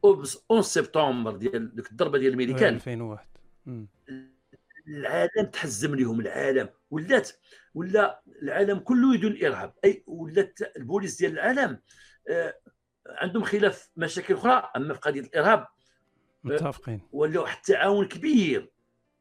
11 0.05 0.61
سبتمبر 0.61 1.35
ديال 1.35 1.75
ديك 1.75 1.91
الضربة 1.91 2.17
ديال 2.17 2.31
الميريكان 2.31 2.73
2001 2.73 3.27
العالم 4.87 5.45
تحزم 5.53 5.95
لهم 5.95 6.19
العالم 6.19 6.69
ولات 6.91 7.31
ولا 7.73 8.21
العالم 8.41 8.79
كله 8.79 9.15
يدون 9.15 9.31
الإرهاب. 9.31 9.73
أي 9.85 10.03
ولات 10.07 10.59
البوليس 10.77 11.17
ديال 11.17 11.31
العالم 11.31 11.79
آه 12.29 12.59
عندهم 13.07 13.43
خلاف 13.43 13.89
مشاكل 13.97 14.33
أخرى 14.33 14.71
أما 14.75 14.93
في 14.93 14.99
قضية 14.99 15.21
الإرهاب 15.21 15.59
آه، 15.59 15.67
متفقين. 16.43 17.01
ولاو 17.11 17.43
واحد 17.43 17.57
التعاون 17.57 18.07
كبير 18.07 18.71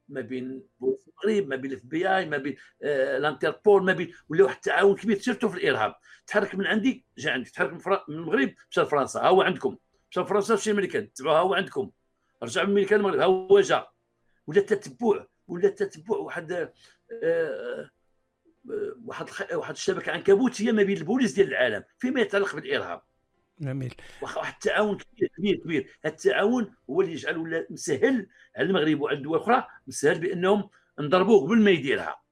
ما 0.08 0.20
بين 0.20 0.62
المغرب 0.82 1.48
ما 1.48 1.56
بين 1.56 1.72
ال 1.72 1.84
FBI 1.84 2.26
ما 2.26 2.36
بين 2.36 2.56
آه 2.82 3.16
الانتربول 3.16 3.84
ما 3.84 3.92
بين 3.92 4.12
ولا 4.28 4.44
واحد 4.44 4.56
التعاون 4.56 4.96
كبير 4.96 5.18
surtout 5.18 5.48
في 5.48 5.56
الإرهاب. 5.56 5.94
تحرك 6.26 6.54
من 6.54 6.66
عندي 6.66 7.06
جا 7.18 7.30
عندك 7.30 7.50
تحرك 7.50 7.72
من, 7.72 7.78
فرا... 7.78 8.04
من 8.08 8.14
المغرب 8.14 8.54
مشى 8.70 8.80
لفرنسا. 8.80 9.20
ها 9.20 9.28
هو 9.28 9.42
عندكم. 9.42 9.76
مشى 10.10 10.20
لفرنسا 10.20 10.54
مشى 10.54 10.70
الامريكان 10.70 11.12
تبعوها 11.12 11.40
هو 11.40 11.54
عندكم. 11.54 11.90
رجع 12.42 12.62
من 12.62 12.68
الامريكان 12.68 13.00
المغرب 13.00 13.20
ها 13.20 13.24
هو 13.24 13.60
جا. 13.60 13.86
ولا 14.46 14.60
تتبع 14.60 15.26
ولا 15.48 15.68
تتبع 15.68 16.16
واحد 16.16 16.52
آه, 16.52 16.72
آه، 17.22 17.90
واحد 19.04 19.26
واحد 19.52 19.74
الشبكة 19.74 20.12
عنكبوتية 20.12 20.72
ما 20.72 20.82
بين 20.82 20.96
البوليس 20.96 21.32
ديال 21.32 21.48
العالم 21.48 21.84
فيما 21.98 22.20
يتعلق 22.20 22.54
بالإرهاب. 22.54 23.02
جميل. 23.60 23.94
واحد 24.22 24.52
التعاون 24.52 24.98
كبير 24.98 25.28
كبير 25.38 25.56
كبير. 25.56 25.98
التعاون 26.06 26.74
هو 26.90 27.00
اللي 27.00 27.12
يجعل 27.12 27.36
ولا 27.36 27.66
مسهل 27.70 28.26
على 28.56 28.66
المغرب 28.66 29.00
وعلى 29.00 29.18
الدول 29.18 29.36
الاخرى 29.36 29.66
مسهل 29.86 30.18
بأنهم 30.18 30.70
نضربوه 31.00 31.46
قبل 31.46 31.58
ما 31.62 31.70
يديرها 31.70 32.24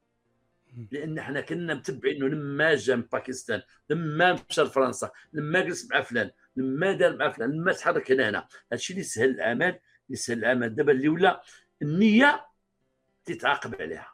لأن 0.92 1.18
إحنا 1.18 1.40
كنا 1.40 1.74
متبعينه 1.74 2.28
لما 2.28 2.74
جا 2.74 2.96
من 2.96 3.02
باكستان 3.02 3.62
لما 3.90 4.38
مشى 4.50 4.62
لفرنسا 4.62 5.10
لما 5.32 5.60
جلس 5.60 5.90
مع 5.90 6.00
فلان 6.02 6.30
لما 6.56 6.92
دار 6.92 7.16
مع 7.16 7.30
فلان 7.30 7.50
لما 7.50 7.72
تحرك 7.72 8.12
هنا 8.12 8.28
هنا 8.28 8.38
هذا 8.38 8.48
الشيء 8.72 8.96
اللي 8.96 9.04
سهل 9.04 9.30
العمل 9.30 9.78
اللي 10.06 10.16
سهل 10.16 10.38
العمل 10.38 10.74
دابا 10.74 10.92
اللي 10.92 11.08
ولا 11.08 11.42
النية 11.82 12.46
تتعاقب 13.24 13.82
عليها. 13.82 14.12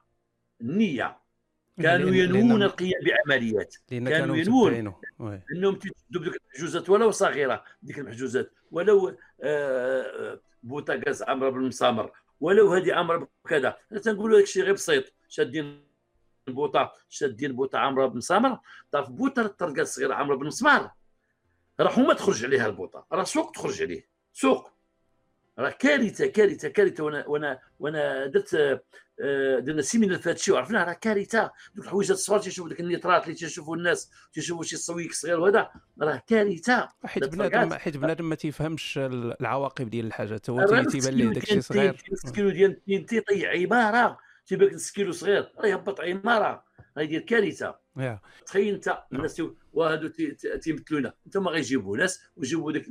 النية. 0.60 1.18
كانوا 1.82 2.10
ينوون 2.10 2.62
القيام 2.62 3.00
بعمليات. 3.04 3.74
كانوا 3.88 4.36
ينوون 4.36 4.94
أنهم 5.52 5.74
تيتدوا 5.74 6.20
بديك 6.20 6.42
المحجوزات 6.42 6.90
ولو 6.90 7.10
صغيرة 7.10 7.64
ديك 7.82 7.98
المحجوزات. 7.98 8.52
ولو 8.70 9.16
آه، 9.42 10.40
بوطاغاز 10.62 11.22
عمرو 11.22 11.50
بن 11.50 11.60
مسامر. 11.60 12.10
ولو 12.40 12.72
هذه 12.72 12.94
عمرو 12.94 13.28
بكذا 13.44 13.76
أنا 13.92 14.00
تنقولوا 14.00 14.36
هذاك 14.36 14.48
الشيء 14.48 14.62
غير 14.62 14.72
بسيط. 14.72 15.12
شادين 15.28 15.84
البوطه 16.48 16.92
شادين 17.08 17.50
البوطه 17.50 17.78
عمرو 17.78 18.08
بن 18.08 18.16
مسامر. 18.16 18.58
تعرف 18.92 19.10
بوطه 19.10 19.42
الطرقة 19.42 19.82
الصغيرة 19.82 20.14
عمرو 20.14 20.38
بن 20.38 20.46
مسمار 20.46 20.90
راه 21.80 21.98
هما 21.98 22.14
تخرج 22.14 22.44
عليها 22.44 22.66
البوطه 22.66 23.06
راه 23.12 23.24
سوق 23.24 23.52
تخرج 23.52 23.82
عليه. 23.82 24.08
سوق. 24.32 24.77
راه 25.58 25.70
كارثة 25.70 26.26
كارثة 26.26 26.68
كارثة. 26.68 27.04
وأنا 27.04 27.26
وأنا 27.26 27.58
وأنا 27.78 28.26
درت 28.26 28.80
آه، 29.20 29.58
درنا 29.58 29.82
سيمينار 29.82 30.18
في 30.18 30.28
هذا 30.28 30.36
الشيء 30.36 30.54
وعرفناه 30.54 30.84
راه 30.84 30.92
كارثة. 30.92 31.50
دوك 31.74 31.84
الحوايج 31.84 32.10
الصغار 32.10 32.40
تيشوفوا 32.40 32.68
ديك 32.68 32.80
النيترات 32.80 33.24
اللي 33.24 33.34
تيشوفوا 33.34 33.76
الناس 33.76 34.10
تيشوفوا 34.32 34.64
شي 34.64 34.76
صويك 34.76 35.12
صغير 35.12 35.40
وهذا 35.40 35.70
راه 36.02 36.22
كارثة. 36.26 36.88
حيت 37.04 37.24
بنادم 37.24 37.74
حيت 37.74 37.96
بنادم 37.96 38.28
ما 38.28 38.34
تيفهمش 38.34 38.98
العواقب 39.02 39.90
ديال 39.90 40.06
الحاجات 40.06 40.50
هو 40.50 40.82
تيبان 40.82 41.14
ليه 41.14 41.28
داك 41.28 41.42
الشيء 41.42 41.60
صغير. 41.60 42.02
السكيلو 42.12 42.50
ديال 42.50 43.06
تيطيح 43.06 43.50
عماره 43.50 44.18
تيبان 44.46 44.68
لك 44.68 44.74
السكيلو 44.74 45.12
صغير 45.12 45.52
راه 45.58 45.66
يهبط 45.66 46.00
عمارة. 46.00 46.64
غيدير 46.98 47.20
كارثة. 47.20 47.78
تخيل 48.46 48.74
انت 48.74 48.98
الناس 49.12 49.42
وهادو 49.72 50.08
تيمثلونا. 50.62 51.12
انت 51.26 51.36
ما 51.36 51.50
غيجيبوا 51.50 51.96
ناس 51.96 52.20
ويجيبوا 52.36 52.72
داك 52.72 52.86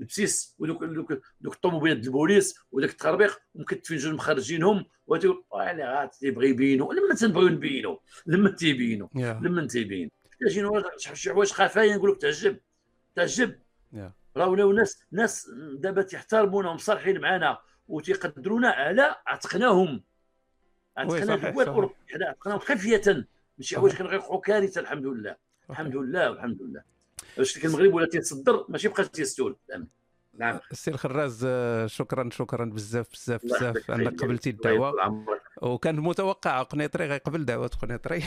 البسيس 0.00 0.56
ودوك 0.58 0.84
دوك 0.84 1.22
دوك 1.40 1.54
الطوموبيلات 1.54 2.06
البوليس 2.06 2.58
وداك 2.72 2.90
التخربيق 2.90 3.40
ومكتفين 3.54 3.98
جوج 3.98 4.14
مخرجينهم 4.14 4.84
وتقول 5.06 5.44
يعني 5.52 5.84
غات 5.84 6.14
تيبغي 6.14 6.48
يبينوا 6.48 6.94
لما 6.94 7.14
تنبغيو 7.14 7.48
نبينوا 7.48 7.96
لما 8.26 8.50
تيبينوا 8.50 9.08
لما 9.14 9.66
تيبين 9.66 10.10
كاجينا 10.40 10.82
شي 10.96 11.30
حوايج 11.30 11.52
خفايا 11.52 11.96
نقول 11.96 12.10
لك 12.10 12.20
تعجب. 12.20 12.58
تعجب 13.14 13.58
راه 14.36 14.48
ولاو 14.48 14.72
ناس 14.72 15.02
ناس 15.12 15.50
دابا 15.78 16.02
تيحترمونا 16.02 16.70
ومصالحين 16.70 17.20
معنا 17.20 17.58
وتيقدرونا 17.88 18.68
على 18.68 19.16
عتقناهم. 19.26 20.02
عتقنا 20.96 21.34
الدول 21.34 21.90
حنا 22.08 22.26
عتقناهم 22.28 22.58
خفية. 22.58 23.02
من 23.58 23.64
شي 23.64 23.76
حوايج 23.76 23.94
كانوا 23.94 24.10
غيوقعوا 24.10 24.40
كارثة 24.40 24.80
الحمد 24.80 25.06
لله. 25.06 25.36
الحمد 25.70 25.96
لله 25.96 26.30
والحمد 26.30 26.62
لله. 26.62 26.82
باش 27.36 27.64
المغرب 27.64 27.94
ولا 27.94 28.06
تيتصدر 28.06 28.64
ماشي 28.68 28.88
بقى 28.88 29.04
تيستول. 29.04 29.56
نعم. 30.38 30.58
السي 30.72 30.90
الخراز 30.90 31.46
شكرا 31.86 32.30
شكرا 32.32 32.64
بزاف 32.64 33.08
بزاف 33.12 33.44
بزاف 33.44 33.90
أنك 33.90 34.22
قبلتي 34.22 34.50
الدعوة. 34.50 34.94
وكان 35.62 35.96
متوقع 35.96 36.62
قنيطري 36.62 37.06
غيقبل 37.06 37.44
دعوة 37.44 37.68
قنيطري 37.68 38.24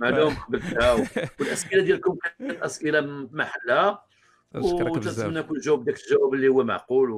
معلوم 0.00 0.34
قبلتها 0.34 0.92
والأسئلة 1.40 1.82
ديالكم 1.82 2.16
كانت 2.38 2.62
أسئلة 2.62 3.00
محلها 3.32 4.04
بزاف. 4.54 5.32
نكون 5.32 5.58
جاوب 5.58 5.84
داك 5.84 5.96
الجواب 5.96 6.34
اللي 6.34 6.48
هو 6.48 6.64
معقول 6.64 7.10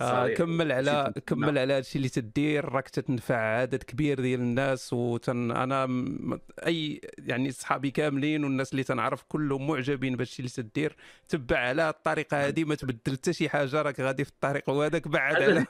آه 0.00 0.28
كمل 0.28 0.72
على 0.72 1.12
كمل 1.26 1.58
على 1.58 1.72
هادشي 1.72 1.98
اللي 1.98 2.08
تدير 2.08 2.64
راك 2.64 2.88
تتنفع 2.88 3.36
عدد 3.36 3.82
كبير 3.82 4.20
ديال 4.20 4.40
الناس 4.40 4.92
وتن 4.92 5.50
أنا 5.50 5.86
م... 5.86 6.40
اي 6.66 7.00
يعني 7.18 7.50
صحابي 7.50 7.90
كاملين 7.90 8.44
والناس 8.44 8.72
اللي 8.72 8.82
تنعرف 8.82 9.22
كلهم 9.28 9.66
معجبين 9.66 10.16
بالشيء 10.16 10.46
اللي 10.46 10.70
تدير. 10.70 10.96
تبع 11.28 11.58
على 11.58 11.88
الطريقة 11.88 12.46
هذه 12.46 12.64
ما 12.64 12.74
تبدل 12.74 13.12
حتى 13.12 13.32
شي 13.32 13.48
حاجة 13.48 13.82
راك 13.82 14.00
غادي 14.00 14.24
في 14.24 14.30
الطريق. 14.30 14.68
وهذاك 14.68 15.08
بعد 15.08 15.42
على 15.42 15.66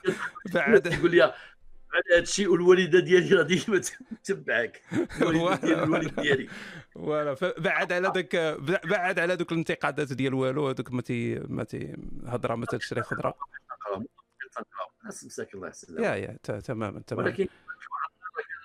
بعد 0.53 0.87
يقول 0.87 1.11
لي 1.11 1.33
على 1.93 2.03
هذا 2.13 2.21
الشيء 2.21 2.47
والوالده 2.51 2.99
ديالي 2.99 3.35
راه 3.35 3.43
ديما 3.43 3.81
تتبعك 4.23 4.81
الوالد 5.21 6.21
ديالي. 6.21 6.49
voilà 6.93 7.35
بعد 7.57 7.93
على 7.93 8.11
ذاك 8.15 8.35
بعد 8.85 9.19
على 9.19 9.33
ذوك 9.33 9.51
الانتقادات 9.51 10.13
ديال 10.13 10.33
والو 10.33 10.67
هذوك 10.67 10.91
ما 10.91 11.01
تي 11.01 11.39
ما 11.39 11.63
تي 11.63 11.95
هضرة 12.25 12.55
ما 12.55 12.65
تشري 12.65 13.01
خضرة. 13.01 13.33
الناس 15.01 15.25
مساكن 15.25 15.57
الله 15.57 15.67
يحسن 15.67 16.03
يا 16.03 16.15
يا 16.15 16.37
تماما 16.59 16.99
تماما. 17.07 17.25
ولكن 17.27 17.47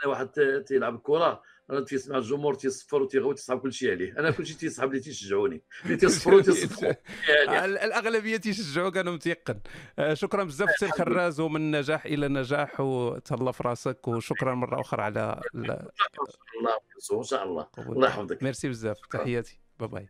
واحد 0.07 0.29
تيلعب 0.67 0.95
الكره 0.95 1.27
أنا 1.27 1.43
تيسمع 1.86 2.19
الجمهور 2.19 2.55
تيصفر 2.55 3.03
وتيغوي 3.03 3.35
تيصحاب 3.35 3.61
كل 3.61 3.73
شيء 3.73 3.91
عليه. 3.91 4.12
أنا 4.19 4.31
كل 4.31 4.47
شيء 4.47 4.57
تيصحاب 4.57 4.93
لي 4.95 5.01
تيشجعوني. 5.01 5.62
اللي 5.85 5.97
تيصفروا 5.97 6.41
تيصفروا 6.53 6.93
الأغلبية 7.65 8.36
تيشجعوك 8.36 8.97
أنا 8.97 9.11
متيقن. 9.11 9.61
آه، 9.99 10.15
شكرا 10.15 10.45
بزاف 10.45 10.70
سي 10.78 10.86
الخراز 10.86 11.41
ومن 11.41 11.70
نجاح 11.70 12.07
إلى 12.07 12.28
نجاح 12.28 12.81
وتهلا 12.81 13.53
في 13.53 13.62
راسك 13.62 14.09
وشكرا 14.09 14.55
مرة 14.55 14.81
أخرى 14.81 15.03
على 15.03 15.41
الله 15.55 15.74
إن 17.19 17.23
شاء 17.23 17.45
الله. 17.45 17.69
الله 17.78 18.09
يحفظك. 18.09 18.43
ميرسي 18.43 18.69
بزاف. 18.69 18.97
تحياتي. 19.11 19.61
bye 19.78 19.89
bye 19.89 20.09